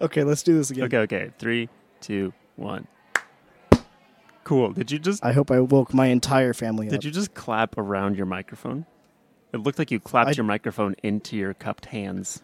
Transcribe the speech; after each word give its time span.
Okay, 0.00 0.22
let's 0.24 0.42
do 0.42 0.54
this 0.56 0.70
again. 0.70 0.84
Okay, 0.84 0.98
okay. 0.98 1.30
Three, 1.38 1.68
two, 2.00 2.32
one. 2.56 2.86
Cool. 4.44 4.72
Did 4.72 4.90
you 4.90 4.98
just 4.98 5.24
I 5.24 5.32
hope 5.32 5.50
I 5.50 5.60
woke 5.60 5.92
my 5.92 6.06
entire 6.06 6.54
family 6.54 6.86
up. 6.86 6.92
did 6.92 7.04
you 7.04 7.10
just 7.10 7.34
clap 7.34 7.76
around 7.76 8.16
your 8.16 8.26
microphone? 8.26 8.86
It 9.52 9.58
looked 9.58 9.78
like 9.78 9.90
you 9.90 10.00
clapped 10.00 10.30
I- 10.30 10.32
your 10.32 10.44
microphone 10.44 10.94
into 11.02 11.36
your 11.36 11.54
cupped 11.54 11.86
hands. 11.86 12.42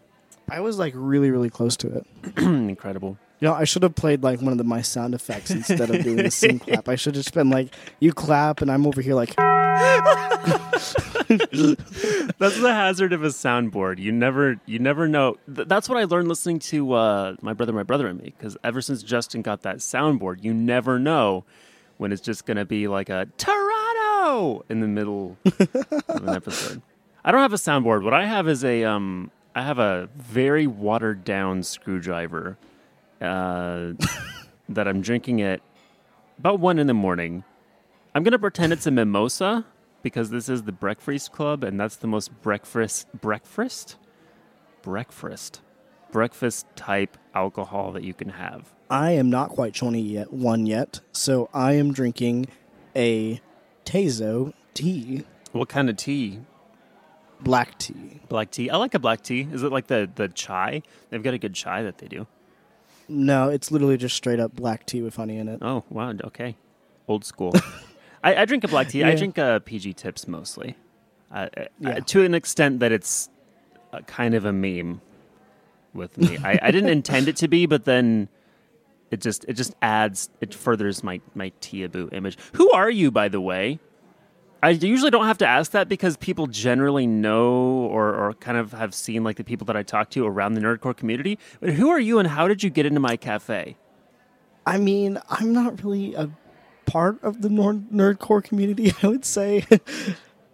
I 0.50 0.60
was 0.60 0.78
like 0.78 0.92
really, 0.94 1.30
really 1.30 1.48
close 1.48 1.76
to 1.78 1.88
it. 1.96 2.06
Incredible. 2.36 3.16
You 3.40 3.48
know, 3.48 3.54
I 3.54 3.64
should 3.64 3.82
have 3.82 3.94
played 3.94 4.22
like 4.22 4.42
one 4.42 4.52
of 4.52 4.58
the, 4.58 4.64
my 4.64 4.82
sound 4.82 5.14
effects 5.14 5.50
instead 5.50 5.88
of 5.90 6.02
doing 6.02 6.16
the 6.16 6.30
same 6.44 6.58
clap. 6.58 6.88
I 6.88 6.96
should 6.96 7.14
have 7.14 7.24
just 7.24 7.34
been 7.34 7.48
like, 7.50 7.74
you 8.00 8.12
clap, 8.12 8.60
and 8.60 8.70
I'm 8.70 8.86
over 8.86 9.00
here 9.00 9.14
like, 9.14 9.34
That's 12.38 12.60
the 12.60 12.72
hazard 12.72 13.12
of 13.12 13.24
a 13.24 13.28
soundboard. 13.28 13.98
You 13.98 14.12
never, 14.12 14.60
you 14.66 14.78
never 14.78 15.08
know. 15.08 15.36
Th- 15.52 15.66
that's 15.66 15.88
what 15.88 15.98
I 15.98 16.04
learned 16.04 16.28
listening 16.28 16.58
to 16.60 16.92
uh, 16.92 17.36
my 17.40 17.52
brother, 17.54 17.72
my 17.72 17.82
brother, 17.82 18.06
and 18.06 18.20
me. 18.20 18.34
Because 18.36 18.56
ever 18.62 18.80
since 18.80 19.02
Justin 19.02 19.42
got 19.42 19.62
that 19.62 19.78
soundboard, 19.78 20.44
you 20.44 20.52
never 20.52 20.98
know 20.98 21.44
when 21.96 22.12
it's 22.12 22.20
just 22.20 22.44
gonna 22.46 22.64
be 22.64 22.88
like 22.88 23.08
a 23.08 23.28
Toronto 23.38 24.64
in 24.68 24.80
the 24.80 24.88
middle 24.88 25.36
of 25.44 26.22
an 26.22 26.28
episode. 26.28 26.82
I 27.24 27.32
don't 27.32 27.40
have 27.40 27.52
a 27.52 27.56
soundboard. 27.56 28.02
What 28.02 28.14
I 28.14 28.26
have 28.26 28.48
is 28.48 28.64
a, 28.64 28.84
um, 28.84 29.30
I 29.54 29.62
have 29.62 29.78
a 29.78 30.08
very 30.16 30.66
watered 30.66 31.24
down 31.24 31.62
screwdriver 31.62 32.58
uh, 33.20 33.92
that 34.68 34.86
I'm 34.88 35.00
drinking 35.00 35.40
at 35.40 35.60
about 36.38 36.60
one 36.60 36.78
in 36.78 36.86
the 36.86 36.94
morning. 36.94 37.44
I'm 38.14 38.22
gonna 38.22 38.38
pretend 38.38 38.72
it's 38.72 38.86
a 38.86 38.90
mimosa 38.92 39.64
because 40.02 40.30
this 40.30 40.48
is 40.48 40.62
the 40.62 40.72
breakfast 40.72 41.32
club, 41.32 41.64
and 41.64 41.80
that's 41.80 41.96
the 41.96 42.06
most 42.06 42.30
breakfast 42.42 43.08
breakfast 43.20 43.96
breakfast 44.82 45.62
breakfast 46.12 46.66
type 46.76 47.16
alcohol 47.34 47.90
that 47.92 48.04
you 48.04 48.14
can 48.14 48.28
have. 48.28 48.72
I 48.88 49.12
am 49.12 49.30
not 49.30 49.50
quite 49.50 49.74
20 49.74 50.00
yet, 50.00 50.32
one 50.32 50.66
yet, 50.66 51.00
so 51.10 51.48
I 51.52 51.72
am 51.72 51.92
drinking 51.92 52.46
a 52.94 53.40
Tazo 53.84 54.52
tea, 54.74 55.24
What 55.52 55.68
kind 55.68 55.90
of 55.90 55.96
tea? 55.96 56.38
black 57.40 57.76
tea. 57.78 58.20
Black 58.28 58.50
tea. 58.52 58.70
I 58.70 58.76
like 58.76 58.94
a 58.94 58.98
black 59.00 59.22
tea. 59.22 59.48
Is 59.52 59.62
it 59.64 59.72
like 59.72 59.88
the 59.88 60.08
the 60.14 60.28
chai? 60.28 60.82
They've 61.10 61.22
got 61.22 61.34
a 61.34 61.38
good 61.38 61.54
chai 61.54 61.82
that 61.82 61.98
they 61.98 62.06
do. 62.06 62.26
No, 63.08 63.48
it's 63.50 63.72
literally 63.72 63.96
just 63.96 64.14
straight 64.16 64.38
up 64.38 64.54
black 64.54 64.86
tea 64.86 65.02
with 65.02 65.16
honey 65.16 65.36
in 65.38 65.48
it. 65.48 65.58
Oh 65.60 65.82
wow, 65.90 66.12
okay, 66.26 66.56
old 67.08 67.24
school. 67.24 67.52
I, 68.24 68.42
I 68.42 68.44
drink 68.46 68.64
a 68.64 68.68
black 68.68 68.88
tea. 68.88 69.04
I 69.04 69.14
drink 69.14 69.38
uh, 69.38 69.60
PG 69.60 69.92
tips 69.94 70.26
mostly, 70.26 70.76
uh, 71.30 71.48
uh, 71.56 71.64
Yeah. 71.78 72.00
to 72.00 72.24
an 72.24 72.34
extent 72.34 72.80
that 72.80 72.90
it's 72.90 73.28
uh 73.92 74.00
kind 74.06 74.34
of 74.34 74.44
a 74.44 74.52
meme 74.52 75.00
with 75.92 76.18
me. 76.18 76.38
I, 76.42 76.58
I 76.60 76.70
didn't 76.72 76.88
intend 76.98 77.28
it 77.28 77.36
to 77.36 77.48
be, 77.48 77.66
but 77.66 77.84
then 77.84 78.28
it 79.10 79.20
just 79.20 79.44
it 79.46 79.52
just 79.52 79.74
adds 79.82 80.30
it 80.40 80.52
furthers 80.54 81.04
my 81.04 81.20
my 81.34 81.52
Tiaboo 81.60 82.12
image. 82.12 82.36
Who 82.54 82.70
are 82.72 82.90
you, 82.90 83.10
by 83.10 83.28
the 83.28 83.40
way? 83.40 83.78
I 84.62 84.70
usually 84.70 85.10
don't 85.10 85.26
have 85.26 85.36
to 85.38 85.46
ask 85.46 85.72
that 85.72 85.90
because 85.90 86.16
people 86.16 86.46
generally 86.46 87.06
know 87.06 87.52
or, 87.52 88.14
or 88.14 88.32
kind 88.32 88.56
of 88.56 88.72
have 88.72 88.94
seen 88.94 89.22
like 89.22 89.36
the 89.36 89.44
people 89.44 89.66
that 89.66 89.76
I 89.76 89.82
talk 89.82 90.08
to 90.12 90.26
around 90.26 90.54
the 90.54 90.62
nerdcore 90.62 90.96
community. 90.96 91.38
But 91.60 91.74
who 91.74 91.90
are 91.90 92.00
you 92.00 92.18
and 92.18 92.26
how 92.28 92.48
did 92.48 92.62
you 92.62 92.70
get 92.70 92.86
into 92.86 92.98
my 92.98 93.18
cafe? 93.18 93.76
I 94.64 94.78
mean, 94.78 95.18
I'm 95.28 95.52
not 95.52 95.84
really 95.84 96.14
a 96.14 96.30
part 96.86 97.22
of 97.22 97.42
the 97.42 97.48
nerd 97.48 97.90
nerdcore 97.90 98.42
community, 98.42 98.92
I 99.02 99.08
would 99.08 99.24
say. 99.24 99.66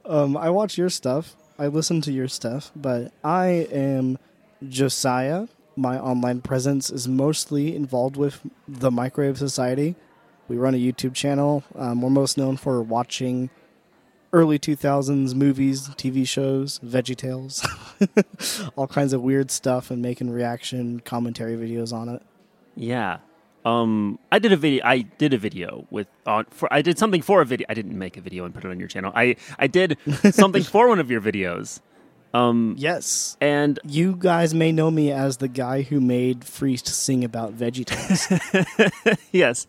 um, 0.05 0.37
I 0.37 0.51
watch 0.51 0.79
your 0.79 0.91
stuff, 0.91 1.37
I 1.59 1.67
listen 1.67 2.01
to 2.03 2.13
your 2.13 2.29
stuff, 2.29 2.73
but 2.75 3.13
I 3.23 3.69
am 3.71 4.19
Josiah. 4.67 5.47
My 5.77 5.99
online 5.99 6.41
presence 6.41 6.91
is 6.91 7.07
mostly 7.09 7.75
involved 7.75 8.17
with 8.17 8.41
the 8.67 8.91
Microwave 8.91 9.39
Society. 9.39 9.95
We 10.49 10.57
run 10.57 10.75
a 10.75 10.79
YouTube 10.79 11.15
channel. 11.15 11.63
Um, 11.77 12.03
we're 12.03 12.11
most 12.11 12.37
known 12.37 12.57
for 12.57 12.83
watching 12.83 13.51
early 14.33 14.59
2000s 14.59 15.35
movies, 15.35 15.89
TV 15.91 16.27
shows, 16.27 16.79
Veggie 16.81 17.17
Tales, 17.17 17.67
all 18.77 18.87
kinds 18.87 19.13
of 19.13 19.23
weird 19.23 19.51
stuff, 19.51 19.91
and 19.91 20.03
making 20.03 20.31
reaction 20.31 21.01
commentary 21.01 21.57
videos 21.57 21.93
on 21.93 22.09
it. 22.09 22.23
Yeah. 22.75 23.19
Um, 23.65 24.19
I 24.33 24.39
did 24.39 24.53
a 24.53 24.57
video. 24.57 24.85
I 24.85 25.03
did 25.03 25.35
a 25.35 25.39
video 25.39 25.87
with 25.91 26.07
on 26.27 26.47
for. 26.51 26.73
I 26.73 26.81
did 26.83 26.99
something 26.99 27.21
for 27.23 27.43
a 27.43 27.47
video. 27.47 27.67
I 27.69 27.75
didn't 27.75 27.99
make 27.99 28.17
a 28.17 28.21
video 28.21 28.45
and 28.45 28.55
put 28.55 28.65
it 28.65 28.69
on 28.71 28.79
your 28.79 28.89
channel. 28.89 29.13
I 29.15 29.37
I 29.59 29.67
did 29.67 29.99
something 30.31 30.63
for 30.63 30.89
one 30.89 30.99
of 30.99 31.11
your 31.11 31.21
videos. 31.21 31.81
Um, 32.33 32.77
Yes. 32.79 33.37
and 33.41 33.79
You 33.85 34.15
guys 34.17 34.55
may 34.55 34.71
know 34.73 34.91
me 34.91 35.11
as 35.11 35.39
the 35.39 35.49
guy 35.49 35.83
who 35.83 36.01
made 36.01 36.45
Freeced 36.45 36.87
sing 36.87 37.25
about 37.25 37.57
VeggieTales. 37.59 39.19
yes, 39.33 39.67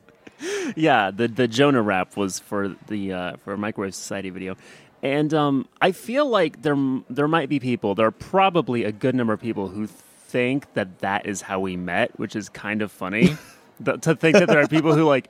yeah. 0.75 1.11
The 1.11 1.27
the 1.27 1.47
Jonah 1.47 1.81
rap 1.81 2.15
was 2.15 2.39
for 2.39 2.75
the 2.87 3.13
uh, 3.13 3.35
for 3.43 3.53
a 3.53 3.57
Microwave 3.57 3.95
Society 3.95 4.29
video, 4.29 4.55
and 5.03 5.33
um, 5.33 5.67
I 5.81 5.91
feel 5.91 6.27
like 6.27 6.61
there 6.61 6.77
there 7.09 7.27
might 7.27 7.49
be 7.49 7.59
people. 7.59 7.95
There 7.95 8.05
are 8.07 8.11
probably 8.11 8.83
a 8.85 8.91
good 8.91 9.15
number 9.15 9.33
of 9.33 9.41
people 9.41 9.67
who 9.69 9.87
think 9.87 10.71
that 10.75 10.99
that 10.99 11.25
is 11.25 11.41
how 11.41 11.59
we 11.59 11.75
met, 11.75 12.17
which 12.19 12.35
is 12.35 12.47
kind 12.47 12.81
of 12.81 12.91
funny. 12.91 13.35
To 13.85 14.15
think 14.15 14.37
that 14.37 14.47
there 14.47 14.61
are 14.61 14.67
people 14.67 14.95
who 14.95 15.03
like 15.03 15.29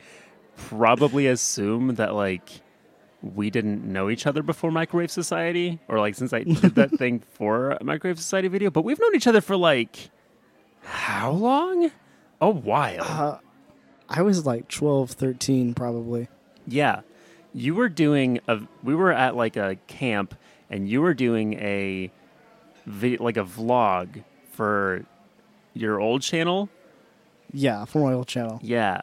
probably 0.55 1.27
assume 1.27 1.95
that 1.95 2.13
like 2.13 2.49
we 3.21 3.49
didn't 3.49 3.83
know 3.85 4.09
each 4.09 4.25
other 4.25 4.41
before 4.41 4.71
Microwave 4.71 5.11
Society, 5.11 5.79
or 5.87 5.99
like 5.99 6.15
since 6.15 6.33
I 6.33 6.43
did 6.43 6.75
that 6.75 6.91
thing 6.91 7.19
for 7.33 7.71
a 7.71 7.83
Microwave 7.83 8.17
Society 8.17 8.47
video. 8.47 8.69
But 8.69 8.83
we've 8.83 8.99
known 8.99 9.15
each 9.15 9.27
other 9.27 9.41
for 9.41 9.55
like 9.55 10.09
how 10.83 11.31
long? 11.31 11.91
A 12.39 12.49
while. 12.49 13.03
uh, 13.03 13.37
I 14.09 14.23
was 14.23 14.45
like 14.45 14.67
12, 14.67 15.11
13 15.11 15.73
probably. 15.73 16.27
Yeah. 16.67 17.01
You 17.53 17.75
were 17.75 17.89
doing 17.89 18.39
a 18.47 18.59
we 18.83 18.95
were 18.95 19.11
at 19.11 19.35
like 19.35 19.55
a 19.57 19.77
camp 19.87 20.35
and 20.69 20.89
you 20.89 21.01
were 21.01 21.13
doing 21.13 21.53
a 21.53 22.11
like 22.85 23.37
a 23.37 23.43
vlog 23.43 24.23
for 24.51 25.05
your 25.73 25.99
old 25.99 26.21
channel. 26.21 26.69
Yeah, 27.53 27.85
from 27.85 28.01
my 28.03 28.13
old 28.13 28.27
channel. 28.27 28.59
Yeah. 28.63 29.01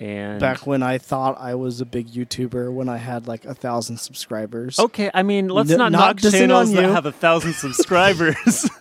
And 0.00 0.40
Back 0.40 0.66
when 0.66 0.82
I 0.82 0.98
thought 0.98 1.36
I 1.40 1.54
was 1.54 1.80
a 1.80 1.84
big 1.84 2.08
YouTuber 2.08 2.72
when 2.72 2.88
I 2.88 2.96
had 2.96 3.28
like 3.28 3.44
a 3.44 3.54
thousand 3.54 3.98
subscribers. 3.98 4.78
Okay, 4.78 5.10
I 5.14 5.22
mean, 5.22 5.48
let's 5.48 5.70
N- 5.70 5.78
not, 5.78 5.92
not 5.92 6.22
knock 6.22 6.32
channels 6.32 6.72
that 6.72 6.82
have 6.84 7.06
a 7.06 7.12
thousand 7.12 7.52
subscribers. 7.54 8.68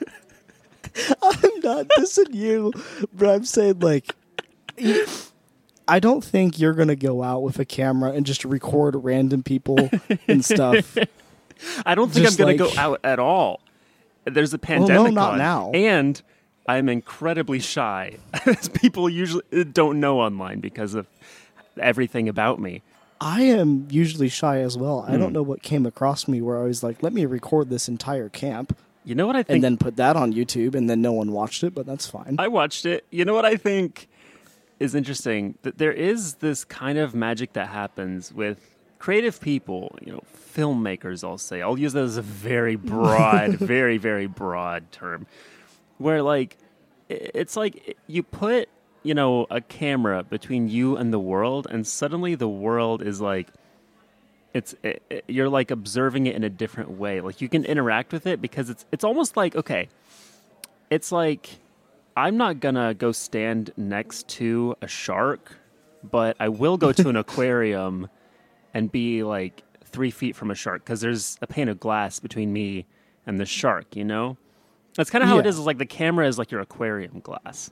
I'm 1.22 1.60
not 1.62 1.88
dissing 1.98 2.34
you, 2.34 2.74
but 3.14 3.30
I'm 3.30 3.46
saying 3.46 3.80
like 3.80 4.16
I 5.88 6.00
don't 6.00 6.24
think 6.24 6.60
you're 6.60 6.74
gonna 6.74 6.96
go 6.96 7.24
out 7.24 7.44
with 7.44 7.60
a 7.60 7.66
camera 7.66 8.12
and 8.12 8.26
just 8.26 8.44
record 8.44 8.96
random 8.96 9.44
people 9.44 9.90
and 10.28 10.44
stuff. 10.44 10.98
I 11.86 11.94
don't 11.96 12.10
think 12.12 12.26
Just 12.26 12.40
I'm 12.40 12.46
going 12.48 12.58
to 12.58 12.64
like- 12.66 12.74
go 12.76 12.82
out 12.82 13.00
at 13.04 13.20
all. 13.20 13.62
There's 14.26 14.54
a 14.54 14.58
pandemic. 14.58 14.90
no, 14.90 15.04
pandemic 15.04 15.14
not 15.14 15.32
on, 15.34 15.38
now. 15.38 15.72
and 15.76 16.20
I'm 16.68 16.90
incredibly 16.90 17.60
shy. 17.60 18.18
as 18.46 18.70
people 18.70 19.10
usually 19.10 19.44
uh, 19.54 19.64
don't 19.72 20.00
know 20.00 20.20
online 20.20 20.60
because 20.60 20.94
of 20.94 21.08
everything 21.80 22.30
about 22.30 22.60
me. 22.60 22.82
I 23.20 23.44
am 23.44 23.88
usually 23.90 24.30
shy 24.30 24.60
as 24.62 24.78
well. 24.78 25.06
I 25.08 25.12
Hmm. 25.14 25.20
don't 25.20 25.34
know 25.34 25.44
what 25.44 25.62
came 25.62 25.86
across 25.86 26.28
me 26.28 26.42
where 26.42 26.60
I 26.60 26.64
was 26.64 26.82
like, 26.84 27.02
let 27.04 27.14
me 27.14 27.26
record 27.26 27.70
this 27.70 27.88
entire 27.88 28.30
camp 28.30 28.76
You 29.04 29.16
know 29.16 29.28
what 29.28 29.36
I 29.36 29.44
think? 29.44 29.56
and 29.56 29.64
then 29.64 29.78
put 29.78 29.96
that 29.98 30.16
on 30.16 30.34
YouTube 30.34 30.76
and 30.76 30.90
then 30.90 31.02
no 31.02 31.12
one 31.12 31.32
watched 31.32 31.64
it, 31.64 31.74
but 31.74 31.86
that's 31.86 32.08
fine. 32.08 32.36
I 32.40 32.48
watched 32.48 32.86
it. 32.86 33.06
You 33.12 33.26
know 33.26 33.34
what 33.34 33.46
I 33.46 33.56
think 33.58 34.08
is 34.80 34.96
interesting? 34.96 35.56
That 35.64 35.78
there 35.78 35.92
is 35.92 36.36
this 36.36 36.64
kind 36.64 36.98
of 36.98 37.14
magic 37.16 37.54
that 37.54 37.68
happens 37.70 38.32
with 38.34 38.58
creative 39.00 39.40
people, 39.42 39.96
you 40.06 40.12
know, 40.14 40.22
filmmakers, 40.56 41.24
I'll 41.24 41.38
say. 41.38 41.62
I'll 41.62 41.78
use 41.80 41.94
that 41.94 42.04
as 42.04 42.18
a 42.18 42.22
very 42.22 42.76
broad, 42.94 43.54
very, 43.54 43.98
very 43.98 44.28
broad 44.28 44.92
term. 44.92 45.26
Where, 46.02 46.22
like, 46.22 46.58
it's 47.10 47.56
like 47.56 47.98
you 48.08 48.24
put, 48.24 48.70
you 49.04 49.14
know, 49.14 49.48
a 49.50 49.62
camera 49.62 50.24
between 50.24 50.68
you 50.70 50.96
and 50.98 51.12
the 51.14 51.20
world, 51.20 51.68
and 51.70 51.86
suddenly 51.86 52.36
the 52.36 52.48
world 52.50 53.02
is 53.02 53.20
like, 53.22 53.48
it's 54.54 54.76
it, 54.84 55.02
it- 55.10 55.24
you're 55.28 55.50
like 55.50 55.72
observing 55.72 56.28
it 56.28 56.36
in 56.36 56.44
a 56.44 56.50
different 56.50 56.92
way. 56.92 57.22
Like 57.22 57.40
you 57.42 57.48
can 57.50 57.64
interact 57.66 58.12
with 58.12 58.28
it 58.28 58.42
because 58.42 58.70
it's 58.70 58.86
it's 58.92 59.04
almost 59.04 59.38
like 59.38 59.56
okay, 59.56 59.88
it's 60.90 61.12
like 61.12 61.60
I'm 62.18 62.38
not 62.38 62.60
gonna 62.60 62.94
go 62.94 63.12
stand 63.14 63.72
next 63.78 64.28
to 64.30 64.76
a 64.82 64.88
shark, 64.88 65.58
but 66.04 66.36
I 66.40 66.50
will 66.50 66.78
go 66.78 66.92
to 66.92 67.08
an 67.10 67.16
aquarium 67.26 68.10
and 68.74 68.92
be 68.92 69.24
like 69.24 69.64
three 69.86 70.12
feet 70.12 70.36
from 70.36 70.52
a 70.52 70.56
shark 70.56 70.84
because 70.84 71.02
there's 71.02 71.38
a 71.42 71.48
pane 71.48 71.70
of 71.70 71.80
glass 71.80 72.20
between 72.20 72.52
me 72.52 72.86
and 73.26 73.40
the 73.40 73.46
shark. 73.46 73.96
You 73.96 74.04
know, 74.04 74.38
that's 74.96 75.10
kind 75.10 75.24
of 75.24 75.30
how 75.30 75.38
it 75.40 75.46
Yeah. 75.46 75.50
is. 75.50 75.60
Is 75.60 75.66
like 75.66 75.78
the 75.78 75.86
camera 75.86 76.28
is 76.28 76.38
like 76.38 76.52
your 76.52 76.62
aquarium 76.62 77.20
glass. 77.22 77.72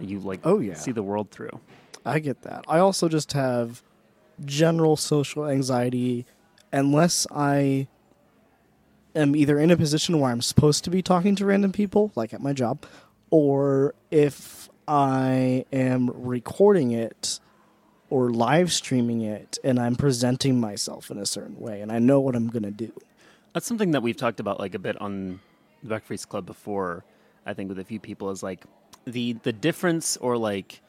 You 0.00 0.18
like 0.20 0.40
Oh, 0.44 0.58
yeah. 0.60 0.74
see 0.74 0.92
the 0.92 1.02
world 1.02 1.30
through. 1.30 1.60
I 2.04 2.18
get 2.20 2.42
that. 2.42 2.64
I 2.68 2.78
also 2.78 3.08
just 3.08 3.32
have 3.34 3.82
general 4.44 4.96
social 4.96 5.46
anxiety 5.46 6.24
unless 6.72 7.26
I 7.30 7.86
am 9.14 9.34
either 9.36 9.58
in 9.58 9.70
a 9.70 9.76
position 9.76 10.18
where 10.20 10.30
I'm 10.30 10.40
supposed 10.40 10.84
to 10.84 10.90
be 10.90 11.02
talking 11.02 11.34
to 11.36 11.44
random 11.46 11.72
people, 11.72 12.12
like 12.14 12.32
at 12.32 12.40
my 12.40 12.52
job, 12.52 12.84
or 13.30 13.94
if 14.10 14.68
I 14.88 15.64
am 15.72 16.10
recording 16.14 16.92
it 16.92 17.40
or 18.08 18.30
live 18.30 18.72
streaming 18.72 19.20
it 19.20 19.58
and 19.62 19.78
I'm 19.78 19.94
presenting 19.96 20.58
myself 20.58 21.10
in 21.10 21.18
a 21.18 21.26
certain 21.26 21.58
way 21.60 21.80
and 21.80 21.92
I 21.92 21.98
know 21.98 22.18
what 22.20 22.34
I'm 22.34 22.48
going 22.48 22.62
to 22.64 22.70
do. 22.70 22.92
That's 23.52 23.66
something 23.66 23.90
that 23.92 24.02
we've 24.02 24.16
talked 24.16 24.40
about 24.40 24.58
like 24.58 24.74
a 24.74 24.78
bit 24.78 25.00
on 25.00 25.40
the 25.82 25.88
Breakfast 25.88 26.28
Club 26.28 26.46
before. 26.46 27.04
I 27.46 27.54
think 27.54 27.68
with 27.68 27.78
a 27.78 27.84
few 27.84 28.00
people 28.00 28.30
is 28.30 28.42
like 28.42 28.64
the 29.04 29.34
the 29.42 29.52
difference 29.52 30.16
or 30.18 30.36
like 30.36 30.80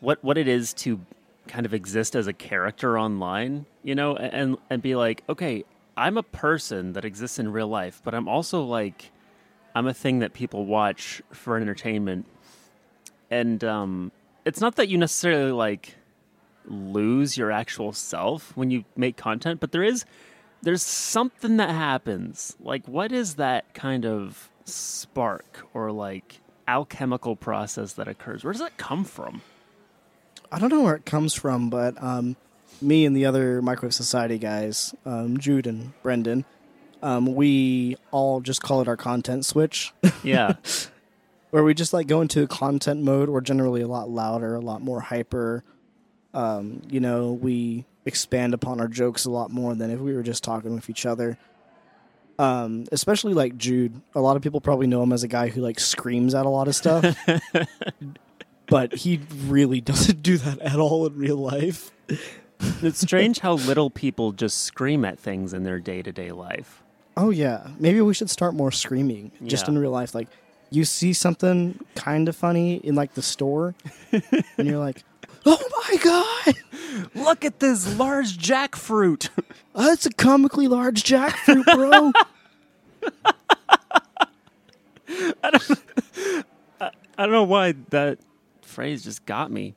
what 0.00 0.22
what 0.22 0.36
it 0.36 0.48
is 0.48 0.72
to 0.74 1.00
kind 1.46 1.66
of 1.66 1.74
exist 1.74 2.14
as 2.16 2.26
a 2.26 2.32
character 2.32 2.98
online, 2.98 3.66
you 3.82 3.94
know, 3.94 4.16
and 4.16 4.56
and 4.70 4.82
be 4.82 4.94
like, 4.94 5.22
okay, 5.28 5.64
I'm 5.96 6.16
a 6.16 6.22
person 6.22 6.92
that 6.94 7.04
exists 7.04 7.38
in 7.38 7.52
real 7.52 7.68
life, 7.68 8.00
but 8.04 8.14
I'm 8.14 8.28
also 8.28 8.62
like 8.62 9.10
I'm 9.74 9.86
a 9.86 9.94
thing 9.94 10.20
that 10.20 10.32
people 10.32 10.66
watch 10.66 11.22
for 11.32 11.56
entertainment. 11.56 12.26
And 13.30 13.62
um 13.64 14.12
it's 14.44 14.60
not 14.60 14.76
that 14.76 14.88
you 14.88 14.98
necessarily 14.98 15.52
like 15.52 15.94
lose 16.66 17.36
your 17.36 17.50
actual 17.50 17.92
self 17.92 18.56
when 18.56 18.70
you 18.70 18.84
make 18.96 19.16
content, 19.16 19.60
but 19.60 19.72
there 19.72 19.82
is 19.82 20.04
there's 20.64 20.82
something 20.82 21.56
that 21.58 21.70
happens. 21.70 22.56
Like 22.60 22.86
what 22.88 23.12
is 23.12 23.34
that 23.36 23.72
kind 23.74 24.04
of 24.04 24.50
spark 24.64 25.66
or 25.74 25.92
like 25.92 26.40
alchemical 26.66 27.36
process 27.36 27.92
that 27.94 28.08
occurs? 28.08 28.42
Where 28.44 28.52
does 28.52 28.60
that 28.62 28.76
come 28.76 29.04
from? 29.04 29.42
I 30.50 30.58
don't 30.58 30.70
know 30.70 30.82
where 30.82 30.94
it 30.94 31.04
comes 31.04 31.34
from, 31.34 31.68
but 31.70 32.00
um, 32.02 32.36
me 32.80 33.04
and 33.06 33.16
the 33.16 33.26
other 33.26 33.60
Microwave 33.62 33.94
Society 33.94 34.38
guys, 34.38 34.94
um, 35.04 35.38
Jude 35.38 35.66
and 35.66 35.92
Brendan, 36.02 36.44
um, 37.02 37.34
we 37.34 37.96
all 38.10 38.40
just 38.40 38.62
call 38.62 38.80
it 38.80 38.88
our 38.88 38.96
content 38.96 39.44
switch, 39.44 39.92
Yeah. 40.22 40.54
where 41.50 41.62
we 41.62 41.74
just 41.74 41.92
like 41.92 42.06
go 42.06 42.20
into 42.20 42.46
content 42.46 43.02
mode. 43.02 43.28
We're 43.28 43.40
generally 43.40 43.82
a 43.82 43.86
lot 43.88 44.08
louder, 44.10 44.54
a 44.54 44.60
lot 44.60 44.80
more 44.80 45.00
hyper. 45.00 45.62
Um, 46.32 46.82
you 46.88 46.98
know, 47.00 47.32
we 47.32 47.84
expand 48.06 48.54
upon 48.54 48.80
our 48.80 48.88
jokes 48.88 49.24
a 49.24 49.30
lot 49.30 49.50
more 49.50 49.74
than 49.74 49.90
if 49.90 50.00
we 50.00 50.14
were 50.14 50.22
just 50.22 50.44
talking 50.44 50.74
with 50.74 50.88
each 50.90 51.06
other. 51.06 51.38
Um, 52.38 52.84
especially 52.90 53.32
like 53.34 53.56
Jude. 53.56 54.00
A 54.14 54.20
lot 54.20 54.36
of 54.36 54.42
people 54.42 54.60
probably 54.60 54.86
know 54.88 55.02
him 55.02 55.12
as 55.12 55.22
a 55.22 55.28
guy 55.28 55.48
who 55.48 55.60
like 55.60 55.78
screams 55.78 56.34
at 56.34 56.46
a 56.46 56.48
lot 56.48 56.66
of 56.68 56.74
stuff. 56.74 57.16
but 58.66 58.94
he 58.94 59.20
really 59.46 59.80
doesn't 59.80 60.22
do 60.22 60.36
that 60.38 60.58
at 60.60 60.76
all 60.78 61.06
in 61.06 61.16
real 61.16 61.36
life. 61.36 61.92
it's 62.82 63.00
strange 63.00 63.38
how 63.40 63.52
little 63.68 63.90
people 63.90 64.32
just 64.32 64.62
scream 64.62 65.04
at 65.04 65.18
things 65.18 65.52
in 65.52 65.62
their 65.64 65.78
day-to-day 65.78 66.32
life. 66.32 66.82
Oh 67.16 67.30
yeah, 67.30 67.68
maybe 67.78 68.00
we 68.00 68.14
should 68.14 68.30
start 68.30 68.54
more 68.54 68.72
screaming 68.72 69.30
just 69.44 69.66
Yeah. 69.66 69.74
in 69.74 69.78
real 69.78 69.90
life. 69.92 70.14
Like 70.14 70.28
you 70.70 70.84
see 70.84 71.12
something 71.12 71.78
kind 71.94 72.28
of 72.28 72.34
funny 72.34 72.76
in 72.76 72.96
like 72.96 73.14
the 73.14 73.22
store, 73.22 73.76
and 74.10 74.66
you're 74.66 74.78
like, 74.80 75.04
"Oh 75.46 75.62
my 75.88 75.96
god, 75.96 76.54
Look 77.14 77.44
at 77.44 77.60
this 77.60 77.98
large 77.98 78.38
jackfruit. 78.38 79.28
that's 79.74 80.06
a 80.06 80.10
comically 80.10 80.68
large 80.68 81.02
jackfruit, 81.02 81.64
bro!" 81.64 82.12
I 87.16 87.22
don't 87.22 87.32
know 87.32 87.44
why 87.44 87.74
that 87.90 88.18
phrase 88.62 89.04
just 89.04 89.24
got 89.26 89.50
me. 89.50 89.74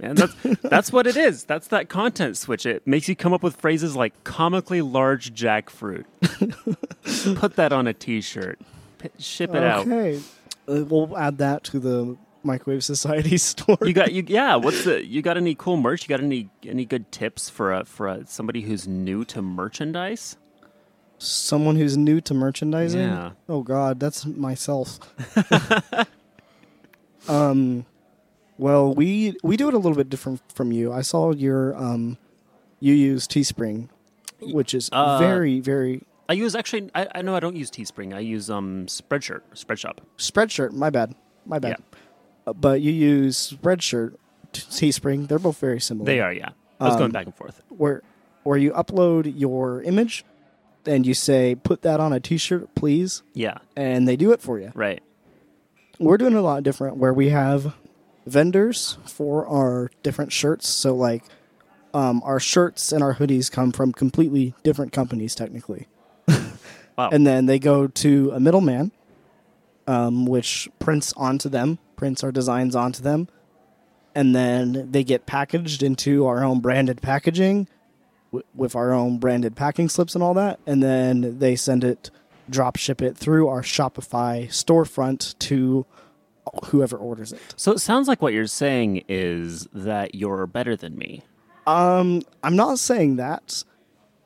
Man, 0.00 0.14
that's 0.14 0.34
that's 0.62 0.92
what 0.92 1.06
it 1.06 1.16
is. 1.16 1.44
That's 1.44 1.68
that 1.68 1.88
content 1.90 2.36
switch. 2.38 2.64
It 2.64 2.86
makes 2.86 3.06
you 3.08 3.14
come 3.14 3.32
up 3.34 3.42
with 3.42 3.56
phrases 3.56 3.94
like 3.94 4.24
comically 4.24 4.80
large 4.80 5.34
jackfruit. 5.34 6.04
Put 7.36 7.56
that 7.56 7.72
on 7.72 7.86
a 7.86 7.92
t-shirt. 7.92 8.58
P- 8.98 9.10
ship 9.18 9.54
it 9.54 9.62
out. 9.62 9.86
okay, 9.86 10.20
uh, 10.68 10.84
we'll 10.84 11.16
add 11.18 11.38
that 11.38 11.64
to 11.64 11.78
the 11.78 12.16
Microwave 12.42 12.84
Society 12.84 13.36
store. 13.50 13.78
You 13.82 13.92
got 13.92 14.12
you 14.12 14.24
yeah, 14.26 14.56
what's 14.56 14.84
the 14.84 15.04
you 15.04 15.22
got 15.22 15.36
any 15.36 15.54
cool 15.54 15.76
merch? 15.76 16.02
You 16.02 16.08
got 16.08 16.20
any 16.20 16.48
any 16.64 16.84
good 16.84 17.10
tips 17.12 17.48
for 17.50 17.72
a 17.72 17.84
for 17.84 18.08
a, 18.08 18.26
somebody 18.26 18.62
who's 18.62 18.86
new 18.88 19.24
to 19.26 19.42
merchandise? 19.42 20.36
Someone 21.18 21.76
who's 21.76 21.96
new 21.96 22.20
to 22.22 22.32
merchandising. 22.34 23.00
Yeah. 23.00 23.32
Oh 23.48 23.62
God, 23.62 24.00
that's 24.00 24.24
myself. 24.24 24.98
um, 27.28 27.84
well, 28.58 28.94
we 28.94 29.36
we 29.42 29.56
do 29.56 29.68
it 29.68 29.74
a 29.74 29.78
little 29.78 29.96
bit 29.96 30.08
different 30.08 30.40
from 30.54 30.72
you. 30.72 30.92
I 30.92 31.02
saw 31.02 31.32
your 31.32 31.76
um, 31.76 32.18
you 32.80 32.94
use 32.94 33.26
Teespring, 33.28 33.88
which 34.40 34.74
is 34.74 34.88
Uh, 34.92 35.18
very 35.18 35.60
very 35.60 36.02
I 36.28 36.34
use 36.34 36.54
actually 36.54 36.90
I, 36.94 37.08
I 37.16 37.22
know 37.22 37.34
I 37.34 37.40
don't 37.40 37.56
use 37.56 37.70
Teespring. 37.70 38.14
I 38.14 38.20
use 38.20 38.48
um 38.48 38.86
Spreadshirt, 38.86 39.42
Spreadshop. 39.54 39.98
Spreadshirt. 40.16 40.72
My 40.72 40.88
bad, 40.90 41.14
my 41.44 41.58
bad. 41.58 41.70
Yeah. 41.78 41.98
But 42.44 42.80
you 42.80 42.90
use 42.92 43.52
Spreadshirt, 43.52 44.14
T- 44.52 44.62
Teespring. 44.62 45.28
They're 45.28 45.38
both 45.38 45.58
very 45.60 45.80
similar. 45.80 46.06
They 46.06 46.20
are, 46.20 46.32
yeah. 46.32 46.50
I 46.80 46.84
was 46.86 46.94
going 46.94 47.06
Um, 47.06 47.12
back 47.12 47.26
and 47.26 47.34
forth. 47.34 47.62
where 47.68 48.02
where 48.42 48.56
you 48.56 48.70
upload 48.72 49.32
your 49.38 49.82
image, 49.82 50.24
and 50.86 51.06
you 51.06 51.12
say 51.14 51.54
put 51.54 51.82
that 51.82 52.00
on 52.00 52.12
a 52.14 52.18
T-shirt, 52.20 52.74
please, 52.74 53.22
Yeah, 53.34 53.58
and 53.76 54.08
they 54.08 54.16
do 54.16 54.32
it 54.32 54.40
for 54.40 54.58
you. 54.58 54.72
right. 54.74 55.02
we're 55.98 56.16
doing 56.16 56.32
a 56.34 56.40
lot 56.40 56.62
different 56.62 56.96
where 56.96 57.12
we 57.12 57.28
have 57.28 57.74
vendors 58.26 58.96
for 59.04 59.46
our 59.46 59.90
different 60.02 60.32
shirts 60.32 60.66
so 60.66 60.94
like 60.94 61.22
um, 61.92 62.22
our 62.24 62.40
shirts 62.40 62.90
and 62.92 63.02
our 63.02 63.16
hoodies 63.16 63.50
come 63.52 63.70
from 63.72 63.92
completely 63.92 64.54
different 64.62 64.92
companies 64.92 65.34
technically 65.34 65.86
Wow. 66.96 67.10
and 67.12 67.26
then 67.26 67.44
they 67.46 67.58
go 67.58 67.86
to 67.86 68.30
a 68.32 68.40
middleman 68.40 68.92
um, 69.86 70.24
which 70.26 70.68
prints 70.78 71.12
onto 71.18 71.48
them 71.50 71.78
prints 72.00 72.24
our 72.24 72.32
designs 72.32 72.74
onto 72.74 73.02
them 73.02 73.28
and 74.14 74.34
then 74.34 74.90
they 74.90 75.04
get 75.04 75.26
packaged 75.26 75.82
into 75.82 76.26
our 76.26 76.42
own 76.42 76.58
branded 76.60 77.02
packaging 77.02 77.68
w- 78.32 78.42
with 78.54 78.74
our 78.74 78.90
own 78.92 79.18
branded 79.18 79.54
packing 79.54 79.86
slips 79.88 80.14
and 80.14 80.24
all 80.24 80.32
that 80.32 80.58
and 80.66 80.82
then 80.82 81.38
they 81.38 81.54
send 81.54 81.84
it 81.84 82.10
drop 82.48 82.76
ship 82.76 83.02
it 83.02 83.14
through 83.16 83.46
our 83.48 83.60
shopify 83.60 84.46
storefront 84.48 85.38
to 85.38 85.84
whoever 86.66 86.96
orders 86.96 87.32
it 87.34 87.40
So 87.56 87.72
it 87.72 87.80
sounds 87.80 88.08
like 88.08 88.22
what 88.22 88.32
you're 88.32 88.46
saying 88.46 89.04
is 89.08 89.68
that 89.74 90.14
you're 90.14 90.46
better 90.46 90.74
than 90.76 90.96
me. 90.96 91.22
um 91.66 92.22
i'm 92.42 92.56
not 92.56 92.78
saying 92.78 93.16
that 93.16 93.62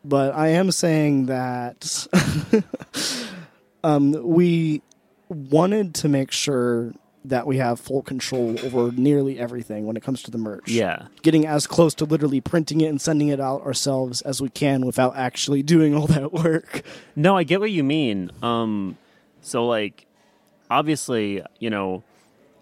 but 0.04 0.32
i 0.34 0.46
am 0.48 0.70
saying 0.70 1.26
that 1.26 2.06
um 3.84 4.12
we 4.22 4.80
wanted 5.28 5.94
to 5.96 6.08
make 6.08 6.30
sure 6.30 6.92
that 7.24 7.46
we 7.46 7.56
have 7.56 7.80
full 7.80 8.02
control 8.02 8.54
over 8.64 8.92
nearly 8.92 9.38
everything 9.38 9.86
when 9.86 9.96
it 9.96 10.02
comes 10.02 10.22
to 10.22 10.30
the 10.30 10.36
merch 10.38 10.68
Yeah. 10.68 11.06
getting 11.22 11.46
as 11.46 11.66
close 11.66 11.94
to 11.94 12.04
literally 12.04 12.40
printing 12.40 12.82
it 12.82 12.86
and 12.88 13.00
sending 13.00 13.28
it 13.28 13.40
out 13.40 13.62
ourselves 13.62 14.20
as 14.22 14.42
we 14.42 14.50
can 14.50 14.84
without 14.84 15.16
actually 15.16 15.62
doing 15.62 15.94
all 15.94 16.06
that 16.08 16.32
work. 16.32 16.82
No, 17.16 17.36
I 17.36 17.44
get 17.44 17.60
what 17.60 17.70
you 17.70 17.82
mean. 17.82 18.30
Um, 18.42 18.98
so 19.40 19.66
like, 19.66 20.06
obviously, 20.70 21.42
you 21.58 21.70
know, 21.70 22.02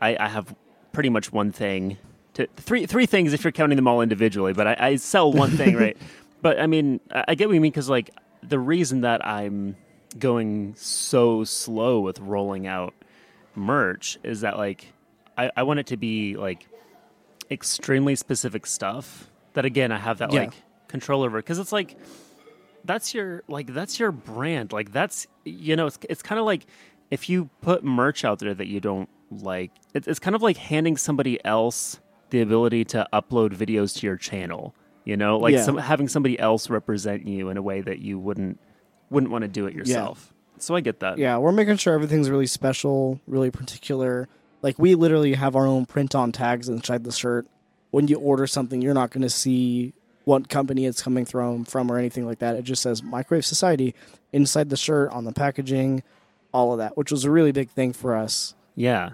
I, 0.00 0.16
I 0.19 0.28
have 0.28 0.54
pretty 0.92 1.09
much 1.09 1.33
one 1.33 1.52
thing 1.52 1.97
to 2.35 2.47
three 2.57 2.87
three 2.87 3.07
things 3.07 3.33
if 3.33 3.45
you're 3.45 3.52
counting 3.52 3.76
them 3.76 3.88
all 3.88 4.00
individually. 4.00 4.52
But 4.52 4.66
I, 4.66 4.76
I 4.78 4.97
sell 4.97 5.33
one 5.33 5.50
thing, 5.50 5.76
right? 5.76 5.97
But 6.42 6.59
I 6.59 6.66
mean, 6.66 6.99
I, 7.12 7.25
I 7.28 7.35
get 7.37 7.47
what 7.49 7.54
you 7.54 7.61
mean 7.61 7.71
because 7.71 7.88
like 7.88 8.11
the 8.42 8.59
reason 8.59 9.02
that 9.02 9.25
I'm 9.25 9.76
going 10.19 10.75
so 10.76 11.45
slow 11.45 12.00
with 12.00 12.19
rolling 12.19 12.66
out 12.66 12.95
merch 13.55 14.19
is 14.23 14.41
that 14.43 14.57
like 14.59 14.87
I, 15.37 15.51
I 15.57 15.63
want 15.63 15.81
it 15.81 15.87
to 15.89 15.97
be 15.97 16.37
like 16.37 16.67
extremely 17.51 18.15
specific 18.17 18.67
stuff 18.67 19.31
that 19.55 19.65
again 19.65 19.93
I 19.93 19.99
have 19.99 20.19
that 20.19 20.33
Yeah. 20.33 20.41
like 20.43 20.55
control 20.89 21.23
over. 21.23 21.39
Because 21.39 21.59
it's 21.59 21.73
like 21.73 21.97
that's 22.85 23.15
your 23.15 23.43
like 23.49 23.73
that's 23.73 23.99
your 23.99 24.13
brand. 24.13 24.73
Like 24.73 24.93
that's 24.93 25.27
you 25.45 25.77
know 25.77 25.87
it's 25.87 25.99
it's 26.09 26.23
kind 26.23 26.39
of 26.39 26.47
like 26.47 26.67
if 27.11 27.29
you 27.29 27.51
put 27.61 27.85
merch 27.85 28.25
out 28.25 28.39
there 28.39 28.55
that 28.55 28.67
you 28.67 28.81
don't 28.81 29.09
like 29.31 29.71
it, 29.95 30.07
it's 30.07 30.19
kind 30.19 30.35
of 30.37 30.43
like 30.43 30.57
handing 30.57 30.97
somebody 30.97 31.43
else 31.45 32.01
the 32.31 32.41
ability 32.41 32.85
to 32.87 33.07
upload 33.13 33.55
videos 33.55 33.99
to 33.99 34.07
your 34.07 34.17
channel 34.17 34.75
you 35.05 35.17
know? 35.17 35.37
Like 35.37 35.55
Yeah. 35.55 35.65
some 35.65 35.77
having 35.79 36.07
somebody 36.07 36.39
else 36.39 36.71
represent 36.71 37.27
you 37.27 37.49
in 37.49 37.57
a 37.57 37.63
way 37.63 37.81
that 37.81 37.99
you 37.99 38.19
wouldn't 38.21 38.61
wouldn't 39.11 39.33
want 39.33 39.43
to 39.43 39.49
do 39.49 39.67
it 39.67 39.75
yourself 39.75 40.32
so 40.59 40.75
i 40.75 40.81
get 40.81 41.01
that 41.01 41.19
Yeah, 41.19 41.39
we're 41.39 41.53
making 41.53 41.77
sure 41.77 41.95
everything's 41.95 42.31
really 42.31 42.47
special, 42.47 43.21
really 43.27 43.51
particular. 43.51 44.29
Like 44.63 44.79
we 44.79 44.95
literally 44.95 45.35
have 45.35 45.57
our 45.57 45.67
own 45.67 45.87
print 45.87 46.15
on 46.15 46.31
tags 46.33 46.69
inside 46.69 47.03
the 47.05 47.11
shirt. 47.13 47.47
When 47.91 48.07
you 48.09 48.17
order 48.19 48.47
something, 48.47 48.81
you're 48.81 48.95
not 48.95 49.11
going 49.11 49.23
to 49.23 49.31
see 49.31 49.93
what 50.25 50.49
company 50.49 50.87
it's 50.87 51.03
coming 51.03 51.25
from 51.25 51.65
from 51.65 51.91
or 51.91 51.99
anything 51.99 52.27
like 52.27 52.39
that. 52.39 52.55
It 52.57 52.63
just 52.63 52.81
says 52.83 53.03
Microwave 53.03 53.45
Society 53.45 53.95
inside 54.33 54.71
the 54.71 54.77
shirt 54.77 55.11
on 55.11 55.25
the 55.25 55.33
packaging, 55.33 56.03
all 56.53 56.73
of 56.73 56.79
that, 56.79 56.97
which 56.97 57.11
was 57.11 57.25
a 57.25 57.31
really 57.31 57.51
big 57.53 57.71
thing 57.71 57.93
for 57.93 58.17
us. 58.17 58.55
Yeah, 58.77 59.11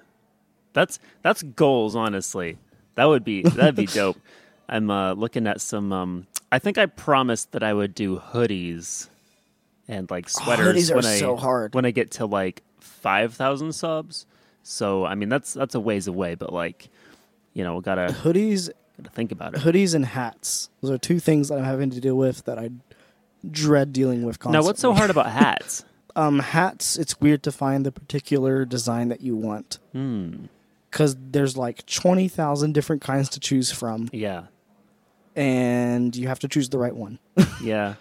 that's 0.75 0.99
that's 1.23 1.43
goals. 1.43 1.97
Honestly, 1.97 2.59
that 2.97 3.07
would 3.07 3.25
be 3.25 3.43
that'd 3.43 3.75
be 3.75 3.87
dope. 4.01 4.19
I'm 4.69 4.91
uh, 4.91 5.15
looking 5.15 5.47
at 5.47 5.63
some. 5.63 5.93
Um, 5.93 6.27
I 6.53 6.59
think 6.59 6.77
I 6.77 6.85
promised 6.87 7.53
that 7.53 7.63
I 7.63 7.73
would 7.73 7.95
do 7.95 8.19
hoodies 8.19 9.09
and 9.89 10.11
like 10.11 10.29
sweaters 10.29 10.67
hoodies 10.77 10.93
are 10.93 10.97
when 10.97 11.07
I 11.07 11.19
so 11.19 11.37
hard. 11.37 11.75
when 11.75 11.85
I 11.87 11.91
get 11.91 12.11
to 12.13 12.27
like 12.27 12.63
five 12.79 13.35
thousand 13.35 13.73
subs. 13.73 14.27
So 14.63 15.05
I 15.07 15.15
mean, 15.15 15.29
that's 15.31 15.55
that's 15.55 15.75
a 15.75 15.81
ways 15.81 16.07
away, 16.07 16.35
but 16.35 16.53
like, 16.53 16.89
you 17.55 17.65
know, 17.65 17.75
we've 17.75 17.83
gotta 17.83 18.09
Hoodies, 18.23 18.69
gotta 18.99 19.11
think 19.11 19.33
about 19.33 19.55
it. 19.55 19.61
hoodies, 19.63 19.95
and 19.95 20.05
hats. 20.05 20.69
Those 20.83 20.91
are 20.91 20.99
two 20.99 21.19
things 21.21 21.49
that 21.49 21.59
I'm 21.59 21.65
having 21.65 21.91
to 21.91 22.01
deal 22.01 22.17
with 22.17 22.45
that 22.45 22.59
I 22.59 22.71
dread 23.51 23.93
dealing 23.93 24.25
with 24.25 24.45
Now, 24.45 24.63
what's 24.63 24.81
so 24.81 24.93
hard 24.93 25.11
about 25.11 25.27
hats? 25.31 25.85
Um, 26.17 26.41
hats. 26.41 26.97
It's 26.99 27.21
weird 27.21 27.43
to 27.45 27.53
find 27.53 27.87
the 27.87 27.93
particular 27.93 28.65
design 28.65 29.09
that 29.09 29.21
you 29.21 29.37
want 29.37 29.79
Hmm. 29.93 30.47
because 30.91 31.17
there's 31.31 31.57
like 31.57 31.87
twenty 31.87 32.29
thousand 32.29 32.75
different 32.75 33.01
kinds 33.01 33.29
to 33.31 33.41
choose 33.41 33.71
from, 33.71 34.09
Yeah. 34.13 34.45
and 35.37 36.15
you 36.17 36.29
have 36.29 36.41
to 36.41 36.49
choose 36.49 36.69
the 36.69 36.79
right 36.79 36.95
one. 36.95 37.19
Yeah. 37.63 37.95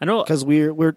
I 0.00 0.04
know. 0.04 0.22
Because 0.24 0.44
we're 0.44 0.74
we're 0.74 0.96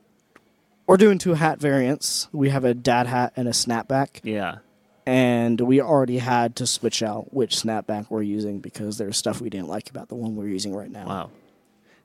we're 0.87 0.97
doing 0.97 1.17
two 1.17 1.33
hat 1.33 1.59
variants. 1.59 2.27
We 2.31 2.49
have 2.49 2.63
a 2.65 2.73
dad 2.73 3.07
hat 3.07 3.33
and 3.35 3.47
a 3.47 3.51
snapback, 3.51 4.19
Yeah. 4.23 4.57
and 5.05 5.59
we 5.61 5.81
already 5.81 6.19
had 6.19 6.55
to 6.57 6.67
switch 6.67 7.01
out 7.03 7.33
which 7.33 7.55
snapback 7.55 8.07
we're 8.09 8.21
using 8.21 8.59
because 8.59 8.97
there's 8.97 9.17
stuff 9.17 9.41
we 9.41 9.49
didn't 9.49 9.67
like 9.67 9.89
about 9.89 10.09
the 10.09 10.15
one 10.15 10.35
we're 10.35 10.47
using 10.47 10.75
right 10.75 10.91
now. 10.91 11.07
Wow. 11.07 11.29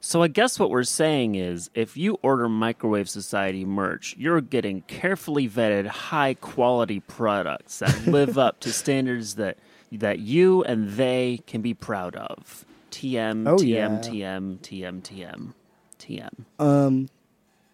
So 0.02 0.22
I 0.22 0.28
guess 0.28 0.58
what 0.58 0.70
we're 0.70 0.82
saying 0.84 1.34
is 1.34 1.68
if 1.74 1.94
you 1.94 2.18
order 2.22 2.48
Microwave 2.48 3.06
Society 3.10 3.66
merch, 3.66 4.16
you're 4.18 4.40
getting 4.40 4.80
carefully 4.82 5.46
vetted 5.46 5.86
high 5.88 6.32
quality 6.34 7.00
products 7.00 7.80
that 7.80 8.06
live 8.06 8.38
up 8.38 8.60
to 8.60 8.72
standards 8.72 9.34
that 9.34 9.58
that 9.92 10.20
you 10.20 10.62
and 10.64 10.90
they 10.92 11.40
can 11.46 11.60
be 11.60 11.74
proud 11.74 12.16
of. 12.16 12.64
TM 12.90 13.46
Oh, 13.46 13.56
TM 13.56 13.66
yeah. 13.66 13.88
TM 13.98 14.58
TM 14.60 15.02
TM 15.02 15.52
TM. 15.98 16.30
Um, 16.58 17.08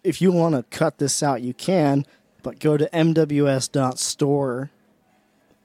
if 0.03 0.21
you 0.21 0.31
want 0.31 0.55
to 0.55 0.63
cut 0.77 0.97
this 0.97 1.21
out, 1.21 1.41
you 1.41 1.53
can, 1.53 2.05
but 2.43 2.59
go 2.59 2.77
to 2.77 2.89
mws.store, 2.93 4.71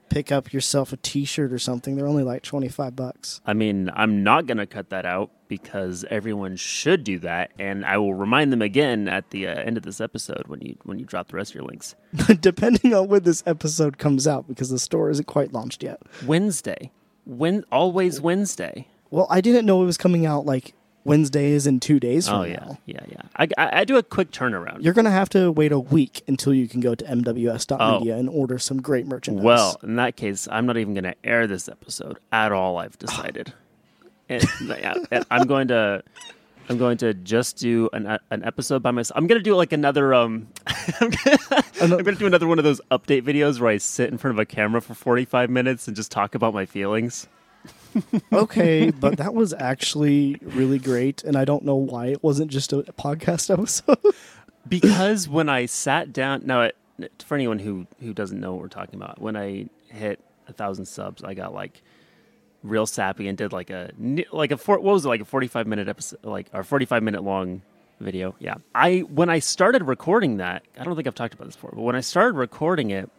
pick 0.09 0.31
up 0.31 0.53
yourself 0.53 0.93
a 0.93 0.97
T-shirt 0.97 1.51
or 1.51 1.59
something. 1.59 1.95
They're 1.95 2.07
only 2.07 2.23
like 2.23 2.43
twenty 2.43 2.67
five 2.69 2.95
bucks. 2.95 3.41
I 3.45 3.53
mean, 3.53 3.89
I'm 3.95 4.23
not 4.23 4.45
going 4.45 4.57
to 4.57 4.65
cut 4.67 4.89
that 4.89 5.05
out 5.05 5.31
because 5.47 6.03
everyone 6.09 6.55
should 6.55 7.03
do 7.03 7.19
that 7.19 7.51
and 7.59 7.85
I 7.85 7.97
will 7.99 8.15
remind 8.15 8.51
them 8.51 8.63
again 8.63 9.07
at 9.07 9.29
the 9.29 9.47
uh, 9.47 9.53
end 9.53 9.77
of 9.77 9.83
this 9.83 10.01
episode 10.01 10.47
when 10.47 10.61
you 10.61 10.75
when 10.83 10.97
you 10.97 11.05
drop 11.05 11.27
the 11.27 11.35
rest 11.35 11.51
of 11.51 11.55
your 11.55 11.65
links. 11.65 11.95
Depending 12.41 12.93
on 12.93 13.07
when 13.07 13.23
this 13.23 13.43
episode 13.45 13.97
comes 13.97 14.27
out, 14.27 14.47
because 14.47 14.69
the 14.69 14.79
store 14.79 15.09
isn't 15.09 15.25
quite 15.27 15.53
launched 15.53 15.83
yet. 15.83 16.01
Wednesday. 16.25 16.91
When 17.25 17.63
always 17.71 18.19
Wednesday. 18.19 18.87
Well, 19.09 19.27
I 19.29 19.41
didn't 19.41 19.65
know 19.65 19.81
it 19.83 19.85
was 19.85 19.97
coming 19.97 20.25
out 20.25 20.45
like 20.45 20.73
Wednesday 21.05 21.51
is 21.51 21.67
in 21.67 21.79
two 21.79 21.99
days 21.99 22.27
from 22.27 22.41
Oh 22.41 22.43
yeah, 22.43 22.55
now. 22.55 22.77
yeah, 22.85 23.01
yeah. 23.09 23.21
I, 23.35 23.47
I, 23.57 23.79
I 23.81 23.83
do 23.85 23.97
a 23.97 24.03
quick 24.03 24.31
turnaround. 24.31 24.83
You're 24.83 24.93
gonna 24.93 25.11
have 25.11 25.29
to 25.29 25.51
wait 25.51 25.71
a 25.71 25.79
week 25.79 26.21
until 26.27 26.53
you 26.53 26.67
can 26.67 26.79
go 26.79 26.95
to 26.95 27.03
mws.media 27.05 28.15
and 28.15 28.29
order 28.29 28.57
some 28.57 28.81
great 28.81 29.05
merchandise. 29.05 29.41
Oh. 29.43 29.45
well, 29.45 29.79
in 29.83 29.95
that 29.97 30.15
case, 30.15 30.47
I'm 30.49 30.65
not 30.65 30.77
even 30.77 30.93
going 30.93 31.03
to 31.03 31.15
air 31.23 31.45
this 31.47 31.67
episode 31.67 32.19
at 32.31 32.51
all. 32.51 32.77
I've 32.77 32.97
decided, 32.99 33.53
and, 34.29 34.45
yeah, 34.61 34.95
and 35.11 35.25
I'm 35.29 35.47
going 35.47 35.67
to. 35.69 36.03
I'm 36.69 36.77
going 36.77 36.95
to 36.99 37.13
just 37.13 37.57
do 37.57 37.89
an 37.91 38.17
an 38.31 38.45
episode 38.45 38.81
by 38.81 38.91
myself. 38.91 39.17
I'm 39.17 39.27
going 39.27 39.37
to 39.39 39.43
do 39.43 39.53
like 39.53 39.73
another 39.73 40.13
um. 40.13 40.47
I'm 41.01 41.09
going 41.89 42.05
to 42.05 42.15
do 42.15 42.25
another 42.25 42.47
one 42.47 42.57
of 42.57 42.63
those 42.63 42.79
update 42.89 43.23
videos 43.23 43.59
where 43.59 43.69
I 43.69 43.75
sit 43.77 44.09
in 44.09 44.17
front 44.17 44.37
of 44.37 44.39
a 44.39 44.45
camera 44.45 44.81
for 44.81 44.93
45 44.93 45.49
minutes 45.49 45.87
and 45.87 45.95
just 45.97 46.09
talk 46.09 46.35
about 46.35 46.53
my 46.53 46.65
feelings. 46.65 47.27
okay, 48.33 48.91
but 48.91 49.17
that 49.17 49.33
was 49.33 49.53
actually 49.53 50.37
really 50.41 50.79
great, 50.79 51.23
and 51.23 51.35
I 51.35 51.45
don't 51.45 51.63
know 51.63 51.75
why 51.75 52.07
it 52.07 52.23
wasn't 52.23 52.51
just 52.51 52.73
a 52.73 52.83
podcast 52.83 53.49
episode. 53.53 53.97
because 54.67 55.27
when 55.27 55.49
I 55.49 55.65
sat 55.65 56.13
down, 56.13 56.43
now 56.45 56.61
it, 56.61 56.75
for 57.25 57.35
anyone 57.35 57.59
who 57.59 57.87
who 58.01 58.13
doesn't 58.13 58.39
know 58.39 58.53
what 58.53 58.61
we're 58.61 58.67
talking 58.67 58.95
about, 58.95 59.21
when 59.21 59.35
I 59.35 59.67
hit 59.89 60.19
a 60.47 60.53
thousand 60.53 60.85
subs, 60.85 61.23
I 61.23 61.33
got 61.33 61.53
like 61.53 61.81
real 62.63 62.85
sappy 62.85 63.27
and 63.27 63.37
did 63.37 63.51
like 63.51 63.69
a 63.69 63.91
like 64.31 64.51
a 64.51 64.57
four, 64.57 64.79
what 64.79 64.93
was 64.93 65.05
it 65.05 65.09
like 65.09 65.21
a 65.21 65.25
forty 65.25 65.47
five 65.47 65.67
minute 65.67 65.87
episode, 65.87 66.23
like 66.23 66.47
or 66.53 66.63
forty 66.63 66.85
five 66.85 67.03
minute 67.03 67.23
long 67.23 67.61
video. 67.99 68.35
Yeah, 68.39 68.55
I 68.75 68.99
when 68.99 69.29
I 69.29 69.39
started 69.39 69.83
recording 69.83 70.37
that, 70.37 70.63
I 70.77 70.83
don't 70.83 70.95
think 70.95 71.07
I've 71.07 71.15
talked 71.15 71.33
about 71.33 71.45
this 71.45 71.55
before, 71.55 71.71
but 71.73 71.81
when 71.81 71.95
I 71.95 72.01
started 72.01 72.37
recording 72.37 72.91
it, 72.91 73.09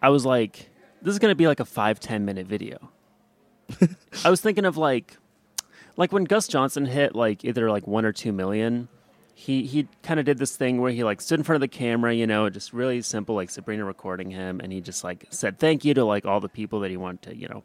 I 0.00 0.10
was 0.10 0.24
like, 0.24 0.70
this 1.00 1.12
is 1.12 1.18
gonna 1.18 1.34
be 1.34 1.46
like 1.46 1.60
a 1.60 1.64
five 1.64 1.98
ten 1.98 2.24
minute 2.24 2.46
video. 2.46 2.90
I 4.24 4.30
was 4.30 4.40
thinking 4.40 4.64
of 4.64 4.76
like 4.76 5.16
like 5.96 6.12
when 6.12 6.24
Gus 6.24 6.48
Johnson 6.48 6.86
hit 6.86 7.14
like 7.14 7.44
either 7.44 7.70
like 7.70 7.86
one 7.86 8.04
or 8.04 8.12
two 8.12 8.32
million, 8.32 8.88
he 9.34 9.66
he 9.66 9.88
kind 10.02 10.18
of 10.20 10.26
did 10.26 10.38
this 10.38 10.56
thing 10.56 10.80
where 10.80 10.92
he 10.92 11.04
like 11.04 11.20
stood 11.20 11.40
in 11.40 11.44
front 11.44 11.56
of 11.56 11.60
the 11.60 11.68
camera, 11.68 12.14
you 12.14 12.26
know, 12.26 12.48
just 12.48 12.72
really 12.72 13.02
simple, 13.02 13.34
like 13.34 13.50
Sabrina 13.50 13.84
recording 13.84 14.30
him, 14.30 14.60
and 14.60 14.72
he 14.72 14.80
just 14.80 15.04
like 15.04 15.26
said 15.30 15.58
thank 15.58 15.84
you 15.84 15.94
to 15.94 16.04
like 16.04 16.24
all 16.24 16.40
the 16.40 16.48
people 16.48 16.80
that 16.80 16.90
he 16.90 16.96
wanted 16.96 17.22
to, 17.22 17.36
you 17.36 17.48
know, 17.48 17.62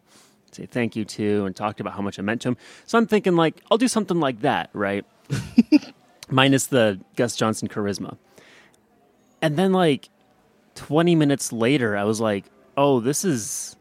say 0.52 0.66
thank 0.66 0.96
you 0.96 1.06
to, 1.06 1.46
and 1.46 1.56
talked 1.56 1.80
about 1.80 1.94
how 1.94 2.02
much 2.02 2.20
it 2.20 2.24
meant 2.24 2.42
to 2.42 2.50
him. 2.50 2.58
So 2.86 2.98
I'm 2.98 3.08
thinking 3.08 3.36
like 3.36 3.62
I'll 3.72 3.78
do 3.78 3.88
something 3.88 4.20
like 4.20 4.42
that, 4.42 4.70
right? 4.74 5.06
Minus 6.30 6.68
the 6.68 7.00
Gus 7.16 7.36
Johnson 7.36 7.68
charisma. 7.68 8.18
And 9.42 9.56
then 9.56 9.72
like 9.72 10.10
20 10.76 11.16
minutes 11.16 11.54
later, 11.54 11.96
I 11.96 12.04
was 12.04 12.20
like, 12.20 12.46
oh, 12.76 13.00
this 13.00 13.24
is 13.24 13.76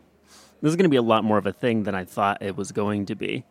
this 0.60 0.70
is 0.70 0.76
going 0.76 0.84
to 0.84 0.90
be 0.90 0.96
a 0.96 1.02
lot 1.02 1.24
more 1.24 1.38
of 1.38 1.46
a 1.46 1.52
thing 1.52 1.82
than 1.84 1.94
I 1.94 2.04
thought 2.04 2.42
it 2.42 2.56
was 2.56 2.72
going 2.72 3.06
to 3.06 3.14
be. 3.14 3.44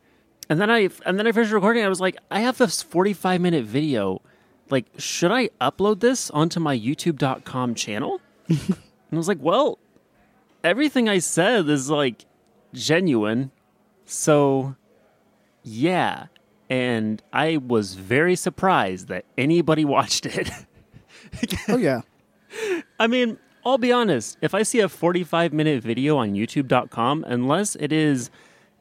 And 0.50 0.62
then 0.62 0.70
I 0.70 0.90
and 1.06 1.18
then 1.18 1.28
I 1.28 1.32
finished 1.32 1.52
recording. 1.52 1.84
I 1.84 1.90
was 1.90 2.02
like, 2.02 2.18
I 2.30 2.42
have 2.42 2.58
this 2.58 2.84
45 2.84 3.42
minute 3.42 3.66
video. 3.66 4.22
Like, 4.70 4.86
should 4.98 5.32
I 5.32 5.50
upload 5.62 6.00
this 6.00 6.30
onto 6.32 6.60
my 6.60 6.78
YouTube.com 6.78 7.76
channel? 7.76 8.20
and 8.48 8.78
I 9.12 9.16
was 9.16 9.28
like, 9.28 9.38
well, 9.42 9.80
everything 10.64 11.08
I 11.08 11.20
said 11.20 11.70
is 11.70 11.90
like 11.90 12.26
genuine. 12.74 13.52
So, 14.06 14.76
yeah. 15.64 16.28
And 16.70 17.22
I 17.32 17.58
was 17.58 17.94
very 17.94 18.36
surprised 18.36 19.08
that 19.08 19.26
anybody 19.38 19.86
watched 19.86 20.26
it. 20.26 20.50
oh 21.70 21.78
yeah, 21.78 22.02
I 23.00 23.08
mean, 23.08 23.38
I'll 23.66 23.78
be 23.80 23.92
honest. 23.92 24.38
If 24.42 24.54
I 24.54 24.64
see 24.64 24.80
a 24.80 24.88
45 24.90 25.52
minute 25.52 25.82
video 25.84 26.18
on 26.18 26.34
YouTube.com, 26.34 27.24
unless 27.28 27.76
it 27.76 27.92
is 27.92 28.30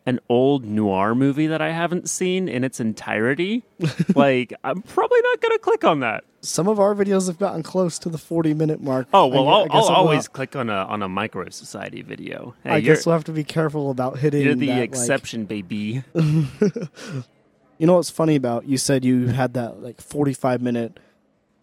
an 0.07 0.21
old 0.29 0.67
noir 0.67 1.15
movie 1.15 1.47
that 1.47 1.63
I 1.63 1.71
haven't 1.71 2.11
seen 2.11 2.47
in 2.49 2.63
its 2.65 2.79
entirety, 2.81 3.63
like, 4.15 4.53
I'm 4.63 4.83
probably 4.83 5.21
not 5.23 5.41
going 5.41 5.53
to 5.53 5.59
click 5.59 5.85
on 5.85 6.01
that. 6.01 6.25
some 6.43 6.69
of 6.69 6.79
our 6.79 6.95
videos 6.95 7.27
have 7.29 7.39
gotten 7.39 7.63
close 7.63 7.99
to 8.01 8.11
the 8.11 8.19
forty 8.19 8.53
minute 8.53 8.83
mark. 8.83 9.09
Oh, 9.15 9.27
well, 9.29 9.49
I, 9.49 9.53
I'll, 9.53 9.63
I 9.63 9.69
guess 9.69 9.75
I'll 9.75 9.83
we'll 9.89 9.97
always 9.97 10.29
click 10.29 10.55
on 10.55 10.69
a, 10.69 10.75
on 10.75 11.03
a 11.03 11.09
Microwave 11.09 11.55
Society 11.55 12.03
video. 12.03 12.55
Hey, 12.65 12.71
I 12.73 12.81
guess 12.81 13.07
we'll 13.07 13.15
have 13.15 13.25
to 13.25 13.33
be 13.33 13.45
careful 13.45 13.91
about 13.91 14.19
hitting. 14.19 14.43
you're 14.43 14.55
the 14.55 14.67
that, 14.67 14.75
like- 14.81 14.91
exception, 14.91 15.47
baby. 15.47 16.03
you 16.15 17.87
know 17.87 17.95
what's 17.95 18.11
funny 18.11 18.37
about 18.37 18.67
you 18.69 18.77
said 18.77 19.05
you 19.07 19.29
had 19.29 19.55
that 19.55 19.83
like 19.83 20.03
forty 20.03 20.35
five 20.35 20.61
minute 20.61 20.99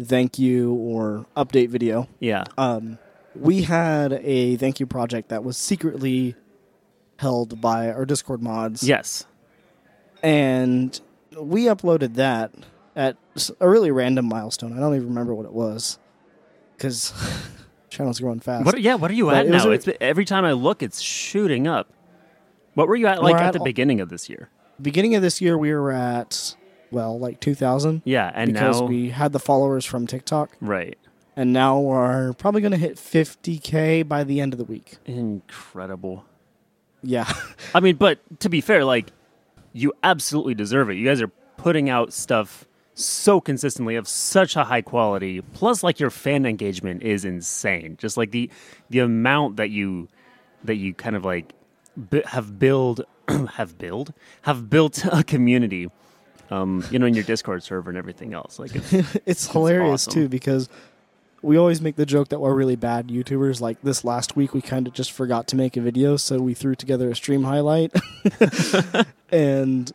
thank 0.04 0.40
you 0.40 0.74
or 0.74 1.28
update 1.38 1.70
video. 1.70 2.08
Yeah. 2.20 2.44
um, 2.58 2.98
we 3.36 3.64
had 3.64 4.14
a 4.14 4.58
thank 4.58 4.80
you 4.80 4.86
project 4.86 5.30
that 5.30 5.44
was 5.44 5.58
secretly 5.58 6.36
held 7.18 7.62
by 7.62 7.92
our 7.92 8.06
Discord 8.06 8.42
mods. 8.42 8.84
Yes. 8.84 9.26
And 10.24 11.00
we 11.40 11.66
uploaded 11.66 12.16
that 12.16 12.54
at 12.96 13.18
a 13.60 13.70
really 13.70 13.92
random 13.92 14.28
milestone. 14.28 14.74
I 14.74 14.80
don't 14.80 14.96
even 14.96 15.08
remember 15.10 15.34
what 15.34 15.46
it 15.46 15.54
was 15.54 15.98
because 16.76 17.14
channel's 17.90 18.20
growing 18.20 18.40
fast. 18.40 18.66
What? 18.66 18.82
Yeah. 18.82 18.96
What 18.96 19.12
are 19.12 19.16
you 19.16 19.26
But 19.26 19.36
at 19.36 19.46
it 19.46 19.50
now? 19.50 19.70
It's 19.70 19.88
every 20.00 20.26
time 20.26 20.46
I 20.46 20.54
look, 20.54 20.84
it's 20.84 21.02
shooting 21.02 21.68
up. 21.68 21.92
What 22.74 22.88
were 22.88 22.96
you 22.96 23.08
at 23.08 23.22
like 23.22 23.36
at, 23.36 23.48
at 23.48 23.54
the 23.54 23.60
beginning 23.60 24.02
of 24.02 24.10
this 24.10 24.30
year? 24.30 24.50
Beginning 24.82 25.16
of 25.16 25.22
this 25.22 25.42
year, 25.42 25.58
we 25.58 25.74
were 25.74 25.92
at 25.92 26.56
well, 26.92 27.18
like 27.18 27.40
2,000 27.40 28.02
Yeah, 28.06 28.32
and 28.34 28.52
because 28.52 28.82
now 28.82 28.88
we 28.88 29.10
had 29.10 29.32
the 29.32 29.40
followers 29.40 29.86
from 29.86 30.08
TikTok, 30.08 30.58
right. 30.60 30.98
And 31.36 31.54
now 31.54 31.80
we're 31.80 32.34
probably 32.34 32.62
going 32.62 32.72
to 32.72 32.78
hit 32.78 32.96
50k 32.96 34.08
by 34.08 34.24
the 34.24 34.42
end 34.42 34.54
of 34.54 34.58
the 34.58 34.66
week. 34.66 34.98
Incredible. 35.06 36.26
Yeah. 37.04 37.32
I 37.74 37.80
mean, 37.80 37.96
but 37.96 38.20
to 38.42 38.50
be 38.50 38.62
fair, 38.62 38.86
like 38.86 39.08
you 39.74 39.94
absolutely 40.04 40.54
deserve 40.54 40.90
it. 40.90 40.96
You 40.96 41.06
guys 41.06 41.22
are 41.22 41.32
putting 41.58 41.90
out 41.90 42.14
stuff 42.14 42.66
so 42.94 43.40
consistently 43.40 43.96
of 43.96 44.08
such 44.08 44.56
a 44.56 44.64
high 44.64 44.82
quality. 44.82 45.42
Plus, 45.42 45.84
like 45.84 46.00
your 46.00 46.10
fan 46.10 46.46
engagement 46.46 47.04
is 47.04 47.26
insane. 47.26 47.98
Just 47.98 48.18
like 48.18 48.32
the 48.32 48.50
the 48.90 49.00
amount 49.00 49.58
that 49.58 49.70
you 49.70 50.08
that 50.64 50.76
you 50.76 50.94
kind 50.94 51.16
of 51.16 51.26
like 51.26 51.54
b- 52.10 52.24
have 52.26 52.60
build 52.60 53.06
have 53.54 53.78
build 53.78 54.14
have 54.44 54.70
built 54.70 55.06
a 55.12 55.24
community. 55.24 55.90
Um, 56.50 56.84
you 56.92 57.00
know, 57.00 57.06
in 57.06 57.14
your 57.14 57.24
Discord 57.24 57.64
server 57.64 57.90
and 57.90 57.98
everything 57.98 58.34
else. 58.34 58.60
Like, 58.60 58.76
it's, 58.76 59.16
it's 59.26 59.48
hilarious 59.48 60.06
awesome. 60.06 60.24
too 60.24 60.28
because 60.28 60.68
we 61.41 61.57
always 61.57 61.81
make 61.81 61.95
the 61.95 62.05
joke 62.05 62.29
that 62.29 62.39
we're 62.39 62.53
really 62.53 62.75
bad 62.75 63.07
YouTubers. 63.07 63.62
Like 63.62 63.81
this 63.81 64.03
last 64.03 64.36
week, 64.36 64.53
we 64.53 64.62
kind 64.62 64.88
of 64.88 64.93
just 64.93 65.12
forgot 65.12 65.48
to 65.48 65.55
make 65.55 65.75
a 65.75 65.81
video, 65.81 66.17
so 66.17 66.39
we 66.39 66.53
threw 66.53 66.75
together 66.75 67.10
a 67.10 67.15
stream 67.15 67.43
highlight, 67.43 67.93
and 69.31 69.91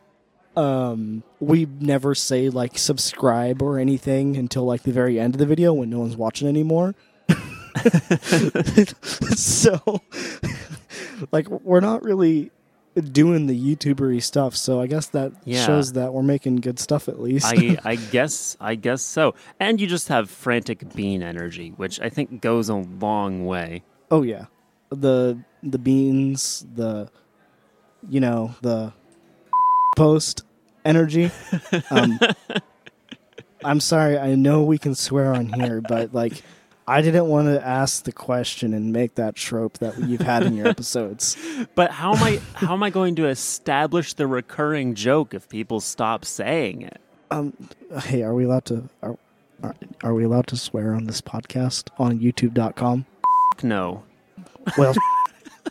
um, 0.57 1.23
we 1.39 1.67
never 1.81 2.15
say 2.15 2.49
like 2.49 2.79
subscribe 2.79 3.63
or 3.63 3.79
anything 3.79 4.37
until 4.37 4.65
like 4.65 4.83
the 4.83 4.93
very 4.93 5.21
end 5.21 5.35
of 5.35 5.39
the 5.39 5.47
video 5.47 5.73
when 5.73 5.91
no 5.91 6.01
one's 6.01 6.17
watching 6.17 6.49
anymore. 6.49 6.95
so, 9.03 10.01
like, 11.33 11.49
we're 11.49 11.81
not 11.81 12.03
really 12.03 12.51
doing 13.13 13.47
the 13.47 13.77
YouTubery 13.77 14.23
stuff. 14.23 14.57
So 14.57 14.81
I 14.81 14.87
guess 14.87 15.07
that 15.09 15.33
Yeah. 15.45 15.65
shows 15.67 15.93
that 15.93 16.13
we're 16.15 16.23
making 16.23 16.57
good 16.57 16.79
stuff 16.79 17.09
at 17.09 17.21
least. 17.21 17.45
I 17.47 17.77
I 17.85 17.97
guess 17.97 18.57
I 18.61 18.75
guess 18.75 19.03
so. 19.03 19.35
And 19.61 19.81
you 19.81 19.87
just 19.87 20.09
have 20.09 20.31
frantic 20.31 20.95
bean 20.95 21.23
energy, 21.23 21.71
which 21.77 22.01
I 22.01 22.09
think 22.09 22.41
goes 22.41 22.69
a 22.69 22.77
long 22.77 23.45
way. 23.47 23.83
oh 24.11 24.23
yeah, 24.23 24.47
the 24.91 25.39
the 25.63 25.79
beans, 25.79 26.65
the 26.75 27.11
you 28.09 28.21
know 28.21 28.55
the 28.63 28.93
post 29.97 30.45
energy. 30.85 31.31
Um, 31.91 32.19
I'm 33.65 33.81
sorry. 33.81 34.19
I 34.19 34.35
know 34.35 34.63
we 34.63 34.79
can 34.79 34.95
swear 34.95 35.35
on 35.35 35.49
here, 35.53 35.81
but 35.81 36.15
like. 36.15 36.43
I 36.89 37.03
didn't 37.03 37.27
want 37.27 37.49
to 37.49 37.67
ask 37.67 38.05
the 38.05 38.13
question 38.13 38.73
and 38.73 38.93
make 38.93 39.17
that 39.17 39.35
trope 39.35 39.79
that 39.79 39.99
you've 39.99 40.21
had 40.21 40.45
in 40.45 40.55
your 40.55 40.69
episodes. 40.77 41.37
But 41.75 41.91
how 41.91 42.15
am 42.15 42.23
I 42.23 42.41
how 42.55 42.75
am 42.75 42.83
I 42.83 42.91
going 42.91 43.17
to 43.17 43.27
establish 43.27 44.15
the 44.15 44.27
recurring 44.27 44.95
joke 44.95 45.35
if 45.35 45.49
people 45.49 45.81
stop 45.81 46.25
saying 46.25 46.83
it? 46.83 47.01
Um, 47.31 47.55
hey, 48.05 48.23
are 48.23 48.35
we 48.35 48.45
allowed 48.45 48.67
to 48.67 48.89
are, 49.03 49.19
are, 49.63 49.75
are 50.05 50.15
we 50.15 50.23
allowed 50.25 50.47
to 50.49 50.57
swear 50.57 50.95
on 50.95 51.05
this 51.05 51.21
podcast 51.21 51.89
on 51.99 52.21
YouTube.com? 52.21 53.05
No. 53.63 54.05
Well, 54.79 54.95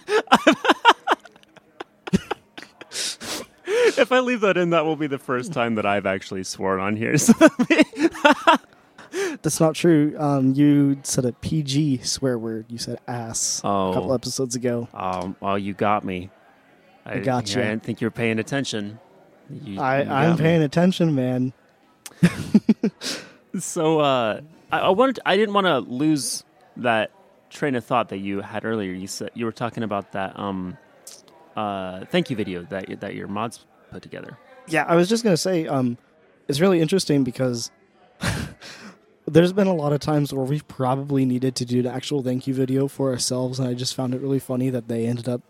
If 3.97 4.11
I 4.11 4.19
leave 4.19 4.41
that 4.41 4.57
in, 4.57 4.71
that 4.71 4.85
will 4.85 4.95
be 4.95 5.07
the 5.07 5.17
first 5.17 5.53
time 5.53 5.75
that 5.75 5.85
I've 5.85 6.05
actually 6.05 6.43
sworn 6.43 6.79
on 6.79 6.95
here. 6.95 7.17
So 7.17 7.33
that's 9.41 9.59
not 9.59 9.75
true. 9.75 10.15
Um, 10.17 10.53
you 10.53 10.99
said 11.03 11.25
a 11.25 11.31
PG 11.33 11.99
swear 12.03 12.37
word. 12.37 12.65
You 12.69 12.77
said 12.77 12.99
ass 13.07 13.61
Oh. 13.63 13.91
a 13.91 13.93
couple 13.93 14.13
episodes 14.13 14.55
ago. 14.55 14.87
Um, 14.93 15.35
well, 15.39 15.57
you 15.57 15.73
got 15.73 16.03
me. 16.03 16.29
I, 17.05 17.19
gotcha. 17.19 17.59
I 17.61 17.67
didn't 17.69 17.83
think 17.83 18.01
you 18.01 18.07
were 18.07 18.11
paying 18.11 18.39
attention. 18.39 18.99
You- 19.49 19.79
I, 19.79 20.01
you 20.03 20.09
I'm 20.09 20.31
me. 20.31 20.37
paying 20.41 20.61
attention, 20.63 21.13
man. 21.15 21.53
So, 23.59 23.99
uh, 24.01 24.41
I, 24.69 24.79
I 24.79 24.89
wanted. 24.89 25.21
I 25.25 25.37
didn't 25.37 25.53
want 25.53 25.65
to 25.65 25.79
lose 25.79 26.43
that 26.75 27.11
train 27.49 27.75
of 27.75 27.85
thought 27.85 28.09
that 28.09 28.17
you 28.17 28.41
had 28.41 28.65
earlier. 28.65 28.91
You 28.91 29.07
said 29.07 29.31
you 29.33 29.45
were 29.45 29.53
talking 29.53 29.81
about 29.83 30.11
that 30.11 30.37
um, 30.37 30.77
uh, 31.55 32.03
thank 32.05 32.29
you 32.29 32.35
video 32.35 32.63
that 32.63 32.99
that 32.99 33.15
your 33.15 33.29
mods 33.29 33.65
put 33.91 34.01
together. 34.03 34.37
Yeah, 34.67 34.83
I 34.85 34.95
was 34.95 35.07
just 35.07 35.23
gonna 35.23 35.37
say, 35.37 35.67
um, 35.67 35.97
it's 36.49 36.59
really 36.59 36.81
interesting 36.81 37.23
because 37.23 37.71
there's 39.27 39.53
been 39.53 39.67
a 39.67 39.73
lot 39.73 39.93
of 39.93 39.99
times 39.99 40.33
where 40.33 40.45
we've 40.45 40.67
probably 40.67 41.25
needed 41.25 41.55
to 41.55 41.65
do 41.65 41.79
an 41.79 41.87
actual 41.87 42.21
thank 42.21 42.47
you 42.47 42.53
video 42.53 42.87
for 42.87 43.11
ourselves, 43.11 43.59
and 43.59 43.67
I 43.67 43.73
just 43.73 43.95
found 43.95 44.13
it 44.13 44.21
really 44.21 44.39
funny 44.39 44.69
that 44.69 44.87
they 44.87 45.05
ended 45.05 45.27
up 45.27 45.41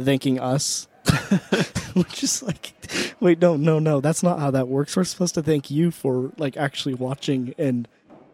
thanking 0.00 0.38
us. 0.38 0.88
Which 1.94 2.22
is 2.22 2.42
like, 2.42 2.72
wait, 3.20 3.40
no, 3.40 3.56
no, 3.56 3.78
no, 3.78 4.00
that's 4.00 4.22
not 4.22 4.38
how 4.38 4.50
that 4.52 4.68
works. 4.68 4.96
We're 4.96 5.04
supposed 5.04 5.34
to 5.34 5.42
thank 5.42 5.70
you 5.70 5.90
for 5.90 6.32
like 6.38 6.56
actually 6.56 6.94
watching 6.94 7.54
and, 7.58 7.88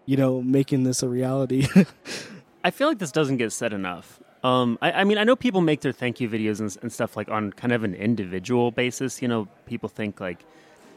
you 0.05 0.17
know, 0.17 0.43
making 0.43 0.85
this 0.85 1.03
a 1.03 1.09
reality. 1.09 1.67
I 2.65 2.71
feel 2.71 2.89
like 2.89 2.99
this 2.99 3.11
doesn't 3.11 3.39
get 3.39 3.53
said 3.53 3.73
enough. 3.73 4.21
Um, 4.45 4.79
I, 4.83 4.93
I 4.93 5.05
mean, 5.05 5.19
I 5.19 5.25
know 5.25 5.35
people 5.35 5.61
make 5.61 5.81
their 5.81 5.93
thank 5.93 6.21
you 6.21 6.29
videos 6.29 6.61
and, 6.61 6.77
and 6.83 6.93
stuff 6.93 7.17
like 7.17 7.31
on 7.31 7.53
kind 7.53 7.73
of 7.73 7.85
an 7.85 7.95
individual 7.95 8.71
basis. 8.71 9.23
You 9.23 9.29
know, 9.29 9.49
people 9.67 9.89
think 9.89 10.21
like 10.21 10.45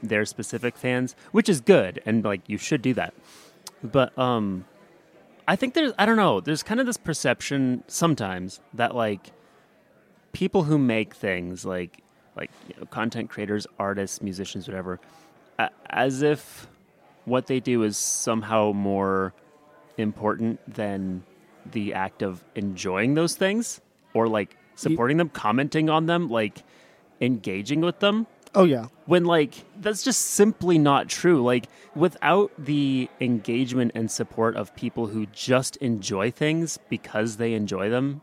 they're 0.04 0.26
specific 0.26 0.78
fans, 0.78 1.16
which 1.32 1.48
is 1.50 1.62
good, 1.62 2.02
and 2.06 2.24
like 2.24 2.42
you 2.48 2.58
should 2.58 2.82
do 2.82 2.94
that. 2.96 3.14
But 3.84 4.18
um, 4.18 4.66
I 5.48 5.56
think 5.56 5.74
there's, 5.74 5.92
I 5.98 6.06
don't 6.06 6.18
know, 6.18 6.40
there's 6.40 6.64
kind 6.64 6.80
of 6.80 6.86
this 6.86 6.98
perception 6.98 7.84
sometimes 7.88 8.60
that 8.74 8.96
like 8.96 9.32
people 10.34 10.64
who 10.64 10.78
make 10.78 11.14
things 11.16 11.66
like 11.66 12.00
like 12.36 12.50
you 12.70 12.76
know, 12.80 12.86
content 12.86 13.30
creators, 13.30 13.68
artists, 13.78 14.22
musicians, 14.22 14.68
whatever, 14.68 15.00
a- 15.60 15.70
as 15.90 16.22
if 16.22 16.68
what 17.26 17.48
they 17.48 17.60
do 17.60 17.84
is 17.84 17.98
somehow 17.98 18.72
more 18.72 19.34
important 19.98 20.60
than 20.74 21.24
the 21.72 21.94
act 21.94 22.22
of 22.22 22.44
enjoying 22.56 23.14
those 23.16 23.36
things 23.36 23.82
or 24.14 24.28
like 24.28 24.56
supporting 24.76 25.18
them, 25.18 25.30
commenting 25.30 25.90
on 25.90 26.06
them, 26.06 26.30
like 26.30 26.64
engaging 27.20 27.82
with 27.82 28.00
them. 28.00 28.26
Oh 28.56 28.64
yeah, 28.66 28.88
When 29.06 29.26
like 29.26 29.54
that's 29.80 30.04
just 30.04 30.22
simply 30.22 30.78
not 30.78 31.08
true. 31.10 31.44
Like 31.44 31.68
without 31.96 32.52
the 32.58 33.10
engagement 33.20 33.92
and 33.96 34.10
support 34.10 34.56
of 34.56 34.76
people 34.76 35.08
who 35.08 35.26
just 35.28 35.76
enjoy 35.78 36.32
things 36.32 36.80
because 36.90 37.38
they 37.38 37.54
enjoy 37.54 37.90
them, 37.90 38.22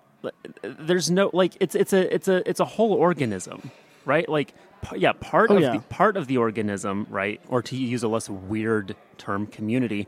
there's 0.62 1.10
no 1.10 1.30
like 1.32 1.56
it's 1.60 1.74
it's 1.74 1.92
a 1.92 2.12
it's 2.14 2.28
a 2.28 2.48
it's 2.48 2.60
a 2.60 2.64
whole 2.64 2.92
organism, 2.92 3.70
right? 4.04 4.28
Like 4.28 4.54
yeah, 4.96 5.12
part 5.12 5.50
Oh, 5.50 5.56
of 5.56 5.62
yeah. 5.62 5.72
the 5.72 5.80
part 5.80 6.16
of 6.16 6.26
the 6.26 6.36
organism, 6.38 7.06
right? 7.10 7.40
Or 7.48 7.62
to 7.62 7.76
use 7.76 8.02
a 8.02 8.08
less 8.08 8.28
weird 8.28 8.96
term, 9.16 9.46
community 9.46 10.06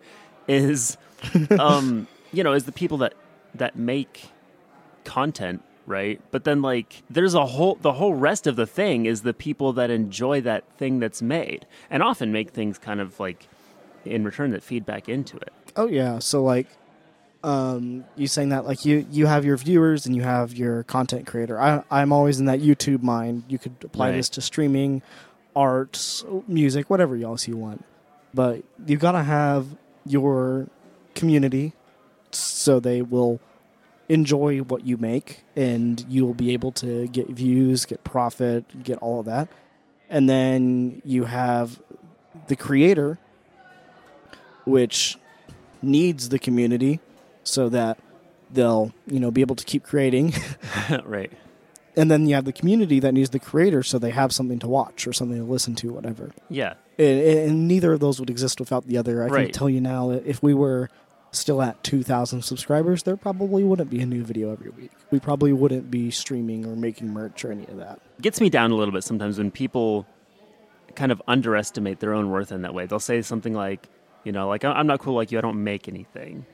is 0.48 0.96
um 1.58 2.06
you 2.32 2.44
know, 2.44 2.52
is 2.52 2.64
the 2.64 2.72
people 2.72 2.98
that 2.98 3.14
that 3.54 3.76
make 3.76 4.30
content 5.04 5.62
right 5.90 6.20
but 6.30 6.44
then 6.44 6.62
like 6.62 7.02
there's 7.10 7.34
a 7.34 7.46
whole 7.46 7.74
the 7.82 7.94
whole 7.94 8.14
rest 8.14 8.46
of 8.46 8.54
the 8.56 8.66
thing 8.66 9.04
is 9.06 9.22
the 9.22 9.34
people 9.34 9.72
that 9.72 9.90
enjoy 9.90 10.40
that 10.40 10.62
thing 10.78 11.00
that's 11.00 11.20
made 11.20 11.66
and 11.90 12.02
often 12.02 12.30
make 12.32 12.50
things 12.50 12.78
kind 12.78 13.00
of 13.00 13.18
like 13.18 13.48
in 14.04 14.24
return 14.24 14.50
that 14.52 14.62
feed 14.62 14.86
back 14.86 15.08
into 15.08 15.36
it 15.36 15.52
Oh 15.76 15.86
yeah. 15.86 16.18
So 16.18 16.42
like 16.42 16.66
um 17.42 18.04
you 18.16 18.26
saying 18.26 18.50
that 18.50 18.66
like 18.66 18.84
you 18.84 19.06
you 19.10 19.26
have 19.26 19.44
your 19.44 19.56
viewers 19.56 20.04
and 20.06 20.14
you 20.14 20.22
have 20.22 20.54
your 20.54 20.82
content 20.84 21.26
creator. 21.26 21.60
I 21.60 21.82
I'm 21.90 22.12
always 22.12 22.38
in 22.40 22.46
that 22.46 22.60
YouTube 22.60 23.02
mind. 23.02 23.44
You 23.48 23.58
could 23.58 23.76
apply 23.84 24.08
Right. 24.10 24.16
this 24.16 24.28
to 24.30 24.40
streaming, 24.40 25.00
art, 25.56 26.22
music, 26.48 26.90
whatever 26.90 27.16
else 27.16 27.46
you 27.48 27.56
want. 27.56 27.84
But 28.34 28.62
you 28.86 28.96
got 28.96 29.12
to 29.12 29.22
have 29.22 29.66
your 30.04 30.66
community 31.14 31.72
so 32.32 32.78
they 32.80 33.00
will 33.02 33.40
enjoy 34.10 34.58
what 34.58 34.84
you 34.84 34.96
make 34.96 35.44
and 35.54 36.04
you'll 36.08 36.34
be 36.34 36.52
able 36.52 36.72
to 36.72 37.06
get 37.08 37.28
views, 37.28 37.84
get 37.86 38.02
profit, 38.02 38.82
get 38.82 38.98
all 38.98 39.20
of 39.20 39.26
that. 39.26 39.48
And 40.08 40.28
then 40.28 41.00
you 41.04 41.24
have 41.24 41.80
the 42.48 42.56
creator 42.56 43.18
which 44.64 45.16
needs 45.82 46.28
the 46.28 46.38
community 46.38 47.00
so 47.44 47.68
that 47.68 47.98
they'll 48.52 48.92
you 49.06 49.18
know 49.20 49.30
be 49.30 49.40
able 49.40 49.56
to 49.56 49.64
keep 49.64 49.82
creating. 49.84 50.32
Right. 51.04 51.32
And 51.96 52.08
then 52.10 52.26
you 52.26 52.36
have 52.36 52.44
the 52.44 52.52
community 52.52 53.00
that 53.00 53.12
needs 53.12 53.30
the 53.30 53.40
creator 53.40 53.82
so 53.82 53.98
they 53.98 54.10
have 54.10 54.32
something 54.32 54.60
to 54.60 54.68
watch 54.68 55.06
or 55.08 55.12
something 55.12 55.36
to 55.38 55.44
listen 55.44 55.74
to 55.76 55.92
whatever. 55.92 56.30
Yeah. 56.48 56.74
And, 56.98 57.20
and 57.20 57.68
neither 57.68 57.92
of 57.92 58.00
those 58.00 58.20
would 58.20 58.30
exist 58.30 58.60
without 58.60 58.86
the 58.86 58.96
other. 58.96 59.24
I 59.24 59.26
Right. 59.26 59.46
can 59.46 59.52
tell 59.52 59.68
you 59.68 59.80
now 59.80 60.10
if 60.10 60.40
we 60.42 60.54
were 60.54 60.88
still 61.32 61.62
at 61.62 61.82
2000 61.84 62.42
subscribers 62.42 63.04
there 63.04 63.16
probably 63.16 63.62
wouldn't 63.62 63.88
be 63.90 64.00
a 64.00 64.06
new 64.06 64.24
video 64.24 64.50
every 64.52 64.70
week. 64.70 64.90
We 65.10 65.20
probably 65.20 65.52
wouldn't 65.52 65.90
be 65.90 66.10
streaming 66.10 66.66
or 66.66 66.74
making 66.74 67.12
merch 67.12 67.44
or 67.44 67.52
any 67.52 67.66
of 67.68 67.76
that. 67.76 68.00
Gets 68.20 68.40
me 68.40 68.50
down 68.50 68.70
a 68.72 68.74
little 68.74 68.92
bit 68.92 69.04
sometimes 69.04 69.38
when 69.38 69.50
people 69.50 70.06
kind 70.96 71.12
of 71.12 71.22
underestimate 71.28 72.00
their 72.00 72.12
own 72.14 72.30
worth 72.30 72.50
in 72.50 72.62
that 72.62 72.74
way. 72.74 72.86
They'll 72.86 72.98
say 72.98 73.22
something 73.22 73.54
like 73.54 73.88
you 74.24 74.32
know 74.32 74.48
like 74.48 74.64
"I- 74.64 74.72
i'm 74.72 74.86
not 74.86 74.98
cool 75.00 75.14
like 75.14 75.30
you. 75.32 75.38
I 75.38 75.40
don't 75.40 75.62
make 75.62 75.86
anything. 75.88 76.44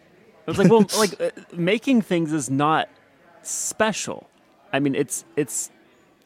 It's 0.47 0.59
like 0.59 0.71
well 0.71 0.85
like 0.99 1.19
uh, 1.21 1.31
making 1.55 2.03
things 2.03 2.33
is 2.33 2.51
not 2.51 2.89
special. 3.43 4.29
I 4.73 4.81
mean 4.81 4.95
it's 4.95 5.25
it's 5.37 5.71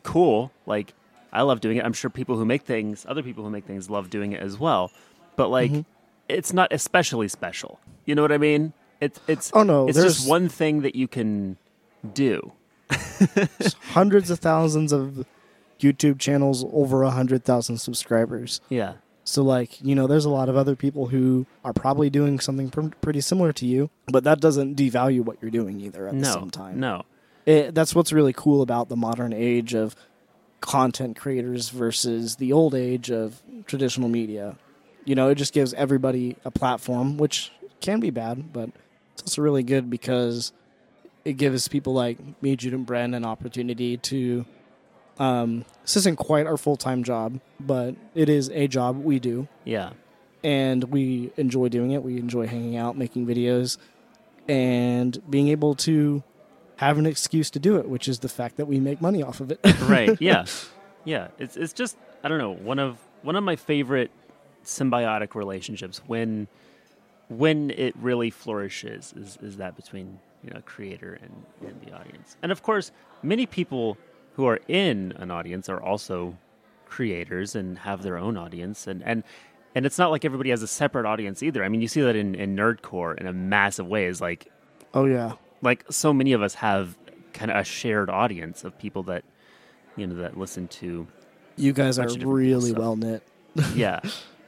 cool. 0.02 0.50
Like 0.66 0.94
i 1.32 1.42
love 1.42 1.60
doing 1.60 1.76
it. 1.76 1.84
I'm 1.84 1.92
sure 1.92 2.10
people 2.10 2.36
who 2.36 2.44
make 2.44 2.62
things 2.62 3.06
other 3.08 3.22
people 3.22 3.44
who 3.44 3.50
make 3.50 3.64
things 3.64 3.88
love 3.88 4.10
doing 4.10 4.32
it 4.32 4.40
as 4.40 4.58
well. 4.58 4.90
But 5.36 5.48
like 5.50 5.70
Mhm. 5.70 5.84
It's 6.30 6.52
not 6.52 6.72
especially 6.72 7.28
special. 7.28 7.80
You 8.06 8.14
know 8.14 8.22
what 8.22 8.32
i 8.32 8.38
mean? 8.38 8.72
It's 9.00 9.20
it's 9.26 9.50
oh 9.54 9.62
no 9.62 9.88
it's 9.88 9.98
just 9.98 10.28
one 10.28 10.48
thing 10.48 10.82
that 10.82 10.94
you 10.94 11.08
can 11.08 11.56
do. 12.14 12.52
hundreds 13.90 14.30
of 14.30 14.40
thousands 14.40 14.92
of 14.92 15.24
youtube 15.78 16.18
channels 16.18 16.64
over 16.72 17.02
a 17.02 17.10
hundred 17.10 17.44
thousand 17.44 17.78
subscribers. 17.78 18.60
Yeah. 18.68 18.94
So, 19.22 19.42
like, 19.42 19.80
you 19.80 19.94
know, 19.94 20.06
there's 20.06 20.24
a 20.24 20.30
lot 20.30 20.48
of 20.48 20.56
other 20.56 20.74
people 20.74 21.06
who 21.08 21.46
are 21.64 21.72
probably 21.72 22.10
doing 22.10 22.40
something 22.40 22.68
pr- 22.70 22.88
pretty 23.00 23.20
similar 23.20 23.52
to 23.52 23.66
you, 23.66 23.90
but 24.06 24.24
that 24.24 24.40
doesn't 24.40 24.76
devalue 24.76 25.20
what 25.20 25.36
you're 25.40 25.52
doing 25.52 25.78
either 25.80 26.08
at 26.08 26.14
the 26.14 26.20
no 26.20 26.32
same 26.32 26.50
time. 26.50 26.80
no. 26.80 27.04
It, 27.46 27.74
that's 27.74 27.94
what's 27.94 28.12
really 28.12 28.32
cool 28.34 28.60
about 28.60 28.88
the 28.88 28.96
modern 28.96 29.32
age 29.32 29.72
of 29.72 29.94
content 30.60 31.16
creators 31.16 31.70
versus 31.70 32.36
the 32.36 32.52
old 32.52 32.74
age 32.74 33.10
of 33.10 33.40
traditional 33.66 34.08
media. 34.08 34.56
You 35.04 35.14
know, 35.14 35.28
it 35.28 35.36
just 35.36 35.52
gives 35.52 35.72
everybody 35.74 36.36
a 36.44 36.50
platform, 36.50 37.16
which 37.16 37.52
can 37.80 38.00
be 38.00 38.10
bad, 38.10 38.52
but 38.52 38.70
it's 39.14 39.22
also 39.22 39.42
really 39.42 39.62
good 39.62 39.88
because 39.90 40.52
it 41.24 41.34
gives 41.34 41.68
people 41.68 41.92
like 41.92 42.18
me, 42.42 42.56
Jude, 42.56 42.74
and 42.74 42.86
Bren 42.86 43.16
an 43.16 43.24
opportunity 43.24 43.96
to. 43.96 44.44
Um, 45.18 45.66
this 45.82 45.96
isn't 45.98 46.16
quite 46.16 46.46
our 46.46 46.56
full 46.56 46.76
time 46.76 47.04
job, 47.04 47.40
but 47.58 47.94
it 48.14 48.28
is 48.28 48.48
a 48.50 48.66
job 48.68 49.04
we 49.04 49.18
do 49.18 49.48
yeah 49.64 49.90
and 50.42 50.84
we 50.84 51.32
enjoy 51.36 51.68
doing 51.68 51.90
it. 51.92 52.02
We 52.02 52.18
enjoy 52.18 52.46
hanging 52.46 52.76
out, 52.76 52.96
making 52.96 53.26
videos, 53.26 53.78
and 54.48 55.20
being 55.28 55.48
able 55.48 55.74
to 55.76 56.22
have 56.76 56.98
an 56.98 57.06
excuse 57.06 57.50
to 57.50 57.58
do 57.58 57.76
it, 57.76 57.88
which 57.88 58.08
is 58.08 58.20
the 58.20 58.28
fact 58.28 58.56
that 58.56 58.66
we 58.66 58.80
make 58.80 59.00
money 59.00 59.22
off 59.22 59.40
of 59.40 59.50
it. 59.50 59.60
right. 59.82 60.16
Yeah. 60.20 60.46
Yeah. 61.04 61.28
It's 61.38 61.56
it's 61.56 61.72
just 61.72 61.96
I 62.24 62.28
don't 62.28 62.38
know 62.38 62.54
one 62.54 62.78
of 62.78 62.98
one 63.22 63.36
of 63.36 63.44
my 63.44 63.56
favorite 63.56 64.10
symbiotic 64.64 65.34
relationships 65.34 66.02
when 66.06 66.48
when 67.30 67.70
it 67.70 67.94
really 67.96 68.28
flourishes 68.28 69.14
is 69.16 69.38
is 69.40 69.56
that 69.56 69.76
between 69.76 70.18
you 70.42 70.50
know 70.50 70.60
creator 70.66 71.18
and, 71.22 71.44
and 71.66 71.80
the 71.80 71.92
audience. 71.92 72.36
And 72.42 72.52
of 72.52 72.62
course 72.62 72.92
many 73.22 73.46
people 73.46 73.96
who 74.34 74.46
are 74.46 74.60
in 74.68 75.12
an 75.16 75.30
audience 75.30 75.68
are 75.68 75.80
also 75.80 76.36
creators 76.86 77.54
and 77.54 77.78
have 77.78 78.02
their 78.02 78.18
own 78.18 78.36
audience. 78.36 78.86
And 78.86 79.02
and 79.04 79.22
and 79.74 79.86
it's 79.86 79.98
not 79.98 80.10
like 80.10 80.24
everybody 80.24 80.50
has 80.50 80.62
a 80.62 80.66
separate 80.66 81.06
audience 81.06 81.42
either. 81.42 81.64
I 81.64 81.68
mean 81.68 81.80
you 81.80 81.88
see 81.88 82.02
that 82.02 82.16
in, 82.16 82.34
in 82.34 82.56
nerdcore 82.56 83.18
in 83.18 83.26
a 83.26 83.32
massive 83.32 83.86
way 83.86 84.06
is 84.06 84.20
like 84.20 84.50
oh 84.92 85.04
yeah. 85.04 85.34
like 85.62 85.84
so 85.90 86.12
many 86.12 86.32
of 86.32 86.42
us 86.42 86.54
have 86.54 86.98
kind 87.32 87.50
of 87.50 87.58
a 87.58 87.64
shared 87.64 88.10
audience 88.10 88.64
of 88.64 88.76
people 88.78 89.04
that 89.04 89.24
you 89.96 90.06
know 90.06 90.16
that 90.16 90.36
listen 90.36 90.66
to 90.66 91.06
you 91.56 91.72
guys 91.72 91.98
are 91.98 92.02
bunch 92.02 92.14
of 92.14 92.18
different 92.20 92.36
really 92.36 92.72
well 92.72 92.96
knit. 92.96 93.22
Yeah 93.74 94.00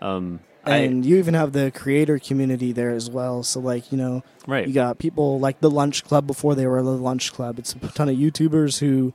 um 0.03 0.41
I, 0.65 0.77
and 0.77 1.05
you 1.05 1.17
even 1.17 1.35
have 1.35 1.53
the 1.53 1.73
creator 1.73 2.21
community 2.21 2.71
there 2.73 2.91
as 2.91 3.11
well. 3.11 3.43
So 3.43 3.59
like 3.59 3.91
you 3.91 3.99
know 3.99 4.23
right. 4.47 4.67
you 4.67 4.73
got 4.75 4.99
people 4.99 5.41
like 5.41 5.61
the 5.61 5.71
lunch 5.71 6.05
club 6.05 6.27
before 6.27 6.55
they 6.55 6.67
were 6.67 6.83
the 6.83 6.91
lunch 6.91 7.33
club. 7.33 7.59
It's 7.59 7.75
a 7.75 7.89
ton 7.89 8.09
of 8.09 8.17
youtubers 8.17 8.79
who 8.79 9.13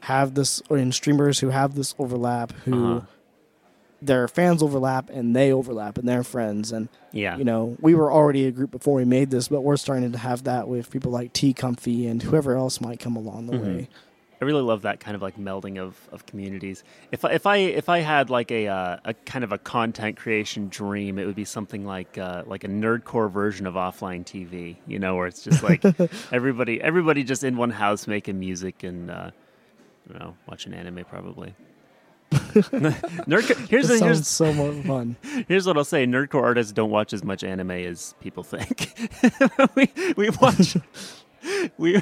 have 0.00 0.34
this 0.34 0.60
or 0.68 0.76
and 0.76 0.94
streamers 0.94 1.38
who 1.40 1.48
have 1.50 1.74
this 1.74 1.94
overlap 1.98 2.52
who 2.64 2.96
Uh-huh. 2.96 3.06
their 4.02 4.28
fans 4.28 4.62
overlap 4.62 5.10
and 5.10 5.34
they 5.36 5.52
overlap 5.52 5.96
and 5.98 6.06
they're 6.08 6.22
friends. 6.24 6.70
And 6.72 6.88
yeah. 7.12 7.36
you 7.38 7.44
know 7.44 7.76
we 7.80 7.94
were 7.94 8.12
already 8.12 8.46
a 8.46 8.50
group 8.50 8.70
before 8.70 8.94
we 8.96 9.04
made 9.04 9.30
this 9.30 9.48
but 9.48 9.62
we're 9.62 9.76
starting 9.78 10.12
to 10.12 10.18
have 10.18 10.44
that 10.44 10.68
with 10.68 10.90
people 10.90 11.10
like 11.12 11.32
t 11.32 11.52
comfy 11.54 12.06
and 12.06 12.22
whoever 12.22 12.56
else 12.56 12.80
might 12.80 13.00
come 13.00 13.16
along 13.16 13.46
the 13.46 13.54
Mhm. 13.56 13.62
way 13.76 13.88
I 14.40 14.44
really 14.46 14.62
love 14.62 14.82
that 14.82 15.00
kind 15.00 15.14
of 15.14 15.20
like 15.20 15.36
melding 15.36 15.78
of, 15.78 15.96
of 16.12 16.24
communities. 16.24 16.82
If 17.12 17.24
I, 17.26 17.32
if 17.32 17.46
I 17.46 17.56
if 17.56 17.88
I 17.90 17.98
had 17.98 18.30
like 18.30 18.50
a 18.50 18.68
uh, 18.68 18.96
a 19.04 19.12
kind 19.12 19.44
of 19.44 19.52
a 19.52 19.58
content 19.58 20.16
creation 20.16 20.68
dream, 20.68 21.18
it 21.18 21.26
would 21.26 21.34
be 21.34 21.44
something 21.44 21.84
like 21.84 22.16
uh, 22.16 22.44
like 22.46 22.64
a 22.64 22.68
nerdcore 22.68 23.30
version 23.30 23.66
of 23.66 23.74
offline 23.74 24.24
TV. 24.24 24.76
You 24.86 24.98
know, 24.98 25.16
where 25.16 25.26
it's 25.26 25.42
just 25.42 25.62
like 25.62 25.84
everybody 26.32 26.80
everybody 26.80 27.22
just 27.22 27.44
in 27.44 27.56
one 27.58 27.70
house 27.70 28.06
making 28.06 28.38
music 28.38 28.82
and 28.82 29.10
uh, 29.10 29.30
don't 30.08 30.20
know 30.20 30.34
watching 30.48 30.72
anime 30.72 31.04
probably. 31.04 31.54
Nerdcore. 32.32 33.68
Here's 33.68 33.88
That 33.88 33.94
a, 33.94 33.98
sounds 33.98 34.18
here's 34.18 34.28
so 34.28 34.52
more 34.52 34.72
fun 34.72 35.16
Here's 35.48 35.66
what 35.66 35.76
I'll 35.76 35.84
say: 35.84 36.06
nerdcore 36.06 36.42
artists 36.42 36.72
don't 36.72 36.90
watch 36.90 37.12
as 37.12 37.24
much 37.24 37.42
anime 37.42 37.72
as 37.72 38.14
people 38.20 38.44
think. 38.44 38.92
we 39.74 39.90
we 40.16 40.30
watch 40.40 40.76
we 41.76 42.00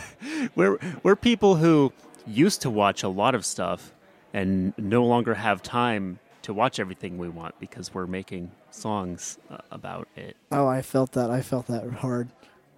we're 0.54 0.78
we're 1.02 1.16
people 1.16 1.56
who 1.56 1.92
used 2.28 2.60
to 2.62 2.70
watch 2.70 3.02
a 3.02 3.08
lot 3.08 3.34
of 3.34 3.44
stuff 3.44 3.92
and 4.32 4.72
no 4.78 5.04
longer 5.04 5.34
have 5.34 5.62
time 5.62 6.18
to 6.42 6.52
watch 6.52 6.78
everything 6.78 7.18
we 7.18 7.28
want 7.28 7.58
because 7.60 7.92
we're 7.94 8.06
making 8.06 8.50
songs 8.70 9.38
uh, 9.50 9.58
about 9.70 10.06
it. 10.16 10.36
oh 10.52 10.66
i 10.66 10.82
felt 10.82 11.12
that 11.12 11.30
i 11.30 11.40
felt 11.40 11.66
that 11.66 11.88
hard 11.90 12.28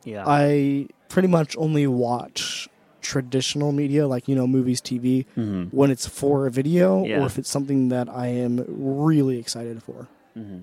Yeah. 0.05 0.25
i 0.27 0.89
pretty 1.09 1.29
much 1.29 1.57
only 1.57 1.87
watch 1.87 2.69
traditional 3.01 3.73
media 3.73 4.07
like 4.07 4.29
you 4.29 4.35
know 4.35 4.47
movies 4.47 4.81
tv 4.81 5.27
hmm 5.35 5.65
when 5.73 5.91
it's 5.91 6.07
for 6.07 6.47
a 6.47 6.51
video 6.51 7.05
Yeah. 7.05 7.21
or 7.21 7.27
if 7.27 7.39
it's 7.39 7.49
something 7.49 7.89
that 7.91 8.09
I 8.09 8.27
am 8.29 8.65
really 8.69 9.39
excited 9.39 9.83
for. 9.83 10.09
hmm 10.35 10.61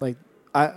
Like 0.00 0.16
I 0.54 0.72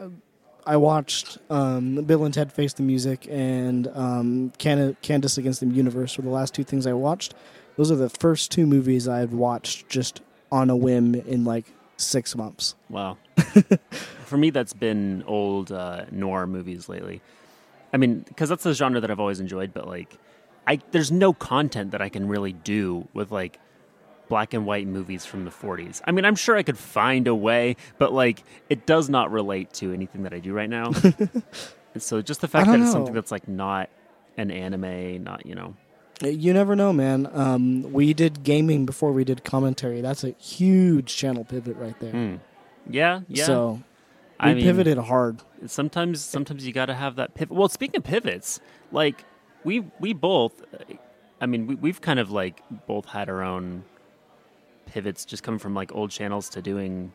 I 0.65 0.77
watched 0.77 1.37
um, 1.49 2.03
Bill 2.03 2.25
and 2.25 2.33
Ted 2.33 2.51
Face 2.51 2.73
the 2.73 2.83
Music 2.83 3.27
and 3.29 3.87
um, 3.89 4.51
Can- 4.57 4.97
Candace 5.01 5.37
Against 5.37 5.59
the 5.59 5.67
Universe 5.67 6.17
were 6.17 6.23
the 6.23 6.29
last 6.29 6.53
two 6.53 6.63
things 6.63 6.87
I 6.87 6.93
watched. 6.93 7.35
Those 7.77 7.91
are 7.91 7.95
the 7.95 8.09
first 8.09 8.51
two 8.51 8.65
movies 8.65 9.07
I've 9.07 9.33
watched 9.33 9.89
just 9.89 10.21
on 10.51 10.69
a 10.69 10.75
whim 10.75 11.13
in 11.13 11.43
like 11.43 11.65
six 11.97 12.35
months. 12.35 12.75
Wow. 12.89 13.17
For 14.25 14.37
me, 14.37 14.49
that's 14.49 14.73
been 14.73 15.23
old 15.27 15.71
uh, 15.71 16.05
noir 16.11 16.47
movies 16.47 16.89
lately. 16.89 17.21
I 17.93 17.97
mean, 17.97 18.19
because 18.19 18.49
that's 18.49 18.63
the 18.63 18.73
genre 18.73 18.99
that 18.99 19.11
I've 19.11 19.19
always 19.19 19.39
enjoyed, 19.39 19.73
but 19.73 19.87
like, 19.87 20.17
I 20.67 20.79
there's 20.91 21.11
no 21.11 21.31
content 21.31 21.91
that 21.91 22.01
I 22.01 22.09
can 22.09 22.27
really 22.27 22.53
do 22.53 23.07
with 23.13 23.31
like 23.31 23.59
black 24.27 24.53
and 24.53 24.65
white 24.65 24.87
movies 24.87 25.25
from 25.25 25.45
the 25.45 25.51
40s. 25.51 26.01
I 26.05 26.11
mean, 26.11 26.25
I'm 26.25 26.35
sure 26.35 26.55
I 26.55 26.63
could 26.63 26.77
find 26.77 27.27
a 27.27 27.35
way, 27.35 27.75
but 27.97 28.13
like, 28.13 28.43
it 28.69 28.85
does 28.85 29.09
not 29.09 29.31
relate 29.31 29.73
to 29.75 29.93
anything 29.93 30.23
that 30.23 30.33
I 30.33 30.39
do 30.39 30.53
right 30.53 30.69
now. 30.69 30.91
and 31.93 32.01
so, 32.01 32.21
just 32.21 32.41
the 32.41 32.47
fact 32.47 32.67
that 32.67 32.73
don't 32.73 32.83
it's 32.83 32.91
something 32.91 33.13
that's 33.13 33.31
like 33.31 33.47
not 33.47 33.89
an 34.37 34.51
anime, 34.51 35.23
not 35.23 35.45
you 35.45 35.55
know, 35.55 35.75
You 36.21 36.53
never 36.53 36.75
know, 36.75 36.93
man. 36.93 37.29
Um, 37.33 37.91
we 37.91 38.13
did 38.13 38.43
gaming 38.43 38.85
before 38.85 39.11
we 39.11 39.23
did 39.23 39.43
commentary. 39.43 40.01
That's 40.01 40.23
a 40.23 40.31
huge 40.31 41.15
channel 41.15 41.43
pivot 41.43 41.77
right 41.77 41.99
there. 41.99 42.11
hmm. 42.11 42.35
yeah, 42.89 43.21
yeah. 43.27 43.45
So 43.45 43.83
we 44.43 44.51
I 44.51 44.53
mean, 44.53 44.63
pivoted 44.63 44.97
hard. 44.97 45.41
sometimes 45.67 46.23
sometimes 46.23 46.65
you 46.67 46.73
got 46.73 46.87
to 46.87 46.93
have 46.93 47.15
that 47.15 47.35
pivot. 47.35 47.55
Well, 47.55 47.69
speaking 47.69 47.97
of 47.97 48.03
pivots, 48.03 48.59
like 48.91 49.23
we 49.63 49.85
we 49.99 50.13
both, 50.13 50.61
I 51.39 51.45
mean, 51.45 51.67
we, 51.67 51.75
we've 51.75 52.01
kind 52.01 52.19
of 52.19 52.31
like 52.31 52.61
both 52.85 53.05
had 53.05 53.29
our 53.29 53.41
own 53.41 53.83
pivots, 54.95 55.25
just 55.25 55.43
coming 55.43 55.59
from 55.59 55.75
like 55.75 55.93
old 55.93 56.09
channels 56.09 56.47
to 56.47 56.61
doing 56.61 57.11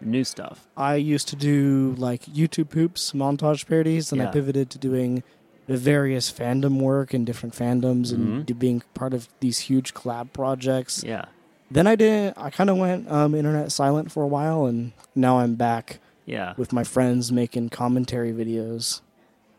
new 0.00 0.24
stuff. 0.24 0.66
I 0.76 0.96
used 0.96 1.28
to 1.28 1.36
do 1.36 1.94
like 1.96 2.22
YouTube 2.22 2.70
poops, 2.70 3.12
montage 3.12 3.66
parodies, 3.66 4.10
and 4.10 4.20
I 4.20 4.26
pivoted 4.26 4.68
to 4.70 4.78
doing 4.78 5.22
the 5.68 5.76
various 5.76 6.32
fandom 6.32 6.80
work 6.80 7.14
in 7.14 7.24
different 7.24 7.54
fandoms 7.54 8.12
and 8.12 8.46
to 8.48 8.54
being 8.54 8.82
part 8.94 9.14
of 9.14 9.28
these 9.38 9.60
huge 9.60 9.94
collab 9.94 10.32
projects. 10.32 11.04
Yeah, 11.04 11.26
Then 11.70 11.86
I 11.86 11.94
did. 11.94 12.34
I 12.36 12.50
kind 12.50 12.68
of 12.68 12.76
went 12.78 13.08
um, 13.08 13.34
internet 13.34 13.70
silent 13.70 14.10
for 14.10 14.24
a 14.24 14.26
while, 14.26 14.66
and 14.66 14.92
now 15.14 15.38
I'm 15.38 15.54
back 15.54 16.00
yeah, 16.26 16.54
with 16.56 16.72
my 16.72 16.82
friends 16.82 17.30
making 17.30 17.68
commentary 17.68 18.32
videos 18.32 19.02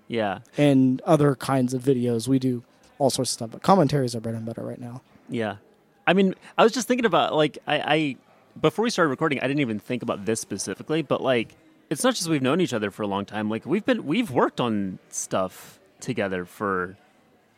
yeah, 0.10 0.40
and 0.58 1.02
other 1.02 1.36
kinds 1.36 1.74
of 1.74 1.84
videos. 1.84 2.28
We 2.28 2.38
do 2.38 2.64
all 2.98 3.10
sorts 3.10 3.32
of 3.32 3.34
stuff, 3.36 3.52
but 3.52 3.62
commentaries 3.62 4.14
are 4.14 4.20
bread 4.20 4.36
and 4.36 4.46
butter 4.46 4.64
right 4.64 4.82
now. 4.82 5.02
yeah. 5.30 5.56
I 6.10 6.14
mean, 6.14 6.34
I 6.58 6.64
was 6.64 6.72
just 6.72 6.88
thinking 6.88 7.06
about 7.06 7.36
like 7.36 7.60
I, 7.68 7.76
I 7.80 8.16
before 8.60 8.82
we 8.82 8.90
started 8.90 9.10
recording, 9.10 9.40
I 9.42 9.48
didn't 9.48 9.60
even 9.60 9.78
think 9.78 10.02
about 10.02 10.26
this 10.26 10.40
specifically, 10.40 11.04
but 11.04 11.22
like 11.22 11.56
it's 11.92 12.04
not 12.04 12.16
just 12.16 12.28
we've 12.28 12.42
known 12.42 12.62
each 12.62 12.74
other 12.74 12.90
for 12.90 13.04
a 13.04 13.08
long 13.08 13.26
time. 13.26 13.48
Like 13.48 13.64
we've 13.64 13.86
been 13.86 14.08
we've 14.08 14.32
worked 14.32 14.60
on 14.60 14.98
stuff 15.10 15.80
together 16.00 16.46
for 16.46 16.98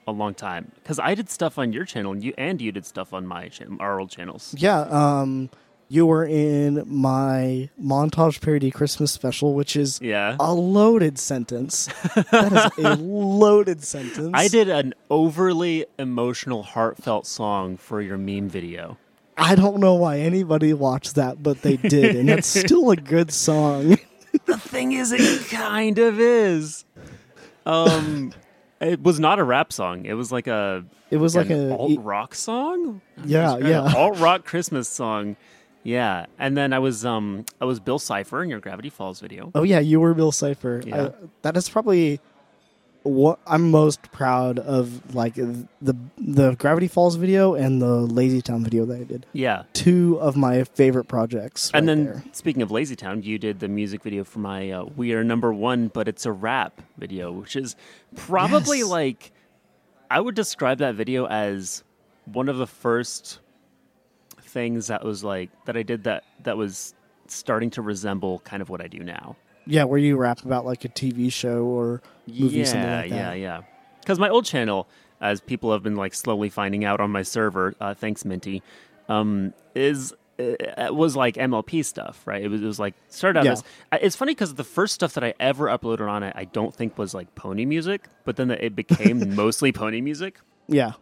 a 0.06 0.12
long 0.12 0.34
time 0.34 0.74
because 0.76 1.00
I 1.00 1.16
did 1.16 1.30
stuff 1.30 1.58
on 1.58 1.72
your 1.72 1.86
channel 1.86 2.12
and 2.12 2.22
you 2.22 2.34
and 2.38 2.60
you 2.60 2.74
did 2.74 2.86
stuff 2.86 3.14
on 3.14 3.26
my 3.26 3.48
channel, 3.48 3.78
our 3.80 4.02
old 4.02 4.10
channels. 4.10 4.54
Yeah, 4.58 4.82
um, 4.82 5.50
you 5.92 6.06
were 6.06 6.24
in 6.26 6.84
my 6.88 7.70
montage 7.82 8.40
parody 8.40 8.72
Christmas 8.72 9.12
special, 9.12 9.54
which 9.54 9.76
is 9.76 10.00
Yeah, 10.02 10.38
a 10.40 10.54
loaded 10.54 11.20
sentence. 11.20 11.88
that 12.32 12.72
is 12.78 12.86
a 12.86 12.96
loaded 13.02 13.84
sentence. 13.84 14.32
I 14.34 14.48
did 14.48 14.70
an 14.70 14.94
overly 15.10 15.86
emotional, 16.00 16.64
heartfelt 16.64 17.28
song 17.28 17.76
for 17.76 18.02
your 18.02 18.18
meme 18.18 18.48
video. 18.48 18.98
I 19.36 19.56
don't 19.56 19.80
know 19.82 19.96
why 19.96 20.20
anybody 20.20 20.74
watched 20.74 21.16
that, 21.16 21.44
but 21.44 21.62
they 21.62 21.76
did, 21.76 22.16
and 22.16 22.30
that's 22.30 22.48
still 22.64 22.90
a 22.92 22.96
good 22.96 23.32
song. 23.32 23.98
The 24.46 24.58
thing 24.58 24.94
is, 24.94 25.12
it 25.12 25.50
kind 25.50 25.98
of 26.00 26.22
is. 26.22 26.86
Um, 27.66 28.34
it 28.80 29.02
was 29.04 29.20
not 29.20 29.40
a 29.40 29.44
rap 29.44 29.74
song. 29.74 30.06
It 30.06 30.14
was 30.14 30.32
like 30.32 30.48
a 30.48 30.86
It 31.10 31.18
was 31.18 31.36
like 31.36 31.50
an 31.50 31.72
a 31.72 31.76
alt 31.78 32.00
rock 32.00 32.34
song. 32.34 33.02
yeah, 33.26 33.58
yeah. 33.58 33.92
alt 33.94 34.20
rock 34.20 34.46
Christmas 34.46 34.88
song. 34.88 35.36
Yeah, 35.84 36.28
and 36.38 36.56
then 36.56 36.74
I 36.74 36.80
was 36.80 37.06
um 37.06 37.46
I 37.60 37.66
was 37.66 37.80
Bill 37.80 38.00
Cipher 38.00 38.44
in 38.44 38.50
your 38.50 38.60
Gravity 38.60 38.90
Falls 38.90 39.20
video. 39.20 39.52
Oh 39.56 39.64
yeah, 39.64 39.80
you 39.80 40.00
were 40.00 40.14
Bill 40.14 40.32
Cipher. 40.32 40.82
Yeah. 40.86 41.06
I, 41.08 41.12
that 41.42 41.58
is 41.58 41.68
probably 41.70 42.20
what 43.04 43.40
I'm 43.48 43.72
most 43.72 44.12
proud 44.12 44.60
of. 44.60 45.16
Like 45.16 45.34
the 45.36 45.96
the 46.20 46.54
Gravity 46.56 46.88
Falls 46.88 47.16
video 47.16 47.56
and 47.56 47.82
the 47.82 47.96
Lazy 47.96 48.42
Town 48.44 48.64
video 48.64 48.86
that 48.86 49.00
I 49.02 49.04
did. 49.06 49.26
Yeah, 49.34 49.64
Two 49.74 50.20
of 50.22 50.38
my 50.38 50.64
favorite 50.66 51.06
projects. 51.08 51.72
and 51.74 51.88
right 51.88 51.96
then 51.96 52.06
there. 52.06 52.24
speaking 52.32 52.62
of 52.62 52.70
Lazy 52.70 52.96
Town, 52.96 53.24
you 53.24 53.40
did 53.40 53.60
the 53.60 53.68
music 53.68 54.04
video 54.04 54.24
for 54.24 54.38
my 54.38 54.70
uh, 54.72 54.86
"We 54.96 55.14
Are 55.14 55.24
Number 55.24 55.52
One," 55.52 55.88
but 55.88 56.08
it's 56.08 56.28
a 56.28 56.32
rap 56.32 56.80
video, 57.00 57.32
which 57.32 57.56
is 57.56 57.76
probably 58.16 58.80
Yes. 58.80 58.88
like 58.88 59.32
I 60.12 60.20
would 60.20 60.36
describe 60.36 60.78
that 60.78 60.94
video 60.94 61.26
as 61.26 61.84
one 62.26 62.50
of 62.50 62.58
the 62.58 62.68
first 62.68 63.40
things 64.52 64.88
that 64.88 65.04
was 65.04 65.24
like 65.24 65.50
that 65.66 65.76
I 65.78 65.84
did 65.84 66.04
that 66.04 66.24
that 66.44 66.58
was 66.58 66.94
starting 67.28 67.70
to 67.72 67.82
resemble 67.82 68.40
kind 68.40 68.62
of 68.62 68.70
what 68.70 68.82
I 68.82 68.88
do 68.88 69.00
now. 69.00 69.36
yeah, 69.66 69.84
where 69.86 70.00
you 70.00 70.18
rap 70.18 70.44
about 70.44 70.66
like 70.66 70.84
a 70.86 70.90
TV 70.90 71.32
show 71.32 71.64
or 71.64 72.02
movie, 72.28 72.60
yeah, 72.60 72.66
something 72.66 72.92
like 72.92 73.10
that. 73.10 73.16
yeah, 73.16 73.34
yeah. 73.34 73.62
Because 74.02 74.20
my 74.20 74.28
old 74.30 74.46
channel, 74.46 74.88
as 75.22 75.40
people 75.40 75.72
have 75.72 75.84
been 75.84 75.96
like 75.96 76.14
slowly 76.14 76.50
finding 76.50 76.84
out 76.84 77.00
on 77.00 77.10
my 77.12 77.22
server, 77.22 77.74
uh, 77.80 77.94
thanks 77.94 78.26
Minty, 78.26 78.62
um, 79.08 79.54
is 79.76 80.14
it 80.38 80.96
was 80.96 81.16
like 81.16 81.36
MLP 81.36 81.86
stuff, 81.86 82.24
right? 82.26 82.42
It 82.44 82.48
was, 82.48 82.64
it 82.64 82.66
was 82.66 82.80
like 82.80 82.96
started 83.10 83.40
out 83.40 83.46
Yeah. 83.46 83.52
as. 83.52 83.64
uh, 83.92 83.98
It's 84.02 84.16
funny 84.16 84.32
because 84.34 84.56
the 84.56 84.64
first 84.64 84.96
stuff 84.96 85.14
that 85.14 85.24
I 85.24 85.36
ever 85.40 85.68
uploaded 85.68 86.10
on 86.10 86.24
it, 86.24 86.34
I 86.36 86.46
don't 86.46 86.74
think 86.74 86.98
was 86.98 87.14
like 87.14 87.36
pony 87.36 87.64
music, 87.66 88.08
but 88.26 88.38
then 88.38 88.50
it 88.50 88.76
became 88.76 89.36
mostly 89.36 89.72
pony 89.72 90.02
music. 90.02 90.40
Yeah. 90.68 90.94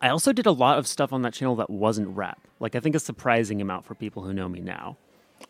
I 0.00 0.08
also 0.08 0.32
did 0.32 0.46
a 0.46 0.52
lot 0.52 0.78
of 0.78 0.86
stuff 0.86 1.12
on 1.12 1.22
that 1.22 1.32
channel 1.34 1.56
that 1.56 1.70
wasn't 1.70 2.08
rap. 2.16 2.38
Like 2.60 2.74
I 2.74 2.80
think 2.80 2.94
a 2.94 3.00
surprising 3.00 3.60
amount 3.60 3.84
for 3.84 3.94
people 3.94 4.22
who 4.22 4.32
know 4.32 4.48
me 4.48 4.60
now. 4.60 4.96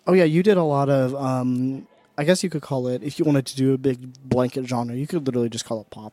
Oh 0.07 0.13
yeah, 0.13 0.25
you 0.25 0.43
did 0.43 0.57
a 0.57 0.63
lot 0.63 0.89
of. 0.89 1.15
Um, 1.15 1.87
I 2.17 2.25
guess 2.25 2.45
you 2.45 2.51
could 2.51 2.63
call 2.63 2.87
it 2.89 3.03
if 3.03 3.19
you 3.19 3.25
wanted 3.25 3.47
to 3.47 3.57
do 3.57 3.75
a 3.75 3.79
big 3.79 4.13
blanket 4.23 4.67
genre, 4.67 4.95
you 4.95 5.07
could 5.07 5.27
literally 5.27 5.49
just 5.49 5.65
call 5.65 5.81
it 5.81 5.91
pop. 5.91 6.13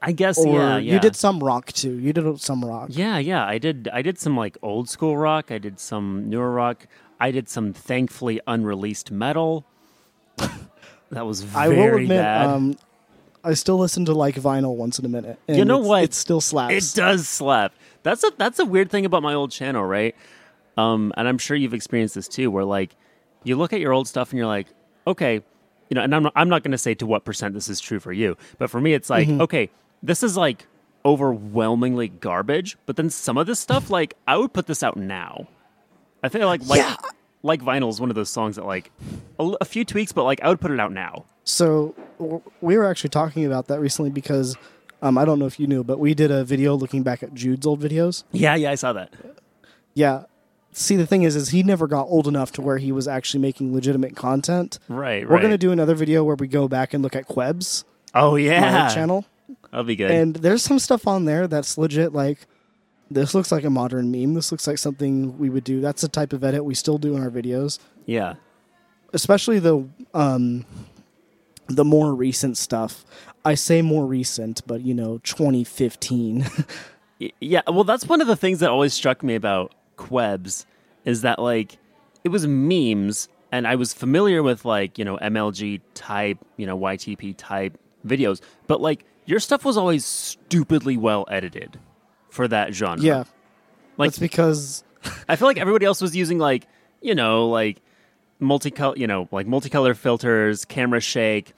I 0.00 0.12
guess 0.12 0.38
Or 0.38 0.54
yeah, 0.54 0.78
yeah. 0.78 0.94
you 0.94 1.00
did 1.00 1.16
some 1.16 1.40
rock 1.40 1.72
too. 1.72 1.98
You 1.98 2.12
did 2.12 2.40
some 2.40 2.64
rock. 2.64 2.90
Yeah, 2.92 3.18
yeah. 3.18 3.44
I 3.44 3.58
did. 3.58 3.88
I 3.92 4.00
did 4.02 4.18
some 4.18 4.36
like 4.36 4.56
old 4.62 4.88
school 4.88 5.16
rock. 5.18 5.50
I 5.50 5.58
did 5.58 5.80
some 5.80 6.28
newer 6.30 6.50
rock. 6.52 6.86
I 7.18 7.30
did 7.32 7.48
some 7.48 7.72
thankfully 7.72 8.40
unreleased 8.46 9.10
metal. 9.10 9.64
that 11.10 11.26
was 11.26 11.42
very 11.42 11.64
I 11.64 11.68
will 11.68 11.94
admit, 11.96 12.08
bad. 12.10 12.46
um, 12.46 12.76
I 13.44 13.54
still 13.54 13.78
listen 13.78 14.04
to 14.06 14.12
like 14.14 14.34
vinyl 14.36 14.74
once 14.76 14.98
in 14.98 15.04
a 15.04 15.08
minute. 15.08 15.38
and 15.48 15.56
You 15.56 15.64
know 15.64 15.76
it's- 15.76 15.88
what? 15.88 16.02
It 16.04 16.14
still 16.14 16.40
slaps. 16.40 16.74
It 16.94 16.96
does 16.96 17.28
slap. 17.28 17.72
That's 18.02 18.22
a 18.24 18.32
that's 18.36 18.58
a 18.58 18.64
weird 18.64 18.90
thing 18.90 19.04
about 19.04 19.22
my 19.22 19.34
old 19.34 19.50
channel, 19.50 19.84
right? 19.84 20.14
Um, 20.76 21.12
and 21.16 21.26
I'm 21.28 21.38
sure 21.38 21.56
you've 21.56 21.74
experienced 21.74 22.14
this 22.14 22.28
too, 22.28 22.50
where 22.50 22.64
like 22.64 22.94
you 23.44 23.56
look 23.56 23.72
at 23.72 23.80
your 23.80 23.92
old 23.92 24.06
stuff 24.08 24.30
and 24.30 24.38
you're 24.38 24.46
like, 24.46 24.66
okay, 25.06 25.34
you 25.90 25.94
know, 25.94 26.02
and 26.02 26.14
I'm 26.14 26.22
not, 26.22 26.32
I'm 26.36 26.48
not 26.48 26.62
going 26.62 26.72
to 26.72 26.78
say 26.78 26.94
to 26.94 27.06
what 27.06 27.24
percent 27.24 27.54
this 27.54 27.68
is 27.68 27.80
true 27.80 27.98
for 28.00 28.12
you, 28.12 28.36
but 28.58 28.70
for 28.70 28.80
me, 28.80 28.92
it's 28.94 29.08
like, 29.10 29.26
Mm-hmm. 29.28 29.40
okay, 29.42 29.70
this 30.02 30.22
is 30.22 30.36
like 30.36 30.66
overwhelmingly 31.04 32.08
garbage, 32.08 32.76
but 32.86 32.96
then 32.96 33.10
some 33.10 33.36
of 33.38 33.46
this 33.46 33.58
stuff, 33.58 33.90
like 33.90 34.14
I 34.26 34.36
would 34.36 34.52
put 34.52 34.66
this 34.66 34.82
out 34.82 34.96
now. 34.96 35.48
I 36.22 36.28
feel 36.28 36.46
like 36.46 36.64
like 36.66 36.78
Yeah. 36.80 36.96
like 37.42 37.60
vinyl 37.62 37.88
is 37.88 38.00
one 38.00 38.10
of 38.10 38.16
those 38.16 38.30
songs 38.30 38.56
that 38.56 38.64
like 38.66 38.90
a 39.38 39.64
few 39.64 39.84
tweaks, 39.84 40.12
but 40.12 40.24
like 40.24 40.40
I 40.42 40.48
would 40.48 40.60
put 40.60 40.70
it 40.70 40.78
out 40.80 40.92
now. 40.92 41.24
So 41.48 41.94
we 42.60 42.76
were 42.76 42.84
actually 42.84 43.10
talking 43.10 43.46
about 43.46 43.68
that 43.68 43.80
recently 43.80 44.10
because 44.10 44.54
um, 45.00 45.16
I 45.16 45.24
don't 45.24 45.38
know 45.38 45.46
if 45.46 45.58
you 45.58 45.66
knew, 45.66 45.82
but 45.82 45.98
we 45.98 46.12
did 46.12 46.30
a 46.30 46.44
video 46.44 46.74
looking 46.74 47.02
back 47.02 47.22
at 47.22 47.32
Jude's 47.32 47.66
old 47.66 47.80
videos. 47.80 48.24
Yeah, 48.32 48.54
yeah, 48.54 48.70
I 48.70 48.74
saw 48.74 48.92
that. 48.92 49.14
Yeah. 49.94 50.24
See, 50.72 50.96
the 50.96 51.06
thing 51.06 51.22
is, 51.22 51.34
is 51.34 51.48
he 51.48 51.62
never 51.62 51.86
got 51.86 52.02
old 52.02 52.28
enough 52.28 52.52
to 52.52 52.62
where 52.62 52.76
he 52.76 52.92
was 52.92 53.08
actually 53.08 53.40
making 53.40 53.72
legitimate 53.72 54.14
content. 54.14 54.78
Right, 54.88 54.98
right. 54.98 55.28
We're 55.28 55.36
right. 55.36 55.42
gonna 55.42 55.58
do 55.58 55.72
another 55.72 55.94
video 55.94 56.22
where 56.22 56.36
we 56.36 56.48
go 56.48 56.68
back 56.68 56.92
and 56.92 57.02
look 57.02 57.16
at 57.16 57.26
Queb's 57.26 57.84
Oh 58.14 58.36
yeah, 58.36 58.92
channel, 58.92 59.24
That'll 59.70 59.84
be 59.84 59.96
good. 59.96 60.10
and 60.10 60.36
there's 60.36 60.62
some 60.62 60.78
stuff 60.78 61.06
on 61.06 61.24
there 61.24 61.46
that's 61.46 61.78
legit. 61.78 62.12
Like, 62.12 62.46
this 63.10 63.34
looks 63.34 63.50
like 63.50 63.64
a 63.64 63.70
modern 63.70 64.10
meme. 64.10 64.34
This 64.34 64.52
looks 64.52 64.66
like 64.66 64.76
something 64.78 65.38
we 65.38 65.48
would 65.48 65.64
do. 65.64 65.80
That's 65.80 66.02
the 66.02 66.08
type 66.08 66.34
of 66.34 66.44
edit 66.44 66.64
we 66.64 66.74
still 66.74 66.98
do 66.98 67.16
in 67.16 67.22
our 67.22 67.30
videos, 67.30 67.78
yeah. 68.04 68.34
especially 69.14 69.58
the 69.58 69.88
um, 70.12 70.66
the 71.68 71.84
more 71.84 72.14
recent 72.14 72.56
stuff. 72.56 73.04
I 73.44 73.54
say 73.54 73.82
more 73.82 74.06
recent, 74.06 74.62
but 74.66 74.82
you 74.82 74.94
know, 74.94 75.18
2015. 75.18 76.46
Yeah, 77.40 77.62
well, 77.66 77.82
that's 77.82 78.06
one 78.06 78.20
of 78.20 78.28
the 78.28 78.36
things 78.36 78.60
that 78.60 78.70
always 78.70 78.94
struck 78.94 79.24
me 79.24 79.34
about 79.34 79.74
Quebs 79.96 80.66
is 81.04 81.22
that 81.22 81.40
like 81.40 81.78
it 82.22 82.28
was 82.28 82.46
memes, 82.46 83.28
and 83.50 83.66
I 83.66 83.74
was 83.74 83.92
familiar 83.92 84.40
with 84.42 84.64
like 84.64 84.98
you 84.98 85.04
know 85.04 85.16
MLG 85.18 85.80
type, 85.94 86.38
you 86.56 86.64
know 86.64 86.78
YTP 86.78 87.34
type 87.36 87.76
videos, 88.06 88.40
but 88.68 88.80
like 88.80 89.04
your 89.24 89.40
stuff 89.40 89.64
was 89.64 89.76
always 89.76 90.04
stupidly 90.04 90.96
well 90.96 91.26
edited 91.28 91.80
for 92.30 92.46
that 92.46 92.72
genre. 92.72 93.02
yeah, 93.02 93.24
like 93.96 94.10
that's 94.10 94.20
because 94.20 94.84
I 95.28 95.34
feel 95.34 95.48
like 95.48 95.58
everybody 95.58 95.86
else 95.86 96.00
was 96.00 96.14
using 96.14 96.38
like 96.38 96.68
you 97.00 97.16
know 97.16 97.48
like 97.48 97.80
multicolor, 98.40 98.96
you 98.96 99.06
know 99.06 99.28
like 99.30 99.46
multicolor 99.46 99.96
filters, 99.96 100.64
camera 100.64 101.00
shake. 101.00 101.52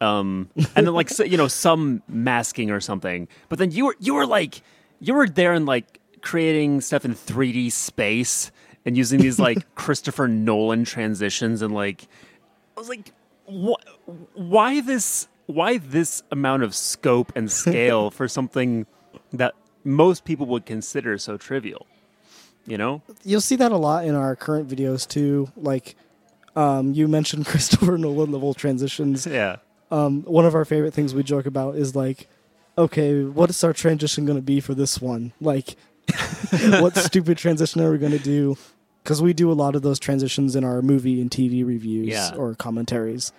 Um, 0.00 0.50
and 0.76 0.86
then 0.86 0.92
like 0.92 1.08
so, 1.08 1.24
you 1.24 1.36
know 1.36 1.48
some 1.48 2.02
masking 2.08 2.70
or 2.70 2.80
something, 2.80 3.28
but 3.48 3.58
then 3.58 3.70
you 3.70 3.86
were 3.86 3.96
you 3.98 4.14
were 4.14 4.26
like 4.26 4.62
you 5.00 5.14
were 5.14 5.28
there 5.28 5.52
and 5.52 5.66
like 5.66 6.00
creating 6.20 6.80
stuff 6.80 7.04
in 7.04 7.14
3D 7.14 7.70
space 7.70 8.50
and 8.84 8.96
using 8.96 9.20
these 9.20 9.38
like 9.38 9.58
Christopher 9.74 10.28
Nolan 10.28 10.84
transitions 10.84 11.62
and 11.62 11.74
like 11.74 12.08
I 12.76 12.80
was 12.80 12.88
like 12.88 13.12
what 13.46 13.82
why 14.34 14.80
this 14.80 15.28
why 15.46 15.78
this 15.78 16.22
amount 16.30 16.62
of 16.62 16.74
scope 16.74 17.32
and 17.36 17.50
scale 17.50 18.10
for 18.18 18.28
something 18.28 18.86
that 19.32 19.54
most 19.84 20.24
people 20.24 20.46
would 20.46 20.66
consider 20.66 21.16
so 21.16 21.36
trivial 21.36 21.86
you 22.66 22.76
know 22.76 23.02
you'll 23.24 23.40
see 23.40 23.56
that 23.56 23.72
a 23.72 23.76
lot 23.76 24.04
in 24.04 24.14
our 24.14 24.36
current 24.36 24.68
videos 24.68 25.06
too. 25.06 25.50
Like, 25.56 25.96
um, 26.56 26.92
you 26.94 27.06
mentioned 27.08 27.46
Christopher 27.52 27.96
Nolan 27.98 28.32
level 28.32 28.54
transitions. 28.54 29.26
yeah 29.40 29.56
Um, 29.90 30.22
one 30.24 30.44
of 30.46 30.54
our 30.54 30.64
favorite 30.64 30.94
things 30.94 31.14
we 31.14 31.22
joke 31.22 31.46
about 31.46 31.76
is 31.76 31.94
like, 31.94 32.26
okay, 32.76 33.22
what 33.24 33.50
is 33.50 33.62
our 33.62 33.72
transition 33.72 34.26
going 34.26 34.38
to 34.38 34.42
be 34.42 34.58
for 34.60 34.74
this 34.74 35.00
one? 35.00 35.32
Like, 35.40 35.76
what 36.80 36.96
stupid 36.96 37.38
transition 37.38 37.80
are 37.82 37.90
we 37.90 37.98
going 37.98 38.12
to 38.12 38.18
do? 38.18 38.56
Because 39.02 39.22
we 39.22 39.32
do 39.32 39.50
a 39.52 39.54
lot 39.54 39.76
of 39.76 39.82
those 39.82 39.98
transitions 40.00 40.56
in 40.56 40.64
our 40.64 40.82
movie 40.82 41.20
and 41.20 41.30
TV 41.30 41.64
reviews 41.66 42.08
Yeah. 42.08 42.34
or 42.36 42.54
commentaries 42.54 43.32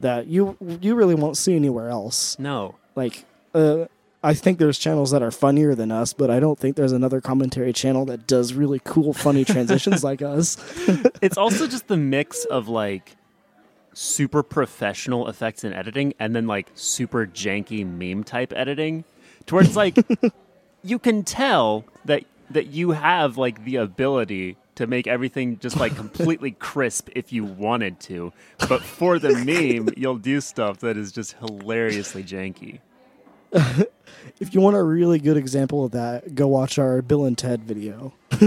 that 0.00 0.26
you 0.26 0.56
you 0.82 0.94
really 0.94 1.14
won't 1.14 1.36
see 1.36 1.54
anywhere 1.56 1.88
else. 1.88 2.38
no 2.38 2.74
Like, 2.94 3.24
uh, 3.54 3.86
I 4.24 4.32
think 4.32 4.58
there's 4.58 4.78
channels 4.78 5.10
that 5.10 5.22
are 5.22 5.30
funnier 5.30 5.74
than 5.74 5.92
us, 5.92 6.14
but 6.14 6.30
I 6.30 6.40
don't 6.40 6.58
think 6.58 6.76
there's 6.76 6.92
another 6.92 7.20
commentary 7.20 7.74
channel 7.74 8.06
that 8.06 8.26
does 8.26 8.54
really 8.54 8.80
cool, 8.82 9.12
funny 9.12 9.44
transitions 9.44 10.02
like 10.02 10.22
us. 10.22 10.56
it's 11.22 11.36
also 11.36 11.66
just 11.66 11.88
the 11.88 11.98
mix 11.98 12.46
of 12.46 12.66
like 12.66 13.16
super 13.92 14.42
professional 14.42 15.28
effects 15.28 15.62
and 15.62 15.74
editing 15.74 16.14
and 16.18 16.34
then 16.34 16.46
like 16.46 16.70
super 16.74 17.26
janky 17.26 17.86
meme 17.86 18.24
type 18.24 18.52
editing 18.56 19.04
to 19.44 19.54
where 19.54 19.62
it's 19.62 19.76
like 19.76 19.96
you 20.82 20.98
can 20.98 21.22
tell 21.22 21.84
that 22.04 22.24
that 22.50 22.66
you 22.68 22.90
have 22.90 23.36
like 23.38 23.64
the 23.64 23.76
ability 23.76 24.56
to 24.74 24.88
make 24.88 25.06
everything 25.06 25.56
just 25.60 25.78
like 25.78 25.94
completely 25.94 26.50
crisp 26.50 27.08
if 27.14 27.32
you 27.32 27.44
wanted 27.44 28.00
to 28.00 28.32
but 28.68 28.82
for 28.82 29.20
the 29.20 29.32
meme 29.32 29.88
you'll 29.96 30.18
do 30.18 30.40
stuff 30.40 30.80
that 30.80 30.96
is 30.96 31.12
just 31.12 31.34
hilariously 31.34 32.24
janky 32.24 32.80
If 34.40 34.52
you 34.52 34.60
want 34.60 34.74
a 34.76 34.82
really 34.82 35.20
good 35.20 35.36
example 35.36 35.84
of 35.84 35.92
that, 35.92 36.34
go 36.34 36.48
watch 36.48 36.76
our 36.76 37.00
Bill 37.02 37.24
and 37.24 37.38
Ted 37.38 37.62
video. 37.62 38.12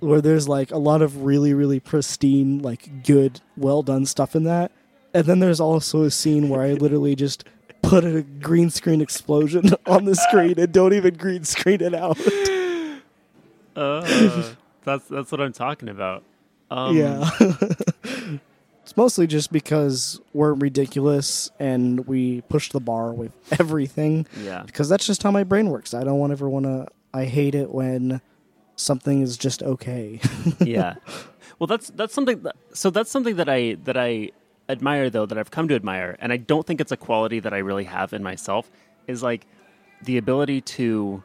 Where 0.00 0.20
there's 0.20 0.48
like 0.48 0.70
a 0.70 0.78
lot 0.78 1.02
of 1.02 1.24
really, 1.24 1.54
really 1.54 1.80
pristine, 1.80 2.60
like 2.60 3.02
good, 3.02 3.40
well 3.56 3.82
done 3.82 4.06
stuff 4.06 4.36
in 4.36 4.44
that. 4.44 4.70
And 5.12 5.26
then 5.26 5.40
there's 5.40 5.58
also 5.60 6.04
a 6.04 6.10
scene 6.10 6.48
where 6.48 6.62
I 6.62 6.74
literally 6.74 7.16
just 7.16 7.44
put 7.82 8.04
a 8.04 8.22
green 8.22 8.70
screen 8.70 9.00
explosion 9.00 9.70
on 9.86 10.04
the 10.04 10.14
screen 10.14 10.54
and 10.58 10.72
don't 10.72 10.92
even 10.92 11.14
green 11.14 11.44
screen 11.44 11.80
it 11.80 11.94
out. 11.94 12.18
uh, 13.76 14.54
that's 14.84 15.08
that's 15.08 15.32
what 15.32 15.40
i'm 15.40 15.52
talking 15.52 15.88
about 15.88 16.22
um, 16.70 16.96
yeah. 16.96 17.30
It's 18.84 18.98
mostly 18.98 19.26
just 19.26 19.50
because 19.50 20.20
we're 20.34 20.52
ridiculous 20.52 21.50
and 21.58 22.06
we 22.06 22.42
push 22.42 22.68
the 22.68 22.80
bar 22.80 23.14
with 23.14 23.32
everything. 23.58 24.26
yeah 24.42 24.62
because 24.62 24.90
that's 24.90 25.06
just 25.06 25.22
how 25.22 25.30
my 25.30 25.42
brain 25.42 25.70
works. 25.70 25.94
I 25.94 26.04
don't 26.04 26.18
want 26.18 26.32
ever 26.32 26.50
want 26.50 26.66
to. 26.66 26.88
I 27.14 27.24
hate 27.24 27.54
it 27.54 27.70
when 27.70 28.20
something 28.76 29.22
is 29.22 29.38
just 29.38 29.62
okay. 29.62 30.20
yeah. 30.60 30.96
Well, 31.58 31.66
that's 31.66 31.88
that's 31.90 32.12
something. 32.12 32.42
That, 32.42 32.56
so 32.74 32.90
that's 32.90 33.10
something 33.10 33.36
that 33.36 33.48
I 33.48 33.78
that 33.84 33.96
I 33.96 34.32
admire 34.68 35.08
though 35.08 35.24
that 35.24 35.38
I've 35.38 35.50
come 35.50 35.66
to 35.68 35.74
admire, 35.74 36.16
and 36.20 36.30
I 36.30 36.36
don't 36.36 36.66
think 36.66 36.80
it's 36.82 36.92
a 36.92 36.96
quality 36.98 37.40
that 37.40 37.54
I 37.54 37.58
really 37.58 37.84
have 37.84 38.12
in 38.12 38.22
myself. 38.22 38.70
Is 39.06 39.22
like 39.22 39.46
the 40.02 40.18
ability 40.18 40.60
to 40.60 41.22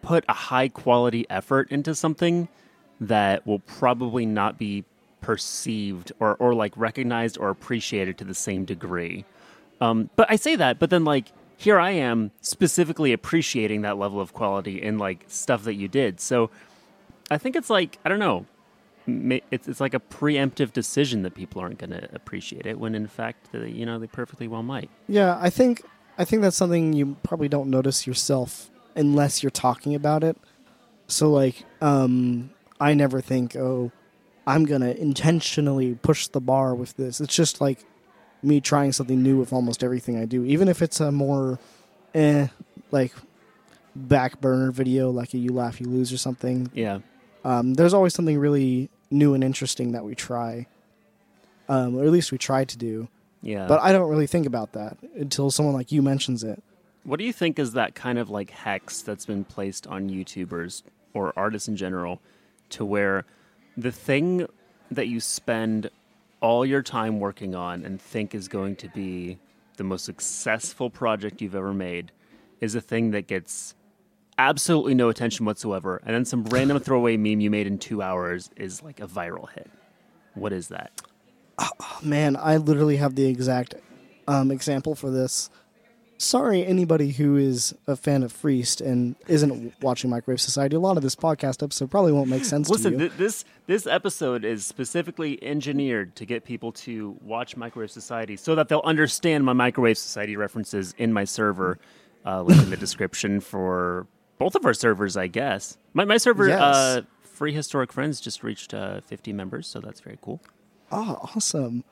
put 0.00 0.24
a 0.30 0.32
high 0.32 0.68
quality 0.68 1.26
effort 1.28 1.70
into 1.70 1.94
something 1.94 2.48
that 3.02 3.46
will 3.46 3.58
probably 3.58 4.24
not 4.24 4.56
be 4.56 4.84
perceived 5.20 6.12
or 6.20 6.36
or 6.36 6.54
like 6.54 6.76
recognized 6.76 7.38
or 7.38 7.50
appreciated 7.50 8.18
to 8.18 8.24
the 8.24 8.34
same 8.34 8.64
degree. 8.64 9.24
Um, 9.80 10.10
but 10.16 10.30
I 10.30 10.36
say 10.36 10.56
that, 10.56 10.78
but 10.78 10.90
then 10.90 11.04
like 11.04 11.32
here 11.56 11.78
I 11.78 11.90
am 11.90 12.30
specifically 12.40 13.12
appreciating 13.12 13.82
that 13.82 13.98
level 13.98 14.20
of 14.20 14.32
quality 14.32 14.80
in 14.80 14.98
like 14.98 15.24
stuff 15.28 15.64
that 15.64 15.74
you 15.74 15.88
did. 15.88 16.20
So 16.20 16.50
I 17.30 17.38
think 17.38 17.56
it's 17.56 17.70
like 17.70 17.98
I 18.04 18.08
don't 18.08 18.18
know. 18.18 18.46
It's 19.50 19.66
it's 19.66 19.80
like 19.80 19.94
a 19.94 20.00
preemptive 20.00 20.72
decision 20.72 21.22
that 21.22 21.34
people 21.34 21.60
aren't 21.60 21.78
going 21.78 21.90
to 21.90 22.08
appreciate 22.14 22.66
it 22.66 22.78
when 22.78 22.94
in 22.94 23.08
fact 23.08 23.50
they, 23.52 23.70
you 23.70 23.84
know 23.84 23.98
they 23.98 24.06
perfectly 24.06 24.48
well 24.48 24.62
might. 24.62 24.90
yeah, 25.08 25.38
I 25.40 25.50
think 25.50 25.82
I 26.18 26.24
think 26.24 26.42
that's 26.42 26.56
something 26.56 26.92
you 26.92 27.16
probably 27.22 27.48
don't 27.48 27.70
notice 27.70 28.06
yourself 28.06 28.70
unless 28.94 29.42
you're 29.42 29.50
talking 29.50 29.94
about 29.94 30.22
it. 30.22 30.36
So 31.06 31.30
like, 31.30 31.64
um, 31.80 32.50
I 32.78 32.94
never 32.94 33.20
think, 33.20 33.56
oh, 33.56 33.90
I'm 34.46 34.64
gonna 34.64 34.90
intentionally 34.90 35.94
push 35.94 36.26
the 36.28 36.40
bar 36.40 36.74
with 36.74 36.96
this. 36.96 37.20
It's 37.20 37.34
just 37.34 37.60
like 37.60 37.84
me 38.42 38.60
trying 38.60 38.92
something 38.92 39.22
new 39.22 39.38
with 39.38 39.52
almost 39.52 39.84
everything 39.84 40.16
I 40.16 40.24
do, 40.24 40.44
even 40.44 40.68
if 40.68 40.82
it's 40.82 41.00
a 41.00 41.12
more, 41.12 41.58
eh, 42.14 42.48
like 42.90 43.12
back 43.94 44.40
burner 44.40 44.70
video, 44.70 45.10
like 45.10 45.34
a 45.34 45.38
you 45.38 45.52
laugh 45.52 45.80
you 45.80 45.86
lose 45.88 46.12
or 46.12 46.18
something. 46.18 46.70
Yeah. 46.74 47.00
um, 47.44 47.74
there's 47.74 47.94
always 47.94 48.14
something 48.14 48.38
really 48.38 48.90
new 49.10 49.34
and 49.34 49.42
interesting 49.42 49.92
that 49.92 50.04
we 50.04 50.14
try, 50.14 50.66
um, 51.68 51.96
or 51.96 52.04
at 52.04 52.10
least 52.10 52.32
we 52.32 52.38
try 52.38 52.64
to 52.64 52.78
do. 52.78 53.08
Yeah. 53.42 53.66
But 53.66 53.80
I 53.80 53.92
don't 53.92 54.08
really 54.10 54.26
think 54.26 54.46
about 54.46 54.72
that 54.72 54.98
until 55.14 55.50
someone 55.50 55.74
like 55.74 55.90
you 55.92 56.02
mentions 56.02 56.44
it. 56.44 56.62
What 57.04 57.18
do 57.18 57.24
you 57.24 57.32
think 57.32 57.58
is 57.58 57.72
that 57.72 57.94
kind 57.94 58.18
of 58.18 58.28
like 58.28 58.50
hex 58.50 59.00
that's 59.02 59.24
been 59.24 59.44
placed 59.44 59.86
on 59.86 60.10
YouTubers 60.10 60.82
or 61.14 61.32
artists 61.36 61.66
in 61.66 61.76
general 61.76 62.20
to 62.70 62.84
where 62.84 63.24
the 63.76 63.92
thing 63.92 64.46
that 64.90 65.08
you 65.08 65.20
spend 65.20 65.90
all 66.40 66.64
your 66.64 66.82
time 66.82 67.20
working 67.20 67.54
on 67.54 67.84
and 67.84 68.00
think 68.00 68.34
is 68.34 68.48
going 68.48 68.76
to 68.76 68.88
be 68.88 69.38
the 69.76 69.84
most 69.84 70.04
successful 70.04 70.90
project 70.90 71.40
you've 71.40 71.54
ever 71.54 71.72
made 71.72 72.12
is 72.60 72.74
a 72.74 72.80
thing 72.80 73.10
that 73.12 73.26
gets 73.26 73.74
absolutely 74.38 74.94
no 74.94 75.08
attention 75.08 75.44
whatsoever 75.44 76.00
and 76.04 76.14
then 76.14 76.24
some 76.24 76.44
random 76.44 76.78
throwaway 76.78 77.16
meme 77.16 77.40
you 77.40 77.50
made 77.50 77.66
in 77.66 77.78
2 77.78 78.00
hours 78.02 78.50
is 78.56 78.82
like 78.82 79.00
a 79.00 79.06
viral 79.06 79.50
hit. 79.50 79.70
What 80.34 80.52
is 80.52 80.68
that? 80.68 81.00
Oh, 81.58 81.98
Man, 82.02 82.36
I 82.36 82.56
literally 82.56 82.96
have 82.96 83.14
the 83.16 83.26
exact 83.26 83.74
um, 84.26 84.50
example 84.50 84.94
for 84.94 85.10
this. 85.10 85.50
Sorry, 86.22 86.66
anybody 86.66 87.12
who 87.12 87.38
is 87.38 87.74
a 87.86 87.96
fan 87.96 88.22
of 88.22 88.30
Freeced 88.30 88.82
and 88.82 89.16
isn't 89.26 89.72
watching 89.80 90.10
Microwave 90.10 90.38
Society. 90.38 90.76
A 90.76 90.78
lot 90.80 90.98
of 90.98 91.02
this 91.02 91.16
podcast 91.16 91.62
episode 91.62 91.90
probably 91.90 92.12
won't 92.12 92.28
make 92.28 92.44
sense 92.44 92.68
Listen, 92.68 92.92
to 92.92 92.98
you. 93.04 93.08
th- 93.08 93.18
this 93.18 93.44
this 93.66 93.86
episode 93.86 94.44
is 94.44 94.66
specifically 94.66 95.42
engineered 95.42 96.14
to 96.16 96.26
get 96.26 96.44
people 96.44 96.72
to 96.72 97.16
watch 97.22 97.56
Microwave 97.56 97.90
Society 97.90 98.36
so 98.36 98.54
that 98.54 98.68
they'll 98.68 98.82
understand 98.84 99.46
my 99.46 99.54
Microwave 99.54 99.96
Society 99.96 100.36
references 100.36 100.94
in 100.98 101.10
my 101.10 101.24
server. 101.24 101.78
Uh, 102.26 102.42
link 102.42 102.62
in 102.62 102.68
the 102.68 102.76
description 102.86 103.40
for 103.40 104.06
both 104.36 104.54
of 104.54 104.66
our 104.66 104.74
servers, 104.74 105.16
I 105.16 105.26
guess. 105.26 105.78
My 105.94 106.04
my 106.04 106.18
server, 106.18 106.48
Yes. 106.48 106.60
uh, 106.60 107.00
Free 107.22 107.54
Historic 107.54 107.94
Friends, 107.94 108.20
just 108.20 108.42
reached 108.42 108.74
uh, 108.74 109.00
50 109.00 109.32
members, 109.32 109.66
so 109.66 109.80
that's 109.80 110.00
very 110.00 110.18
cool. 110.20 110.38
oh, 110.92 111.30
awesome. 111.34 111.82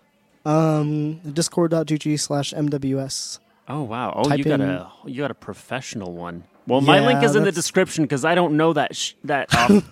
Um, 0.45 1.15
Discord.gg 1.21 2.21
slash 2.21 2.53
MWS. 2.53 3.39
Oh 3.69 3.83
wow! 3.83 4.15
Oh, 4.17 4.23
you 4.35 4.45
Type 4.45 4.47
got 4.47 4.61
in- 4.61 4.69
a 4.71 4.91
you 5.05 5.21
got 5.21 5.31
a 5.31 5.35
professional 5.35 6.15
one. 6.15 6.45
Well, 6.67 6.81
my 6.81 6.99
Yeah, 7.01 7.07
link 7.07 7.23
is 7.23 7.33
in 7.37 7.43
the 7.43 7.51
that's- 7.51 7.55
description 7.55 8.05
because 8.05 8.25
I 8.25 8.35
don't 8.35 8.57
know 8.57 8.73
that 8.73 8.97
sh- 8.97 9.13
that 9.25 9.55
off, 9.59 9.85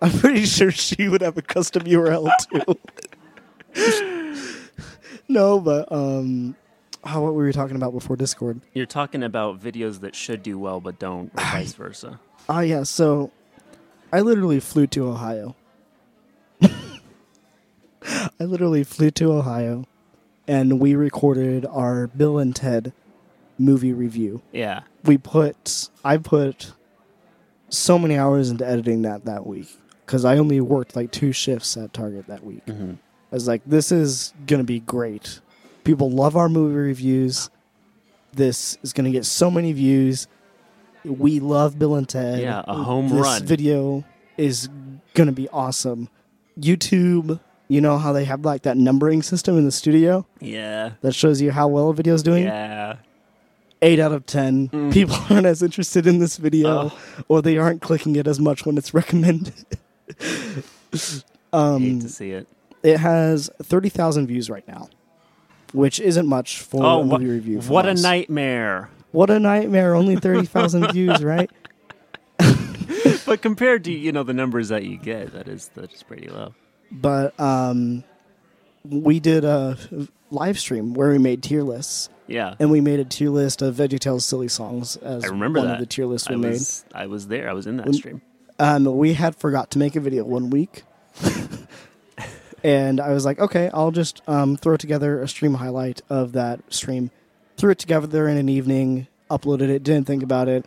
I'm 0.00 0.12
pretty 0.18 0.44
sure 0.46 0.70
she 0.70 1.08
would 1.08 1.20
have 1.22 1.36
a 1.38 1.42
custom 1.42 1.82
URL 1.84 2.30
too. 3.74 4.68
no, 5.28 5.60
but 5.60 5.90
um, 5.90 6.54
oh, 7.04 7.20
what 7.20 7.34
were 7.34 7.44
we 7.44 7.52
talking 7.52 7.76
about 7.76 7.92
before 7.92 8.16
Discord? 8.16 8.60
You're 8.74 8.86
talking 8.86 9.22
about 9.22 9.60
videos 9.60 10.00
that 10.00 10.14
should 10.14 10.42
do 10.42 10.58
well 10.58 10.80
but 10.80 10.98
don't, 10.98 11.30
or 11.34 11.42
vice 11.42 11.74
versa. 11.74 12.20
Ah, 12.48 12.60
yeah. 12.60 12.82
So, 12.82 13.30
I 14.12 14.20
literally 14.20 14.60
flew 14.60 14.86
to 14.88 15.08
Ohio. 15.08 15.56
I 18.02 18.44
literally 18.44 18.84
flew 18.84 19.10
to 19.12 19.32
Ohio, 19.32 19.86
and 20.48 20.80
we 20.80 20.94
recorded 20.94 21.64
our 21.66 22.08
Bill 22.08 22.38
and 22.38 22.54
Ted 22.54 22.92
movie 23.58 23.92
review. 23.92 24.42
Yeah. 24.52 24.82
We 25.04 25.18
put, 25.18 25.88
I 26.04 26.16
put 26.16 26.72
so 27.68 27.98
many 27.98 28.16
hours 28.18 28.50
into 28.50 28.66
editing 28.66 29.02
that 29.02 29.24
that 29.24 29.46
week 29.46 29.68
because 30.04 30.24
I 30.24 30.36
only 30.36 30.60
worked 30.60 30.94
like 30.96 31.10
two 31.10 31.32
shifts 31.32 31.76
at 31.76 31.92
Target 31.92 32.26
that 32.26 32.44
week. 32.44 32.64
hmm 32.66 32.92
I 33.30 33.34
was 33.34 33.48
like, 33.48 33.62
this 33.64 33.90
is 33.90 34.34
gonna 34.46 34.62
be 34.64 34.80
great. 34.80 35.40
People 35.84 36.10
love 36.10 36.36
our 36.36 36.48
movie 36.48 36.74
reviews. 36.76 37.50
This 38.32 38.78
is 38.82 38.92
gonna 38.92 39.10
get 39.10 39.24
so 39.24 39.50
many 39.50 39.72
views. 39.72 40.26
We 41.04 41.40
love 41.40 41.78
Bill 41.78 41.96
and 41.96 42.08
Ted. 42.08 42.40
Yeah, 42.40 42.62
a 42.66 42.74
home 42.74 43.08
this 43.08 43.18
run. 43.20 43.40
This 43.40 43.48
video 43.48 44.04
is 44.36 44.68
gonna 45.14 45.32
be 45.32 45.48
awesome. 45.48 46.08
YouTube, 46.58 47.40
you 47.68 47.80
know 47.80 47.98
how 47.98 48.12
they 48.12 48.24
have 48.24 48.44
like 48.44 48.62
that 48.62 48.76
numbering 48.76 49.22
system 49.22 49.56
in 49.58 49.64
the 49.64 49.72
studio 49.72 50.26
Yeah. 50.40 50.92
that 51.00 51.14
shows 51.14 51.40
you 51.42 51.50
how 51.50 51.68
well 51.68 51.88
a 51.90 51.94
video 51.94 52.14
is 52.14 52.22
doing? 52.22 52.44
Yeah. 52.44 52.96
Eight 53.82 53.98
out 53.98 54.12
of 54.12 54.24
ten. 54.26 54.68
Mm. 54.68 54.92
People 54.92 55.16
aren't 55.30 55.46
as 55.46 55.62
interested 55.62 56.06
in 56.06 56.18
this 56.20 56.36
video, 56.36 56.68
Oh. 56.92 56.98
or 57.28 57.42
they 57.42 57.58
aren't 57.58 57.82
clicking 57.82 58.14
it 58.16 58.28
as 58.28 58.38
much 58.38 58.64
when 58.64 58.78
it's 58.78 58.94
recommended. 58.94 59.54
um, 61.52 61.82
Hate 61.82 62.00
to 62.02 62.08
see 62.08 62.30
it. 62.30 62.46
it 62.84 62.98
has 62.98 63.50
30,000 63.62 64.26
views 64.28 64.48
right 64.48 64.66
now, 64.68 64.88
which 65.72 66.00
isn't 66.00 66.26
much 66.26 66.60
for 66.60 66.84
Oh, 66.84 67.00
a 67.00 67.04
movie 67.04 67.26
review. 67.26 67.60
from 67.62 67.72
what 67.74 67.86
a 67.86 67.94
nightmare. 67.94 68.88
What 69.12 69.30
a 69.30 69.38
nightmare. 69.38 69.94
Only 69.94 70.16
30,000 70.16 70.92
views, 70.92 71.22
right? 71.22 71.50
But 73.24 73.40
compared 73.40 73.84
to, 73.84 73.92
you 73.92 74.12
know, 74.12 74.22
the 74.24 74.32
numbers 74.34 74.68
that 74.68 74.84
you 74.84 74.96
get, 74.96 75.32
that 75.32 75.48
is 75.48 75.68
that 75.74 75.92
is 75.92 76.02
pretty 76.02 76.28
low. 76.28 76.54
But 76.90 77.38
um, 77.40 78.04
we 78.84 79.20
did 79.20 79.44
a 79.44 79.76
live 80.30 80.58
stream 80.58 80.92
where 80.94 81.10
we 81.10 81.18
made 81.18 81.42
tier 81.42 81.62
lists, 81.62 82.08
Yeah. 82.26 82.54
and 82.58 82.70
we 82.70 82.80
made 82.80 83.00
a 83.00 83.04
tier 83.04 83.30
list 83.30 83.62
of 83.62 83.74
VeggieTales 83.76 84.22
silly 84.22 84.48
songs 84.48 84.96
as 84.96 85.24
I 85.24 85.28
remember 85.28 85.60
one 85.60 85.68
that. 85.68 85.74
of 85.74 85.80
the 85.80 85.86
tier 85.86 86.04
lists 86.06 86.28
we 86.28 86.34
I 86.34 86.38
made. 86.38 86.48
was 86.52 86.84
I 86.94 87.06
was 87.06 87.28
there. 87.28 87.48
I 87.48 87.52
was 87.52 87.66
in 87.66 87.76
that 87.78 87.86
When- 87.86 87.94
stream. 87.94 88.22
Um, 88.58 88.84
we 88.96 89.14
had 89.14 89.34
forgot 89.36 89.70
to 89.72 89.78
make 89.78 89.96
a 89.96 90.00
video 90.00 90.24
one 90.24 90.50
week. 90.50 90.82
And 92.62 93.00
I 93.00 93.12
was 93.12 93.24
like, 93.24 93.38
okay, 93.40 93.70
I'll 93.72 93.90
just 93.90 94.22
um, 94.28 94.56
throw 94.56 94.76
together 94.76 95.20
a 95.20 95.28
stream 95.28 95.54
highlight 95.54 96.00
of 96.08 96.32
that 96.32 96.60
stream. 96.72 97.10
Threw 97.56 97.70
it 97.72 97.78
together 97.78 98.28
in 98.28 98.36
an 98.36 98.48
evening, 98.48 99.08
uploaded 99.30 99.68
it, 99.68 99.82
didn't 99.82 100.06
think 100.06 100.22
about 100.22 100.48
it. 100.48 100.66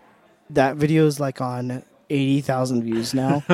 That 0.49 0.75
video 0.75 1.05
is 1.07 1.19
like 1.19 1.41
on 1.41 1.83
80,000 2.09 2.83
views 2.83 3.13
now. 3.13 3.43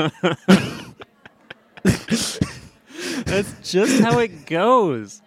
That's 1.83 3.71
just 3.71 4.01
how 4.01 4.19
it 4.19 4.45
goes. 4.45 5.21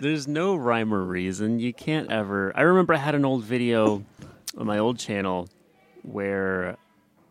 There's 0.00 0.26
no 0.28 0.56
rhyme 0.56 0.94
or 0.94 1.02
reason. 1.02 1.58
You 1.58 1.72
can't 1.72 2.10
ever. 2.10 2.52
I 2.56 2.62
remember 2.62 2.94
I 2.94 2.98
had 2.98 3.14
an 3.14 3.24
old 3.24 3.44
video 3.44 4.04
on 4.56 4.66
my 4.66 4.78
old 4.78 4.98
channel 4.98 5.48
where 6.02 6.76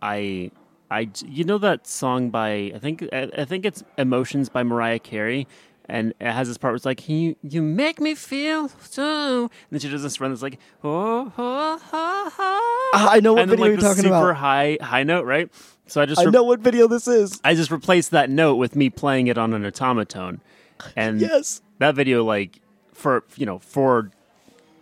I, 0.02 0.52
I, 0.92 1.10
you 1.26 1.44
know 1.44 1.58
that 1.58 1.88
song 1.88 2.30
by 2.30 2.72
I 2.76 2.80
think 2.80 3.04
I, 3.12 3.30
I 3.38 3.46
think 3.46 3.66
it's 3.66 3.84
Emotions 3.98 4.50
by 4.50 4.64
Mariah 4.64 5.00
Carey, 5.00 5.48
and 5.88 6.14
it 6.20 6.32
has 6.32 6.48
this 6.48 6.58
part 6.58 6.72
where 6.72 6.76
it's 6.76 6.86
like 6.86 7.10
you 7.10 7.36
you 7.42 7.62
make 7.62 8.00
me 8.00 8.14
feel 8.16 8.70
so, 8.82 9.42
and 9.42 9.50
then 9.72 9.80
she 9.80 9.90
does 9.90 10.04
this 10.04 10.22
run 10.22 10.32
that's 10.32 10.44
like 10.44 10.60
oh, 10.84 11.32
oh, 11.38 11.82
oh, 11.94 12.34
oh. 12.38 12.92
I 12.94 13.20
know 13.20 13.34
what 13.34 13.42
and 13.44 13.52
then, 13.52 13.58
video 13.58 13.74
like, 13.74 13.82
you're 13.82 13.90
talking 13.90 14.04
super 14.04 14.30
about. 14.30 14.36
high 14.38 14.78
high 14.82 15.04
note, 15.04 15.26
right? 15.26 15.50
So 15.88 16.02
I 16.02 16.06
just 16.06 16.22
I 16.22 16.26
know 16.26 16.44
what 16.44 16.60
video 16.60 16.88
this 16.88 17.08
is. 17.08 17.40
I 17.44 17.56
just 17.56 17.72
replaced 17.72 18.12
that 18.12 18.30
note 18.30 18.56
with 18.56 18.76
me 18.76 18.90
playing 18.90 19.28
it 19.28 19.38
on 19.38 19.54
an 19.54 19.66
automaton, 19.66 20.42
and 20.96 21.20
Yes. 21.20 21.62
that 21.80 21.96
video 21.96 22.24
like 22.24 22.60
for 22.94 23.24
you 23.36 23.46
know 23.46 23.60
for 23.60 24.12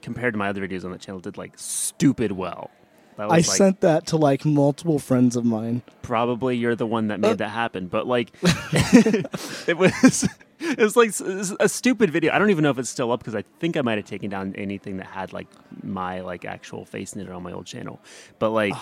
compared 0.01 0.33
to 0.33 0.37
my 0.37 0.49
other 0.49 0.67
videos 0.67 0.83
on 0.83 0.91
the 0.91 0.97
channel 0.97 1.21
did 1.21 1.37
like 1.37 1.53
stupid 1.55 2.33
well. 2.33 2.71
I 3.17 3.25
like 3.25 3.45
sent 3.45 3.81
that 3.81 4.07
to 4.07 4.17
like 4.17 4.45
multiple 4.45 4.99
friends 4.99 5.35
of 5.35 5.45
mine. 5.45 5.81
probably 6.01 6.57
you're 6.57 6.75
the 6.75 6.87
one 6.87 7.07
that 7.07 7.19
made 7.19 7.37
that 7.39 7.49
happen, 7.49 7.87
but 7.87 8.07
like 8.07 8.31
it 8.43 9.77
was 9.77 10.27
it 10.59 10.79
was 10.79 10.95
like 10.95 11.11
a 11.59 11.69
stupid 11.69 12.09
video. 12.09 12.33
I 12.33 12.39
don't 12.39 12.49
even 12.49 12.63
know 12.63 12.69
if 12.69 12.79
it's 12.79 12.89
still 12.89 13.11
up 13.11 13.19
because 13.19 13.35
I 13.35 13.43
think 13.59 13.77
I 13.77 13.81
might 13.81 13.97
have 13.97 14.05
taken 14.05 14.29
down 14.29 14.53
anything 14.55 14.97
that 14.97 15.07
had 15.07 15.33
like 15.33 15.47
my 15.83 16.21
like 16.21 16.45
actual 16.45 16.85
face 16.85 17.13
in 17.13 17.21
it 17.21 17.29
on 17.29 17.43
my 17.43 17.51
old 17.51 17.65
channel. 17.65 17.99
But 18.39 18.51
like 18.51 18.73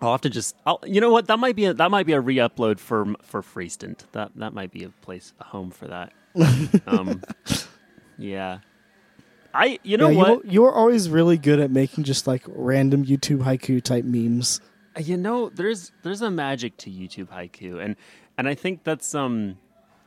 I'll 0.00 0.12
have 0.12 0.20
to 0.22 0.30
just 0.30 0.56
I'll, 0.66 0.80
you 0.86 1.00
know 1.00 1.10
what 1.10 1.26
that 1.26 1.38
might 1.38 1.56
be 1.56 1.66
a, 1.66 1.74
that 1.74 1.90
might 1.90 2.06
be 2.06 2.12
a 2.12 2.20
re-upload 2.20 2.78
for 2.78 3.14
for 3.22 3.42
Freestant. 3.42 4.04
That 4.12 4.32
that 4.36 4.54
might 4.54 4.70
be 4.70 4.84
a 4.84 4.88
place 4.88 5.32
a 5.40 5.44
home 5.44 5.70
for 5.70 5.88
that. 5.88 6.12
um, 6.86 7.22
yeah. 8.18 8.58
I 9.54 9.78
you 9.84 9.96
know 9.96 10.08
yeah, 10.08 10.18
what 10.18 10.44
You, 10.46 10.50
you're 10.52 10.72
always 10.72 11.08
really 11.08 11.38
good 11.38 11.60
at 11.60 11.70
making 11.70 12.04
just 12.04 12.26
like 12.26 12.42
random 12.48 13.04
YouTube 13.04 13.38
haiku 13.44 13.82
type 13.82 14.04
memes. 14.04 14.60
Uh, 14.96 15.00
You 15.00 15.16
know, 15.16 15.48
there's 15.48 15.92
there's 16.02 16.22
a 16.22 16.30
magic 16.30 16.76
to 16.78 16.90
YouTube 16.90 17.28
haiku, 17.28 17.82
and 17.82 17.96
and 18.36 18.48
I 18.48 18.54
think 18.54 18.82
that's 18.84 19.14
um 19.14 19.56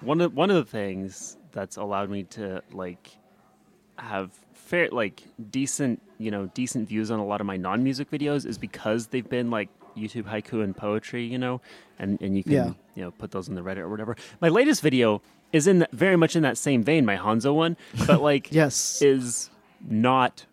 one 0.02 0.22
of 0.22 0.36
one 0.36 0.50
of 0.52 0.58
the 0.58 0.70
things 0.70 1.38
that's 1.54 1.78
allowed 1.78 2.10
me 2.10 2.24
to 2.24 2.62
like 2.74 3.10
have 3.98 4.32
fair 4.54 4.90
like 4.92 5.24
decent 5.50 6.02
you 6.20 6.30
know 6.30 6.48
decent 6.54 6.88
views 6.90 7.10
on 7.10 7.20
a 7.20 7.26
lot 7.26 7.42
of 7.42 7.48
my 7.48 7.58
non 7.58 7.84
music 7.84 8.12
videos 8.12 8.46
is 8.46 8.58
because 8.58 9.08
they've 9.08 9.30
been 9.30 9.50
like 9.50 9.70
YouTube 9.96 10.26
haiku 10.26 10.64
and 10.64 10.78
poetry, 10.78 11.24
you 11.26 11.38
know, 11.40 11.62
and 11.98 12.22
and 12.22 12.38
you 12.38 12.44
can 12.44 12.52
Yeah. 12.54 12.72
you 12.96 13.04
know 13.04 13.12
put 13.12 13.32
those 13.32 13.48
in 13.48 13.56
the 13.56 13.62
Reddit 13.62 13.78
or 13.80 13.90
whatever. 13.90 14.16
My 14.42 14.50
latest 14.50 14.82
video 14.84 15.22
is 15.58 15.68
in 15.68 15.80
that, 15.80 15.92
very 15.92 16.16
much 16.16 16.36
in 16.36 16.44
that 16.44 16.58
same 16.58 16.84
vein, 16.84 17.06
my 17.06 17.18
Hanzo 17.18 17.54
one, 17.54 17.76
but 18.06 18.22
like 18.30 18.48
Yes. 18.52 19.02
is 19.02 19.50
not 19.88 20.46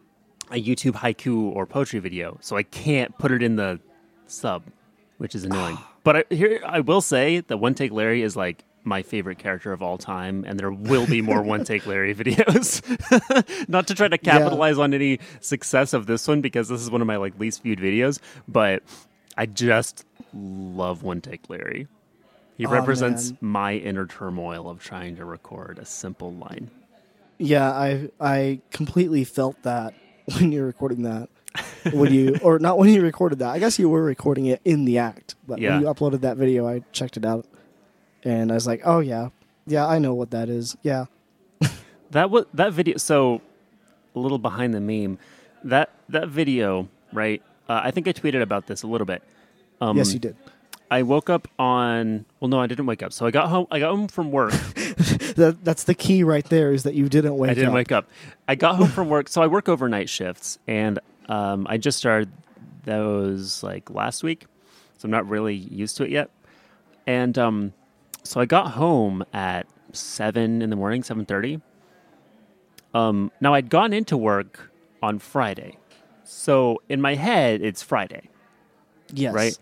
a 0.51 0.63
YouTube 0.63 0.95
haiku 0.95 1.55
or 1.55 1.67
poetry 1.67 2.01
video, 2.01 2.39
so 2.41 2.57
I 2.57 2.65
can't 2.65 3.17
put 3.19 3.31
it 3.31 3.43
in 3.43 3.57
the 3.57 3.79
sub, 4.27 4.65
which 5.19 5.35
is 5.35 5.45
ah. 5.45 5.49
annoying. 5.49 5.79
But 6.03 6.17
I, 6.17 6.25
here, 6.31 6.61
I 6.67 6.81
will 6.81 7.01
say 7.01 7.41
that 7.41 7.57
One 7.57 7.75
Take 7.75 7.93
Larry 7.93 8.23
is 8.23 8.37
like 8.37 8.65
my 8.85 9.03
favorite 9.03 9.39
character 9.39 9.73
of 9.73 9.83
all 9.83 9.97
time, 9.97 10.45
and 10.47 10.61
there 10.61 10.71
will 10.71 11.07
be 11.07 11.23
more 11.23 11.43
One 11.43 11.65
Take 11.65 11.87
Larry 11.87 12.15
videos. 12.21 12.83
Not 13.69 13.87
to 13.87 13.95
try 13.95 14.09
to 14.09 14.19
capitalize 14.19 14.79
on 14.79 14.93
any 14.93 15.21
success 15.41 15.95
of 15.95 16.07
this 16.07 16.29
one 16.29 16.41
because 16.43 16.69
this 16.69 16.83
is 16.83 16.91
one 16.91 17.01
of 17.01 17.07
my 17.07 17.17
like 17.17 17.39
least 17.39 17.63
viewed 17.63 17.79
videos, 17.79 18.19
but 18.47 18.83
I 19.37 19.47
just 19.47 20.05
love 20.35 21.03
One 21.03 21.21
Take 21.21 21.49
Larry. 21.49 21.89
He 22.57 22.67
Oh, 22.67 22.71
represents 22.71 23.33
my 23.41 23.75
inner 23.75 24.07
turmoil 24.07 24.69
of 24.71 24.81
trying 24.83 25.17
to 25.17 25.25
record 25.25 25.79
a 25.79 25.85
simple 25.85 26.33
line. 26.33 26.71
Yeah, 27.39 27.71
I 27.71 28.11
I 28.21 28.61
completely 28.71 29.25
felt 29.25 29.61
that 29.63 29.95
when 30.39 30.53
you're 30.53 30.67
recording 30.67 31.03
that. 31.03 31.29
When 31.93 32.13
you 32.15 32.37
or 32.43 32.59
not 32.59 32.79
when 32.79 32.89
you 32.91 33.03
recorded 33.03 33.41
that. 33.41 33.51
I 33.51 33.59
guess 33.59 33.79
you 33.79 33.89
were 33.89 34.03
recording 34.05 34.47
it 34.47 34.61
in 34.65 34.85
the 34.85 34.99
act, 34.99 35.35
but 35.47 35.59
Yeah. 35.61 35.75
when 35.75 35.83
you 35.83 35.87
uploaded 35.93 36.21
that 36.23 36.37
video, 36.37 36.67
I 36.67 36.83
checked 36.93 37.17
it 37.17 37.25
out, 37.25 37.47
and 38.23 38.51
I 38.51 38.55
was 38.55 38.67
like, 38.67 38.83
oh 38.85 39.01
yeah, 39.01 39.31
yeah, 39.67 39.87
I 39.87 39.99
know 39.99 40.15
what 40.15 40.31
that 40.31 40.49
is. 40.49 40.77
Yeah, 40.83 41.07
That 42.13 42.31
was 42.31 42.47
that 42.55 42.73
video. 42.73 42.97
So 42.99 43.41
a 44.15 44.19
little 44.21 44.39
behind 44.39 44.75
the 44.75 44.81
meme. 44.81 45.19
That 45.65 45.91
that 46.11 46.29
video, 46.29 46.89
right? 47.13 47.43
Uh, 47.69 47.81
I 47.83 47.91
think 47.91 48.07
I 48.07 48.13
tweeted 48.13 48.43
about 48.43 48.67
this 48.67 48.83
a 48.83 48.87
little 48.87 49.07
bit. 49.07 49.23
Um, 49.81 49.97
yes, 49.97 50.13
you 50.13 50.21
did. 50.21 50.37
I 50.95 51.03
woke 51.03 51.29
up 51.29 51.49
on. 51.59 52.25
Well, 52.39 52.49
no, 52.49 52.61
I 52.61 52.69
didn't 52.69 52.87
wake 52.87 53.03
up. 53.03 53.13
So 53.13 53.27
I 53.27 53.33
got 53.33 53.49
home. 53.49 53.67
I 53.69 53.81
got 53.81 53.91
home 53.91 54.07
from 54.07 54.31
work. 54.31 54.55
That 55.35 55.65
that's 55.65 55.83
the 55.83 55.95
key 55.95 56.23
right 56.23 56.45
there 56.45 56.73
is 56.73 56.85
that 56.85 56.95
you 56.95 57.09
didn't 57.09 57.37
wake 57.37 57.49
up. 57.49 57.51
I 57.51 57.55
didn't 57.55 57.71
up. 57.71 57.75
wake 57.75 57.91
up. 57.91 58.09
I 58.47 58.55
got 58.55 58.77
home 58.77 58.87
from 58.87 59.09
work. 59.09 59.29
So 59.29 59.43
I 59.43 59.49
work 59.49 59.69
overnight 59.69 60.09
shifts, 60.09 60.61
and 60.69 61.01
um, 61.29 61.67
I 61.69 61.77
just 61.77 61.99
started 61.99 62.31
those 62.85 63.61
like 63.65 63.91
last 63.91 64.23
week. 64.23 64.47
So 64.97 65.07
I'm 65.07 65.11
not 65.11 65.29
really 65.29 65.57
used 65.57 65.97
to 65.97 66.05
it 66.05 66.11
yet. 66.11 66.31
And 67.05 67.37
um, 67.37 67.73
so 68.23 68.41
I 68.41 68.45
got 68.45 68.73
home 68.73 69.25
at 69.33 69.67
seven 69.93 70.63
in 70.63 70.71
the 70.71 70.77
morning, 70.77 71.03
seven 71.03 71.25
thirty. 71.25 71.61
Um, 72.95 73.33
now 73.41 73.55
I'd 73.55 73.71
gone 73.71 73.93
into 73.93 74.17
work 74.17 74.71
on 75.03 75.19
Friday, 75.19 75.79
so 76.23 76.81
in 76.89 77.01
my 77.01 77.17
head 77.17 77.61
it's 77.61 77.83
Friday. 77.83 78.31
Yes. 79.13 79.35
right? 79.35 79.59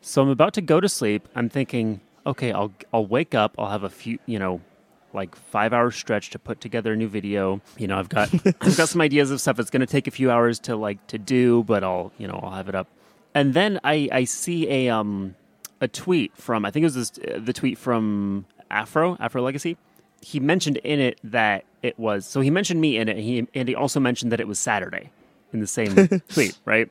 So 0.00 0.22
I'm 0.22 0.28
about 0.28 0.54
to 0.54 0.60
go 0.60 0.80
to 0.80 0.88
sleep. 0.88 1.28
I'm 1.34 1.48
thinking, 1.48 2.00
okay, 2.26 2.52
I'll 2.52 2.72
I'll 2.92 3.06
wake 3.06 3.34
up. 3.34 3.54
I'll 3.58 3.70
have 3.70 3.82
a 3.82 3.90
few, 3.90 4.18
you 4.26 4.38
know, 4.38 4.60
like 5.12 5.34
five 5.34 5.72
hour 5.72 5.90
stretch 5.90 6.30
to 6.30 6.38
put 6.38 6.60
together 6.60 6.92
a 6.92 6.96
new 6.96 7.08
video. 7.08 7.60
You 7.76 7.88
know, 7.88 7.98
I've 7.98 8.08
got 8.08 8.32
I've 8.60 8.76
got 8.76 8.88
some 8.88 9.00
ideas 9.00 9.30
of 9.30 9.40
stuff. 9.40 9.58
It's 9.58 9.70
going 9.70 9.80
to 9.80 9.86
take 9.86 10.06
a 10.06 10.10
few 10.10 10.30
hours 10.30 10.58
to 10.60 10.76
like 10.76 11.04
to 11.08 11.18
do, 11.18 11.64
but 11.64 11.82
I'll 11.82 12.12
you 12.18 12.28
know 12.28 12.40
I'll 12.42 12.52
have 12.52 12.68
it 12.68 12.74
up. 12.74 12.88
And 13.34 13.54
then 13.54 13.80
I 13.84 14.08
I 14.12 14.24
see 14.24 14.68
a 14.68 14.88
um 14.88 15.34
a 15.80 15.88
tweet 15.88 16.36
from 16.36 16.64
I 16.64 16.70
think 16.70 16.82
it 16.82 16.86
was 16.86 16.94
this, 16.94 17.18
uh, 17.18 17.38
the 17.38 17.52
tweet 17.52 17.78
from 17.78 18.46
Afro 18.70 19.16
Afro 19.20 19.42
Legacy. 19.42 19.76
He 20.20 20.40
mentioned 20.40 20.78
in 20.78 20.98
it 21.00 21.20
that 21.22 21.64
it 21.82 21.98
was 21.98 22.26
so 22.26 22.40
he 22.40 22.50
mentioned 22.50 22.80
me 22.80 22.96
in 22.96 23.08
it. 23.08 23.16
And 23.16 23.20
he 23.20 23.48
and 23.54 23.68
he 23.68 23.74
also 23.74 24.00
mentioned 24.00 24.32
that 24.32 24.40
it 24.40 24.48
was 24.48 24.58
Saturday 24.58 25.10
in 25.52 25.60
the 25.60 25.66
same 25.66 26.08
tweet, 26.28 26.58
right? 26.64 26.90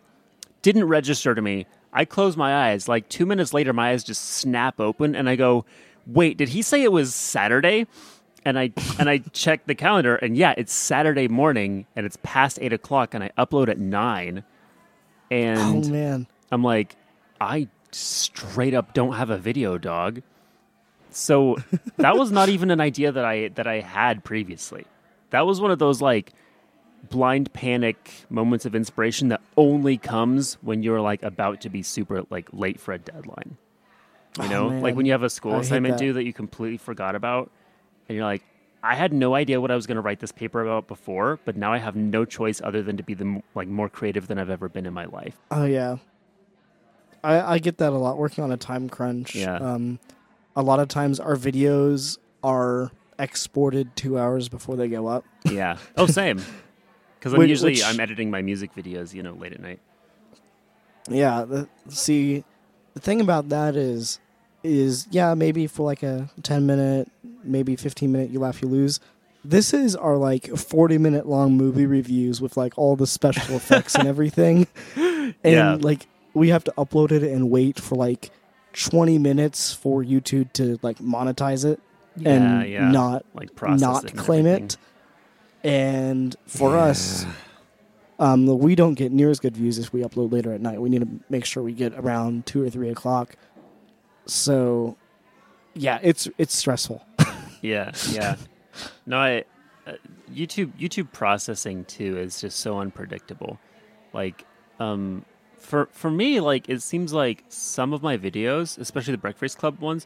didn't 0.61 0.85
register 0.85 1.33
to 1.33 1.41
me. 1.41 1.65
I 1.97 2.05
close 2.05 2.37
my 2.37 2.69
eyes. 2.69 2.87
Like 2.87 3.09
two 3.09 3.25
minutes 3.25 3.55
later, 3.55 3.73
my 3.73 3.89
eyes 3.89 4.03
just 4.03 4.23
snap 4.23 4.79
open, 4.79 5.15
and 5.15 5.27
I 5.27 5.35
go, 5.35 5.65
"Wait, 6.05 6.37
did 6.37 6.49
he 6.49 6.61
say 6.61 6.83
it 6.83 6.91
was 6.91 7.15
Saturday?" 7.15 7.87
And 8.45 8.59
I 8.59 8.71
and 8.99 9.09
I 9.09 9.17
check 9.33 9.65
the 9.65 9.73
calendar, 9.73 10.15
and 10.15 10.37
yeah, 10.37 10.53
it's 10.57 10.71
Saturday 10.71 11.27
morning, 11.27 11.87
and 11.95 12.05
it's 12.05 12.17
past 12.21 12.59
eight 12.61 12.71
o'clock, 12.71 13.15
and 13.15 13.23
I 13.23 13.31
upload 13.35 13.67
at 13.67 13.79
nine. 13.79 14.43
and 15.31 15.85
oh 15.85 15.89
man. 15.89 16.27
I'm 16.51 16.63
like, 16.63 16.95
I 17.41 17.67
straight 17.91 18.75
up 18.75 18.93
don't 18.93 19.13
have 19.13 19.31
a 19.31 19.37
video, 19.39 19.79
dog. 19.79 20.21
So 21.09 21.57
that 21.97 22.15
was 22.15 22.31
not 22.31 22.47
even 22.55 22.69
an 22.69 22.79
idea 22.79 23.11
that 23.11 23.25
I 23.25 23.47
that 23.55 23.65
I 23.65 23.79
had 23.79 24.23
previously. 24.23 24.85
That 25.31 25.47
was 25.47 25.59
one 25.59 25.71
of 25.71 25.79
those 25.79 25.99
like 25.99 26.31
blind 27.09 27.51
panic 27.53 28.25
moments 28.29 28.65
of 28.65 28.75
inspiration 28.75 29.29
that 29.29 29.41
only 29.55 29.97
comes 29.97 30.55
when 30.61 30.83
you're 30.83 31.01
like 31.01 31.23
about 31.23 31.61
to 31.61 31.69
be 31.69 31.81
super 31.83 32.23
like 32.29 32.49
late 32.53 32.79
for 32.79 32.93
a 32.93 32.97
deadline. 32.97 33.57
You 34.37 34.45
Oh, 34.45 34.47
know, 34.69 34.79
like 34.79 34.95
when 34.95 35.05
you 35.05 35.13
have 35.13 35.23
a 35.23 35.29
school 35.29 35.53
I 35.53 35.59
assignment 35.59 35.97
due 35.97 36.13
that 36.13 36.23
you 36.23 36.31
completely 36.33 36.77
forgot 36.77 37.15
about, 37.15 37.49
and 38.07 38.15
you're 38.15 38.25
like, 38.25 38.43
I 38.83 38.93
had 38.95 39.11
no 39.11 39.33
idea 39.33 39.59
what 39.59 39.71
I 39.71 39.75
was 39.75 39.87
going 39.87 39.95
to 39.95 40.01
write 40.01 40.19
this 40.19 40.31
paper 40.31 40.61
about 40.61 40.87
before, 40.87 41.39
but 41.43 41.57
now 41.57 41.73
I 41.73 41.79
have 41.79 41.95
no 41.95 42.23
choice 42.23 42.61
other 42.63 42.83
than 42.83 42.97
to 42.97 43.03
be 43.03 43.15
the 43.15 43.41
like 43.55 43.67
more 43.67 43.89
creative 43.89 44.27
than 44.27 44.37
I've 44.37 44.51
ever 44.51 44.69
been 44.69 44.85
in 44.85 44.93
my 44.93 45.05
life. 45.05 45.35
Oh 45.49 45.65
yeah. 45.65 45.97
I 47.23 47.55
I 47.55 47.59
get 47.59 47.79
that 47.79 47.93
a 47.93 47.97
lot 47.97 48.17
working 48.17 48.43
on 48.43 48.51
a 48.51 48.57
time 48.57 48.89
crunch. 48.89 49.35
Yeah. 49.35 49.55
Um, 49.55 49.99
a 50.55 50.61
lot 50.61 50.79
of 50.79 50.87
times 50.87 51.19
our 51.19 51.35
videos 51.35 52.17
are 52.43 52.91
exported 53.19 53.95
two 53.95 54.19
hours 54.19 54.49
before 54.49 54.75
they 54.75 54.87
go 54.87 55.07
up. 55.07 55.25
Yeah. 55.45 55.77
Oh, 55.95 56.05
same. 56.05 56.43
Because 57.19 57.33
I'm 57.33 57.39
Which- 57.39 57.49
usually 57.49 57.71
which- 57.73 57.83
I'm 57.85 57.99
editing 57.99 58.29
my 58.31 58.41
music 58.41 58.73
videos, 58.75 59.13
you 59.13 59.23
know, 59.23 59.33
late 59.33 59.53
at 59.53 59.59
night. 59.59 59.79
Yeah. 61.09 61.45
The, 61.45 61.67
see, 61.89 62.43
the 62.93 62.99
thing 62.99 63.21
about 63.21 63.49
that 63.49 63.75
is, 63.75 64.19
is 64.63 65.07
yeah, 65.11 65.33
maybe 65.33 65.67
for 65.67 65.83
like 65.85 66.03
a 66.03 66.29
ten 66.43 66.65
minute, 66.65 67.09
maybe 67.43 67.75
fifteen 67.75 68.11
minute, 68.11 68.29
you 68.31 68.39
laugh, 68.39 68.61
you 68.61 68.67
lose. 68.67 68.99
This 69.45 69.73
is 69.73 69.95
our 69.95 70.17
like 70.17 70.47
forty 70.57 70.97
minute 70.97 71.25
long 71.27 71.53
movie 71.55 71.85
reviews 71.85 72.41
with 72.41 72.57
like 72.57 72.77
all 72.77 72.95
the 72.95 73.07
special 73.07 73.55
effects 73.61 73.95
and 73.95 74.07
everything, 74.07 74.67
and 74.95 75.33
Yeah. 75.43 75.77
like 75.79 76.07
we 76.33 76.49
have 76.49 76.63
to 76.65 76.73
upload 76.77 77.11
it 77.11 77.23
and 77.23 77.49
wait 77.49 77.79
for 77.79 77.95
like 77.95 78.31
twenty 78.73 79.17
minutes 79.17 79.73
for 79.73 80.03
YouTube 80.03 80.51
to 80.53 80.77
like 80.81 80.97
monetize 80.97 81.63
it 81.63 81.79
and 82.17 82.25
yeah, 82.25 82.63
yeah. 82.63 82.91
not 82.91 83.25
like 83.33 83.55
process 83.55 83.79
not 83.81 84.03
it 84.05 84.11
and 84.11 84.19
claim 84.19 84.45
everything. 84.47 84.65
it. 84.65 84.77
And 85.63 86.35
for 86.45 86.77
us, 86.77 87.25
um, 88.19 88.45
we 88.59 88.75
don't 88.75 88.95
get 88.95 89.11
near 89.11 89.29
as 89.29 89.39
good 89.39 89.55
views 89.55 89.77
if 89.77 89.93
we 89.93 90.01
upload 90.01 90.31
later 90.31 90.53
at 90.53 90.61
night. 90.61 90.81
We 90.81 90.89
need 90.89 91.01
to 91.01 91.09
make 91.29 91.45
sure 91.45 91.61
we 91.63 91.73
get 91.73 91.93
around 91.93 92.45
two 92.45 92.63
or 92.63 92.69
three 92.69 92.89
o'clock. 92.89 93.35
So, 94.25 94.97
yeah, 95.73 95.99
it's 96.01 96.27
it's 96.37 96.55
stressful. 96.55 97.05
Yeah, 97.59 97.91
yeah. 98.11 98.35
no, 99.07 99.17
I 99.17 99.43
uh, 99.87 99.93
YouTube 100.31 100.73
YouTube 100.79 101.11
processing 101.11 101.85
too 101.85 102.19
is 102.19 102.39
just 102.39 102.59
so 102.59 102.79
unpredictable. 102.79 103.59
Like, 104.13 104.45
um, 104.79 105.25
for 105.55 105.87
for 105.91 106.11
me, 106.11 106.39
like 106.39 106.69
it 106.69 106.83
seems 106.83 107.13
like 107.13 107.43
some 107.49 107.93
of 107.93 108.03
my 108.03 108.15
videos, 108.15 108.77
especially 108.77 109.13
the 109.13 109.17
Breakfreeced 109.17 109.57
Club 109.57 109.79
ones, 109.79 110.05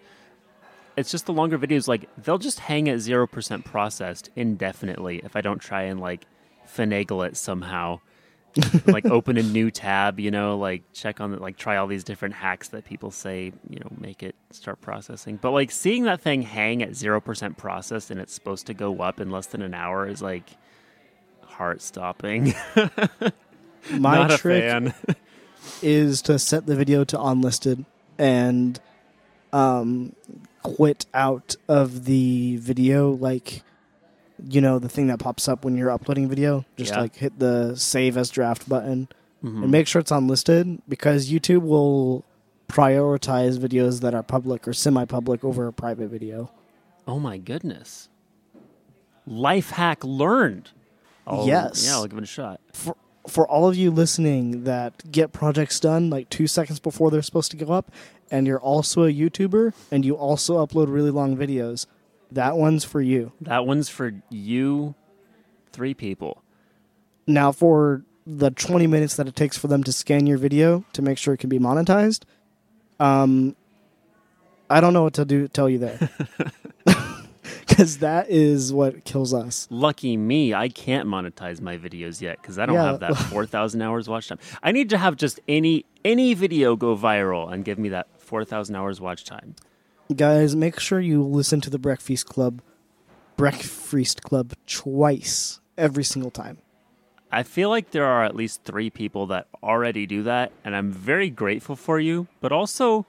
it's 0.95 1.11
just 1.11 1.25
the 1.25 1.33
longer 1.33 1.57
videos. 1.57 1.87
Like 1.87 2.09
they'll 2.17 2.37
just 2.37 2.59
hang 2.59 2.89
at 2.89 2.99
zero 2.99 3.27
percent 3.27 3.65
processed 3.65 4.29
indefinitely 4.35 5.21
if 5.23 5.35
I 5.35 5.41
don't 5.41 5.59
try 5.59 5.83
and 5.83 5.99
like 5.99 6.25
finagle 6.67 7.27
it 7.27 7.37
somehow. 7.37 7.99
like 8.85 9.05
open 9.05 9.37
a 9.37 9.43
new 9.43 9.71
tab, 9.71 10.19
you 10.19 10.29
know, 10.29 10.57
like 10.57 10.83
check 10.91 11.21
on 11.21 11.31
the, 11.31 11.37
like 11.37 11.55
try 11.55 11.77
all 11.77 11.87
these 11.87 12.03
different 12.03 12.35
hacks 12.35 12.67
that 12.69 12.83
people 12.83 13.09
say, 13.09 13.53
you 13.69 13.79
know, 13.79 13.87
make 13.97 14.23
it 14.23 14.35
start 14.49 14.81
processing. 14.81 15.37
But 15.37 15.51
like 15.51 15.71
seeing 15.71 16.03
that 16.03 16.19
thing 16.19 16.41
hang 16.41 16.83
at 16.83 16.89
0% 16.89 17.55
processed 17.55 18.11
and 18.11 18.19
it's 18.19 18.33
supposed 18.33 18.67
to 18.67 18.73
go 18.73 18.99
up 18.99 19.21
in 19.21 19.31
less 19.31 19.45
than 19.47 19.61
an 19.61 19.73
hour 19.73 20.05
is 20.05 20.21
like 20.21 20.49
heart 21.43 21.81
stopping. 21.81 22.53
My 23.91 24.35
trick 24.35 24.93
is 25.81 26.21
to 26.23 26.37
set 26.37 26.65
the 26.65 26.75
video 26.75 27.05
to 27.05 27.21
unlisted 27.21 27.85
and 28.17 28.79
um, 29.53 30.13
quit 30.63 31.05
out 31.13 31.55
of 31.67 32.05
the 32.05 32.57
video 32.57 33.11
like 33.11 33.63
you 34.49 34.59
know 34.61 34.79
the 34.79 34.89
thing 34.89 35.07
that 35.07 35.19
pops 35.19 35.47
up 35.47 35.63
when 35.65 35.75
you're 35.77 35.91
uploading 35.91 36.27
video 36.29 36.65
just 36.77 36.91
Yeah. 36.93 37.01
like 37.01 37.15
hit 37.15 37.37
the 37.39 37.75
save 37.75 38.17
as 38.17 38.29
draft 38.29 38.67
button 38.69 39.07
Mhm. 39.43 39.63
and 39.63 39.71
make 39.71 39.87
sure 39.87 39.99
it's 39.99 40.11
unlisted 40.11 40.81
because 40.87 41.29
youtube 41.31 41.61
will 41.63 42.23
prioritize 42.67 43.57
videos 43.57 44.01
that 44.01 44.13
are 44.13 44.23
public 44.23 44.67
or 44.67 44.73
semi-public 44.73 45.43
over 45.43 45.67
a 45.67 45.73
private 45.73 46.09
video 46.09 46.49
oh 47.07 47.19
my 47.19 47.37
goodness. 47.37 48.07
Life 49.27 49.71
hack 49.71 50.03
learned. 50.03 50.69
I'll- 51.27 51.45
Yes. 51.47 51.85
Yeah, 51.85 51.93
I'll 51.95 52.05
give 52.07 52.17
it 52.17 52.23
a 52.23 52.27
shot. 52.27 52.59
for, 52.73 52.95
for 53.27 53.47
all 53.47 53.67
of 53.67 53.75
you 53.75 53.91
listening 53.91 54.63
that 54.63 55.11
get 55.11 55.31
projects 55.31 55.79
done 55.79 56.09
like 56.09 56.29
two 56.29 56.47
seconds 56.47 56.79
before 56.79 57.11
they're 57.11 57.21
supposed 57.21 57.51
to 57.51 57.57
go 57.57 57.71
up 57.71 57.91
and 58.31 58.47
you're 58.47 58.59
also 58.59 59.03
a 59.03 59.13
youtuber 59.13 59.73
and 59.91 60.03
you 60.03 60.15
also 60.15 60.65
upload 60.65 60.91
really 60.91 61.11
long 61.11 61.37
videos 61.37 61.85
that 62.31 62.55
one's 62.55 62.83
for 62.83 63.01
you 63.01 63.33
That 63.41 63.65
one's 63.65 63.89
for 63.89 64.13
you, 64.29 64.95
three 65.73 65.93
people. 65.93 66.43
Now, 67.27 67.51
for 67.51 68.03
the 68.25 68.51
20 68.51 68.87
minutes 68.87 69.15
that 69.15 69.27
it 69.27 69.35
takes 69.35 69.57
for 69.57 69.67
them 69.67 69.83
to 69.83 69.91
scan 69.91 70.27
your 70.27 70.37
video 70.37 70.85
to 70.93 71.01
make 71.01 71.17
sure 71.17 71.33
it 71.33 71.39
can 71.39 71.49
be 71.49 71.59
monetized, 71.59 72.23
um, 72.99 73.55
I 74.69 74.79
don't 74.79 74.93
know 74.93 75.03
what 75.03 75.13
to 75.15 75.25
do. 75.25 75.47
Tell 75.47 75.67
you 75.67 75.79
there, 75.79 76.09
because 77.71 77.97
that 77.99 78.29
is 78.29 78.71
what 78.73 79.03
kills 79.05 79.33
us. 79.33 79.67
Lucky 79.71 80.15
me, 80.17 80.53
I 80.53 80.69
can't 80.69 81.07
monetize 81.07 81.59
my 81.61 81.77
videos 81.77 82.21
yet 82.21 82.41
because 82.41 82.59
I 82.59 82.65
don't 82.65 82.75
Yeah. 82.75 82.83
have 82.91 82.99
that 82.99 83.15
4,000 83.31 83.81
hours 83.81 84.07
watch 84.07 84.27
time. 84.27 84.39
I 84.61 84.71
need 84.71 84.89
to 84.91 84.97
have 84.97 85.15
just 85.15 85.39
any 85.47 85.85
any 86.05 86.33
video 86.33 86.75
go 86.75 86.95
viral 86.95 87.51
and 87.51 87.63
give 87.65 87.77
me 87.79 87.89
that 87.89 88.07
4,000 88.19 88.75
hours 88.75 88.99
watch 89.01 89.23
time. 89.23 89.55
Guys, 90.15 90.55
make 90.55 90.79
sure 90.79 90.99
you 90.99 91.23
listen 91.23 91.61
to 91.61 91.69
the 91.69 91.79
Breakfreeced 91.79 92.25
Club, 92.25 92.61
Breakfreeced 93.37 94.21
Club 94.23 94.53
twice 94.67 95.59
every 95.77 96.03
single 96.03 96.31
time. 96.31 96.57
I 97.31 97.43
feel 97.43 97.69
like 97.69 97.91
there 97.91 98.05
are 98.05 98.25
at 98.25 98.35
least 98.35 98.63
three 98.65 98.89
people 98.89 99.27
that 99.27 99.47
already 99.63 100.05
do 100.05 100.23
that, 100.23 100.51
and 100.65 100.75
I'm 100.75 100.91
very 100.91 101.29
grateful 101.29 101.75
for 101.77 101.97
you. 101.99 102.27
But 102.41 102.51
also, 102.51 103.05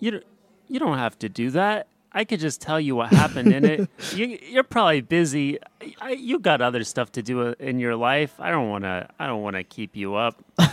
you 0.00 0.20
you 0.68 0.80
don't 0.80 0.98
have 0.98 1.16
to 1.20 1.28
do 1.28 1.50
that. 1.50 1.86
I 2.16 2.24
could 2.24 2.40
just 2.40 2.60
tell 2.62 2.80
you 2.80 2.96
what 2.96 3.10
happened 3.10 3.52
in 3.52 3.64
it. 3.64 3.90
You, 4.14 4.38
you're 4.50 4.62
probably 4.64 5.02
busy. 5.02 5.58
I, 6.00 6.12
you 6.12 6.38
got 6.38 6.60
other 6.62 6.82
stuff 6.84 7.12
to 7.12 7.22
do 7.22 7.48
in 7.58 7.78
your 7.78 7.94
life. 7.96 8.32
I 8.40 8.50
don't 8.50 8.70
want 8.70 8.84
to. 8.84 9.08
I 9.18 9.26
don't 9.26 9.42
want 9.42 9.56
to 9.56 9.62
keep 9.64 9.94
you 9.94 10.14
up. 10.14 10.42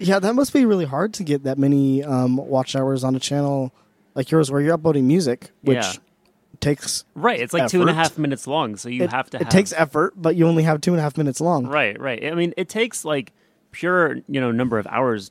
Yeah, 0.00 0.18
that 0.18 0.34
must 0.34 0.52
be 0.52 0.66
really 0.66 0.84
hard 0.84 1.14
to 1.14 1.24
get 1.24 1.44
that 1.44 1.56
many 1.56 2.02
um, 2.02 2.36
watch 2.36 2.74
hours 2.74 3.04
on 3.04 3.14
a 3.14 3.20
channel 3.20 3.72
like 4.14 4.30
yours, 4.30 4.50
where 4.50 4.60
you're 4.60 4.74
uploading 4.74 5.06
music, 5.06 5.50
which 5.62 5.76
Yeah. 5.76 5.92
takes 6.60 7.04
Right. 7.14 7.40
It's 7.40 7.52
like 7.54 7.68
two 7.68 7.80
and 7.80 7.88
a 7.88 7.92
Effort. 7.92 8.02
half 8.02 8.18
minutes 8.18 8.46
long, 8.46 8.76
so 8.76 8.88
you 8.88 9.04
it, 9.04 9.10
have 9.10 9.30
to. 9.30 9.36
it 9.38 9.44
have, 9.44 9.52
takes 9.52 9.72
effort, 9.72 10.12
but 10.16 10.34
you 10.36 10.46
only 10.46 10.64
have 10.64 10.80
two 10.80 10.92
and 10.92 11.00
a 11.00 11.02
half 11.02 11.16
minutes 11.16 11.40
long. 11.40 11.66
Right, 11.68 11.98
right. 11.98 12.24
I 12.26 12.34
mean, 12.34 12.52
it 12.56 12.68
takes 12.68 13.04
like 13.04 13.32
pure, 13.70 14.16
you 14.28 14.40
know, 14.40 14.50
number 14.50 14.78
of 14.78 14.86
hours 14.88 15.30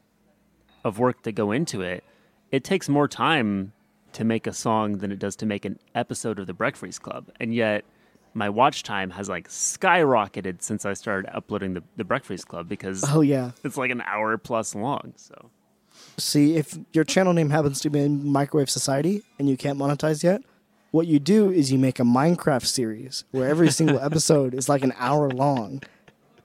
of 0.83 0.97
work 0.97 1.21
to 1.23 1.31
go 1.33 1.51
into 1.51 1.81
it. 1.81 2.03
It 2.49 2.63
takes 2.63 2.87
more 2.89 3.07
time 3.07 3.73
to 4.14 4.24
make 4.24 4.47
a 4.47 4.53
song 4.53 4.97
than 4.99 5.11
it 5.11 5.20
does 5.20 5.36
to 5.38 5.45
make 5.45 5.66
an 5.66 5.80
episode 5.95 6.39
of 6.39 6.47
the 6.47 6.53
Breakfreeced 6.53 7.01
Club, 7.01 7.30
and 7.39 7.53
yet 7.53 7.84
my 8.36 8.49
watch 8.49 8.82
time 8.84 9.11
has 9.11 9.30
like 9.30 9.47
skyrocketed 9.49 10.61
since 10.61 10.86
I 10.86 10.93
started 10.93 11.30
uploading 11.36 11.74
the, 11.76 11.84
the 11.97 12.03
Breakfreeced 12.03 12.47
Club 12.47 12.68
because 12.68 13.03
Oh 13.07 13.22
yeah. 13.22 13.51
it's 13.64 13.78
like 13.78 13.91
an 13.91 14.01
hour 14.01 14.38
plus 14.38 14.74
long. 14.76 15.14
So 15.18 15.49
See, 16.18 16.55
if 16.55 16.78
your 16.93 17.03
channel 17.03 17.34
name 17.34 17.51
happens 17.51 17.80
to 17.82 17.89
be 17.89 17.99
in 17.99 18.26
Microwave 18.28 18.70
Society 18.70 19.22
and 19.38 19.47
you 19.49 19.55
can't 19.57 19.78
monetize 19.78 20.24
yet, 20.24 20.41
what 20.91 21.05
you 21.07 21.20
do 21.20 21.51
is 21.51 21.72
you 21.72 21.78
make 21.78 21.99
a 21.99 22.03
Minecraft 22.03 22.66
series 22.66 23.24
where 23.32 23.47
every 23.47 23.70
single 23.72 23.99
episode 24.09 24.53
is 24.55 24.68
like 24.68 24.84
an 24.84 24.93
hour 24.97 25.30
long. 25.30 25.82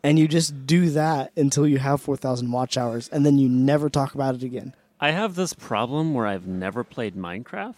And 0.02 0.18
you 0.18 0.28
just 0.28 0.66
do 0.66 0.90
that 0.90 1.32
until 1.36 1.66
you 1.66 1.78
have 1.78 2.00
4,000 2.00 2.50
watch 2.52 2.76
hours, 2.76 3.08
and 3.08 3.26
then 3.26 3.36
you 3.38 3.48
never 3.48 3.88
talk 3.90 4.14
about 4.14 4.34
it 4.36 4.42
again. 4.42 4.74
I 5.00 5.10
have 5.12 5.34
this 5.34 5.52
problem 5.52 6.14
where 6.14 6.26
I've 6.26 6.46
never 6.46 6.82
played 6.84 7.14
Minecraft. 7.16 7.74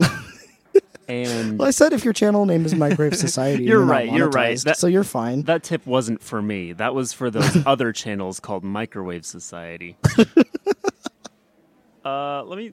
and 1.08 1.58
Well, 1.58 1.68
I 1.68 1.70
said 1.70 1.92
if 1.92 2.04
your 2.04 2.12
channel 2.12 2.44
name 2.46 2.64
is 2.66 2.74
Microwave 2.74 3.16
Society, 3.28 3.64
You're 3.64 3.84
not 3.84 3.90
right, 3.90 4.12
you're 4.12 4.28
right. 4.28 4.56
monetized, 4.56 4.64
That- 4.64 4.76
so 4.76 4.86
you're 4.86 5.04
fine. 5.04 5.42
That 5.42 5.62
tip 5.62 5.86
wasn't 5.86 6.22
for 6.22 6.40
me. 6.42 6.72
That 6.72 6.94
was 6.94 7.12
for 7.12 7.30
those 7.30 7.58
other 7.66 7.92
channels 7.92 8.40
called 8.40 8.62
Microwave 8.64 9.24
Society. 9.24 9.96
uh, 12.04 12.42
let 12.44 12.58
me 12.58 12.72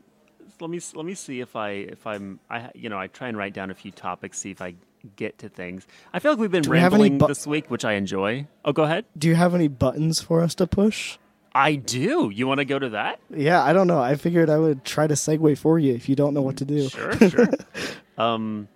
let 0.60 0.70
me 0.70 0.80
let 0.96 1.06
me 1.06 1.14
see 1.14 1.40
if 1.40 1.56
I 1.56 1.70
if 1.70 2.08
I'm 2.08 2.40
I 2.50 2.72
you 2.74 2.90
know 2.90 2.98
I 2.98 3.08
try 3.08 3.28
and 3.28 3.38
write 3.38 3.54
down 3.54 3.70
a 3.72 3.76
few 3.76 3.92
topics, 3.92 4.40
see 4.40 4.52
if 4.52 4.62
I 4.62 4.76
get 5.16 5.38
to 5.40 5.50
things. 5.50 5.88
I 6.14 6.20
feel 6.20 6.32
like 6.32 6.40
we've 6.40 6.52
been 6.52 6.64
we 6.70 6.80
have 6.80 6.94
any 6.94 7.04
rambling 7.04 7.18
bu- 7.20 7.28
this 7.28 7.46
week, 7.48 7.70
which 7.70 7.86
I 7.86 7.94
enjoy. 7.94 8.48
Oh, 8.66 8.74
go 8.74 8.84
ahead. 8.84 9.06
do 9.18 9.28
you 9.28 9.36
have 9.36 9.54
any 9.56 9.68
buttons 9.68 10.22
for 10.22 10.42
us 10.42 10.56
to 10.56 10.68
push? 10.68 11.18
I 11.54 11.76
do. 11.76 12.30
You 12.34 12.48
want 12.48 12.60
to 12.60 12.66
go 12.66 12.78
to 12.78 12.90
that? 12.90 13.20
Yeah, 13.30 13.64
I 13.64 13.74
don't 13.74 13.88
know. 13.88 14.00
I 14.00 14.16
figured 14.16 14.50
I 14.50 14.58
would 14.58 14.86
try 14.86 15.08
to 15.08 15.16
segue 15.16 15.58
for 15.58 15.80
you 15.80 15.94
if 15.94 16.08
you 16.08 16.16
don't 16.16 16.34
know 16.34 16.42
what 16.42 16.58
to 16.58 16.66
do. 16.66 16.90
Sure, 16.90 17.30
sure. 17.30 17.50
um, 18.18 18.68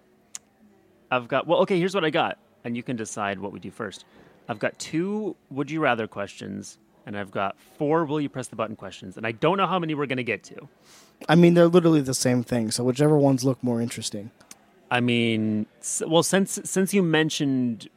I've 1.12 1.28
got 1.28 1.46
well. 1.48 1.60
Okay, 1.62 1.78
here's 1.78 1.94
what 1.94 2.06
I 2.06 2.10
got, 2.10 2.38
and 2.64 2.76
you 2.76 2.84
can 2.84 2.96
decide 2.96 3.40
what 3.40 3.52
we 3.52 3.60
do 3.60 3.70
first. 3.70 4.06
I've 4.48 4.60
got 4.60 4.78
two 4.80 5.36
would 5.50 5.70
you 5.70 5.80
rather 5.80 6.08
questions, 6.08 6.78
and 7.06 7.18
I've 7.18 7.32
got 7.32 7.56
four 7.78 8.06
will 8.06 8.20
you 8.20 8.30
press 8.30 8.48
the 8.48 8.56
button 8.56 8.76
questions, 8.76 9.18
and 9.18 9.28
I 9.28 9.32
don't 9.32 9.58
know 9.58 9.68
how 9.68 9.78
many 9.78 9.94
we're 9.94 10.08
gonna 10.08 10.24
get 10.24 10.44
to. 10.46 10.68
I 11.30 11.36
mean, 11.36 11.54
they're 11.54 11.68
literally 11.68 12.02
the 12.02 12.14
same 12.14 12.44
thing, 12.44 12.72
so 12.72 12.84
whichever 12.84 13.18
ones 13.18 13.44
look 13.44 13.62
more 13.64 13.82
interesting. 13.82 14.32
I 14.90 15.00
mean, 15.00 15.68
well, 16.06 16.24
since 16.24 16.60
since 16.64 16.94
you 16.94 17.04
mentioned 17.04 17.90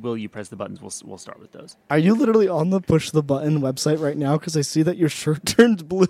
will 0.00 0.16
you 0.16 0.28
press 0.28 0.48
the 0.48 0.56
buttons, 0.56 0.80
we'll 0.80 0.92
we'll 1.04 1.18
start 1.18 1.40
with 1.40 1.52
those. 1.52 1.76
Are 1.90 1.98
you 1.98 2.14
literally 2.14 2.48
on 2.48 2.70
the 2.70 2.80
push 2.80 3.10
the 3.10 3.22
button 3.22 3.60
website 3.60 4.00
right 4.00 4.16
now? 4.16 4.38
Because 4.38 4.56
I 4.56 4.62
see 4.62 4.82
that 4.82 4.96
your 4.96 5.08
shirt 5.08 5.44
turned 5.46 5.88
blue. 5.88 6.06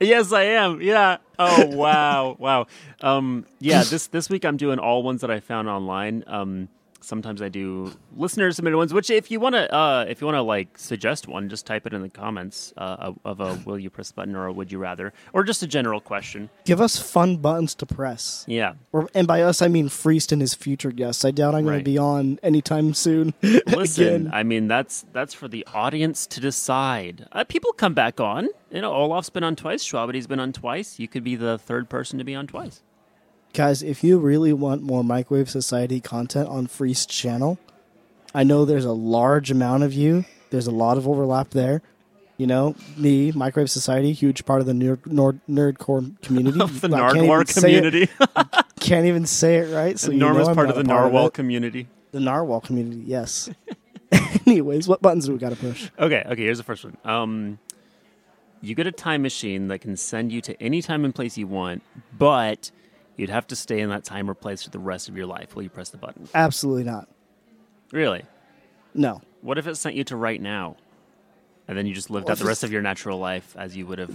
Yes, 0.00 0.32
I 0.32 0.42
am. 0.42 0.80
Yeah. 0.80 1.18
Oh 1.38 1.66
wow, 1.66 2.36
wow. 2.38 2.66
Um, 3.00 3.46
yeah. 3.60 3.84
This 3.84 4.08
this 4.08 4.28
week 4.28 4.44
I'm 4.44 4.56
doing 4.56 4.78
all 4.78 5.02
ones 5.02 5.20
that 5.20 5.30
I 5.30 5.40
found 5.40 5.68
online. 5.68 6.24
Um, 6.26 6.68
sometimes 7.00 7.40
I 7.42 7.48
do 7.48 7.92
listener 8.16 8.50
submitted 8.52 8.76
ones. 8.76 8.92
Which 8.92 9.10
if 9.10 9.30
you 9.30 9.40
want 9.40 9.54
to, 9.54 9.72
uh, 9.74 10.04
if 10.08 10.20
you 10.20 10.26
want 10.26 10.36
to 10.36 10.42
like 10.42 10.76
suggest 10.78 11.28
one, 11.28 11.48
just 11.48 11.66
type 11.66 11.86
it 11.86 11.92
in 11.94 12.02
the 12.02 12.08
comments 12.08 12.72
uh, 12.76 13.12
of, 13.24 13.40
a 13.40 13.54
will 13.64 13.78
you 13.78 13.90
press 13.90 14.12
button 14.12 14.34
or 14.36 14.46
a 14.46 14.52
would 14.52 14.70
you 14.72 14.78
rather, 14.78 15.12
or 15.32 15.44
just 15.44 15.62
a 15.62 15.66
general 15.66 16.00
question. 16.00 16.50
Give 16.64 16.80
us 16.80 16.98
fun 17.00 17.36
buttons 17.36 17.74
to 17.76 17.86
press. 17.86 18.44
Yeah. 18.48 18.74
Or, 18.92 19.08
and 19.14 19.26
by 19.26 19.42
us, 19.42 19.62
I 19.62 19.68
mean 19.68 19.88
Freeced 19.88 20.32
and 20.32 20.40
his 20.40 20.54
future 20.54 20.90
guests. 20.92 21.24
I 21.24 21.30
doubt 21.30 21.54
I'm 21.54 21.62
going 21.64 21.74
Right. 21.74 21.78
to 21.78 21.84
be 21.84 21.98
on 21.98 22.38
anytime 22.42 22.94
soon. 22.94 23.34
Listen. 23.42 24.30
I 24.32 24.42
mean 24.42 24.68
that's 24.68 25.04
that's 25.12 25.34
for 25.34 25.48
the 25.48 25.66
audience 25.74 26.26
to 26.28 26.40
decide. 26.40 27.26
Uh, 27.32 27.44
people 27.44 27.72
come 27.72 27.94
back 27.94 28.20
on. 28.20 28.48
You 28.70 28.82
know, 28.82 28.92
Olaf's 28.92 29.30
been 29.30 29.44
on 29.44 29.56
twice. 29.56 29.82
Schwabity's 29.84 30.26
been 30.26 30.40
on 30.40 30.52
twice. 30.52 30.98
You 30.98 31.08
could 31.08 31.24
be 31.24 31.36
the 31.36 31.56
third 31.58 31.88
person 31.88 32.18
to 32.18 32.24
be 32.24 32.34
on 32.34 32.46
twice. 32.46 32.82
Guys, 33.54 33.82
if 33.82 34.04
you 34.04 34.18
really 34.18 34.52
want 34.52 34.82
more 34.82 35.02
Microwave 35.02 35.50
Society 35.50 36.00
content 36.00 36.48
on 36.48 36.66
Freeced's 36.66 37.06
channel, 37.14 37.58
I 38.34 38.44
know 38.44 38.64
there's 38.64 38.84
a 38.84 38.92
large 38.92 39.50
amount 39.50 39.82
of 39.82 39.92
you. 39.92 40.24
There's 40.50 40.66
a 40.66 40.70
lot 40.72 40.96
of 40.98 41.08
overlap 41.08 41.50
there. 41.50 41.82
You 42.36 42.46
know, 42.46 42.76
me, 42.96 43.32
Microwave 43.32 43.70
Society, 43.70 44.12
huge 44.12 44.44
part 44.44 44.60
of 44.60 44.66
the 44.66 44.72
nerd, 44.72 44.98
nerd, 44.98 45.40
nerdcore 45.50 46.20
community. 46.22 46.60
Of 46.62 46.80
the 46.80 46.88
I 46.88 47.00
Nardwar 47.00 47.52
community, 47.52 48.08
Can't 48.80 49.06
even 49.06 49.26
say 49.26 49.56
it 49.56 49.74
right. 49.74 49.98
So 49.98 50.12
you 50.12 50.18
know 50.18 50.28
enormous 50.28 50.54
part 50.54 50.68
of 50.68 50.76
the 50.76 50.82
a 50.82 50.84
Narwhal 50.84 51.26
it. 51.28 51.34
community. 51.34 51.88
The 52.12 52.20
narwhal 52.20 52.60
community, 52.60 53.02
yes. 53.04 53.50
Anyways, 54.46 54.88
what 54.88 55.02
buttons 55.02 55.26
do 55.26 55.32
we 55.32 55.38
got 55.38 55.50
to 55.50 55.56
push? 55.56 55.90
Okay, 55.98 56.22
okay. 56.26 56.42
Here's 56.42 56.56
the 56.58 56.64
first 56.64 56.84
one. 56.84 56.96
Um, 57.04 57.58
you 58.62 58.74
get 58.74 58.86
a 58.86 58.92
time 58.92 59.22
machine 59.22 59.68
that 59.68 59.80
can 59.80 59.96
send 59.96 60.32
you 60.32 60.40
to 60.42 60.62
any 60.62 60.80
time 60.80 61.04
and 61.04 61.14
place 61.14 61.36
you 61.36 61.46
want, 61.46 61.82
but 62.16 62.70
you'd 63.18 63.28
have 63.30 63.46
to 63.48 63.56
stay 63.56 63.80
in 63.80 63.90
that 63.90 64.04
time 64.04 64.30
or 64.30 64.34
place 64.34 64.62
for 64.62 64.70
the 64.70 64.78
rest 64.78 65.08
of 65.10 65.16
your 65.16 65.26
life. 65.26 65.54
Will 65.54 65.62
you 65.62 65.68
press 65.68 65.90
the 65.90 65.98
button? 65.98 66.26
Absolutely 66.34 66.84
not. 66.84 67.08
Really? 67.92 68.22
No. 68.94 69.20
What 69.42 69.58
if 69.58 69.66
it 69.66 69.76
sent 69.76 69.94
you 69.96 70.04
to 70.04 70.16
right 70.16 70.40
now, 70.40 70.76
and 71.68 71.76
then 71.76 71.86
you 71.86 71.94
just 71.94 72.08
lived 72.10 72.24
Well, 72.26 72.32
out 72.32 72.38
the 72.38 72.44
rest 72.46 72.64
of 72.64 72.72
your 72.72 72.80
natural 72.82 73.18
life 73.18 73.54
as 73.58 73.76
you 73.76 73.84
would 73.86 73.98
have? 73.98 74.14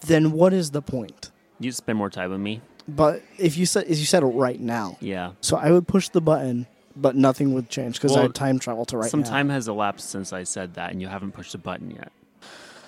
Then 0.00 0.32
what 0.32 0.52
is 0.52 0.72
the 0.72 0.82
point? 0.82 1.30
You'd 1.60 1.74
spend 1.74 1.96
more 1.98 2.10
time 2.10 2.30
with 2.30 2.40
me. 2.40 2.60
But 2.88 3.22
if 3.38 3.56
you 3.56 3.66
said, 3.66 3.84
as 3.84 3.98
you 3.98 4.06
said 4.06 4.22
right 4.22 4.60
now, 4.60 4.96
Yeah. 5.00 5.32
so 5.40 5.56
I 5.56 5.70
would 5.70 5.88
push 5.88 6.08
the 6.10 6.20
button, 6.20 6.66
but 6.94 7.16
nothing 7.16 7.52
would 7.54 7.68
change 7.68 7.94
because 7.94 8.12
Well, 8.12 8.20
I 8.20 8.22
had 8.24 8.34
time 8.34 8.58
travel 8.58 8.84
to 8.86 8.96
right 8.98 9.04
now. 9.04 9.10
Some 9.10 9.20
now. 9.22 9.28
time 9.30 9.48
has 9.48 9.66
elapsed 9.68 10.08
since 10.10 10.32
I 10.32 10.44
said 10.44 10.74
that, 10.74 10.92
and 10.92 11.00
you 11.00 11.08
haven't 11.08 11.32
pushed 11.32 11.54
a 11.54 11.58
button 11.58 11.90
yet. 11.90 12.12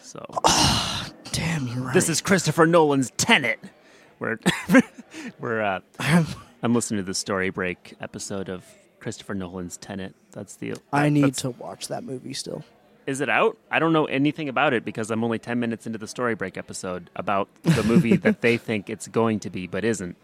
So 0.03 0.25
Damn, 1.33 1.67
you're 1.67 1.85
right. 1.85 1.95
this 1.95 2.09
is 2.09 2.21
Christopher 2.21 2.67
Nolan's 2.67 3.11
Tenet. 3.17 3.59
We're 4.19 4.39
we're 5.41 5.63
uh, 5.63 5.81
I'm 6.63 6.75
listening 6.75 6.99
to 7.01 7.05
the 7.07 7.15
Story 7.15 7.51
Break 7.51 7.95
episode 8.01 8.49
of 8.49 8.65
Christopher 9.01 9.35
Nolan's 9.35 9.77
Tenet. 9.77 10.15
That's 10.33 10.57
the 10.57 10.75
I 10.93 11.09
need 11.09 11.35
to 11.35 11.51
watch 11.51 11.89
that 11.89 12.03
movie 12.05 12.35
still. 12.35 12.65
Is 13.07 13.21
it 13.21 13.29
out? 13.31 13.57
I 13.71 13.79
don't 13.79 13.93
know 13.93 14.05
anything 14.07 14.49
about 14.49 14.75
it 14.75 14.85
because 14.85 15.11
I'm 15.11 15.25
only 15.25 15.39
10 15.39 15.59
minutes 15.59 15.87
into 15.87 15.99
the 15.99 16.07
Story 16.07 16.35
Break 16.35 16.59
episode 16.59 17.09
about 17.17 17.49
the 17.63 17.83
movie 17.83 18.17
that 18.17 18.43
they 18.43 18.57
think 18.59 18.91
it's 18.91 19.09
going 19.09 19.41
to 19.41 19.51
be 19.51 19.67
but 19.67 19.85
isn't. 19.85 20.17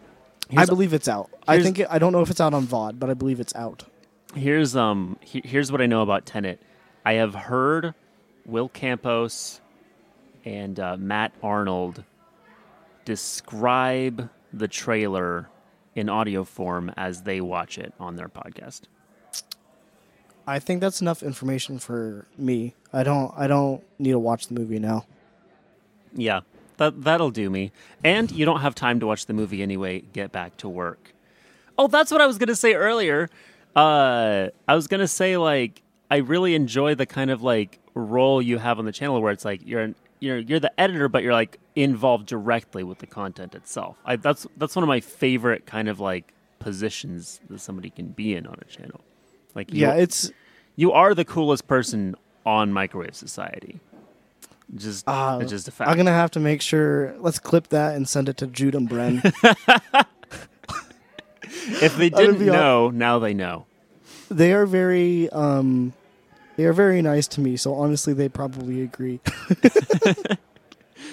I 0.55 0.65
believe 0.65 0.93
it's 0.93 1.07
out. 1.07 1.31
I 1.47 1.63
think 1.63 1.79
it, 1.79 1.87
I 1.89 1.97
don't 1.97 2.11
know 2.11 2.21
if 2.21 2.29
it's 2.29 2.41
out 2.41 2.53
on 2.53 2.67
VOD, 2.67 2.99
but 2.99 3.09
I 3.09 3.15
believe 3.15 3.39
it's 3.39 3.55
out. 3.55 3.85
Here's 4.35 4.75
um 4.75 5.17
he- 5.21 5.41
here's 5.43 5.71
what 5.71 5.81
I 5.81 5.85
know 5.85 6.01
about 6.01 6.25
Tenet. 6.25 6.59
I 7.05 7.13
have 7.13 7.33
heard 7.33 7.93
Will 8.45 8.67
Campos 8.69 9.61
and 10.43 10.79
uh, 10.79 10.97
Matt 10.97 11.31
Arnold 11.41 12.03
describe 13.05 14.29
the 14.51 14.67
trailer 14.67 15.49
in 15.95 16.09
audio 16.09 16.43
form 16.43 16.91
as 16.97 17.23
they 17.23 17.39
watch 17.39 17.77
it 17.77 17.93
on 17.99 18.15
their 18.15 18.29
podcast. 18.29 18.81
I 20.47 20.59
think 20.59 20.81
that's 20.81 21.01
enough 21.01 21.23
information 21.23 21.79
for 21.79 22.27
me. 22.37 22.75
I 22.93 23.03
don't. 23.03 23.33
I 23.35 23.47
don't 23.47 23.83
need 23.97 24.11
to 24.11 24.19
watch 24.19 24.47
the 24.47 24.53
movie 24.53 24.79
now. 24.79 25.05
Yeah, 26.13 26.41
that 26.77 27.03
that'll 27.03 27.31
do 27.31 27.49
me. 27.49 27.71
And 28.03 28.31
you 28.31 28.45
don't 28.45 28.61
have 28.61 28.75
time 28.75 28.99
to 28.99 29.07
watch 29.07 29.25
the 29.25 29.33
movie 29.33 29.63
anyway. 29.63 30.01
Get 30.13 30.31
back 30.31 30.57
to 30.57 30.69
work. 30.69 31.13
Oh, 31.77 31.87
that's 31.87 32.11
what 32.11 32.21
I 32.21 32.27
was 32.27 32.37
gonna 32.37 32.55
say 32.55 32.73
earlier. 32.73 33.29
Uh, 33.75 34.49
I 34.67 34.75
was 34.75 34.87
gonna 34.87 35.07
say 35.07 35.37
like 35.37 35.81
I 36.11 36.17
really 36.17 36.53
enjoy 36.53 36.95
the 36.95 37.05
kind 37.05 37.31
of 37.31 37.41
like 37.41 37.79
role 37.95 38.41
you 38.41 38.59
have 38.59 38.77
on 38.77 38.85
the 38.85 38.91
channel 38.91 39.21
where 39.21 39.31
it's 39.31 39.45
like 39.45 39.61
you're 39.65 39.81
an, 39.81 39.95
you're 40.25 40.39
you're 40.39 40.59
the 40.59 40.77
editor, 40.79 41.07
but 41.07 41.23
you're 41.23 41.33
like 41.33 41.59
involved 41.75 42.25
directly 42.25 42.83
with 42.83 42.99
the 42.99 43.07
content 43.07 43.55
itself. 43.55 43.97
I, 44.05 44.15
that's 44.15 44.47
that's 44.57 44.75
one 44.75 44.83
of 44.83 44.87
my 44.87 44.99
favorite 44.99 45.65
kind 45.65 45.87
of 45.87 45.99
like 45.99 46.33
positions 46.59 47.39
that 47.49 47.59
somebody 47.59 47.89
can 47.89 48.07
be 48.07 48.35
in 48.35 48.47
on 48.47 48.57
a 48.61 48.65
channel. 48.65 49.01
Like 49.53 49.71
you, 49.71 49.81
Yeah, 49.81 49.93
it's 49.93 50.31
you 50.75 50.91
are 50.91 51.13
the 51.13 51.25
coolest 51.25 51.67
person 51.67 52.15
on 52.45 52.73
Microwave 52.73 53.15
Society. 53.15 53.79
Just, 54.75 55.07
Uh, 55.07 55.37
it's 55.41 55.51
just 55.51 55.67
a 55.67 55.71
fact. 55.71 55.91
I'm 55.91 55.95
gonna 55.97 56.11
have 56.11 56.31
to 56.31 56.39
make 56.39 56.61
sure. 56.61 57.15
Let's 57.19 57.37
clip 57.37 57.67
that 57.67 57.95
and 57.95 58.09
send 58.09 58.29
it 58.29 58.37
to 58.37 58.47
Jude 58.47 58.73
and 58.73 58.89
Bren. 58.89 59.21
if 61.81 61.95
they 61.97 62.09
didn't 62.09 62.43
know, 62.45 62.89
now 62.89 63.19
they 63.19 63.33
know. 63.33 63.65
they 64.29 64.53
are 64.53 64.65
very, 64.65 65.29
um, 65.29 65.93
they 66.57 66.65
are 66.65 66.73
very 66.73 67.01
nice 67.01 67.27
to 67.29 67.41
me. 67.41 67.57
So 67.57 67.73
honestly, 67.75 68.13
they 68.13 68.29
probably 68.29 68.81
agree. 68.81 69.19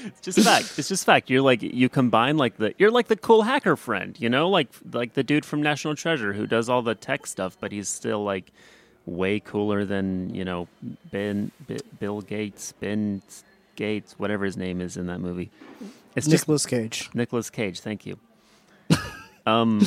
It's 0.04 0.20
just 0.20 0.40
fact. 0.40 0.78
It's 0.78 0.88
just 0.88 1.04
fact. 1.04 1.30
You're 1.30 1.42
like 1.42 1.62
you 1.62 1.88
combine 1.88 2.36
like 2.36 2.56
the 2.56 2.74
you're 2.78 2.90
like 2.90 3.08
the 3.08 3.16
cool 3.16 3.42
hacker 3.42 3.76
friend, 3.76 4.16
you 4.18 4.28
know, 4.28 4.48
like 4.48 4.68
like 4.92 5.14
the 5.14 5.22
dude 5.22 5.44
from 5.44 5.62
National 5.62 5.94
Treasure 5.94 6.32
who 6.32 6.46
does 6.46 6.68
all 6.68 6.82
the 6.82 6.94
tech 6.94 7.26
stuff, 7.26 7.56
but 7.60 7.72
he's 7.72 7.88
still 7.88 8.24
like 8.24 8.52
way 9.06 9.40
cooler 9.40 9.84
than 9.84 10.34
you 10.34 10.44
know 10.44 10.68
Ben 11.10 11.50
B- 11.66 11.78
Bill 12.00 12.20
Gates, 12.20 12.72
Ben 12.80 13.22
Gates, 13.76 14.18
whatever 14.18 14.44
his 14.44 14.56
name 14.56 14.80
is 14.80 14.96
in 14.96 15.06
that 15.06 15.20
movie. 15.20 15.50
It's 16.16 16.26
Nicolas 16.26 16.66
Cage, 16.66 17.08
Nicolas 17.14 17.50
Cage. 17.50 17.80
Thank 17.80 18.06
you. 18.06 18.18
Um, 19.44 19.84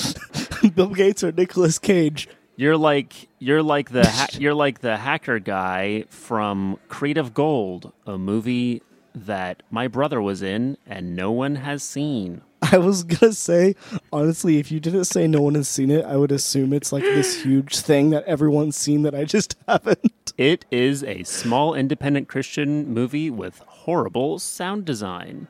Bill 0.75 0.89
Gates 0.89 1.23
or 1.23 1.31
Nicolas 1.31 1.79
Cage. 1.79 2.27
You're 2.55 2.77
like 2.77 3.27
you're 3.39 3.63
like 3.63 3.89
the 3.91 4.07
ha- 4.07 4.27
you're 4.39 4.53
like 4.53 4.79
the 4.79 4.97
hacker 4.97 5.39
guy 5.39 6.05
from 6.09 6.79
Creative 6.87 7.33
Gold, 7.33 7.91
a 8.05 8.17
movie 8.17 8.81
that 9.13 9.63
my 9.69 9.87
brother 9.87 10.21
was 10.21 10.41
in 10.41 10.77
and 10.85 11.15
no 11.15 11.31
one 11.31 11.55
has 11.55 11.83
seen. 11.83 12.41
I 12.61 12.77
was 12.77 13.03
gonna 13.03 13.33
say, 13.33 13.75
honestly, 14.11 14.57
if 14.57 14.71
you 14.71 14.79
didn't 14.79 15.05
say 15.05 15.27
no 15.27 15.41
one 15.41 15.55
has 15.55 15.69
seen 15.69 15.91
it, 15.91 16.03
I 16.05 16.17
would 16.17 16.31
assume 16.31 16.73
it's 16.73 16.91
like 16.91 17.03
this 17.03 17.43
huge 17.43 17.77
thing 17.77 18.09
that 18.09 18.23
everyone's 18.25 18.75
seen 18.75 19.03
that 19.03 19.15
I 19.15 19.25
just 19.25 19.55
haven't. 19.67 20.33
It 20.37 20.65
is 20.71 21.03
a 21.03 21.23
small 21.23 21.73
independent 21.73 22.27
Christian 22.27 22.87
movie 22.93 23.29
with 23.29 23.59
horrible 23.67 24.39
sound 24.39 24.85
design 24.85 25.47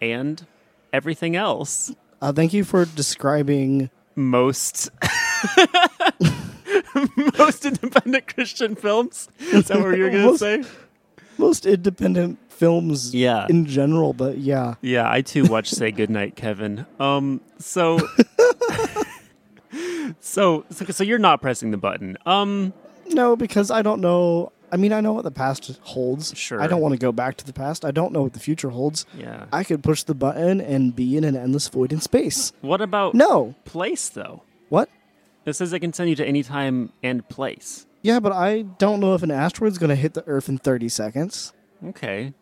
and 0.00 0.46
everything 0.92 1.36
else. 1.36 1.94
Uh, 2.20 2.32
thank 2.32 2.52
you 2.52 2.64
for 2.64 2.84
describing. 2.84 3.90
Most 4.18 4.90
most 7.38 7.64
independent 7.64 8.34
Christian 8.34 8.74
films. 8.74 9.28
Is 9.38 9.68
that 9.68 9.78
what 9.80 9.96
you 9.96 10.04
were 10.04 10.10
gonna 10.10 10.24
Most- 10.26 10.40
say? 10.40 10.64
most 11.38 11.66
independent 11.66 12.38
films 12.48 13.14
Yeah. 13.14 13.46
in 13.50 13.66
general, 13.66 14.12
but 14.14 14.38
yeah. 14.38 14.74
Yeah, 14.80 15.10
I 15.10 15.20
too 15.20 15.44
watched 15.44 15.74
Say 15.74 15.90
Goodnight, 15.90 16.34
Kevin. 16.34 16.86
Um, 16.98 17.42
so, 17.58 17.98
so, 20.20 20.64
so, 20.70 20.84
so 20.86 21.04
you're 21.04 21.18
not 21.18 21.40
pressing 21.42 21.70
the 21.70 21.76
button. 21.76 22.16
Um, 22.26 22.72
No, 23.08 23.36
because 23.36 23.70
I 23.70 23.82
don't 23.82 24.00
know. 24.00 24.52
I 24.72 24.76
mean, 24.76 24.92
I 24.92 25.00
know 25.00 25.12
what 25.12 25.22
the 25.24 25.30
past 25.30 25.78
holds. 25.82 26.36
Sure. 26.36 26.60
I 26.60 26.66
don't 26.66 26.80
want 26.80 26.92
to 26.92 26.98
go 26.98 27.12
back 27.12 27.36
to 27.36 27.44
the 27.46 27.52
past. 27.52 27.84
I 27.84 27.90
don't 27.92 28.12
know 28.12 28.22
what 28.22 28.32
the 28.32 28.40
future 28.40 28.70
holds. 28.70 29.06
yeah. 29.16 29.44
I 29.52 29.62
could 29.62 29.82
push 29.84 30.02
the 30.02 30.14
button 30.14 30.60
and 30.60 30.94
be 30.96 31.16
in 31.16 31.22
an 31.24 31.36
endless 31.36 31.68
void 31.68 31.92
in 31.92 32.00
space. 32.00 32.52
What 32.62 32.80
about 32.80 33.14
No. 33.14 33.54
place 33.64 34.08
though? 34.08 34.42
What? 34.68 34.88
It 35.46 35.54
says 35.54 35.72
it 35.72 35.80
can 35.80 35.92
send 35.92 36.10
you 36.10 36.16
to 36.16 36.26
any 36.26 36.42
time 36.42 36.92
and 37.02 37.26
place. 37.28 37.86
Yeah, 38.02 38.20
but 38.20 38.32
I 38.32 38.62
don't 38.62 39.00
know 39.00 39.14
if 39.14 39.22
an 39.22 39.30
asteroid's 39.30 39.78
going 39.78 39.90
to 39.90 39.96
hit 39.96 40.14
the 40.14 40.26
Earth 40.26 40.48
in 40.48 40.58
30 40.58 40.88
seconds. 40.88 41.52
Okay. 41.84 42.34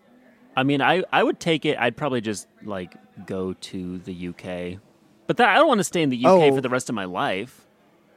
I 0.57 0.63
mean, 0.63 0.81
I, 0.83 1.05
I 1.13 1.23
would 1.23 1.39
take 1.41 1.65
it. 1.65 1.79
I'd 1.79 1.97
probably 1.97 2.21
just 2.21 2.47
like 2.63 2.95
go 3.27 3.53
to 3.55 3.99
the 3.99 4.29
UK, 4.29 4.81
but 5.27 5.37
that 5.37 5.49
I 5.49 5.55
don't 5.57 5.69
want 5.69 5.79
to 5.81 5.85
stay 5.85 6.03
in 6.03 6.11
the 6.11 6.19
UK 6.25 6.31
Oh. 6.31 6.55
for 6.55 6.61
the 6.61 6.69
rest 6.69 6.89
of 6.89 6.95
my 6.95 7.05
life. 7.05 7.67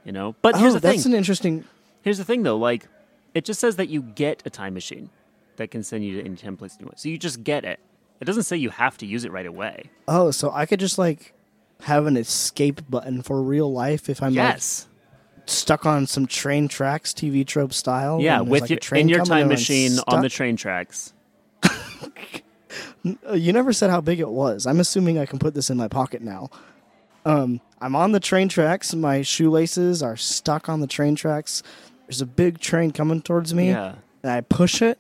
You 0.06 0.12
know. 0.14 0.36
But 0.42 0.56
Oh, 0.56 0.60
here's 0.60 0.74
the 0.74 0.80
thing. 0.80 0.92
that's 0.92 1.04
thing. 1.04 1.14
an 1.14 1.18
interesting. 1.18 1.66
Here's 2.02 2.18
the 2.18 2.24
thing, 2.26 2.44
though. 2.44 2.58
Like, 2.58 2.88
it 3.34 3.44
just 3.44 3.60
says 3.60 3.76
that 3.76 3.90
you 3.90 4.02
get 4.02 4.42
a 4.46 4.50
time 4.50 4.74
machine 4.74 5.10
that 5.58 5.70
can 5.72 5.84
send 5.84 6.06
you 6.06 6.22
to 6.22 6.26
any 6.26 6.36
time, 6.38 6.56
place, 6.56 6.76
anywhere. 6.80 6.94
So 6.98 7.10
you 7.10 7.18
just 7.18 7.44
get 7.44 7.66
it. 7.66 7.80
It 8.22 8.26
doesn't 8.26 8.44
say 8.44 8.56
you 8.58 8.70
have 8.70 8.98
to 9.00 9.06
use 9.06 9.26
it 9.26 9.32
right 9.32 9.46
away. 9.46 9.90
Oh, 10.08 10.32
so 10.32 10.52
I 10.52 10.66
could 10.66 10.80
just 10.80 10.98
like 10.98 11.34
have 11.82 12.06
an 12.08 12.18
escape 12.18 12.82
button 12.90 13.22
for 13.22 13.42
real 13.42 13.72
life 13.72 14.10
if 14.10 14.22
I'm 14.24 14.34
yes. 14.34 14.88
like 14.90 15.50
stuck 15.50 15.86
on 15.86 16.08
some 16.08 16.26
train 16.28 16.68
tracks, 16.68 17.14
TV 17.14 17.46
trope 17.46 17.74
style. 17.74 18.20
yeah, 18.22 18.42
with 18.42 18.62
like, 18.62 18.70
your 18.70 18.80
train 18.80 19.02
in 19.02 19.10
your 19.10 19.24
time 19.24 19.48
machine 19.48 19.98
on 20.08 20.22
the 20.22 20.30
train 20.30 20.56
tracks. 20.56 21.14
Uh, 23.30 23.34
You 23.34 23.54
never 23.54 23.72
said 23.72 23.90
how 23.90 24.02
big 24.02 24.20
it 24.20 24.28
was. 24.30 24.66
I'm 24.68 24.80
assuming 24.82 25.18
I 25.18 25.26
can 25.26 25.40
put 25.40 25.54
this 25.54 25.70
in 25.70 25.78
my 25.78 25.88
pocket 25.88 26.22
now. 26.22 26.50
Um, 27.26 27.62
I'm 27.80 27.96
on 27.96 28.12
the 28.12 28.20
train 28.20 28.50
tracks. 28.50 28.94
My 28.94 29.22
shoelaces 29.22 30.04
are 30.04 30.18
stuck 30.18 30.68
on 30.68 30.82
the 30.82 30.88
train 30.88 31.16
tracks. 31.16 31.64
There's 32.06 32.22
a 32.22 32.26
big 32.26 32.60
train 32.60 32.92
coming 32.92 33.22
towards 33.22 33.54
me, 33.54 33.70
Yeah. 33.70 33.96
and 34.24 34.32
I 34.32 34.42
push 34.42 34.82
it. 34.82 35.00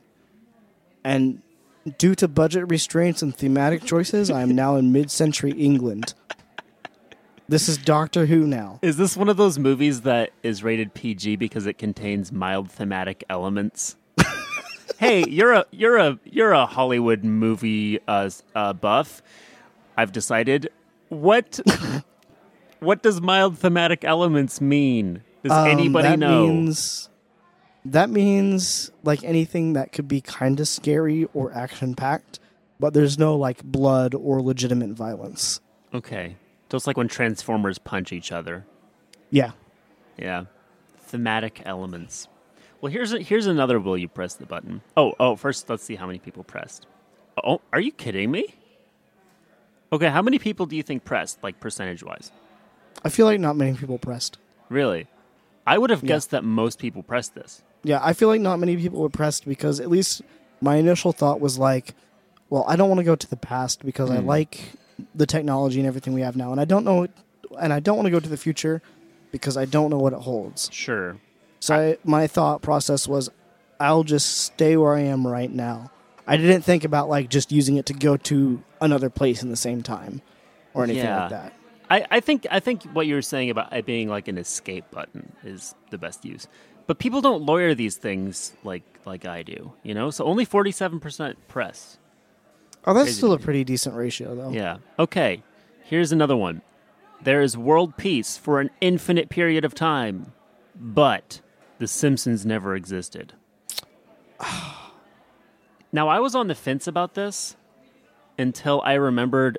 And 1.03 1.41
due 1.97 2.15
to 2.15 2.27
budget 2.27 2.69
restraints 2.69 3.21
and 3.21 3.35
thematic 3.35 3.83
choices, 3.83 4.29
I 4.31 4.41
am 4.41 4.55
now 4.55 4.75
in 4.77 4.91
mid-century 4.91 5.51
England. 5.51 6.13
This 7.49 7.69
is 7.69 7.77
Doctor 7.77 8.25
Who 8.25 8.45
now. 8.45 8.79
Is 8.81 8.97
this 8.97 9.15
one 9.15 9.29
of 9.29 9.37
those 9.37 9.57
movies 9.57 10.01
that 10.01 10.31
is 10.43 10.63
rated 10.63 10.93
PG 10.93 11.37
because 11.37 11.65
it 11.65 11.77
contains 11.77 12.31
mild 12.31 12.69
thematic 12.69 13.23
elements? 13.29 13.95
hey, 14.97 15.23
you're 15.29 15.53
a 15.53 15.65
you're 15.71 15.95
a 15.97 16.19
you're 16.25 16.51
a 16.51 16.65
Hollywood 16.65 17.23
movie 17.23 17.99
uh, 18.07 18.29
uh, 18.53 18.73
buff. 18.73 19.21
I've 19.95 20.11
decided 20.11 20.69
what 21.07 21.59
what 22.81 23.01
does 23.01 23.21
mild 23.21 23.57
thematic 23.57 24.03
elements 24.03 24.59
mean? 24.59 25.23
Does 25.43 25.53
Um, 25.53 25.67
anybody 25.67 26.09
that 26.09 26.19
know? 26.19 26.47
Means, 26.47 27.09
that 27.85 28.09
means 28.09 28.91
like 29.03 29.23
anything 29.23 29.71
that 29.71 29.93
could 29.93 30.09
be 30.09 30.19
kind 30.19 30.59
of 30.59 30.67
scary 30.67 31.25
or 31.33 31.53
action-packed, 31.53 32.41
but 32.77 32.93
there's 32.93 33.17
no 33.17 33.37
like 33.37 33.63
blood 33.63 34.13
or 34.13 34.41
legitimate 34.41 34.89
violence. 34.89 35.61
okay, 35.93 36.35
just 36.69 36.87
like 36.87 36.97
when 36.97 37.07
Transformers 37.07 37.77
punch 37.77 38.11
each 38.11 38.31
other. 38.31 38.65
Yeah. 39.29 39.51
Yeah, 40.17 40.45
thematic 41.01 41.61
elements. 41.65 42.27
Well, 42.81 42.91
here's 42.91 43.13
a, 43.13 43.19
here's 43.19 43.45
another. 43.47 43.79
Will 43.79 43.97
you 43.97 44.07
press 44.07 44.33
the 44.35 44.45
button? 44.47 44.81
Oh, 44.95 45.13
oh. 45.19 45.35
First, 45.35 45.69
let's 45.69 45.83
see 45.83 45.95
how 45.95 46.07
many 46.07 46.17
people 46.19 46.43
pressed. 46.43 46.87
Oh, 47.43 47.61
are 47.71 47.79
you 47.79 47.91
kidding 47.91 48.31
me? 48.31 48.55
Okay, 49.91 50.09
how 50.09 50.21
many 50.21 50.39
people 50.39 50.65
do 50.65 50.75
you 50.75 50.83
think 50.83 51.05
pressed, 51.05 51.41
like 51.43 51.59
percentage 51.59 52.03
wise? 52.03 52.31
I 53.05 53.09
feel 53.09 53.25
like 53.27 53.39
not 53.39 53.55
many 53.55 53.77
people 53.77 53.97
pressed. 53.99 54.37
Really? 54.69 55.07
I 55.65 55.77
would 55.77 55.89
have 55.91 56.03
Yeah. 56.03 56.07
guessed 56.09 56.31
that 56.31 56.43
most 56.43 56.79
people 56.79 57.03
pressed 57.03 57.35
this. 57.35 57.61
Yeah, 57.83 57.99
I 58.03 58.13
feel 58.13 58.27
like 58.27 58.41
not 58.41 58.59
many 58.59 58.75
people 58.75 58.99
were 59.01 59.09
pressed 59.09 59.45
because 59.47 59.79
at 59.79 59.89
least 59.89 60.21
my 60.61 60.75
initial 60.77 61.11
thought 61.11 61.39
was 61.39 61.57
like, 61.59 61.93
well, 62.49 62.65
I 62.67 62.75
don't 62.75 62.89
want 62.89 62.99
to 62.99 63.03
go 63.05 63.15
to 63.15 63.29
the 63.29 63.37
past 63.37 63.85
because 63.85 64.09
I 64.09 64.17
Hmm. 64.19 64.25
like 64.27 64.73
the 65.15 65.25
technology 65.25 65.79
and 65.79 65.87
everything 65.87 66.13
we 66.13 66.21
have 66.21 66.35
now, 66.35 66.51
and 66.51 66.59
I 66.61 66.65
don't 66.65 66.83
know, 66.83 67.07
and 67.59 67.71
I 67.73 67.79
don't 67.79 67.95
want 67.97 68.05
to 68.07 68.11
go 68.11 68.19
to 68.19 68.29
the 68.29 68.37
future 68.37 68.81
because 69.31 69.57
I 69.57 69.65
don't 69.65 69.89
know 69.89 69.97
what 69.99 70.13
it 70.13 70.19
holds. 70.19 70.69
Sure. 70.71 71.17
So 71.59 71.75
I, 71.75 71.97
my 72.03 72.27
thought 72.27 72.61
process 72.61 73.07
was, 73.07 73.29
I'll 73.79 74.03
just 74.03 74.37
stay 74.39 74.77
where 74.77 74.95
I 74.95 75.01
am 75.01 75.25
right 75.27 75.51
now. 75.51 75.91
I 76.25 76.37
didn't 76.37 76.61
think 76.63 76.83
about 76.83 77.09
like 77.09 77.29
just 77.29 77.51
using 77.51 77.77
it 77.77 77.85
to 77.87 77.93
go 77.93 78.17
to 78.17 78.61
another 78.81 79.09
place 79.09 79.43
in 79.43 79.49
the 79.49 79.55
same 79.55 79.81
time 79.81 80.21
or 80.73 80.83
anything 80.83 81.05
Yeah. 81.05 81.21
like 81.21 81.29
that. 81.29 81.53
I, 81.89 82.05
I 82.11 82.19
think 82.19 82.45
I 82.51 82.59
think 82.59 82.83
what 82.83 83.07
you 83.07 83.15
were 83.15 83.21
saying 83.21 83.49
about 83.49 83.71
it 83.71 83.85
being 83.85 84.09
like 84.09 84.27
an 84.27 84.37
escape 84.37 84.83
button 84.91 85.31
is 85.45 85.73
the 85.89 85.97
best 85.97 86.25
use. 86.25 86.45
But 86.85 86.99
people 86.99 87.21
don't 87.21 87.43
lawyer 87.43 87.73
these 87.73 87.95
things 87.95 88.53
like 88.65 88.83
like 89.05 89.25
I 89.25 89.41
do, 89.43 89.71
you 89.83 89.93
know. 89.93 90.09
So 90.11 90.25
only 90.25 90.43
forty 90.43 90.71
seven 90.71 90.99
percent 90.99 91.37
press. 91.47 91.97
Oh, 92.87 92.93
that's 92.93 93.07
Crazy 93.07 93.17
still 93.17 93.33
a 93.33 93.39
pretty 93.39 93.65
decent 93.65 93.95
ratio, 93.95 94.33
though. 94.33 94.49
Yeah. 94.49 94.77
Okay. 94.97 95.43
Here's 95.83 96.13
another 96.13 96.37
one. 96.37 96.61
There 97.21 97.41
is 97.41 97.57
world 97.57 97.97
peace 97.97 98.37
for 98.37 98.61
an 98.61 98.69
infinite 98.79 99.27
period 99.29 99.65
of 99.65 99.75
time, 99.75 100.31
but 100.73 101.41
the 101.79 101.87
Simpsons 101.87 102.45
never 102.45 102.75
existed. 102.75 103.33
now, 105.91 106.07
I 106.07 106.19
was 106.21 106.33
on 106.33 106.47
the 106.47 106.55
fence 106.55 106.87
about 106.87 107.13
this 107.13 107.57
until 108.39 108.81
I 108.85 108.93
remembered 108.93 109.57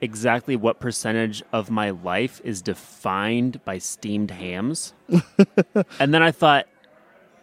exactly 0.00 0.56
what 0.56 0.80
percentage 0.80 1.42
of 1.52 1.70
my 1.70 1.90
life 1.90 2.40
is 2.42 2.62
defined 2.62 3.62
by 3.64 3.76
steamed 3.78 4.30
hams. 4.30 4.94
and 5.98 6.14
then 6.14 6.22
I 6.22 6.30
thought, 6.30 6.66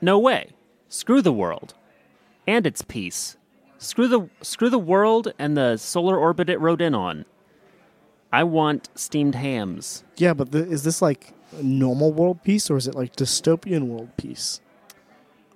no 0.02 0.18
way. 0.18 0.50
Screw 0.90 1.22
the 1.22 1.34
world 1.34 1.76
and 2.48 2.66
its 2.66 2.82
peace. 2.82 3.38
Screw 3.84 4.08
the 4.08 4.30
screw 4.42 4.70
the 4.70 4.80
world 4.80 5.34
and 5.38 5.58
the 5.58 5.76
solar 5.76 6.18
orbit 6.18 6.50
it 6.50 6.58
rode 6.60 6.82
in 6.82 6.96
on. 6.96 7.26
I 8.32 8.46
want 8.46 8.90
steamed 8.96 9.36
hams. 9.36 10.06
Yeah, 10.16 10.34
but 10.34 10.52
the, 10.52 10.66
is 10.66 10.84
this 10.84 11.02
like 11.02 11.34
normal 11.62 12.14
world 12.14 12.44
peace 12.44 12.72
or 12.72 12.78
is 12.78 12.88
it 12.88 12.96
like 12.96 13.16
dystopian 13.16 13.88
world 13.88 14.10
peace? 14.16 14.62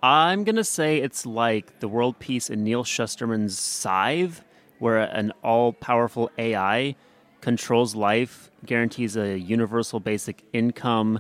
I'm 0.04 0.44
gonna 0.44 0.66
say 0.66 0.98
it's 0.98 1.26
like 1.26 1.80
the 1.80 1.88
world 1.88 2.20
peace 2.20 2.50
in 2.50 2.66
Neal 2.66 2.84
Shusterman's 2.84 3.58
Scythe, 3.58 4.44
where 4.78 5.00
an 5.00 5.32
all-powerful 5.42 6.30
AI 6.38 6.96
controls 7.40 7.96
life, 7.96 8.52
guarantees 8.66 9.16
a 9.16 9.38
universal 9.40 10.02
basic 10.02 10.44
income, 10.52 11.20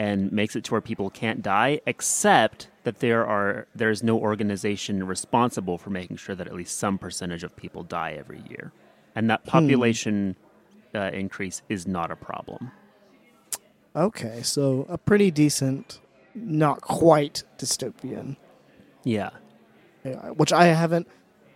and 0.00 0.32
makes 0.32 0.56
it 0.56 0.64
to 0.64 0.70
where 0.72 0.80
people 0.80 1.10
can't 1.10 1.42
die, 1.42 1.78
except 1.84 2.68
that 2.84 3.00
there 3.00 3.26
are 3.26 3.66
there 3.74 3.90
is 3.90 4.02
no 4.02 4.18
organization 4.18 5.06
responsible 5.06 5.76
for 5.76 5.90
making 5.90 6.16
sure 6.16 6.34
that 6.34 6.46
at 6.46 6.54
least 6.54 6.78
some 6.78 6.96
percentage 6.96 7.44
of 7.44 7.54
people 7.54 7.82
die 7.82 8.16
every 8.18 8.42
year, 8.48 8.72
and 9.14 9.28
that 9.28 9.44
population 9.44 10.36
uh, 10.94 11.10
increase 11.12 11.60
is 11.68 11.86
not 11.86 12.10
a 12.10 12.16
problem. 12.16 12.72
Okay, 13.94 14.40
so 14.42 14.86
a 14.88 14.96
pretty 14.96 15.30
decent, 15.30 16.00
not 16.34 16.80
quite 16.80 17.42
dystopian, 17.58 18.36
Yeah, 19.04 19.30
which 20.34 20.50
I 20.50 20.66
haven't, 20.66 21.08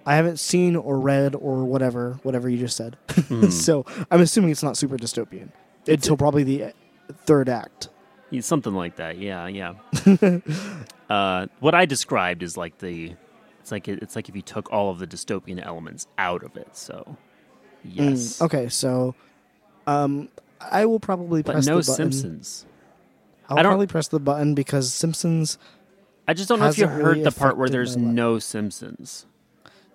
I 0.04 0.16
haven't 0.16 0.38
seen 0.38 0.76
or 0.76 1.00
read 1.00 1.34
or 1.34 1.64
whatever, 1.64 2.18
whatever 2.24 2.50
you 2.50 2.58
just 2.58 2.76
said. 2.76 2.98
Mhm. 3.08 3.50
so 3.66 3.86
I'm 4.10 4.20
assuming 4.20 4.50
it's 4.50 4.62
not 4.62 4.76
super 4.76 4.98
dystopian 4.98 5.48
until 5.88 6.18
probably 6.18 6.42
the 6.44 6.64
uh, 6.64 6.70
third 7.24 7.48
act. 7.48 7.88
Something 8.40 8.74
like 8.74 8.96
that. 8.96 9.18
Yeah, 9.18 9.46
yeah. 9.46 9.74
uh, 11.10 11.46
what 11.60 11.74
I 11.74 11.86
described 11.86 12.42
is 12.42 12.56
like 12.56 12.78
the, 12.78 13.14
it's 13.60 13.70
like 13.72 13.88
it's 13.88 14.16
like 14.16 14.28
if 14.28 14.36
you 14.36 14.42
took 14.42 14.72
all 14.72 14.90
of 14.90 14.98
the 14.98 15.06
dystopian 15.06 15.64
elements 15.64 16.06
out 16.18 16.42
of 16.42 16.56
it. 16.56 16.76
So, 16.76 17.16
Mm, 17.86 18.10
yes. 18.12 18.40
okay, 18.40 18.70
so, 18.70 19.14
um, 19.86 20.30
I 20.58 20.86
will 20.86 20.98
probably 21.00 21.42
But 21.42 21.52
press 21.52 21.66
no 21.66 21.82
the 21.82 21.86
button. 21.92 21.94
Simpsons. 22.12 22.64
I'll 23.50 23.58
I 23.58 23.62
don't- 23.62 23.72
probably 23.72 23.86
press 23.88 24.08
the 24.08 24.18
button 24.20 24.54
because 24.54 24.90
Simpsons. 24.92 25.58
I 26.26 26.32
just 26.32 26.48
don't 26.48 26.60
know 26.60 26.68
if 26.68 26.78
you 26.78 26.86
heard 26.86 27.04
really 27.18 27.22
the 27.24 27.30
part 27.30 27.58
where 27.58 27.68
there's 27.68 27.94
no 27.98 28.38
Simpsons. 28.38 29.26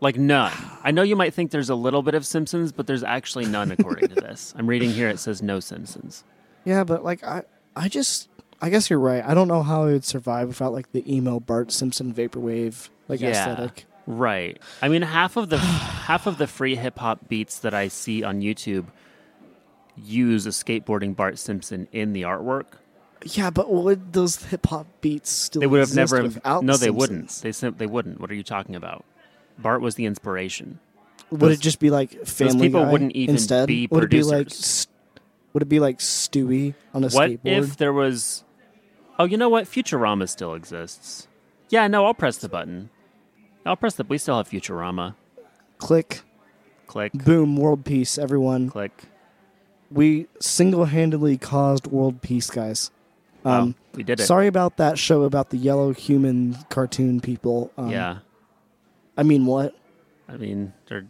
Like 0.01 0.17
none. 0.19 0.53
I 0.83 0.91
know 0.91 1.01
you 1.01 1.15
might 1.15 1.33
think 1.33 1.49
there's 1.49 1.71
a 1.71 1.75
little 1.75 2.03
bit 2.03 2.13
of 2.13 2.23
Simpsons, 2.27 2.71
but 2.71 2.85
there's 2.85 3.03
actually 3.03 3.45
none 3.47 3.71
according 3.71 4.09
to 4.09 4.15
this. 4.21 4.53
I'm 4.55 4.67
reading 4.67 4.91
here 4.91 5.09
it 5.09 5.17
says 5.17 5.41
no 5.41 5.59
Simpsons. 5.59 6.23
Yeah, 6.65 6.83
but 6.83 7.03
like 7.03 7.23
I, 7.23 7.41
I 7.75 7.87
just, 7.87 8.29
I 8.61 8.69
guess 8.69 8.89
you're 8.89 8.99
right. 8.99 9.23
I 9.25 9.33
don't 9.33 9.47
know 9.47 9.63
how 9.63 9.83
I 9.83 9.85
would 9.93 10.05
survive 10.05 10.47
without 10.49 10.73
like 10.73 10.91
the 10.91 11.03
emo 11.13 11.39
Bart 11.39 11.71
Simpson 11.71 12.13
vaporwave 12.13 12.89
like 13.07 13.19
Yeah. 13.21 13.29
aesthetic. 13.29 13.85
Right. 14.05 14.59
I 14.81 14.87
mean 14.89 15.03
half 15.03 15.37
of 15.37 15.49
the 15.49 15.57
half 15.59 16.25
of 16.27 16.37
the 16.37 16.47
free 16.47 16.75
hip 16.75 16.97
hop 16.99 17.27
beats 17.29 17.59
that 17.59 17.73
I 17.73 17.87
see 17.89 18.23
on 18.23 18.41
YouTube 18.41 18.87
use 19.95 20.45
a 20.45 20.49
skateboarding 20.49 21.15
Bart 21.15 21.37
Simpson 21.37 21.87
in 21.91 22.13
the 22.13 22.23
artwork. 22.23 22.65
Yeah, 23.25 23.49
but 23.49 23.71
would 23.71 24.13
those 24.13 24.37
hip 24.45 24.65
hop 24.67 24.87
beats 25.01 25.29
still? 25.29 25.59
They 25.59 25.67
would 25.67 25.81
have 25.81 25.93
never 25.93 26.23
Without 26.23 26.63
No, 26.63 26.73
the 26.73 26.85
they 26.85 26.89
wouldn't. 26.89 27.29
They 27.43 27.51
sim- 27.51 27.75
they 27.77 27.85
wouldn't. 27.85 28.19
What 28.21 28.31
are 28.31 28.35
you 28.35 28.43
talking 28.43 28.75
about? 28.75 29.03
Bart 29.57 29.81
was 29.81 29.95
the 29.95 30.05
inspiration. 30.05 30.79
Would 31.29 31.41
those- 31.41 31.57
it 31.57 31.59
just 31.59 31.79
be 31.79 31.89
like 31.89 32.25
Family 32.25 32.67
people 32.69 32.85
Guy 32.85 32.91
wouldn't 32.91 33.11
even 33.11 33.35
instead? 33.35 33.67
be 33.67 33.87
would 33.91 34.05
it 34.05 34.09
be 34.09 34.23
like? 34.23 34.47
Would 35.53 35.63
it 35.63 35.69
be 35.69 35.79
like 35.79 35.99
Stewie 35.99 36.73
on 36.93 37.03
a 37.03 37.09
What 37.09 37.29
skateboard? 37.31 37.39
if 37.45 37.77
there 37.77 37.93
was 37.93 38.43
Oh, 39.17 39.25
you 39.25 39.35
know 39.37 39.49
what? 39.49 39.65
Futurama 39.65 40.29
still 40.29 40.53
exists. 40.53 41.27
Yeah, 41.69 41.87
no, 41.87 42.05
I'll 42.05 42.13
press 42.13 42.37
the 42.37 42.47
button. 42.49 42.89
I'll 43.65 43.75
press 43.75 43.95
the 43.95 44.03
we 44.05 44.17
still 44.17 44.37
have 44.37 44.49
Futurama. 44.49 45.15
Click, 45.77 46.21
Click, 46.87 47.11
boom, 47.13 47.55
world 47.57 47.83
peace, 47.85 48.17
everyone. 48.17 48.69
click. 48.69 49.03
We 49.91 50.27
single-handedly 50.39 51.37
caused 51.37 51.87
world 51.87 52.21
peace, 52.21 52.49
guys. 52.49 52.91
Um, 53.43 53.75
oh, 53.77 53.83
we 53.95 54.03
did 54.03 54.19
it. 54.19 54.25
sorry 54.25 54.47
about 54.47 54.77
that 54.77 54.97
show 54.99 55.23
about 55.23 55.49
the 55.49 55.57
yellow 55.57 55.93
human 55.93 56.57
cartoon 56.69 57.19
people. 57.21 57.71
Um, 57.77 57.89
yeah. 57.89 58.19
I 59.17 59.23
mean, 59.23 59.45
what? 59.45 59.75
I 60.27 60.37
mean, 60.37 60.73
they're, 60.87 61.05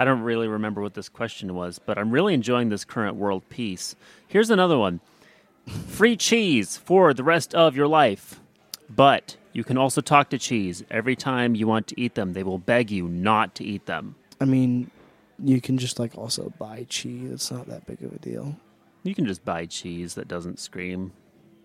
I 0.00 0.06
don't 0.06 0.22
really 0.22 0.48
remember 0.48 0.80
what 0.80 0.94
this 0.94 1.10
question 1.10 1.54
was, 1.54 1.78
but 1.78 1.98
I'm 1.98 2.10
really 2.10 2.32
enjoying 2.32 2.70
this 2.70 2.86
current 2.86 3.16
world 3.16 3.46
peace. 3.50 3.94
Here's 4.26 4.48
another 4.48 4.78
one 4.78 5.00
free 5.88 6.16
cheese 6.16 6.78
for 6.78 7.12
the 7.12 7.22
rest 7.22 7.54
of 7.54 7.76
your 7.76 7.86
life. 7.86 8.40
But 8.88 9.36
you 9.52 9.62
can 9.62 9.76
also 9.76 10.00
talk 10.00 10.30
to 10.30 10.38
cheese. 10.38 10.82
Every 10.90 11.14
time 11.14 11.54
you 11.54 11.66
want 11.66 11.86
to 11.88 12.00
eat 12.00 12.14
them, 12.14 12.32
they 12.32 12.42
will 12.42 12.56
beg 12.56 12.90
you 12.90 13.08
not 13.08 13.54
to 13.56 13.64
eat 13.64 13.84
them. 13.84 14.14
I 14.40 14.46
mean, 14.46 14.90
you 15.38 15.60
can 15.60 15.76
just 15.76 15.98
like 15.98 16.16
also 16.16 16.50
buy 16.58 16.86
cheese. 16.88 17.30
It's 17.30 17.50
not 17.50 17.66
that 17.66 17.86
big 17.86 18.02
of 18.02 18.14
a 18.14 18.18
deal. 18.18 18.56
You 19.02 19.14
can 19.14 19.26
just 19.26 19.44
buy 19.44 19.66
cheese 19.66 20.14
that 20.14 20.28
doesn't 20.28 20.58
scream 20.58 21.12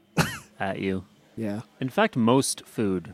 at 0.59 0.79
you. 0.79 1.05
Yeah. 1.37 1.61
In 1.79 1.87
fact, 1.87 2.17
most 2.17 2.65
food 2.65 3.13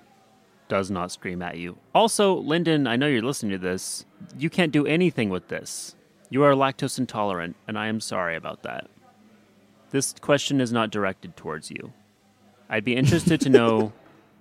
does 0.72 0.90
not 0.90 1.12
scream 1.12 1.42
at 1.42 1.58
you. 1.58 1.78
Also, 1.94 2.34
Lyndon, 2.34 2.88
I 2.88 2.96
know 2.96 3.06
you're 3.06 3.22
listening 3.22 3.52
to 3.52 3.58
this. 3.58 4.06
You 4.38 4.50
can't 4.50 4.72
do 4.72 4.88
anything 4.88 5.28
with 5.28 5.50
this. 5.50 5.98
You 6.30 6.44
are 6.44 6.54
lactose 6.54 6.98
intolerant, 6.98 7.58
and 7.68 7.78
I 7.78 7.88
am 7.88 8.00
sorry 8.00 8.38
about 8.38 8.64
that. 8.64 8.88
This 9.90 10.16
question 10.22 10.62
is 10.62 10.72
not 10.72 10.90
directed 10.90 11.36
towards 11.36 11.72
you. 11.72 11.92
I'd 12.70 12.86
be 12.86 12.96
interested 12.96 13.42
to 13.42 13.50
know 13.50 13.92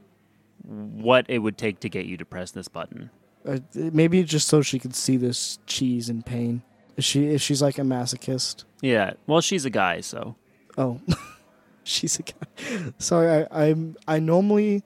what 0.63 1.27
it 1.29 1.41
would 1.41 1.59
take 1.59 1.81
to 1.81 1.89
get 1.89 2.07
you 2.07 2.17
to 2.17 2.25
press 2.25 2.53
this 2.53 2.69
button. 2.69 3.11
Uh, 3.45 3.59
maybe 3.75 4.23
just 4.23 4.47
so 4.47 4.63
she 4.63 4.79
could 4.79 4.95
see 4.95 5.17
this 5.17 5.59
cheese 5.67 6.09
in 6.09 6.23
pain. 6.23 6.63
Is 6.97 7.05
she? 7.05 7.27
If 7.27 7.43
she's 7.43 7.61
like 7.61 7.77
a 7.77 7.83
masochist. 7.83 8.63
Yeah, 8.83 9.15
well, 9.27 9.41
she's 9.41 9.65
a 9.65 9.71
guy, 9.71 10.01
so. 10.01 10.37
Oh, 10.79 11.01
she's 11.83 12.21
a 12.21 12.23
guy. 12.23 12.93
Sorry, 12.99 13.49
I, 13.51 13.65
I'm. 13.65 13.97
I 14.07 14.21
normally 14.21 14.85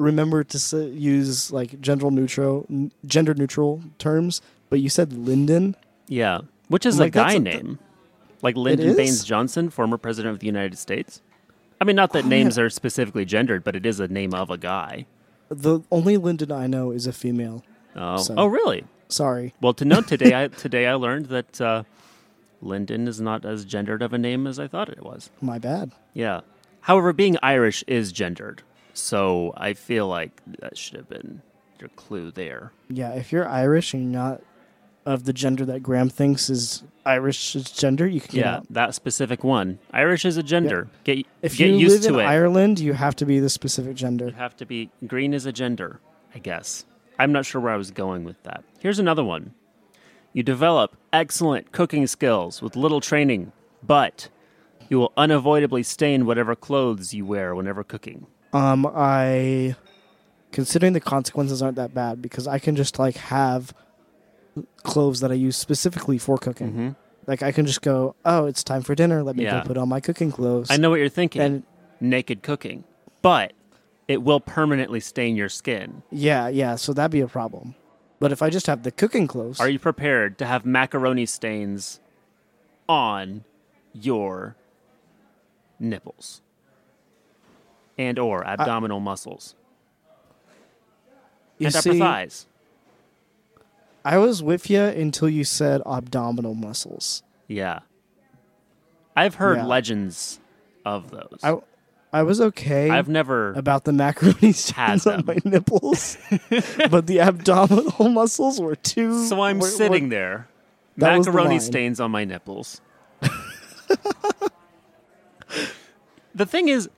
remember 0.00 0.42
to 0.44 0.58
say, 0.58 0.88
use 0.88 1.52
like 1.52 1.80
gender 1.80 2.10
neutral, 2.10 2.66
n- 2.70 2.90
gender 3.06 3.34
neutral 3.34 3.82
terms, 3.98 4.40
but 4.68 4.80
you 4.80 4.88
said 4.88 5.12
Lyndon. 5.12 5.76
Yeah, 6.08 6.40
which 6.68 6.86
is 6.86 6.98
Like, 6.98 7.10
a 7.14 7.18
that's 7.18 7.32
guy 7.34 7.36
a- 7.36 7.40
name. 7.40 7.78
Like 8.42 8.56
Lyndon? 8.56 8.96
Baines 8.96 9.22
Johnson, 9.24 9.68
former 9.70 9.98
president 9.98 10.32
of 10.34 10.40
the 10.40 10.46
United 10.46 10.78
States. 10.78 11.20
I 11.80 11.84
mean, 11.84 11.96
not 11.96 12.12
that 12.14 12.24
Oh, 12.24 12.28
names 12.28 12.56
yeah. 12.56 12.64
are 12.64 12.70
specifically 12.70 13.24
gendered, 13.24 13.64
but 13.64 13.76
it 13.76 13.84
is 13.86 14.00
a 14.00 14.08
name 14.08 14.32
of 14.34 14.50
a 14.50 14.56
guy. 14.58 15.06
The 15.50 15.80
only 15.90 16.16
Lyndon 16.16 16.50
I 16.52 16.66
know 16.66 16.90
is 16.90 17.06
a 17.06 17.12
female. 17.12 17.62
Oh, 17.96 18.16
So- 18.16 18.34
oh, 18.36 18.46
really? 18.46 18.84
Sorry. 19.08 19.52
Well, 19.60 19.74
to 19.74 19.84
know 19.84 20.00
today, 20.00 20.44
I 20.44 20.48
today 20.64 20.86
I 20.86 20.94
learned 20.94 21.26
that 21.26 21.60
uh, 21.60 21.82
Lyndon 22.62 23.08
is 23.08 23.20
not 23.20 23.44
as 23.44 23.64
gendered 23.64 24.02
of 24.02 24.12
a 24.12 24.18
name 24.18 24.46
as 24.46 24.58
I 24.58 24.68
thought 24.68 24.88
it 24.88 25.02
was. 25.02 25.30
My 25.40 25.58
bad. 25.58 25.92
Yeah. 26.14 26.40
However, 26.82 27.12
being 27.12 27.36
Irish 27.42 27.82
is 27.86 28.10
gendered, 28.12 28.62
so 29.00 29.52
I 29.56 29.72
feel 29.72 30.06
like 30.06 30.40
that 30.60 30.76
should 30.76 30.96
have 30.96 31.08
been 31.08 31.42
your 31.78 31.88
clue 31.90 32.30
there. 32.30 32.72
Yeah, 32.88 33.10
if 33.14 33.32
you're 33.32 33.48
Irish 33.48 33.94
and 33.94 34.02
you're 34.12 34.22
not 34.22 34.42
of 35.06 35.24
the 35.24 35.32
gender 35.32 35.64
that 35.64 35.82
Graham 35.82 36.10
thinks 36.10 36.50
is 36.50 36.82
Irish 37.06 37.56
is 37.56 37.70
gender, 37.70 38.06
you 38.06 38.20
can 38.20 38.34
get 38.34 38.44
Yeah, 38.44 38.60
that 38.70 38.94
specific 38.94 39.42
one. 39.42 39.78
Irish 39.92 40.24
is 40.24 40.36
a 40.36 40.42
gender. 40.42 40.88
Get 41.04 41.26
If 41.42 41.56
get 41.56 41.70
you 41.70 41.76
used 41.76 42.04
live 42.04 42.12
to 42.12 42.18
in 42.18 42.26
it. 42.26 42.28
Ireland, 42.28 42.78
you 42.80 42.92
have 42.92 43.16
to 43.16 43.26
be 43.26 43.40
the 43.40 43.48
specific 43.48 43.96
gender. 43.96 44.26
You 44.26 44.32
have 44.32 44.56
to 44.58 44.66
be 44.66 44.90
green 45.06 45.32
is 45.32 45.46
a 45.46 45.52
gender, 45.52 46.00
I 46.34 46.38
guess. 46.38 46.84
I'm 47.18 47.32
not 47.32 47.46
sure 47.46 47.60
where 47.60 47.72
I 47.72 47.76
was 47.76 47.90
going 47.90 48.24
with 48.24 48.42
that. 48.44 48.62
Here's 48.78 48.98
another 48.98 49.24
one. 49.24 49.54
You 50.32 50.42
develop 50.42 50.96
excellent 51.12 51.72
cooking 51.72 52.06
skills 52.06 52.62
with 52.62 52.76
little 52.76 53.00
training, 53.00 53.52
but 53.82 54.28
you 54.88 54.98
will 54.98 55.12
unavoidably 55.16 55.82
stain 55.82 56.26
whatever 56.26 56.54
clothes 56.54 57.14
you 57.14 57.24
wear 57.24 57.54
whenever 57.54 57.82
cooking. 57.82 58.26
Um, 58.52 58.86
I 58.86 59.76
considering 60.52 60.92
the 60.92 61.00
consequences 61.00 61.62
aren't 61.62 61.76
that 61.76 61.94
bad 61.94 62.20
because 62.20 62.48
I 62.48 62.58
can 62.58 62.74
just 62.76 62.98
like 62.98 63.16
have 63.16 63.72
clothes 64.82 65.20
that 65.20 65.30
I 65.30 65.34
use 65.34 65.56
specifically 65.56 66.18
for 66.18 66.36
cooking. 66.38 66.72
Mhm. 66.72 66.96
Like 67.26 67.42
I 67.42 67.52
can 67.52 67.66
just 67.66 67.82
go, 67.82 68.16
oh, 68.24 68.46
it's 68.46 68.64
time 68.64 68.82
for 68.82 68.94
dinner. 68.96 69.22
Let 69.22 69.36
me 69.36 69.44
Yeah. 69.44 69.60
go 69.60 69.66
put 69.68 69.76
on 69.76 69.88
my 69.88 70.00
cooking 70.00 70.32
clothes. 70.32 70.68
I 70.70 70.76
know 70.76 70.90
what 70.90 70.98
you're 70.98 71.08
thinking. 71.08 71.40
And 71.42 71.62
naked 72.00 72.42
cooking. 72.42 72.82
But 73.22 73.52
it 74.08 74.22
will 74.22 74.40
permanently 74.40 74.98
stain 74.98 75.36
your 75.36 75.48
skin. 75.48 76.02
yeah, 76.10 76.48
yeah. 76.48 76.74
So 76.74 76.92
that'd 76.92 77.12
be 77.12 77.20
a 77.20 77.28
problem. 77.28 77.76
But 78.18 78.32
if 78.32 78.42
I 78.42 78.50
just 78.50 78.66
have 78.66 78.82
the 78.82 78.90
cooking 78.90 79.28
clothes, 79.28 79.60
Are 79.60 79.68
you 79.68 79.78
prepared 79.78 80.36
to 80.38 80.46
have 80.46 80.66
macaroni 80.66 81.24
stains 81.26 82.00
on 82.88 83.44
your 83.94 84.56
nipples 85.78 86.42
and 88.00 88.18
or 88.18 88.44
abdominal 88.46 88.98
muscles 89.00 89.54
you 91.58 91.66
and 91.66 91.74
see, 91.74 91.90
upper 91.90 91.98
thighs? 91.98 92.46
I 94.04 94.16
was 94.18 94.42
with 94.42 94.70
you 94.70 94.80
until 94.82 95.28
you 95.28 95.44
said 95.44 95.82
abdominal 95.84 96.54
muscles. 96.54 97.22
Yeah. 97.46 97.80
I've 99.14 99.34
heard 99.34 99.58
Yeah. 99.58 99.66
legends 99.66 100.40
of 100.86 101.10
those. 101.10 101.38
I, 101.42 101.56
I 102.12 102.22
was 102.22 102.40
okay 102.40 102.88
I've 102.90 103.08
never 103.08 103.52
about 103.52 103.84
the 103.84 103.92
macaroni 103.92 104.52
stains 104.66 105.06
on 105.06 105.24
my 105.26 105.36
nipples, 105.44 106.16
but 106.90 107.06
the 107.06 107.20
abdominal 107.20 108.08
muscles 108.20 108.58
were 108.60 108.76
too. 108.76 109.26
So 109.26 109.42
I'm 109.42 109.58
were- 109.58 109.66
were- 109.66 109.70
sitting 109.70 110.08
there, 110.08 110.48
That 110.96 111.18
was 111.18 111.26
the 111.26 111.32
macaroni 111.32 111.60
stains 111.60 112.00
on 112.00 112.10
my 112.10 112.24
nipples. 112.24 112.80
the 116.34 116.46
thing 116.46 116.68
is, 116.68 116.88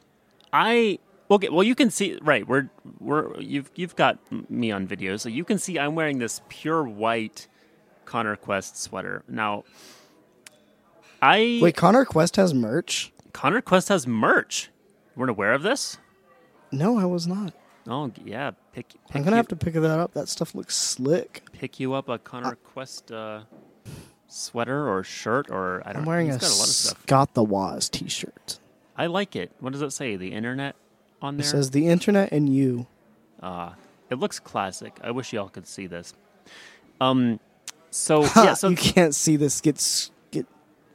I 0.53 0.99
okay. 1.31 1.49
Well, 1.49 1.63
you 1.63 1.75
can 1.75 1.91
see 1.91 2.19
right. 2.23 2.47
We're 2.47 2.69
we're 2.99 3.41
you've 3.41 3.71
you've 3.75 3.97
got 3.97 4.19
me 4.51 4.71
on 4.71 4.87
video, 4.87 5.17
so 5.17 5.29
you 5.29 5.45
can 5.45 5.59
see 5.59 5.79
I'm 5.79 5.95
wearing 5.95 6.19
this 6.19 6.43
pure 6.49 6.85
white 6.85 7.49
Connor 8.05 8.37
Quest 8.37 8.77
sweater. 8.81 9.23
Now, 9.29 9.65
I 11.21 11.61
Wait, 11.63 11.77
Connor 11.77 12.05
Quest 12.05 12.37
has 12.37 12.53
merch. 12.53 13.13
Connor 13.33 13.61
Quest 13.61 13.89
has 13.89 14.07
merch. 14.07 14.71
You 15.15 15.21
weren't 15.21 15.31
aware 15.31 15.53
of 15.53 15.63
this? 15.63 15.99
No, 16.71 16.99
I 16.99 17.05
was 17.05 17.27
not. 17.27 17.55
Oh 17.89 18.11
yeah, 18.25 18.53
pick. 18.73 18.89
pick 18.89 18.99
I'm 19.15 19.23
gonna 19.23 19.37
you, 19.37 19.39
have 19.39 19.49
to 19.49 19.57
pick 19.57 19.75
that 19.75 19.85
up. 19.85 20.13
That 20.15 20.29
stuff 20.29 20.55
looks 20.55 20.77
slick. 20.77 21.43
pick 21.53 21.81
you 21.81 21.95
up 21.95 22.09
a 22.09 22.19
Connor 22.19 22.57
Quest 22.57 23.11
uh, 23.11 23.43
sweater 24.29 24.89
or 24.89 25.03
shirt 25.03 25.51
or 25.51 25.83
I 25.85 25.93
don't. 25.93 25.95
Know. 25.95 26.01
I'm 26.01 26.07
wearing 26.07 26.27
he's 26.27 26.37
a 26.37 26.39
got 26.39 26.51
a 26.51 26.55
lot 26.55 26.69
of 26.69 26.75
stuff. 26.75 27.03
Scott 27.03 27.35
the 27.35 27.43
Woz 27.43 27.89
t-shirt. 27.89 28.59
I 28.97 29.07
like 29.07 29.35
it. 29.37 29.51
What 29.61 29.73
does 29.73 29.83
it 29.83 29.93
say? 29.93 30.17
The 30.17 30.33
internet 30.33 30.75
on 31.21 31.37
there? 31.37 31.45
It 31.47 31.49
says 31.49 31.71
the 31.71 31.89
internet 31.89 32.31
and 32.33 32.55
you. 32.55 32.87
Uh, 33.43 33.71
it 34.11 34.17
looks 34.19 34.39
classic. 34.39 34.97
I 35.03 35.11
wish 35.11 35.33
y'all 35.33 35.49
could 35.49 35.67
see 35.67 35.87
this. 35.87 36.15
Um, 37.01 37.41
so 37.91 38.23
yeah, 38.37 38.55
so 38.55 38.69
you 38.69 38.77
can't 38.77 39.15
see 39.15 39.37
this. 39.37 39.61
Get 39.61 40.11
get 40.31 40.47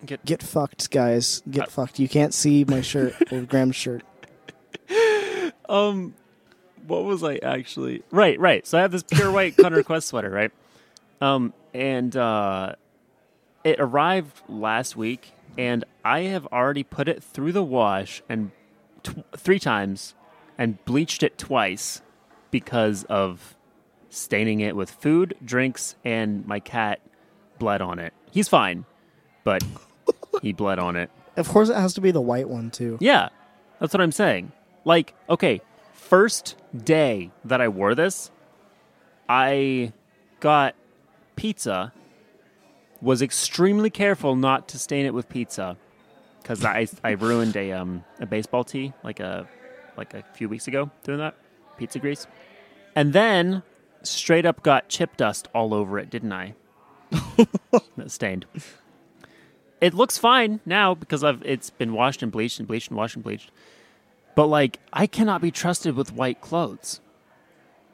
Get- 0.06 0.24
get 0.26 0.44
fucked, 0.44 0.92
guys. 0.92 1.42
Get 1.50 1.64
Uh, 1.68 1.72
fucked. 1.72 2.00
You 2.00 2.08
can't 2.08 2.34
see 2.34 2.64
my 2.66 2.82
shirt 2.82 3.16
or 3.32 3.42
Graham's 3.42 3.76
shirt. 3.76 4.04
um, 5.70 6.14
what 6.86 7.04
was 7.04 7.24
I 7.24 7.38
actually? 7.38 8.04
Right, 8.12 8.40
right. 8.40 8.66
So 8.66 8.78
I 8.78 8.82
have 8.82 8.92
this 8.92 9.04
pure 9.04 9.32
white 9.32 9.58
Connor 9.58 9.84
Quest 9.84 10.08
sweater, 10.08 10.30
right? 10.30 10.52
Um, 11.20 11.54
and 11.74 12.16
uh, 12.16 12.76
it 13.64 13.80
arrived 13.80 14.40
last 14.48 14.96
week, 14.96 15.32
and 15.58 15.84
I 16.04 16.22
have 16.22 16.46
already 16.48 16.84
put 16.84 17.08
it 17.08 17.24
through 17.24 17.52
the 17.52 17.64
wash 17.64 18.22
and 18.30 18.52
tw- 19.04 19.24
three 19.36 19.60
times, 19.60 20.14
and 20.58 20.84
bleached 20.86 21.24
it 21.24 21.38
twice 21.38 22.02
because 22.52 23.04
of 23.06 23.56
staining 24.10 24.60
it 24.60 24.76
with 24.76 24.90
food, 24.90 25.36
drinks, 25.44 25.96
and 26.04 26.46
my 26.48 26.60
cat 26.60 27.00
bled 27.60 27.82
on 27.82 28.00
it. 28.00 28.14
He's 28.32 28.48
fine, 28.48 28.86
but 29.44 29.64
he 30.42 30.54
bled 30.54 30.80
on 30.80 30.96
it. 30.96 31.10
Of 31.36 31.48
course, 31.50 31.70
it 31.70 31.76
has 31.76 31.94
to 31.96 32.02
be 32.02 32.12
the 32.12 32.22
white 32.22 32.50
one 32.50 32.72
too. 32.72 32.98
Yeah, 33.00 33.30
that's 33.80 33.94
what 33.94 34.02
I'm 34.02 34.12
saying. 34.12 34.52
Like, 34.86 35.14
okay, 35.30 35.62
first 35.94 36.56
day 36.84 37.32
that 37.46 37.62
I 37.62 37.68
wore 37.68 37.94
this, 37.94 38.32
I 39.28 39.94
got 40.40 40.76
pizza, 41.36 41.94
was 43.02 43.22
extremely 43.22 43.90
careful 43.90 44.36
not 44.36 44.68
to 44.70 44.80
stain 44.80 45.06
it 45.06 45.14
with 45.14 45.30
pizza 45.30 45.78
because 46.42 46.64
I, 46.64 46.88
I 47.04 47.12
ruined 47.12 47.56
a 47.56 47.74
um 47.74 48.04
a 48.20 48.26
baseball 48.26 48.64
tee 48.64 48.94
like 49.04 49.20
a 49.20 49.48
like 49.98 50.14
a 50.14 50.24
few 50.34 50.48
weeks 50.48 50.68
ago 50.68 50.90
doing 51.04 51.20
that 51.20 51.36
pizza 51.78 52.00
grease, 52.00 52.28
and 52.96 53.14
then 53.14 53.64
straight 54.04 54.46
up 54.46 54.64
got 54.64 54.90
chip 54.90 55.18
dust 55.18 55.48
all 55.54 55.74
over 55.74 56.00
it, 56.00 56.10
didn't 56.10 56.34
I? 56.34 56.56
That 57.98 58.12
stained. 58.12 58.46
It 59.82 59.94
looks 59.94 60.18
fine 60.18 60.60
now 60.66 60.96
because 60.96 61.24
I've 61.24 61.42
it's 61.44 61.70
been 61.70 61.94
washed 61.94 62.24
and 62.24 62.32
bleached 62.32 62.60
and 62.60 62.68
bleached 62.68 62.90
and 62.90 62.98
washed 62.98 63.16
and 63.16 63.24
bleached. 63.24 63.52
But 64.36 64.48
like 64.48 64.80
I 64.94 65.08
cannot 65.08 65.42
be 65.42 65.52
trusted 65.52 65.96
with 65.96 66.14
white 66.14 66.42
clothes. 66.42 67.02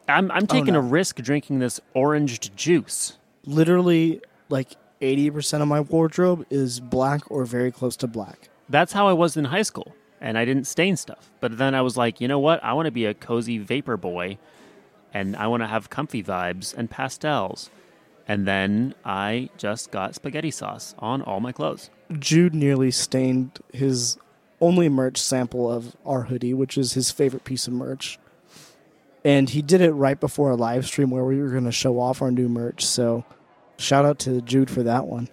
I'm 0.08 0.30
I'm 0.32 0.48
taking 0.48 0.74
no. 0.74 0.80
a 0.80 0.84
risk 0.84 1.18
drinking 1.18 1.60
this 1.60 1.80
oranged 1.94 2.56
juice. 2.56 3.18
Literally, 3.46 4.22
like 4.50 4.76
eighty 5.04 5.30
percent 5.30 5.62
of 5.62 5.70
my 5.70 5.82
wardrobe 5.82 6.46
is 6.50 6.80
black 6.80 7.30
or 7.30 7.46
very 7.46 7.72
close 7.72 7.96
to 7.98 8.08
black. 8.08 8.50
That's 8.70 8.94
how 8.94 9.08
I 9.08 9.14
was 9.14 9.38
in 9.38 9.46
high 9.46 9.62
school, 9.62 9.94
and 10.20 10.38
I 10.38 10.46
didn't 10.46 10.66
stain 10.66 10.96
stuff. 10.98 11.30
But 11.40 11.58
then 11.58 11.76
I 11.76 11.82
was 11.82 11.98
like, 11.98 12.20
you 12.22 12.28
know 12.28 12.40
what? 12.40 12.64
I 12.64 12.74
want 12.74 12.88
to 12.88 12.92
be 12.92 13.06
a 13.06 13.14
cozy 13.14 13.58
vapor 13.58 13.98
boy, 13.98 14.38
and 15.14 15.36
I 15.36 15.48
want 15.48 15.62
to 15.62 15.68
have 15.68 15.90
comfy 15.90 16.24
vibes 16.24 16.74
and 16.76 16.90
pastels. 16.90 17.70
And 18.26 18.48
then 18.48 18.96
I 19.04 19.50
just 19.58 19.92
got 19.92 20.16
spaghetti 20.16 20.50
sauce 20.50 20.96
on 20.98 21.22
all 21.22 21.42
my 21.42 21.52
clothes. 21.52 21.90
Jude 22.18 22.56
nearly 22.56 22.90
stained 22.90 23.60
his 23.74 24.18
only 24.62 24.88
merch 24.88 25.18
sample 25.18 25.70
of 25.70 25.98
our 26.06 26.24
hoodie, 26.24 26.54
which 26.54 26.78
is 26.78 26.94
his 26.94 27.12
favorite 27.12 27.44
piece 27.44 27.68
of 27.68 27.74
merch. 27.74 28.18
And 29.26 29.50
he 29.50 29.62
did 29.62 29.82
it 29.82 29.92
right 29.92 30.18
before 30.18 30.52
a 30.52 30.56
live 30.56 30.86
stream 30.86 31.10
where 31.10 31.26
we 31.26 31.42
were 31.42 31.50
going 31.50 31.66
to 31.66 31.72
show 31.72 32.00
off 32.00 32.22
our 32.22 32.32
new 32.32 32.48
merch. 32.48 32.86
So, 32.86 33.26
shout 33.78 34.06
out 34.06 34.20
to 34.20 34.42
Jude 34.42 34.70
for 34.70 34.84
that 34.84 35.08
one. 35.08 35.30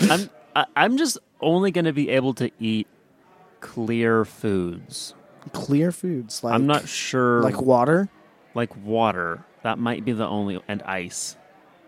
I'm 0.00 0.30
I, 0.54 0.66
I'm 0.76 0.96
just 0.96 1.18
only 1.40 1.70
going 1.70 1.84
to 1.84 1.92
be 1.92 2.10
able 2.10 2.34
to 2.34 2.50
eat 2.58 2.86
clear 3.60 4.24
foods. 4.24 5.14
Clear 5.52 5.90
foods, 5.90 6.44
like 6.44 6.54
I'm 6.54 6.66
not 6.66 6.86
sure. 6.86 7.42
like 7.42 7.60
water. 7.60 8.08
like 8.54 8.76
water. 8.76 9.44
That 9.62 9.78
might 9.78 10.04
be 10.04 10.12
the 10.12 10.26
only, 10.26 10.60
and 10.68 10.82
ice 10.82 11.36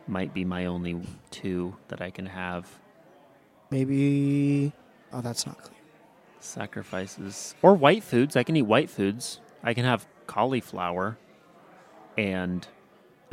might 0.07 0.35
be 0.35 0.45
my 0.45 0.67
only 0.67 1.01
two 1.31 1.77
that 1.89 2.01
I 2.01 2.11
can 2.11 2.27
have. 2.27 2.69
Maybe. 3.71 4.73
Oh, 5.13 5.21
that's 5.21 5.47
not 5.47 5.63
clear. 5.63 5.79
Sacrifices 6.41 7.55
or 7.63 7.75
white 7.75 8.03
foods. 8.03 8.37
I 8.37 8.43
can 8.43 8.57
eat 8.57 8.63
white 8.63 8.91
foods. 8.91 9.41
I 9.63 9.73
can 9.73 9.85
have 9.85 10.07
cauliflower, 10.27 11.17
and 12.19 12.67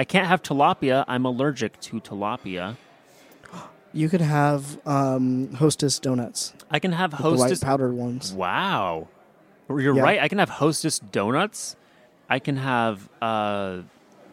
I 0.02 0.04
can't 0.04 0.26
have 0.26 0.42
tilapia. 0.42 1.06
I'm 1.08 1.26
allergic 1.26 1.80
to 1.82 2.02
tilapia. 2.02 2.76
You 3.94 4.10
could 4.10 4.22
have 4.22 4.80
um, 4.88 5.54
Hostess 5.54 6.00
donuts, 6.00 6.54
I 6.72 6.80
can 6.80 6.92
have 6.94 7.12
the 7.12 7.18
white 7.36 7.62
powdered 7.62 7.94
ones. 7.94 8.34
Wow, 8.34 9.10
you're 9.70 9.96
Yeah. 9.96 10.02
right. 10.02 10.20
I 10.20 10.28
can 10.28 10.40
have 10.40 10.50
hostess 10.50 10.98
donuts. 10.98 11.76
I 12.28 12.40
can 12.40 12.56
have 12.58 13.10
uh, 13.22 13.82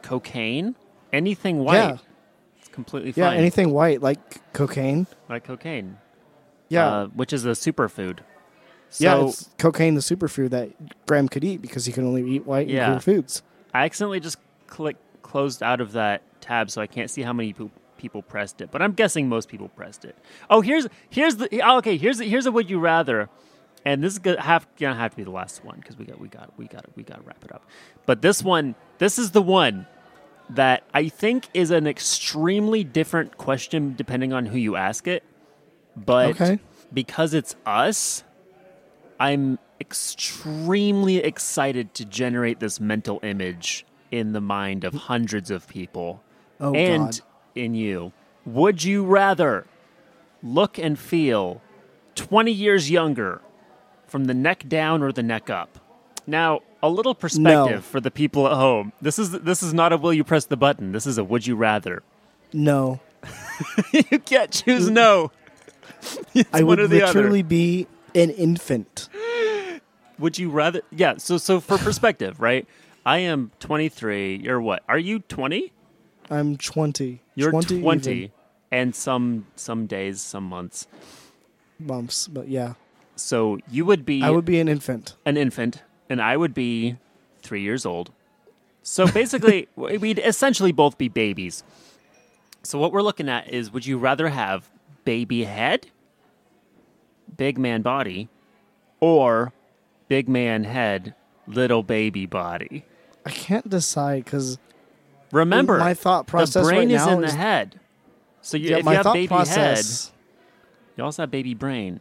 cocaine. 0.00 0.74
Anything 1.12 1.58
white. 1.58 1.74
Yeah. 1.74 1.96
It's 2.60 2.68
completely 2.68 3.12
fine. 3.12 3.24
Yeah, 3.34 3.38
anything 3.38 3.70
white 3.72 4.00
like 4.00 4.40
cocaine. 4.54 5.06
like 5.28 5.44
cocaine. 5.44 5.98
Yeah, 6.70 6.86
uh, 6.86 7.06
which 7.08 7.34
is 7.34 7.44
a 7.44 7.50
superfood. 7.50 8.20
So 8.88 9.04
yeah, 9.04 9.26
it's 9.26 9.50
cocaine, 9.58 9.96
the 9.96 10.00
superfood 10.00 10.48
that 10.50 10.70
Graham 11.06 11.28
could 11.28 11.44
eat 11.44 11.60
because 11.60 11.84
he 11.84 11.92
can 11.92 12.06
only 12.06 12.24
eat 12.30 12.46
white 12.46 12.68
Yeah. 12.68 12.90
and 12.92 13.04
foods. 13.04 13.42
I 13.74 13.84
accidentally 13.84 14.20
just 14.20 14.38
click 14.66 14.96
closed 15.28 15.62
out 15.62 15.80
of 15.80 15.92
that 15.92 16.22
tab, 16.40 16.70
so 16.70 16.80
I 16.80 16.86
can't 16.86 17.10
see 17.10 17.22
how 17.22 17.32
many 17.32 17.52
pe- 17.52 17.68
people 17.98 18.22
pressed 18.22 18.60
it. 18.60 18.70
But 18.70 18.80
I'm 18.82 18.92
guessing 18.92 19.28
most 19.28 19.48
people 19.48 19.68
pressed 19.68 20.04
it. 20.04 20.16
Oh, 20.48 20.60
here's 20.60 20.86
here's 21.10 21.36
the 21.36 21.48
okay. 21.78 21.96
Here's 21.96 22.18
here's 22.18 22.46
a 22.46 22.52
would 22.52 22.68
you 22.70 22.78
rather, 22.80 23.28
and 23.84 24.02
this 24.02 24.12
is 24.14 24.18
gonna 24.18 24.40
have 24.40 24.66
gonna 24.78 24.94
have 24.96 25.10
to 25.12 25.16
be 25.16 25.24
the 25.24 25.30
last 25.30 25.64
one 25.64 25.78
because 25.80 25.96
we 25.98 26.04
got 26.06 26.18
we 26.20 26.28
got 26.28 26.52
we 26.58 26.66
got 26.66 26.84
we 26.96 27.02
got 27.02 27.16
to 27.16 27.22
wrap 27.22 27.44
it 27.44 27.52
up. 27.52 27.62
But 28.06 28.22
this 28.22 28.42
one, 28.42 28.74
this 28.98 29.18
is 29.18 29.32
the 29.32 29.42
one 29.42 29.86
that 30.50 30.82
I 30.94 31.08
think 31.10 31.48
is 31.52 31.70
an 31.70 31.86
extremely 31.86 32.82
different 32.82 33.36
question 33.36 33.94
depending 33.96 34.32
on 34.32 34.46
who 34.46 34.56
you 34.58 34.76
ask 34.76 35.06
it. 35.06 35.22
But 35.94 36.28
Okay. 36.40 36.58
because 36.92 37.34
it's 37.34 37.54
us, 37.66 38.24
I'm 39.20 39.58
extremely 39.80 41.18
excited 41.18 41.92
to 41.94 42.04
generate 42.04 42.60
this 42.60 42.80
mental 42.80 43.20
image 43.22 43.84
in 44.10 44.32
the 44.32 44.40
mind 44.40 44.84
of 44.84 44.94
hundreds 44.94 45.50
of 45.50 45.68
people 45.68 46.22
Oh 46.60 46.74
and 46.74 47.04
God, 47.12 47.20
in 47.54 47.74
you. 47.74 48.12
Would 48.44 48.82
you 48.84 49.04
rather 49.04 49.66
look 50.42 50.78
and 50.78 50.98
feel 50.98 51.60
20 52.14 52.50
years 52.50 52.90
younger 52.90 53.40
from 54.06 54.24
the 54.24 54.34
neck 54.34 54.64
down 54.68 55.02
or 55.02 55.12
the 55.12 55.22
neck 55.22 55.50
up? 55.50 55.78
Now, 56.26 56.60
a 56.82 56.88
little 56.88 57.14
perspective 57.14 57.76
No. 57.76 57.80
for 57.80 58.00
the 58.00 58.10
people 58.10 58.46
at 58.46 58.54
home. 58.54 58.92
This 59.00 59.18
is 59.18 59.30
this 59.32 59.62
is 59.62 59.72
not 59.74 59.92
a 59.92 59.96
will 59.96 60.12
you 60.12 60.24
press 60.24 60.44
the 60.46 60.56
button. 60.56 60.92
This 60.92 61.06
is 61.06 61.18
a 61.18 61.24
would 61.24 61.46
you 61.46 61.56
rather. 61.56 62.02
no. 62.52 63.00
you 63.92 64.18
can't 64.20 64.50
choose 64.52 64.88
no. 64.88 65.32
It's 66.34 66.48
I 66.52 66.62
would 66.62 66.78
the 66.78 67.02
other. 67.02 67.18
literally 67.18 67.42
be 67.42 67.88
an 68.14 68.30
infant. 68.30 69.08
Would 70.20 70.38
you 70.38 70.50
rather? 70.50 70.82
Yeah. 70.92 71.16
So, 71.18 71.36
so 71.38 71.60
for 71.60 71.78
perspective, 71.78 72.40
right? 72.40 72.66
I 73.08 73.20
am 73.20 73.52
23. 73.60 74.36
You're 74.36 74.60
what? 74.60 74.82
Are 74.86 74.98
you 74.98 75.20
20? 75.20 75.72
I'm 76.30 76.58
20. 76.58 77.22
You're 77.36 77.50
20, 77.52 77.80
20, 77.80 78.12
even 78.12 78.30
and 78.70 78.94
some 78.94 79.46
some 79.56 79.86
days, 79.86 80.20
some 80.20 80.44
months. 80.44 80.86
Months, 81.78 82.28
but 82.28 82.48
yeah, 82.48 82.74
So 83.16 83.60
you 83.70 83.86
would 83.86 84.04
be 84.04 84.22
I 84.22 84.28
would 84.28 84.44
be 84.44 84.60
an 84.60 84.68
infant. 84.68 85.16
an 85.24 85.38
infant, 85.38 85.82
and 86.10 86.20
I 86.20 86.36
would 86.36 86.52
be 86.52 86.98
three 87.40 87.62
years 87.62 87.86
old. 87.86 88.12
So 88.82 89.06
basically, 89.06 89.68
we'd 89.76 90.18
essentially 90.18 90.72
both 90.72 90.98
be 90.98 91.08
babies. 91.08 91.64
So 92.62 92.78
what 92.78 92.92
we're 92.92 93.00
looking 93.00 93.30
at 93.30 93.48
is: 93.48 93.72
Would 93.72 93.86
you 93.86 93.96
rather 93.96 94.28
have 94.28 94.68
baby 95.06 95.44
head, 95.44 95.86
big 97.38 97.56
man 97.56 97.80
body, 97.80 98.28
or 99.00 99.54
big 100.08 100.28
man 100.28 100.64
head, 100.64 101.14
little 101.46 101.82
baby 101.82 102.26
body? 102.26 102.84
I 103.28 103.30
can't 103.32 103.68
decide 103.68 104.24
because 104.24 104.58
Remember, 105.32 105.78
my 105.78 105.94
thought 105.94 106.26
process 106.26 106.54
the 106.54 106.62
brain 106.68 106.88
right 106.88 107.00
is 107.00 107.06
in 107.06 107.20
the 107.20 107.30
head. 107.30 107.78
So 108.40 108.56
you, 108.56 108.70
yeah, 108.70 108.76
if 108.78 108.84
you 108.84 108.90
have 108.92 109.12
baby 109.12 109.26
process. 109.28 110.06
head, 110.08 110.14
you 110.96 111.04
also 111.04 111.22
have 111.22 111.30
baby 111.30 111.54
brain. 111.54 112.00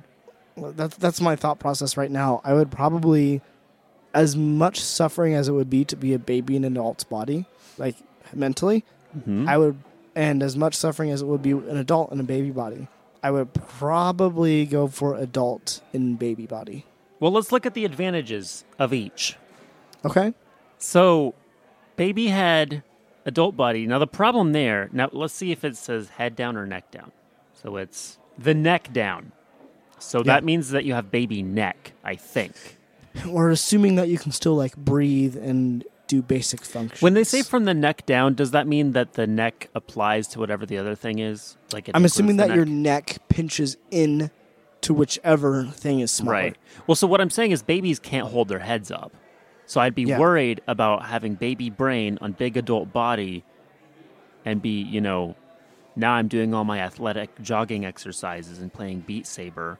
That's 0.55 0.95
that's 0.97 1.21
my 1.21 1.35
thought 1.35 1.59
process 1.59 1.97
right 1.97 2.09
now. 2.09 2.41
I 2.43 2.53
would 2.53 2.71
probably, 2.71 3.41
as 4.13 4.35
much 4.35 4.79
suffering 4.79 5.33
as 5.33 5.47
it 5.49 5.51
would 5.51 5.69
be 5.69 5.83
to 5.85 5.95
be 5.95 6.13
a 6.13 6.19
baby 6.19 6.55
in 6.55 6.63
an 6.63 6.73
adult's 6.73 7.03
body, 7.03 7.45
like 7.77 7.95
mentally, 8.33 8.83
Mhm. 9.17 9.47
I 9.47 9.57
would, 9.57 9.77
and 10.15 10.41
as 10.41 10.55
much 10.55 10.75
suffering 10.75 11.11
as 11.11 11.21
it 11.21 11.25
would 11.25 11.41
be 11.41 11.51
an 11.51 11.77
adult 11.77 12.11
in 12.11 12.19
a 12.19 12.23
baby 12.23 12.51
body, 12.51 12.87
I 13.21 13.31
would 13.31 13.53
probably 13.53 14.65
go 14.65 14.87
for 14.87 15.15
adult 15.15 15.81
in 15.93 16.15
baby 16.15 16.45
body. 16.45 16.85
Well, 17.19 17.31
let's 17.31 17.51
look 17.51 17.65
at 17.65 17.73
the 17.73 17.83
advantages 17.85 18.63
of 18.79 18.93
each. 18.93 19.35
Okay. 20.05 20.33
So, 20.77 21.33
baby 21.95 22.27
head, 22.27 22.83
adult 23.25 23.55
body. 23.57 23.87
Now, 23.87 23.99
the 23.99 24.07
problem 24.07 24.51
there, 24.53 24.89
now 24.91 25.09
let's 25.11 25.33
see 25.33 25.51
if 25.51 25.63
it 25.63 25.75
says 25.75 26.09
head 26.09 26.35
down 26.35 26.55
or 26.57 26.65
neck 26.65 26.91
down. 26.91 27.11
So, 27.61 27.77
it's 27.77 28.17
the 28.37 28.53
neck 28.53 28.93
down. 28.93 29.31
So, 29.99 30.19
Yeah. 30.19 30.23
that 30.25 30.43
means 30.43 30.69
that 30.71 30.85
you 30.85 30.93
have 30.93 31.09
baby 31.09 31.41
neck, 31.41 31.93
I 32.03 32.15
think. 32.15 32.53
We're 33.25 33.49
assuming 33.49 33.95
that 33.95 34.09
you 34.09 34.19
can 34.19 34.31
still 34.31 34.55
like 34.55 34.77
breathe 34.77 35.35
and 35.35 35.83
do 36.05 36.21
basic 36.21 36.61
functions. 36.63 37.01
When 37.01 37.15
they 37.15 37.23
say 37.23 37.41
from 37.41 37.65
the 37.65 37.73
neck 37.73 38.05
down, 38.05 38.35
does 38.35 38.51
that 38.51 38.67
mean 38.67 38.91
that 38.93 39.13
the 39.13 39.25
neck 39.25 39.69
applies 39.73 40.27
to 40.29 40.39
whatever 40.39 40.65
the 40.67 40.77
other 40.77 40.93
thing 40.95 41.17
is? 41.19 41.57
Like 41.73 41.89
it 41.89 41.95
I'm 41.95 42.05
assuming 42.05 42.37
that 42.37 42.53
your 42.55 42.65
neck? 42.65 43.07
neck 43.17 43.27
pinches 43.29 43.75
in 43.89 44.29
to 44.81 44.93
whichever 44.93 45.65
thing 45.65 45.99
is 45.99 46.11
smaller. 46.11 46.31
Right. 46.33 46.57
Well, 46.85 46.95
so 46.95 47.07
what 47.07 47.19
I'm 47.19 47.31
saying 47.31 47.51
is 47.51 47.63
babies 47.63 47.97
can't 47.99 48.27
hold 48.27 48.47
their 48.47 48.59
heads 48.59 48.91
up. 48.91 49.11
So 49.67 49.79
I'd 49.81 49.93
be 49.93 50.03
Yeah. 50.03 50.17
worried 50.19 50.61
about 50.67 51.05
having 51.05 51.35
baby 51.35 51.69
brain 51.69 52.17
on 52.21 52.31
big 52.31 52.57
adult 52.57 52.91
body 52.91 53.43
and 54.45 54.61
be, 54.61 54.81
you 54.81 55.01
know, 55.01 55.35
now 55.95 56.13
I'm 56.13 56.27
doing 56.27 56.53
all 56.53 56.63
my 56.63 56.79
athletic 56.79 57.29
jogging 57.41 57.85
exercises 57.85 58.59
and 58.59 58.71
playing 58.73 59.01
Beat 59.01 59.27
Saber, 59.27 59.77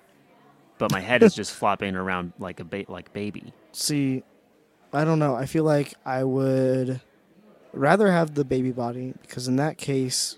but 0.78 0.92
my 0.92 1.00
head 1.00 1.24
is 1.24 1.34
just 1.42 1.52
flopping 1.54 1.96
around 1.96 2.34
like 2.38 2.60
a 2.60 2.64
ba- 2.66 2.86
like 2.90 3.14
baby. 3.14 3.54
See, 3.72 4.24
I 4.94 5.04
don't 5.06 5.20
know. 5.20 5.36
I 5.36 5.46
feel 5.46 5.64
like 5.64 5.94
I 6.06 6.24
would 6.24 7.02
rather 7.72 8.12
have 8.12 8.34
the 8.36 8.44
baby 8.44 8.72
body 8.72 9.14
because 9.22 9.48
in 9.48 9.56
that 9.56 9.78
case, 9.78 10.38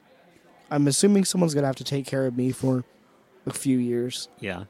I'm 0.69 0.87
assuming 0.87 1.25
someone's 1.25 1.55
gonna 1.55 1.67
have 1.67 1.75
to 1.77 1.83
take 1.83 2.05
care 2.05 2.27
of 2.27 2.37
me 2.37 2.51
for 2.51 2.83
a 3.47 3.53
few 3.53 3.79
years. 3.79 4.27
Yeah. 4.39 4.65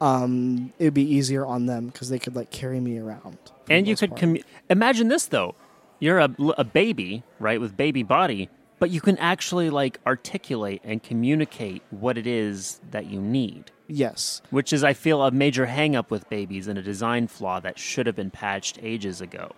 Um, 0.00 0.72
it'd 0.78 0.94
be 0.94 1.02
easier 1.14 1.46
on 1.46 1.66
them 1.66 1.86
because 1.86 2.08
they 2.10 2.18
could 2.18 2.36
like 2.36 2.50
carry 2.50 2.80
me 2.80 2.98
around. 2.98 3.38
And 3.70 3.88
you 3.88 3.96
could 3.96 4.10
commu- 4.12 4.44
imagine 4.68 5.08
this 5.08 5.26
though. 5.26 5.54
You're 5.98 6.18
a, 6.18 6.30
a 6.58 6.64
baby, 6.64 7.22
right, 7.40 7.58
with 7.60 7.76
baby 7.76 8.02
body, 8.02 8.50
but 8.78 8.90
you 8.90 9.00
can 9.00 9.16
actually 9.16 9.70
like 9.70 9.98
articulate 10.06 10.82
and 10.84 11.02
communicate 11.02 11.82
what 11.90 12.18
it 12.18 12.26
is 12.26 12.80
that 12.90 13.06
you 13.06 13.20
need. 13.20 13.70
yes, 13.88 14.42
which 14.50 14.72
is 14.74 14.84
I 14.84 14.92
feel 14.92 15.22
a 15.22 15.30
major 15.30 15.66
hangup 15.66 16.10
with 16.10 16.28
babies 16.28 16.68
and 16.68 16.78
a 16.78 16.82
design 16.82 17.26
flaw 17.28 17.60
that 17.60 17.78
should 17.78 18.06
have 18.06 18.16
been 18.16 18.30
patched 18.30 18.78
ages 18.82 19.20
ago. 19.22 19.52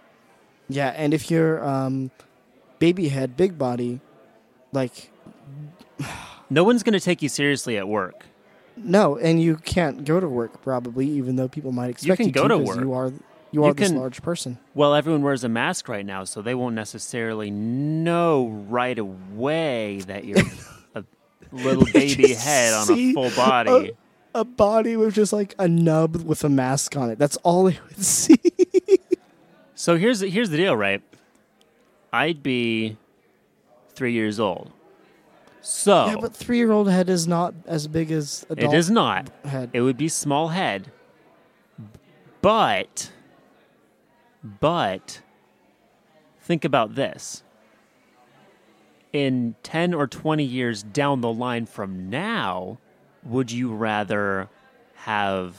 yeah. 0.68 0.91
And 0.97 1.12
if 1.12 1.30
you're 1.30 1.64
um, 1.66 2.12
baby 2.78 3.09
head, 3.09 3.36
big 3.36 3.59
body, 3.59 4.01
like 4.72 5.11
No 6.51 6.62
one's 6.64 6.82
going 6.82 6.93
to 6.95 7.01
take 7.01 7.20
you 7.20 7.28
seriously 7.28 7.76
at 7.76 7.89
work. 7.89 8.24
No, 8.83 9.16
and 9.16 9.41
you 9.43 9.57
can't 9.57 10.05
go 10.05 10.20
to 10.20 10.29
work 10.29 10.62
probably, 10.62 11.07
even 11.09 11.37
though 11.37 11.49
people 11.49 11.72
might 11.72 11.91
expect 11.91 12.09
you, 12.09 12.16
can 12.16 12.26
you, 12.26 12.33
go 12.33 12.49
to 12.49 12.59
to 12.59 12.64
work. 12.64 12.81
You 12.81 12.93
are 12.95 13.12
you 13.51 13.64
are 13.64 13.72
this 13.74 13.89
can- 13.89 13.99
large 13.99 14.22
person. 14.22 14.59
Well, 14.74 14.95
everyone 14.95 15.22
wears 15.22 15.45
a 15.45 15.49
mask 15.49 15.89
right 15.89 16.05
now, 16.05 16.24
so 16.24 16.43
they 16.43 16.55
won't 16.55 16.74
necessarily 16.74 17.51
know 17.51 18.49
right 18.68 18.99
away 18.99 20.01
that 20.07 20.24
you're 20.24 20.39
a 20.95 21.05
little 21.53 21.87
baby 21.93 22.35
head 22.35 22.74
on 22.74 22.91
a 22.91 23.12
full 23.14 23.31
body. 23.31 23.93
a 24.35 24.45
body 24.45 24.97
with 24.97 25.14
just 25.14 25.33
like 25.33 25.55
a 25.59 25.66
nub 25.66 26.16
with 26.24 26.45
a 26.45 26.49
mask 26.49 26.97
on 26.97 27.11
it. 27.11 27.18
That's 27.18 27.37
all 27.39 27.64
they 27.64 27.79
would 27.89 27.99
see. 28.05 28.37
So 29.74 29.97
here's 29.97 30.20
here's 30.20 30.51
the 30.51 30.57
deal, 30.57 30.76
right? 30.76 31.01
I'd 32.12 32.43
be 32.43 32.97
three 33.95 34.12
years 34.12 34.41
old. 34.41 34.70
So 35.61 36.07
Yeah, 36.07 36.17
but 36.21 36.35
three 36.35 36.59
year 36.59 36.71
old 36.73 36.89
head 36.91 37.09
is 37.09 37.27
not 37.27 37.55
as 37.67 37.87
big 37.89 38.11
as 38.11 38.47
adult 38.49 38.73
it 38.73 38.77
is 38.77 38.91
not. 38.91 39.31
head. 39.45 39.71
It 39.73 39.81
would 39.81 39.97
be 39.97 40.09
small 40.09 40.49
head. 40.49 40.93
But 42.41 43.11
but 44.43 45.21
think 46.41 46.65
about 46.65 46.95
this. 46.95 47.43
In 49.13 49.57
10 49.63 49.95
or 49.95 50.07
20 50.07 50.45
years 50.45 50.83
down 50.83 51.23
the 51.23 51.33
line 51.33 51.67
from 51.67 52.11
now, 52.11 52.79
would 53.25 53.51
you 53.51 53.73
rather 53.75 54.49
have 54.95 55.57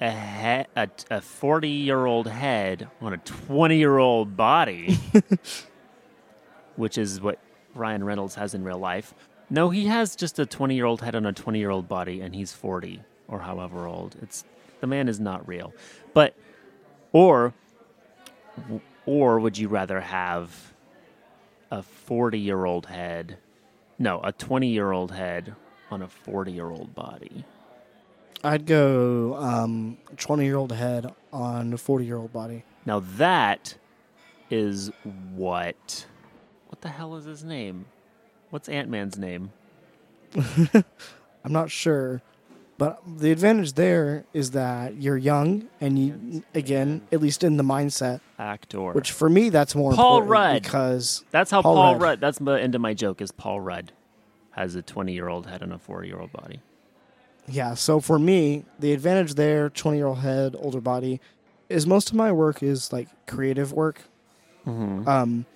a 0.00 0.10
he- 0.10 0.66
a, 0.74 0.88
a 1.10 1.20
40-year-old 1.20 2.26
head 2.28 2.88
on 3.00 3.12
a 3.12 3.18
20-year-old 3.18 4.36
body, 4.36 4.98
which 6.76 6.98
is 6.98 7.20
what 7.20 7.38
Ryan 7.76 8.04
Reynolds 8.04 8.34
has 8.34 8.54
in 8.54 8.64
real 8.64 8.78
life? 8.78 9.14
No, 9.48 9.70
he 9.70 9.86
has 9.86 10.16
just 10.16 10.38
a 10.38 10.46
20-year-old 10.46 11.02
head 11.02 11.14
on 11.14 11.26
a 11.26 11.32
20-year-old 11.32 11.88
body 11.88 12.20
and 12.20 12.34
he's 12.34 12.52
40 12.52 13.02
or 13.28 13.40
however 13.40 13.86
old. 13.86 14.16
It's 14.22 14.44
the 14.80 14.86
man 14.86 15.08
is 15.08 15.20
not 15.20 15.46
real. 15.46 15.72
But 16.14 16.34
or 17.12 17.54
or 19.04 19.38
would 19.38 19.56
you 19.56 19.68
rather 19.68 20.00
have 20.00 20.72
a 21.70 21.82
40-year-old 22.08 22.86
head? 22.86 23.38
No, 23.98 24.20
a 24.20 24.32
20-year-old 24.32 25.12
head 25.12 25.54
on 25.90 26.02
a 26.02 26.08
40-year-old 26.08 26.94
body. 26.94 27.44
I'd 28.44 28.66
go 28.66 29.34
um, 29.34 29.98
twenty 30.16 30.44
year 30.44 30.56
old 30.56 30.72
head 30.72 31.12
on 31.32 31.72
a 31.72 31.78
forty 31.78 32.04
year 32.04 32.16
old 32.16 32.32
body. 32.32 32.64
Now 32.84 33.00
that 33.00 33.76
is 34.50 34.90
what 35.34 36.06
what 36.76 36.82
the 36.82 36.88
hell 36.90 37.16
is 37.16 37.24
his 37.24 37.42
name? 37.42 37.86
What's 38.50 38.68
Ant-Man's 38.68 39.16
name? 39.18 39.50
I'm 41.44 41.52
not 41.52 41.70
sure, 41.70 42.20
but 42.76 43.00
the 43.06 43.30
advantage 43.32 43.72
there 43.74 44.24
is 44.34 44.50
that 44.50 44.96
you're 45.00 45.16
young 45.16 45.68
and 45.80 45.98
you 45.98 46.42
again, 46.54 47.00
at 47.12 47.20
least 47.22 47.42
in 47.44 47.56
the 47.56 47.62
mindset, 47.62 48.20
Actor. 48.38 48.92
which 48.92 49.12
for 49.12 49.30
me 49.30 49.48
that's 49.48 49.74
more 49.74 49.92
Paul 49.94 50.18
important 50.18 50.30
Rudd. 50.30 50.62
because 50.62 51.24
That's 51.30 51.50
how 51.50 51.62
Paul 51.62 51.74
Paul, 51.76 51.92
Rudd. 51.94 52.02
Rudd. 52.02 52.20
That's 52.20 52.38
the 52.38 52.52
end 52.52 52.74
of 52.74 52.80
my 52.80 52.92
joke. 52.92 53.20
Is 53.22 53.30
Paul 53.32 53.60
Rudd 53.60 53.92
has 54.50 54.74
a 54.74 54.82
20 54.82 55.12
year 55.14 55.28
old 55.28 55.46
head 55.46 55.62
and 55.62 55.72
a 55.72 55.78
40 55.78 56.08
year 56.08 56.18
old 56.18 56.32
body. 56.32 56.60
Yeah, 57.48 57.74
so 57.74 58.00
for 58.00 58.18
me, 58.18 58.64
the 58.80 58.92
advantage 58.92 59.34
there, 59.34 59.70
20 59.70 59.96
year 59.96 60.06
old 60.08 60.18
head, 60.18 60.54
older 60.58 60.80
body, 60.80 61.20
is 61.68 61.86
most 61.86 62.10
of 62.10 62.16
my 62.16 62.32
work 62.32 62.62
is 62.62 62.92
like 62.92 63.08
creative 63.26 63.72
work, 63.72 64.02
Mm-hmm. 64.66 65.08
um, 65.08 65.46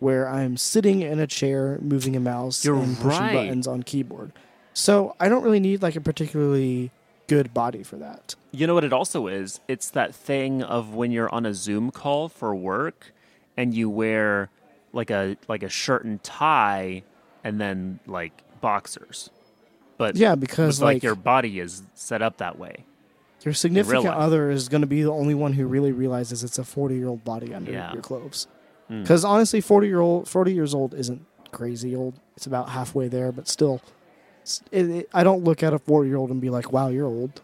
where 0.00 0.28
I'm 0.28 0.56
sitting 0.56 1.00
in 1.02 1.18
a 1.20 1.26
chair, 1.26 1.78
moving 1.80 2.16
a 2.16 2.20
mouse, 2.20 2.64
You're 2.64 2.76
and 2.76 2.96
pushing 2.96 3.20
right. 3.20 3.32
buttons 3.34 3.66
on 3.66 3.82
keyboard. 3.84 4.32
So 4.74 5.14
I 5.20 5.28
don't 5.28 5.42
really 5.42 5.60
need 5.60 5.82
like 5.82 5.94
a 5.96 6.00
particularly 6.00 6.90
good 7.28 7.54
body 7.54 7.82
for 7.82 7.96
that. 7.96 8.34
You 8.50 8.66
know 8.66 8.74
what 8.74 8.82
it 8.84 8.92
also 8.92 9.26
is? 9.28 9.60
It's 9.68 9.90
that 9.90 10.14
thing 10.14 10.62
of 10.62 10.94
when 10.94 11.12
you're 11.12 11.32
on 11.32 11.46
a 11.46 11.54
Zoom 11.54 11.90
call 11.90 12.28
for 12.28 12.54
work 12.54 13.12
and 13.56 13.72
you 13.74 13.88
wear 13.88 14.48
like 14.92 15.10
a 15.10 15.36
like 15.48 15.62
a 15.62 15.68
shirt 15.68 16.04
and 16.04 16.20
tie 16.22 17.02
and 17.44 17.60
then 17.60 18.00
like 18.06 18.32
boxers. 18.60 19.30
But 19.98 20.16
Yeah, 20.16 20.34
because 20.34 20.80
like, 20.80 20.96
like 20.96 21.02
your 21.02 21.14
body 21.14 21.60
is 21.60 21.82
set 21.94 22.22
up 22.22 22.38
that 22.38 22.58
way. 22.58 22.84
your 23.44 23.54
significant 23.54 24.06
other 24.06 24.50
is 24.50 24.68
going 24.68 24.80
to 24.80 24.86
be 24.86 25.02
the 25.02 25.12
only 25.12 25.34
one 25.34 25.52
who 25.52 25.66
really 25.66 25.92
realizes 25.92 26.42
it's 26.42 26.58
a 26.58 26.64
40 26.64 26.94
year 26.96 27.08
old 27.08 27.22
body 27.24 27.52
under 27.54 27.70
Yeah. 27.70 27.92
your 27.92 28.02
clothes. 28.02 28.46
Mm. 28.90 29.02
Because 29.02 29.24
honestly, 29.24 29.60
40 29.60 29.86
year 29.86 30.00
old, 30.00 30.28
40 30.28 30.52
years 30.52 30.74
old 30.74 30.94
isn't 30.94 31.24
crazy 31.52 31.94
old. 31.94 32.14
It's 32.36 32.46
about 32.46 32.70
halfway 32.70 33.08
there, 33.08 33.30
but 33.32 33.46
still, 33.48 33.80
it, 34.72 34.90
it, 34.90 35.08
I 35.14 35.22
don't 35.22 35.44
look 35.44 35.62
at 35.62 35.72
a 35.72 35.78
40 35.78 36.08
year 36.08 36.16
old 36.18 36.30
and 36.30 36.40
be 36.40 36.50
like, 36.50 36.72
"Wow, 36.72 36.88
you're 36.88 37.06
old." 37.06 37.40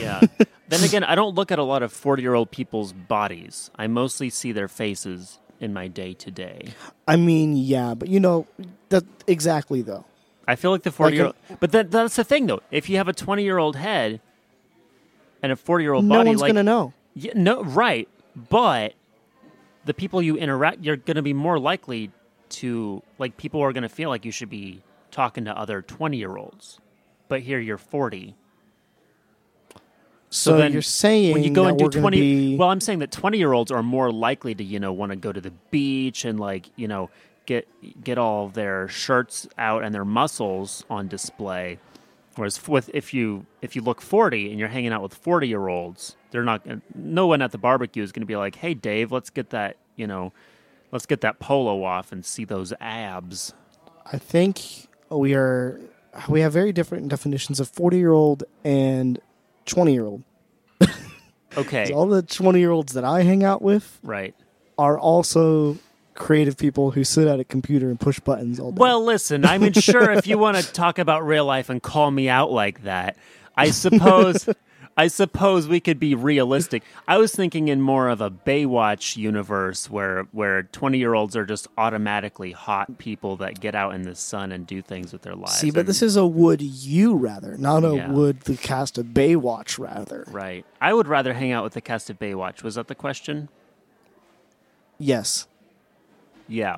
Yeah. 0.00 0.20
then 0.68 0.82
again, 0.82 1.04
I 1.04 1.14
don't 1.14 1.34
look 1.34 1.52
at 1.52 1.58
a 1.58 1.62
lot 1.62 1.82
of 1.82 1.92
40 1.92 2.22
year 2.22 2.34
old 2.34 2.50
people's 2.50 2.92
bodies. 2.92 3.70
I 3.76 3.86
mostly 3.86 4.30
see 4.30 4.50
their 4.52 4.68
faces 4.68 5.38
in 5.60 5.72
my 5.72 5.86
day 5.88 6.12
to 6.14 6.30
day. 6.30 6.68
I 7.06 7.16
mean, 7.16 7.56
yeah, 7.56 7.94
but 7.94 8.08
you 8.08 8.18
know 8.20 8.46
that 8.88 9.04
exactly 9.26 9.82
though. 9.82 10.04
I 10.48 10.54
feel 10.56 10.70
like 10.70 10.82
the 10.82 10.90
40 10.92 11.10
Like 11.10 11.14
year 11.16 11.24
a- 11.24 11.26
old. 11.28 11.60
But 11.60 11.72
that, 11.72 11.90
that's 11.90 12.14
the 12.16 12.22
thing, 12.24 12.46
though. 12.46 12.60
If 12.70 12.88
you 12.88 12.96
have 12.98 13.08
a 13.08 13.12
20 13.12 13.42
year 13.42 13.58
old 13.58 13.74
head 13.76 14.20
and 15.42 15.50
a 15.52 15.56
40 15.56 15.84
year 15.84 15.92
old 15.92 16.04
No 16.04 16.16
body, 16.18 16.28
one's 16.28 16.40
like. 16.40 16.50
gonna 16.50 16.62
know. 16.62 16.92
Yeah, 17.14 17.32
no, 17.34 17.62
right. 17.64 18.08
But 18.34 18.94
the 19.86 19.94
people 19.94 20.20
you 20.20 20.36
interact, 20.36 20.84
you're 20.84 20.96
going 20.96 21.16
to 21.16 21.22
be 21.22 21.32
more 21.32 21.58
likely 21.58 22.10
to, 22.48 23.02
like, 23.18 23.36
people 23.36 23.60
are 23.62 23.72
going 23.72 23.82
to 23.82 23.88
feel 23.88 24.10
like 24.10 24.24
you 24.24 24.32
should 24.32 24.50
be 24.50 24.82
talking 25.10 25.44
to 25.46 25.56
other 25.56 25.80
20 25.80 26.16
year 26.16 26.36
olds. 26.36 26.80
But 27.28 27.40
here 27.40 27.58
you're 27.58 27.78
40. 27.78 28.34
So, 30.28 30.56
then 30.56 30.72
you're 30.72 30.82
saying 30.82 31.32
when 31.32 31.44
you 31.44 31.50
go 31.50 31.64
and 31.66 31.78
do 31.78 31.84
we're 31.84 31.90
gonna 31.90 32.02
20 32.02 32.20
be, 32.20 32.56
well 32.56 32.68
i'm 32.68 32.80
saying 32.80 32.98
that 32.98 33.12
20 33.12 33.38
year 33.38 33.52
olds 33.52 33.70
are 33.70 33.82
more 33.82 34.10
likely 34.10 34.54
to 34.56 34.64
you 34.64 34.80
know 34.80 34.92
want 34.92 35.10
to 35.10 35.16
go 35.16 35.32
to 35.32 35.40
the 35.40 35.52
beach 35.70 36.24
and 36.24 36.38
like 36.38 36.68
you 36.74 36.88
know 36.88 37.08
get 37.46 37.68
get 38.02 38.18
all 38.18 38.48
their 38.48 38.88
shirts 38.88 39.48
out 39.56 39.84
and 39.84 39.94
their 39.94 40.04
muscles 40.04 40.84
on 40.90 41.06
display 41.06 41.78
whereas 42.36 42.66
with 42.68 42.90
if 42.94 43.12
you 43.12 43.44
if 43.62 43.74
you 43.74 43.82
look 43.82 44.00
40 44.00 44.50
and 44.50 44.58
you're 44.58 44.68
hanging 44.68 44.92
out 44.92 45.02
with 45.02 45.14
40 45.14 45.48
year 45.48 45.68
olds 45.68 46.16
they're 46.30 46.44
not 46.44 46.62
no 46.94 47.26
one 47.26 47.42
at 47.42 47.52
the 47.52 47.58
barbecue 47.58 48.02
is 48.02 48.12
going 48.12 48.20
to 48.22 48.26
be 48.26 48.36
like 48.36 48.56
hey 48.56 48.72
dave 48.74 49.10
let's 49.12 49.30
get 49.30 49.50
that 49.50 49.76
you 49.96 50.06
know 50.06 50.32
let's 50.92 51.06
get 51.06 51.20
that 51.22 51.38
polo 51.38 51.82
off 51.82 52.12
and 52.12 52.24
see 52.24 52.44
those 52.44 52.72
abs 52.80 53.52
I 54.10 54.18
think 54.18 54.60
we 55.10 55.34
are 55.34 55.80
we 56.28 56.40
have 56.42 56.52
very 56.52 56.72
different 56.72 57.08
definitions 57.08 57.58
of 57.60 57.68
40 57.68 57.96
year 57.98 58.12
old 58.12 58.44
and 58.64 59.18
20 59.66 59.92
year 59.92 60.04
old. 60.06 60.22
Okay. 61.56 61.92
All 61.92 62.06
the 62.06 62.22
20 62.22 62.58
year 62.58 62.70
olds 62.70 62.92
that 62.92 63.04
I 63.04 63.22
hang 63.22 63.42
out 63.44 63.62
with 63.62 63.98
Right. 64.02 64.34
are 64.78 64.98
also 64.98 65.76
creative 66.16 66.56
people 66.56 66.90
who 66.92 67.04
sit 67.04 67.26
at 67.28 67.38
a 67.40 67.44
computer 67.44 67.88
and 67.88 67.98
push 68.00 68.18
buttons 68.20 68.58
all 68.60 68.72
day. 68.72 68.80
Well, 68.80 69.04
listen, 69.04 69.44
I 69.44 69.58
mean, 69.58 69.72
sure, 69.72 70.10
if 70.12 70.26
you 70.26 70.38
want 70.38 70.56
to 70.56 70.72
talk 70.72 70.98
about 70.98 71.24
real 71.26 71.44
life 71.44 71.68
and 71.70 71.82
call 71.82 72.10
me 72.10 72.28
out 72.28 72.50
like 72.50 72.82
that, 72.84 73.16
I 73.56 73.70
suppose. 73.70 74.48
I 74.98 75.08
suppose 75.08 75.68
we 75.68 75.78
could 75.78 76.00
be 76.00 76.14
realistic. 76.14 76.82
I 77.06 77.18
was 77.18 77.30
thinking 77.34 77.68
in 77.68 77.82
more 77.82 78.08
of 78.08 78.22
a 78.22 78.30
Baywatch 78.30 79.14
universe 79.18 79.90
where 79.90 80.22
where 80.32 80.62
20-year-olds 80.62 81.36
are 81.36 81.44
just 81.44 81.68
automatically 81.76 82.52
hot 82.52 82.96
people 82.96 83.36
that 83.36 83.60
get 83.60 83.74
out 83.74 83.94
in 83.94 84.04
the 84.04 84.14
sun 84.14 84.52
and 84.52 84.66
do 84.66 84.80
things 84.80 85.12
with 85.12 85.20
their 85.20 85.34
lives. 85.34 85.52
See, 85.58 85.70
but 85.70 85.80
And- 85.80 85.88
this 85.90 86.00
is 86.00 86.16
a 86.16 86.26
would 86.26 86.62
you 86.62 87.14
rather, 87.14 87.58
not 87.58 87.84
a 87.84 87.94
Yeah. 87.94 88.10
would 88.10 88.40
the 88.44 88.56
cast 88.56 88.96
of 88.96 89.08
Baywatch 89.08 89.78
rather. 89.78 90.24
right. 90.28 90.64
I 90.80 90.94
would 90.94 91.08
rather 91.08 91.34
hang 91.34 91.52
out 91.52 91.62
with 91.62 91.74
the 91.74 91.82
cast 91.82 92.08
of 92.08 92.18
Baywatch. 92.18 92.62
Was 92.62 92.76
that 92.76 92.88
the 92.88 92.94
question? 92.94 93.50
Yes. 94.98 95.46
Yeah, 96.48 96.76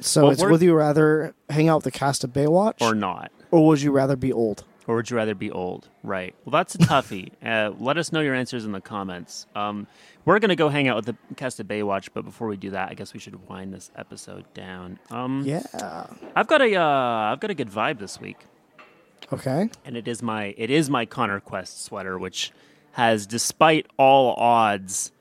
So 0.00 0.22
Well, 0.22 0.30
it's 0.32 0.40
we're- 0.42 0.52
would 0.52 0.62
you 0.62 0.74
rather 0.74 1.34
hang 1.48 1.68
out 1.68 1.76
with 1.76 1.84
the 1.84 1.90
cast 1.98 2.24
of 2.24 2.30
Baywatch 2.32 2.80
or 2.80 2.94
not? 2.94 3.30
or 3.50 3.66
would 3.68 3.80
you 3.82 3.92
rather 3.92 4.16
be 4.16 4.32
old? 4.32 4.64
Or 4.88 4.96
would 4.96 5.08
you 5.10 5.16
rather 5.16 5.34
be 5.36 5.48
old? 5.50 5.88
Right. 6.02 6.34
Well, 6.44 6.50
that's 6.50 6.74
a 6.74 6.78
toughie. 6.78 7.30
uh, 7.46 7.72
let 7.78 7.96
us 7.98 8.10
know 8.10 8.18
your 8.20 8.34
answers 8.34 8.64
in 8.64 8.72
the 8.72 8.80
comments. 8.80 9.46
Um, 9.54 9.86
we're 10.24 10.40
going 10.40 10.48
to 10.48 10.56
go 10.56 10.68
hang 10.70 10.88
out 10.88 10.96
with 10.96 11.06
the 11.06 11.16
cast 11.36 11.60
of 11.60 11.68
Baywatch, 11.68 12.08
but 12.12 12.24
before 12.24 12.48
we 12.48 12.56
do 12.56 12.70
that, 12.70 12.90
I 12.90 12.94
guess 12.94 13.14
we 13.14 13.20
should 13.20 13.48
wind 13.48 13.72
this 13.72 13.92
episode 13.94 14.44
down. 14.54 14.98
Um, 15.10 15.44
Yeah. 15.46 15.62
I've 16.34 16.48
got 16.48 16.62
a, 16.62 16.74
uh, 16.74 16.82
I've 17.32 17.38
got 17.38 17.50
a 17.50 17.54
good 17.54 17.70
vibe 17.70 18.00
this 18.00 18.20
week, 18.20 18.38
Okay. 19.32 19.70
and 19.84 19.96
it 19.96 20.08
is 20.08 20.20
my, 20.20 20.52
it 20.58 20.70
is 20.70 20.90
my 20.90 21.06
Connor 21.06 21.38
Quest 21.38 21.84
sweater, 21.84 22.18
which 22.18 22.50
has, 22.92 23.24
despite 23.26 23.86
all 23.98 24.34
odds, 24.34 25.12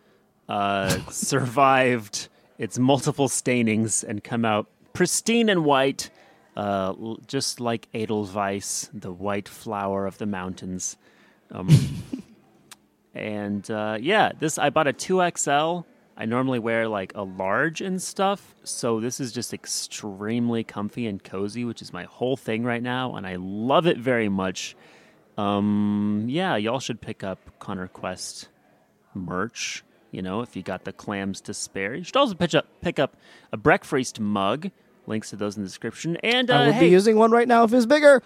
uh, 0.49 0.89
survived 1.11 2.29
its 2.61 2.77
multiple 2.77 3.27
stainings 3.27 4.03
and 4.03 4.23
come 4.23 4.45
out 4.45 4.67
pristine 4.93 5.49
and 5.49 5.65
white, 5.65 6.11
uh, 6.55 6.93
just 7.25 7.59
like 7.59 7.87
Edelweiss, 7.91 8.87
the 8.93 9.11
white 9.11 9.49
flower 9.49 10.05
of 10.05 10.19
the 10.19 10.27
mountains. 10.27 10.95
Um, 11.49 11.67
and 13.15 13.69
uh, 13.71 13.97
yeah, 13.99 14.33
this 14.39 14.59
I 14.59 14.69
bought 14.69 14.85
a 14.85 14.93
two 14.93 15.27
XL. 15.35 15.87
I 16.15 16.25
normally 16.25 16.59
wear 16.59 16.87
like 16.87 17.13
a 17.15 17.23
large 17.23 17.81
and 17.81 17.99
stuff, 17.99 18.53
so 18.63 18.99
this 18.99 19.19
is 19.19 19.31
just 19.31 19.55
extremely 19.55 20.63
comfy 20.63 21.07
and 21.07 21.23
cozy, 21.23 21.65
which 21.65 21.81
is 21.81 21.91
my 21.91 22.03
whole 22.03 22.37
thing 22.37 22.63
right 22.63 22.83
now, 22.83 23.15
and 23.15 23.25
I 23.25 23.37
love 23.39 23.87
it 23.87 23.97
very 23.97 24.29
much. 24.29 24.75
Um, 25.35 26.25
yeah, 26.27 26.57
y'all 26.57 26.79
should 26.79 27.01
pick 27.01 27.23
up 27.23 27.39
Connor 27.57 27.87
Quest 27.87 28.49
merch. 29.15 29.83
You 30.11 30.21
know, 30.21 30.41
if 30.41 30.55
you 30.55 30.61
got 30.63 30.83
the 30.83 30.91
clams 30.93 31.39
to 31.41 31.53
spare, 31.53 31.95
you 31.95 32.03
should 32.03 32.17
also 32.17 32.33
pick 32.35 32.53
up 32.53 32.65
pick 32.81 32.99
up 32.99 33.15
a 33.51 33.57
breakfreeced 33.57 34.19
mug. 34.19 34.69
Links 35.07 35.31
to 35.31 35.35
those 35.35 35.57
in 35.57 35.63
the 35.63 35.67
description. 35.67 36.17
And 36.17 36.51
uh, 36.51 36.53
I 36.53 36.65
would 36.67 36.75
hey, 36.75 36.81
be 36.81 36.89
using 36.89 37.15
one 37.15 37.31
right 37.31 37.47
now 37.47 37.63
if 37.63 37.73
it's 37.73 37.85
bigger. 37.87 38.21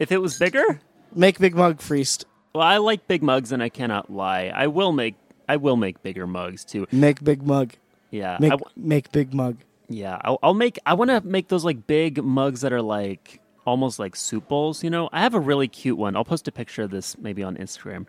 if 0.00 0.10
it 0.10 0.18
was 0.18 0.36
bigger, 0.38 0.80
Make 1.14 1.38
Big 1.38 1.54
Mug 1.54 1.80
Freeced. 1.80 2.24
well, 2.54 2.64
I 2.64 2.78
like 2.78 3.06
big 3.06 3.22
mugs, 3.22 3.52
and 3.52 3.62
I 3.62 3.68
cannot 3.68 4.10
lie. 4.10 4.50
I 4.54 4.66
will 4.66 4.92
make 4.92 5.14
I 5.48 5.56
will 5.56 5.76
make 5.76 6.02
bigger 6.02 6.26
mugs 6.26 6.64
too. 6.64 6.86
Make 6.90 7.22
Big 7.22 7.42
Mug. 7.46 7.74
Yeah, 8.10 8.36
Make 8.40 8.50
w- 8.50 8.70
make 8.76 9.12
Big 9.12 9.32
Mug. 9.32 9.58
yeah. 9.88 10.18
I'll, 10.24 10.38
I'll 10.42 10.54
make. 10.54 10.78
I 10.84 10.94
want 10.94 11.10
to 11.10 11.20
make 11.20 11.48
those 11.48 11.64
like 11.64 11.86
big 11.86 12.22
mugs 12.22 12.62
that 12.62 12.72
are 12.72 12.82
like 12.82 13.40
almost 13.64 13.98
like 13.98 14.16
soup 14.16 14.48
bowls. 14.48 14.82
You 14.82 14.90
know, 14.90 15.08
I 15.12 15.20
have 15.20 15.34
a 15.34 15.40
really 15.40 15.68
cute 15.68 15.96
one. 15.98 16.16
I'll 16.16 16.24
post 16.24 16.48
a 16.48 16.52
picture 16.52 16.82
of 16.82 16.90
this 16.90 17.16
maybe 17.18 17.42
on 17.44 17.56
Instagram, 17.56 18.06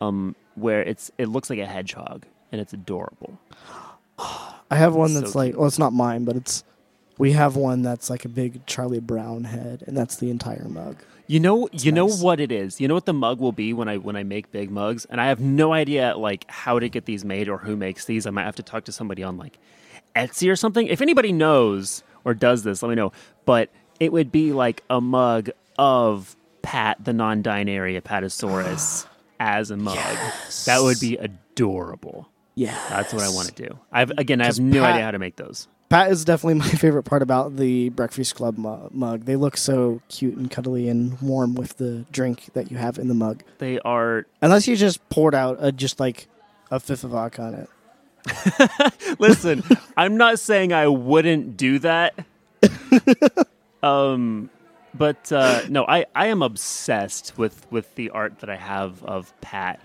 um, 0.00 0.36
where 0.54 0.82
it's 0.82 1.10
it 1.18 1.28
looks 1.28 1.48
like 1.48 1.58
a 1.60 1.66
hedgehog 1.66 2.26
and 2.52 2.60
it's 2.60 2.72
adorable. 2.72 3.38
I 4.18 4.76
have 4.76 4.94
one 4.94 5.10
So 5.10 5.20
that's 5.20 5.34
like 5.34 5.56
well, 5.56 5.66
it's 5.66 5.78
not 5.78 5.92
mine, 5.92 6.24
but 6.24 6.36
it's 6.36 6.62
we 7.18 7.32
have 7.32 7.56
one 7.56 7.82
that's 7.82 8.10
like 8.10 8.24
a 8.24 8.28
big 8.28 8.64
Charlie 8.66 9.00
Brown 9.00 9.44
head, 9.44 9.84
and 9.86 9.96
that's 9.96 10.16
the 10.16 10.30
entire 10.30 10.68
mug. 10.68 10.96
You 11.26 11.40
know, 11.40 11.68
you 11.72 11.92
know 11.92 12.08
what 12.08 12.40
it 12.40 12.52
is. 12.52 12.80
You 12.80 12.88
know 12.88 12.94
what 12.94 13.06
the 13.06 13.12
mug 13.12 13.38
will 13.38 13.52
be 13.52 13.72
when 13.72 13.88
I 13.88 13.96
when 13.96 14.16
I 14.16 14.22
make 14.22 14.50
big 14.50 14.70
mugs, 14.70 15.04
and 15.06 15.20
I 15.20 15.26
have 15.28 15.40
no 15.40 15.72
idea 15.72 16.16
like 16.16 16.44
how 16.50 16.78
to 16.78 16.88
get 16.88 17.04
these 17.06 17.24
made 17.24 17.48
or 17.48 17.58
who 17.58 17.76
makes 17.76 18.04
these. 18.04 18.26
I 18.26 18.30
might 18.30 18.44
have 18.44 18.56
to 18.56 18.62
talk 18.62 18.84
to 18.84 18.92
somebody 18.92 19.22
on 19.22 19.38
like 19.38 19.58
Etsy 20.14 20.50
or 20.50 20.56
something. 20.56 20.86
If 20.86 21.00
anybody 21.00 21.32
knows 21.32 22.02
or 22.24 22.34
does 22.34 22.64
this, 22.64 22.82
let 22.82 22.88
me 22.88 22.94
know. 22.94 23.12
But 23.44 23.70
it 24.00 24.12
would 24.12 24.32
be 24.32 24.52
like 24.52 24.82
a 24.90 25.00
mug 25.00 25.50
of 25.78 26.36
Pat 26.62 27.04
the 27.04 27.12
non-binary 27.12 28.00
Apatosaurus 28.00 29.06
as 29.40 29.70
a 29.70 29.76
mug. 29.76 29.94
Yes. 29.94 30.64
That 30.64 30.82
would 30.82 31.00
be 31.00 31.16
adorable. 31.16 32.28
Yeah, 32.54 32.78
That's 32.90 33.12
what 33.14 33.22
I 33.22 33.30
want 33.30 33.48
to 33.48 33.66
do. 33.68 33.78
I've 33.90 34.10
again, 34.18 34.40
I 34.40 34.46
have 34.46 34.60
no 34.60 34.82
Pat- 34.82 34.92
idea 34.94 35.04
how 35.04 35.10
to 35.12 35.18
make 35.18 35.36
those. 35.36 35.68
Pat 35.88 36.10
is 36.10 36.24
definitely 36.24 36.54
my 36.58 36.68
favorite 36.68 37.04
part 37.04 37.22
about 37.22 37.56
the 37.56 37.90
Breakfreeced 37.90 38.34
Club 38.34 38.58
mu- 38.58 38.88
mug. 38.90 39.24
They 39.24 39.36
look 39.36 39.56
so 39.56 40.00
cute 40.08 40.36
and 40.36 40.50
cuddly 40.50 40.88
and 40.88 41.20
warm 41.20 41.54
with 41.54 41.76
the 41.76 42.06
drink 42.10 42.52
that 42.54 42.70
you 42.70 42.76
have 42.76 42.98
in 42.98 43.08
the 43.08 43.14
mug. 43.14 43.42
They 43.58 43.78
are 43.80 44.26
Unless 44.40 44.68
you 44.68 44.76
just 44.76 45.06
poured 45.08 45.34
out 45.34 45.58
a, 45.60 45.72
just 45.72 46.00
like 46.00 46.28
a 46.70 46.80
fifth 46.80 47.04
of 47.04 47.10
vodka 47.10 47.42
on 47.42 47.54
it. 47.54 47.68
Listen, 49.18 49.62
I'm 49.96 50.16
not 50.16 50.38
saying 50.38 50.72
I 50.72 50.88
wouldn't 50.88 51.56
do 51.56 51.78
that. 51.80 52.14
um, 53.82 54.48
but 54.94 55.32
uh, 55.32 55.62
no, 55.68 55.84
I, 55.86 56.06
I 56.14 56.28
am 56.28 56.42
obsessed 56.42 57.36
with, 57.36 57.66
with 57.70 57.94
the 57.96 58.10
art 58.10 58.40
that 58.40 58.50
I 58.50 58.56
have 58.56 59.02
of 59.04 59.32
Pat. 59.40 59.80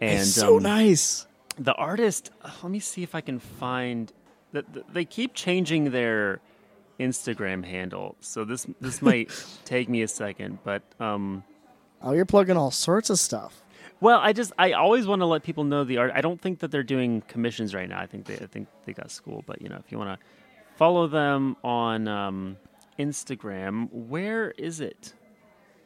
And 0.00 0.20
it's 0.20 0.30
so 0.32 0.56
um, 0.56 0.62
nice. 0.62 1.26
The 1.58 1.74
artist, 1.74 2.30
uh, 2.42 2.50
let 2.62 2.70
me 2.72 2.80
see 2.80 3.02
if 3.02 3.14
I 3.14 3.20
can 3.20 3.38
find 3.38 4.12
that 4.52 4.92
they 4.92 5.04
keep 5.04 5.34
changing 5.34 5.90
their 5.90 6.40
Instagram 7.00 7.64
handle. 7.64 8.16
So 8.20 8.44
this 8.44 8.66
this 8.80 9.02
might 9.08 9.30
take 9.64 9.88
me 9.88 10.02
a 10.02 10.08
second, 10.08 10.58
but 10.64 10.82
um, 11.00 11.44
Oh, 12.02 12.12
you're 12.12 12.26
plugging 12.26 12.56
all 12.56 12.70
sorts 12.70 13.08
of 13.10 13.18
stuff. 13.18 13.62
well, 14.00 14.20
I 14.20 14.32
just 14.32 14.52
I 14.58 14.72
always 14.72 15.06
want 15.06 15.20
to 15.22 15.26
let 15.26 15.42
people 15.42 15.64
know 15.64 15.84
the 15.84 15.96
art. 15.98 16.12
I 16.14 16.20
don't 16.20 16.40
think 16.40 16.58
that 16.60 16.70
they're 16.70 16.82
doing 16.82 17.22
commissions 17.28 17.74
right 17.74 17.88
now. 17.88 18.00
I 18.00 18.06
think 18.06 18.26
they 18.26 18.34
I 18.34 18.46
think 18.46 18.68
they 18.84 18.92
got 18.92 19.10
school, 19.10 19.42
but 19.46 19.60
you 19.62 19.68
know, 19.68 19.76
if 19.84 19.90
you 19.90 19.98
want 19.98 20.18
to 20.20 20.26
follow 20.76 21.06
them 21.06 21.56
on 21.64 22.06
um, 22.08 22.56
Instagram, 22.98 23.88
where 23.92 24.50
is 24.52 24.80
it? 24.80 25.14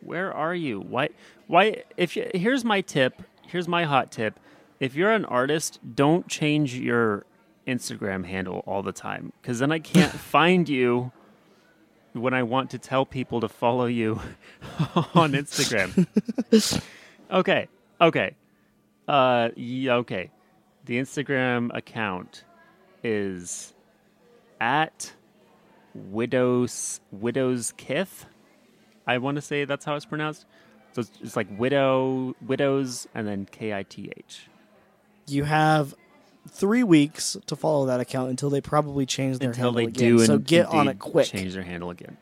Where 0.00 0.32
are 0.32 0.54
you? 0.54 0.80
Why 0.80 1.08
why 1.46 1.84
if 1.96 2.16
you, 2.16 2.30
here's 2.34 2.64
my 2.64 2.80
tip, 2.80 3.22
here's 3.46 3.68
my 3.68 3.84
hot 3.84 4.10
tip. 4.12 4.38
If 4.80 4.94
you're 4.94 5.10
an 5.12 5.24
artist, 5.24 5.80
don't 5.94 6.28
change 6.28 6.74
your 6.74 7.24
Instagram 7.66 8.24
handle 8.24 8.62
all 8.66 8.82
the 8.82 8.92
time 8.92 9.32
cuz 9.42 9.58
then 9.58 9.70
I 9.72 9.78
can't 9.78 10.12
find 10.34 10.68
you 10.68 11.12
when 12.14 12.32
I 12.32 12.42
want 12.42 12.70
to 12.70 12.78
tell 12.78 13.04
people 13.04 13.40
to 13.40 13.48
follow 13.48 13.86
you 13.86 14.20
on 15.14 15.32
Instagram. 15.32 16.06
okay. 17.30 17.68
Okay. 18.00 18.34
Uh 19.06 19.50
yeah, 19.56 19.94
okay. 19.96 20.30
The 20.86 20.98
Instagram 20.98 21.76
account 21.76 22.44
is 23.04 23.74
at 24.60 25.12
widows 25.94 27.00
widows 27.12 27.72
kith. 27.76 28.26
I 29.06 29.18
want 29.18 29.36
to 29.36 29.42
say 29.42 29.64
that's 29.64 29.84
how 29.84 29.94
it's 29.96 30.04
pronounced. 30.04 30.46
So 30.92 31.00
it's, 31.00 31.10
it's 31.22 31.36
like 31.36 31.48
widow 31.58 32.34
widows 32.46 33.06
and 33.14 33.26
then 33.26 33.46
K 33.50 33.74
I 33.74 33.82
T 33.82 34.10
H. 34.16 34.48
You 35.30 35.44
have 35.44 35.94
three 36.48 36.82
weeks 36.82 37.36
to 37.46 37.56
follow 37.56 37.86
that 37.86 38.00
account 38.00 38.30
until 38.30 38.50
they 38.50 38.60
probably 38.60 39.06
change 39.06 39.38
their 39.38 39.50
Until 39.50 39.72
handle 39.72 39.74
they 39.74 39.84
again. 39.84 40.16
do 40.18 40.24
so 40.24 40.38
get 40.38 40.66
on 40.66 40.88
it 40.88 40.98
quick. 40.98 41.26
Change 41.26 41.54
their 41.54 41.62
handle 41.62 41.90
again. 41.90 42.16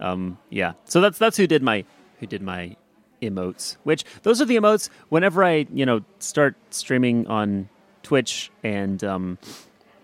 Um, 0.00 0.38
yeah. 0.50 0.72
So 0.84 1.00
that's 1.00 1.18
that's 1.18 1.36
who 1.36 1.46
did 1.46 1.62
my 1.62 1.84
who 2.20 2.26
did 2.26 2.42
my 2.42 2.76
emotes. 3.20 3.76
Which 3.84 4.04
those 4.22 4.40
are 4.40 4.44
the 4.44 4.56
emotes 4.56 4.88
whenever 5.08 5.44
I 5.44 5.66
you 5.72 5.84
know 5.86 6.02
start 6.18 6.56
streaming 6.70 7.26
on 7.26 7.68
Twitch 8.02 8.50
and 8.62 9.02
um, 9.04 9.38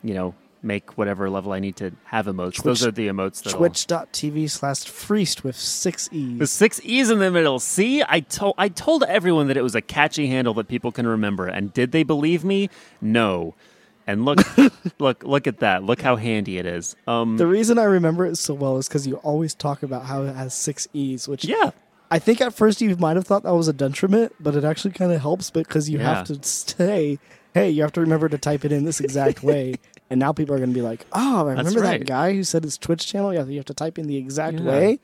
you 0.02 0.14
know 0.14 0.34
make 0.64 0.96
whatever 0.98 1.28
level 1.30 1.52
I 1.52 1.60
need 1.60 1.76
to 1.76 1.92
have 2.04 2.26
emotes. 2.26 2.62
those 2.62 2.84
are 2.84 2.90
the 2.90 3.08
emotes 3.08 3.42
that 3.42 3.50
Twitch.tv 3.52 4.50
slash 4.50 4.84
freeced 4.84 5.44
with 5.44 5.56
six 5.56 6.08
The 6.08 6.16
E's. 6.16 6.50
six 6.50 6.80
E's 6.82 7.10
in 7.10 7.18
the 7.18 7.30
middle. 7.30 7.58
See, 7.58 8.02
I 8.08 8.20
told 8.20 8.54
I 8.58 8.68
told 8.68 9.02
everyone 9.04 9.48
that 9.48 9.56
it 9.56 9.62
was 9.62 9.74
a 9.74 9.80
catchy 9.82 10.26
handle 10.28 10.54
that 10.54 10.68
people 10.68 10.90
can 10.92 11.06
remember, 11.06 11.46
and 11.46 11.72
did 11.72 11.92
they 11.92 12.02
believe 12.02 12.44
me? 12.44 12.70
No. 13.00 13.54
And 14.06 14.24
look, 14.26 14.38
look, 14.98 15.22
look 15.24 15.46
at 15.46 15.60
that! 15.60 15.82
Look 15.82 16.02
how 16.02 16.16
handy 16.16 16.58
it 16.58 16.66
is. 16.66 16.94
Um, 17.06 17.38
The 17.38 17.46
reason 17.46 17.78
I 17.78 17.84
remember 17.84 18.26
it 18.26 18.36
so 18.36 18.52
well 18.52 18.76
is 18.76 18.86
because 18.86 19.06
you 19.06 19.16
always 19.16 19.54
talk 19.54 19.82
about 19.82 20.04
how 20.04 20.24
it 20.24 20.34
has 20.36 20.52
six 20.52 20.86
E's, 20.92 21.26
which 21.26 21.44
yeah, 21.46 21.70
I 22.10 22.18
think 22.18 22.42
at 22.42 22.52
first 22.52 22.82
you 22.82 22.94
might 22.96 23.16
have 23.16 23.26
thought 23.26 23.44
that 23.44 23.54
was 23.54 23.66
a 23.66 23.72
detriment, 23.72 24.34
but 24.38 24.54
it 24.56 24.62
actually 24.64 24.92
kind 24.92 25.10
of 25.10 25.22
helps 25.22 25.48
because 25.50 25.88
you 25.88 26.00
have 26.00 26.26
to 26.26 26.38
say, 26.42 27.18
hey, 27.54 27.70
you 27.70 27.80
have 27.80 27.92
to 27.92 28.02
remember 28.02 28.28
to 28.28 28.36
type 28.36 28.66
it 28.66 28.72
in 28.72 28.84
this 28.84 29.00
exact 29.00 29.42
way. 29.42 29.76
And 30.14 30.20
now 30.20 30.32
people 30.32 30.54
are 30.54 30.58
going 30.58 30.70
to 30.70 30.74
be 30.74 30.80
like, 30.80 31.04
oh, 31.12 31.48
I 31.48 31.50
remember 31.54 31.80
right. 31.80 31.98
that 31.98 32.06
guy 32.06 32.34
who 32.34 32.44
said 32.44 32.62
his 32.62 32.78
Twitch 32.78 33.04
channel? 33.04 33.34
Yeah, 33.34 33.44
you 33.46 33.56
have 33.56 33.64
to 33.64 33.74
type 33.74 33.98
in 33.98 34.06
the 34.06 34.16
exact 34.16 34.60
Yeah. 34.60 34.64
way. 34.70 35.00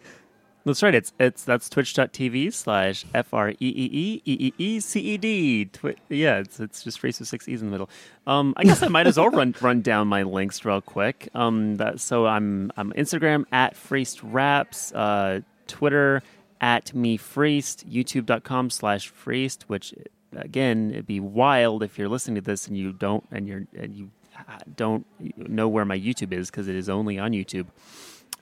That's 0.64 0.84
right. 0.84 0.94
It's 0.94 1.12
it's 1.18 1.42
that's 1.42 1.68
twitch.tv 1.68 2.52
slash 2.52 3.04
F 3.12 3.34
R 3.34 3.48
E 3.50 3.54
E 3.58 3.64
E 3.92 4.22
E 4.24 4.36
E 4.38 4.52
E 4.56 4.78
C 4.78 5.00
E 5.00 5.16
D. 5.18 5.64
Twi- 5.64 5.96
Yeah, 6.10 6.36
it's 6.38 6.60
it's 6.60 6.84
just 6.84 7.00
Freeced 7.00 7.18
with 7.18 7.28
six 7.28 7.48
E's 7.48 7.60
in 7.60 7.66
the 7.68 7.72
middle. 7.72 7.90
Um, 8.26 8.54
I 8.56 8.62
guess 8.62 8.82
I 8.82 8.88
might 8.88 9.08
as 9.08 9.16
well 9.16 9.30
run 9.30 9.52
run 9.60 9.80
down 9.80 10.06
my 10.06 10.22
links 10.22 10.64
real 10.64 10.80
quick. 10.80 11.28
Um, 11.34 11.78
that 11.78 11.98
so 11.98 12.26
I'm 12.26 12.70
I'm 12.76 12.92
Instagram 12.92 13.46
at 13.50 13.74
Freeced 13.74 14.22
Raps, 14.22 14.92
uh, 14.92 15.40
Twitter 15.66 16.22
at 16.60 16.94
me 16.94 17.16
Freeced, 17.16 17.90
YouTube.com 17.90 18.70
slash 18.70 19.08
Freeced, 19.08 19.62
which 19.68 19.92
again 20.36 20.90
it'd 20.90 21.06
be 21.06 21.18
wild 21.20 21.82
if 21.82 21.98
you're 21.98 22.08
listening 22.08 22.36
to 22.36 22.42
this 22.42 22.68
and 22.68 22.76
you 22.76 22.92
don't 22.92 23.24
and 23.32 23.48
you're 23.48 23.64
and 23.76 23.96
you 23.96 24.10
uh, 24.48 24.58
don't 24.76 25.06
know 25.36 25.68
where 25.68 25.84
my 25.84 25.98
YouTube 25.98 26.32
is 26.32 26.50
because 26.50 26.68
it 26.68 26.76
is 26.76 26.88
only 26.88 27.18
on 27.18 27.32
YouTube. 27.32 27.66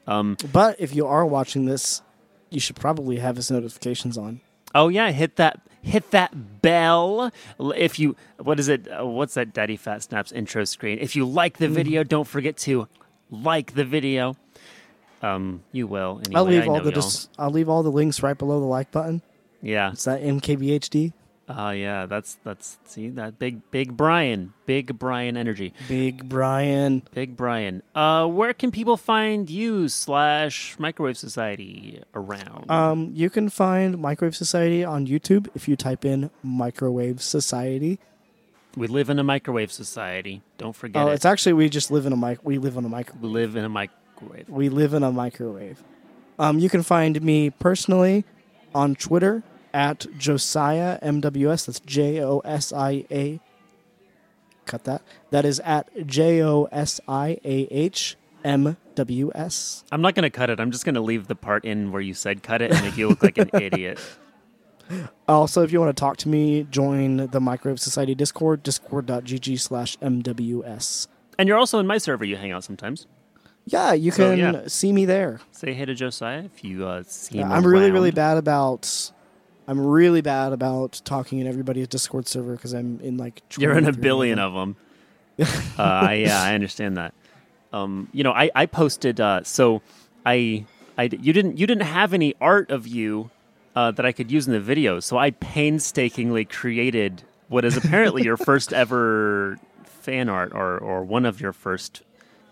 Um, 0.06 0.36
But 0.52 0.76
if 0.78 0.94
you 0.94 1.06
are 1.06 1.24
watching 1.26 1.66
this, 1.66 2.02
you 2.50 2.60
should 2.60 2.76
probably 2.76 3.18
have 3.18 3.36
his 3.36 3.50
notifications 3.50 4.16
on. 4.16 4.40
Oh 4.74 4.88
yeah, 4.88 5.10
hit 5.12 5.36
that 5.36 5.60
hit 5.82 6.10
that 6.10 6.60
bell. 6.62 7.30
If 7.58 7.98
you 7.98 8.16
what 8.38 8.58
is 8.60 8.68
it? 8.68 8.86
Uh, 8.88 9.06
what's 9.06 9.34
that 9.34 9.52
Daddy 9.54 9.76
Fat 9.76 10.02
Snaps 10.02 10.32
intro 10.32 10.64
screen? 10.64 10.98
If 11.00 11.16
you 11.16 11.24
like 11.26 11.58
the 11.58 11.68
video, 11.68 12.04
don't 12.04 12.26
forget 12.26 12.56
to 12.58 12.86
like 13.30 13.74
the 13.74 13.84
video. 13.84 14.36
Um, 15.22 15.62
you 15.72 15.86
will. 15.86 16.20
Anyway, 16.24 16.36
I'll 16.36 16.44
leave 16.44 16.62
I 16.62 16.66
all 16.66 16.80
the 16.80 16.92
dis- 16.92 17.28
I'll 17.38 17.50
leave 17.50 17.68
all 17.68 17.82
the 17.82 17.90
links 17.90 18.22
right 18.22 18.36
below 18.38 18.60
the 18.60 18.66
like 18.66 18.90
button. 18.92 19.20
yeah. 19.62 19.90
It's 19.92 20.04
that 20.04 20.22
MKBHD. 20.22 21.12
Oh 21.48 21.70
yeah. 21.70 22.04
That's 22.06 22.36
that's 22.44 22.76
see 22.84 23.08
that 23.10 23.38
big 23.38 23.70
big 23.70 23.96
Brian, 23.96 24.52
big 24.66 24.98
Brian 24.98 25.36
energy, 25.36 25.72
Big 25.88 26.28
Brian. 26.28 27.02
big 27.14 27.36
Brian. 27.36 27.82
Uh, 27.94 28.26
where 28.26 28.52
can 28.52 28.70
people 28.70 28.96
find 28.98 29.48
you 29.48 29.88
slash 29.88 30.78
Microwave 30.78 31.16
Society 31.16 32.02
around? 32.14 32.70
Um, 32.70 33.12
you 33.14 33.30
can 33.30 33.48
find 33.48 33.98
Microwave 33.98 34.36
Society 34.36 34.84
on 34.84 35.06
YouTube 35.06 35.48
if 35.54 35.68
you 35.68 35.74
type 35.76 36.04
in 36.04 36.30
Microwave 36.42 37.22
Society. 37.22 37.98
we 38.76 38.86
live 38.86 39.08
in 39.10 39.18
a 39.18 39.24
microwave 39.24 39.72
society. 39.72 40.42
Don't 40.58 40.76
forget 40.76 41.02
Oh, 41.02 41.08
it. 41.08 41.14
it's 41.14 41.24
actually 41.24 41.54
we 41.54 41.68
just 41.68 41.90
live 41.90 42.04
in 42.06 42.12
a 42.12 42.16
mic. 42.16 42.38
We 42.44 42.58
live 42.58 42.76
on 42.76 42.84
a 42.84 42.88
mic. 42.88 43.10
we 43.20 43.28
live 43.28 43.56
in 43.56 43.64
a 43.64 43.68
microwave. 43.68 44.48
We 44.48 44.68
live 44.68 44.92
in 44.94 45.02
a 45.02 45.10
microwave. 45.10 45.82
Um, 46.38 46.58
you 46.58 46.68
can 46.68 46.82
find 46.82 47.20
me 47.22 47.50
personally 47.50 48.24
on 48.74 48.94
Twitter 48.94 49.42
at 49.72 50.06
Josiah 50.16 50.98
MWS. 51.00 51.66
That's 51.66 51.80
J 51.80 52.22
O 52.22 52.38
S 52.40 52.72
I 52.72 53.04
A. 53.10 53.40
Cut 54.66 54.84
that. 54.84 55.02
That 55.30 55.44
is 55.44 55.60
at 55.60 56.06
J 56.06 56.42
O 56.42 56.64
S 56.72 57.00
I 57.08 57.38
A 57.44 57.68
H 57.70 58.16
M 58.44 58.76
W 58.94 59.32
S. 59.34 59.84
I'm 59.90 60.00
not 60.02 60.14
going 60.14 60.22
to 60.24 60.30
cut 60.30 60.50
it. 60.50 60.60
I'm 60.60 60.70
just 60.70 60.84
going 60.84 60.94
to 60.94 61.00
leave 61.00 61.26
the 61.26 61.34
part 61.34 61.64
in 61.64 61.90
where 61.92 62.02
you 62.02 62.14
said 62.14 62.42
cut 62.42 62.62
it 62.62 62.70
and 62.72 62.82
make 62.82 62.96
you 62.96 63.08
look 63.08 63.22
like 63.22 63.38
an 63.38 63.50
idiot. 63.54 63.98
Also, 65.28 65.62
if 65.62 65.70
you 65.70 65.78
want 65.78 65.94
to 65.94 66.00
talk 66.00 66.16
to 66.16 66.30
me, 66.30 66.62
join 66.70 67.18
the 67.26 67.40
Microwave 67.40 67.78
Society 67.78 68.14
Discord, 68.14 68.62
discord.gg 68.62 69.60
slash 69.60 69.98
MWS. 69.98 71.08
And 71.38 71.46
you're 71.46 71.58
also 71.58 71.78
in 71.78 71.86
my 71.86 71.98
server. 71.98 72.24
You 72.24 72.36
hang 72.36 72.52
out 72.52 72.64
sometimes. 72.64 73.06
Yeah, 73.66 73.92
you 73.92 74.10
So, 74.10 74.30
can 74.34 74.38
yeah. 74.38 74.62
see 74.66 74.94
me 74.94 75.04
there. 75.04 75.40
Say 75.52 75.74
hey 75.74 75.84
to 75.84 75.94
Josiah 75.94 76.44
if 76.44 76.64
you 76.64 76.86
uh, 76.86 77.02
see 77.06 77.36
him. 77.36 77.52
I'm 77.52 77.66
really, 77.66 77.90
really 77.90 78.12
bad 78.12 78.38
about. 78.38 79.12
I'm 79.68 79.78
really 79.78 80.22
bad 80.22 80.52
about 80.52 81.00
talking 81.04 81.38
in 81.38 81.46
everybody's 81.46 81.86
Discord 81.88 82.26
server 82.26 82.56
because 82.56 82.72
I'm 82.72 82.98
in 83.00 83.16
like. 83.18 83.42
You're 83.58 83.76
in 83.78 83.86
a 83.86 83.92
billion 83.92 84.38
of 84.38 84.54
them. 84.54 84.76
uh, 85.38 85.46
I- 85.78 86.14
yeah, 86.14 86.42
I 86.42 86.54
understand 86.54 86.96
that. 86.96 87.14
Um, 87.72 88.08
you 88.12 88.24
know, 88.24 88.32
I, 88.32 88.50
I 88.54 88.64
posted. 88.66 89.20
Uh, 89.20 89.42
so 89.44 89.82
I, 90.24 90.64
I, 90.96 91.04
you 91.04 91.32
didn't, 91.34 91.58
you 91.58 91.66
didn't 91.66 91.84
have 91.84 92.14
any 92.14 92.34
art 92.40 92.70
of 92.70 92.86
you 92.86 93.30
uh, 93.76 93.90
that 93.90 94.06
I 94.06 94.12
could 94.12 94.32
use 94.32 94.46
in 94.46 94.54
the 94.54 94.60
video. 94.60 95.00
So 95.00 95.18
I 95.18 95.32
painstakingly 95.32 96.46
created 96.46 97.22
what 97.48 97.66
is 97.66 97.76
apparently 97.76 98.22
your 98.22 98.36
first 98.48 98.72
ever 98.72 99.58
fan 99.84 100.30
art, 100.30 100.52
or 100.54 100.78
or 100.78 101.04
one 101.04 101.26
of 101.26 101.40
your 101.42 101.52
first 101.52 102.02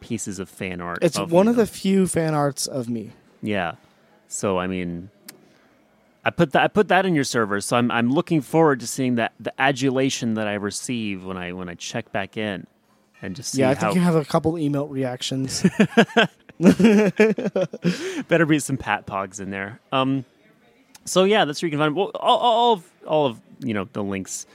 pieces 0.01 0.39
of 0.39 0.51
fan 0.51 0.83
art. 0.83 0.99
It's 1.01 1.19
of 1.19 1.33
one 1.33 1.49
of 1.49 1.57
the 1.57 1.67
few 1.67 2.07
fan 2.07 2.35
arts 2.35 2.67
of 2.67 2.91
me. 2.91 3.13
Yeah. 3.43 3.77
So 4.29 4.59
I 4.59 4.67
mean, 4.67 5.09
I 6.27 6.31
put 6.31 6.51
that 6.53 6.63
I 6.65 6.67
put 6.67 6.89
that 6.89 7.07
in 7.07 7.15
your 7.15 7.23
server. 7.23 7.61
So 7.61 7.77
I'm 7.77 7.89
I'm 7.93 8.11
looking 8.11 8.41
forward 8.41 8.81
to 8.81 8.87
seeing 8.89 9.15
that 9.15 9.33
the 9.39 9.59
adulation 9.61 10.35
that 10.35 10.49
I 10.49 10.55
receive 10.55 11.25
when 11.25 11.37
I 11.37 11.53
when 11.53 11.69
I 11.69 11.75
check 11.75 12.11
back 12.11 12.37
in, 12.37 12.67
and 13.23 13.37
just 13.37 13.53
see 13.53 13.61
yeah, 13.61 13.71
I 13.71 13.75
how 13.75 13.81
think 13.81 13.95
you 13.95 14.01
have 14.01 14.17
a 14.17 14.25
couple 14.25 14.59
email 14.59 14.89
reactions. 14.89 15.63
better 16.59 18.45
be 18.45 18.59
some 18.59 18.77
pat 18.77 19.07
pogs 19.07 19.39
in 19.39 19.51
there. 19.51 19.79
Um, 19.93 20.25
so 21.05 21.23
yeah, 21.23 21.45
that's 21.45 21.63
where 21.63 21.69
you 21.69 21.71
can 21.71 21.79
find 21.79 21.95
well, 21.95 22.11
all, 22.17 22.39
all 22.39 22.73
of 22.73 22.91
all 23.07 23.27
of 23.27 23.41
you 23.61 23.73
know 23.73 23.87
the 23.93 24.03
links 24.03 24.47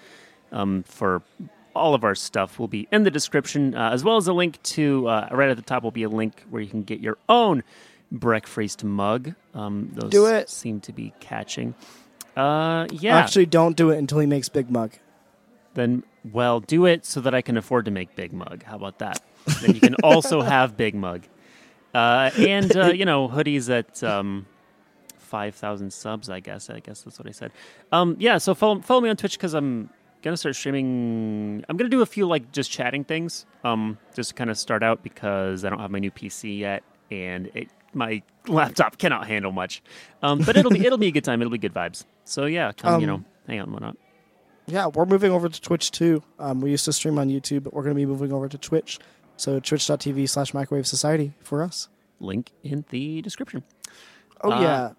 um, 0.51 0.83
for 0.83 1.21
all 1.73 1.95
of 1.95 2.03
our 2.03 2.15
stuff 2.15 2.59
will 2.59 2.67
be 2.67 2.85
in 2.91 3.03
the 3.03 3.11
description, 3.11 3.75
uh, 3.75 3.91
as 3.91 4.03
well 4.03 4.17
as 4.17 4.27
a 4.27 4.33
link 4.33 4.61
to 4.63 5.07
uh, 5.07 5.29
right 5.31 5.49
at 5.49 5.55
the 5.55 5.63
top 5.63 5.83
will 5.83 5.91
be 5.91 6.03
a 6.03 6.09
link 6.09 6.43
where 6.49 6.61
you 6.61 6.67
can 6.69 6.83
get 6.83 6.99
your 6.99 7.17
own 7.29 7.63
breakfreeced 8.11 8.83
mug. 8.83 9.33
Um, 9.53 9.89
those 9.93 10.11
Do 10.11 10.25
it. 10.27 10.49
seem 10.49 10.79
to 10.81 10.93
be 10.93 11.13
catching. 11.19 11.75
Uh, 12.35 12.87
yeah. 12.91 13.17
Actually, 13.17 13.45
don't 13.45 13.75
do 13.75 13.89
it 13.89 13.97
until 13.97 14.19
he 14.19 14.27
makes 14.27 14.49
Big 14.49 14.69
Mug. 14.69 14.93
then 15.73 16.03
well, 16.31 16.59
do 16.59 16.85
it 16.85 17.05
so 17.05 17.19
that 17.21 17.33
I 17.33 17.41
can 17.41 17.57
afford 17.57 17.85
to 17.85 17.91
make 17.91 18.15
Big 18.15 18.31
Mug. 18.31 18.63
How 18.63 18.75
about 18.75 18.99
that? 18.99 19.21
then 19.61 19.73
you 19.73 19.81
can 19.81 19.95
also 20.03 20.41
have 20.55 20.77
Big 20.77 20.93
Mug, 20.93 21.23
uh, 21.95 22.29
and 22.37 22.75
uh, 22.77 22.85
you 22.93 23.05
know 23.05 23.27
hoodies 23.27 23.69
at 23.69 24.03
um, 24.03 24.45
five 25.17 25.55
thousand 25.55 25.91
subs. 25.91 26.29
I 26.29 26.39
guess. 26.39 26.69
I 26.69 26.79
guess 26.79 27.01
that's 27.01 27.17
what 27.19 27.27
I 27.27 27.31
said. 27.31 27.51
Um, 27.91 28.15
yeah. 28.19 28.37
So 28.37 28.53
follow 28.53 28.79
follow 28.81 29.01
me 29.01 29.09
on 29.09 29.17
Twitch 29.17 29.37
because 29.37 29.53
I'm 29.53 29.89
gonna 30.21 30.37
start 30.37 30.55
streaming. 30.55 31.65
I'm 31.67 31.75
gonna 31.75 31.89
do 31.89 32.01
a 32.01 32.05
few 32.05 32.27
like 32.27 32.51
just 32.51 32.69
chatting 32.71 33.03
things. 33.03 33.45
Um, 33.63 33.97
just 34.15 34.29
to 34.29 34.35
kind 34.35 34.49
of 34.49 34.57
start 34.57 34.83
out 34.83 35.01
because 35.03 35.65
I 35.65 35.69
don't 35.69 35.79
have 35.79 35.91
my 35.91 35.99
new 35.99 36.11
PC 36.11 36.59
yet, 36.59 36.83
and 37.09 37.47
it 37.55 37.69
my 37.93 38.21
laptop 38.47 38.97
cannot 38.97 39.27
handle 39.27 39.51
much. 39.51 39.81
Um, 40.21 40.39
but 40.39 40.57
it'll 40.57 40.71
be 40.71 40.79
it'll 40.85 40.97
be 40.97 41.07
a 41.07 41.11
good 41.11 41.23
time. 41.23 41.41
It'll 41.41 41.51
be 41.51 41.57
good 41.57 41.73
vibes. 41.73 42.05
So 42.25 42.45
yeah, 42.45 42.71
come 42.71 43.01
you 43.01 43.07
Um, 43.11 43.19
know 43.21 43.23
hang 43.47 43.59
out 43.59 43.65
and 43.67 43.73
whatnot. 43.73 43.97
Yeah, 44.67 44.87
we're 44.87 45.05
moving 45.05 45.31
over 45.31 45.49
to 45.49 45.61
Twitch 45.61 45.91
too. 45.91 46.23
Um, 46.39 46.61
we 46.61 46.71
used 46.71 46.85
to 46.85 46.93
stream 46.93 47.17
on 47.19 47.29
YouTube, 47.29 47.63
but 47.63 47.73
we're 47.73 47.83
going 47.83 47.95
to 47.95 47.99
be 47.99 48.05
moving 48.05 48.31
over 48.31 48.47
to 48.47 48.57
Twitch. 48.57 48.99
So 49.35 49.59
twitch.tv 49.59 50.29
slash 50.29 50.53
microwave 50.53 50.85
society 50.87 51.33
for 51.41 51.63
us. 51.63 51.89
Link 52.19 52.51
in 52.63 52.85
the 52.91 53.21
description. 53.23 53.63
Oh, 54.41 54.51
Uh, 54.51 54.61
yeah. 54.61 54.91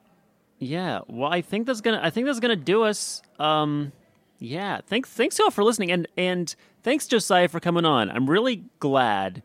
Yeah, 0.58 1.00
well, 1.08 1.32
I 1.32 1.40
think 1.42 1.66
that's 1.66 1.80
gonna. 1.80 2.00
I 2.02 2.10
think 2.10 2.26
that's 2.26 2.38
gonna 2.38 2.54
do 2.54 2.84
us. 2.84 3.20
Um, 3.40 3.90
yeah, 4.38 4.80
thanks, 4.86 5.08
thanks 5.08 5.36
y'all 5.38 5.50
for 5.50 5.64
listening, 5.64 5.90
and 5.90 6.06
and 6.16 6.54
thanks 6.84 7.06
Josiah 7.08 7.48
for 7.48 7.58
coming 7.58 7.84
on. 7.84 8.08
I'm 8.10 8.30
really 8.30 8.64
glad 8.78 9.42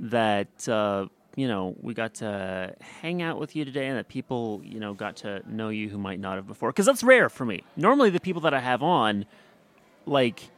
that 0.00 0.68
uh, 0.68 1.06
you 1.38 1.46
know 1.46 1.76
we 1.80 1.94
got 1.94 2.14
to 2.14 2.74
hang 3.00 3.22
out 3.22 3.38
with 3.38 3.54
you 3.54 3.64
today, 3.64 3.86
and 3.86 3.96
that 3.96 4.08
people 4.08 4.60
you 4.64 4.80
know 4.80 4.92
got 4.92 5.14
to 5.18 5.40
know 5.48 5.68
you 5.68 5.88
who 5.88 5.96
might 5.98 6.18
not 6.18 6.34
have 6.36 6.46
before, 6.48 6.70
because 6.70 6.86
that's 6.86 7.04
rare 7.04 7.28
for 7.28 7.44
me. 7.44 7.62
Normally, 7.76 8.10
the 8.10 8.18
people 8.18 8.42
that 8.42 8.54
I 8.54 8.58
have 8.60 8.82
on, 8.82 9.24
like 10.04 10.50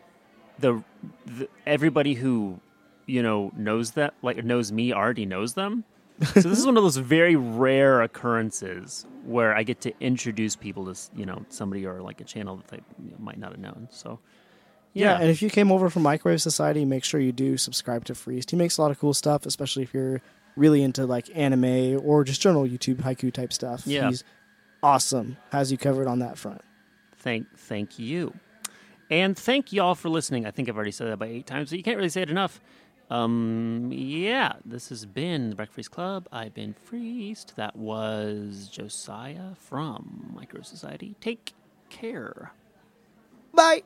the, 0.59 0.83
the 1.27 1.49
everybody 1.67 2.15
who 2.15 2.61
you 3.07 3.23
know 3.23 3.53
knows 3.57 3.91
that 3.93 4.15
like 4.23 4.43
knows 4.43 4.73
me 4.73 4.93
already 4.93 5.27
knows 5.27 5.53
them. 5.55 5.85
so 6.35 6.49
this 6.49 6.59
is 6.59 6.65
one 6.71 6.77
of 6.79 6.83
those 6.83 6.97
very 6.97 7.37
rare 7.37 8.01
occurrences 8.01 9.05
where 9.25 9.55
I 9.55 9.63
get 9.65 9.83
to 9.83 9.93
introduce 10.01 10.57
people 10.57 10.93
to 10.93 10.99
you 11.15 11.27
know 11.27 11.45
somebody 11.51 11.85
or 11.85 12.01
like 12.01 12.23
a 12.23 12.25
channel 12.25 12.57
that 12.57 12.69
they 12.69 12.81
might 13.19 13.39
not 13.39 13.51
have 13.53 13.61
known. 13.61 13.89
So 13.91 14.19
Yeah. 14.95 15.11
yeah, 15.13 15.21
and 15.21 15.31
if 15.31 15.43
you 15.43 15.51
came 15.51 15.71
over 15.71 15.91
from 15.91 16.05
Microwave 16.05 16.41
Society, 16.41 16.87
make 16.87 17.05
sure 17.05 17.21
you 17.21 17.33
do 17.33 17.59
subscribe 17.59 18.05
to 18.07 18.15
Freeced. 18.15 18.51
He 18.51 18.57
makes 18.57 18.79
a 18.79 18.83
lot 18.83 18.91
of 18.91 18.99
cool 18.99 19.13
stuff, 19.15 19.45
especially 19.45 19.83
if 19.83 19.93
you're 19.93 20.23
really 20.57 20.83
into 20.83 21.07
like 21.07 21.31
anime 21.35 22.01
or 22.05 22.25
just 22.25 22.41
general 22.41 22.65
YouTube 22.65 22.97
haiku 22.97 23.33
type 23.33 23.53
stuff. 23.53 23.87
Yeah. 23.87 24.09
He's 24.09 24.25
awesome. 24.83 25.37
Has 25.53 25.71
you 25.71 25.79
covered 25.79 26.07
on 26.09 26.21
that 26.21 26.39
front. 26.39 26.63
thank 27.19 27.47
thank 27.57 27.99
you, 27.99 28.35
and 29.11 29.37
thank 29.37 29.73
y'all 29.73 29.95
for 29.95 30.09
listening. 30.09 30.47
I 30.47 30.51
think 30.51 30.69
I've 30.69 30.77
already 30.77 30.91
said 30.91 31.09
that 31.09 31.19
by 31.19 31.27
eight 31.27 31.47
times, 31.47 31.71
but 31.71 31.77
you 31.77 31.83
can't 31.83 31.97
really 31.97 32.09
say 32.09 32.23
it 32.23 32.31
enough. 32.31 32.61
Um, 33.11 33.91
yeah, 33.93 34.53
this 34.65 34.89
has 34.91 35.05
been 35.05 35.51
the 35.51 35.57
Breakfreeced 35.57 35.91
Club. 35.91 36.29
I've 36.31 36.55
been 36.55 36.75
Freeced. 36.75 37.57
That 37.57 37.75
was 37.75 38.69
Josiah 38.71 39.57
from 39.59 40.33
Micro 40.35 40.63
Society. 40.63 41.17
Take 41.21 41.53
care. 41.89 42.53
Bye. 43.53 43.83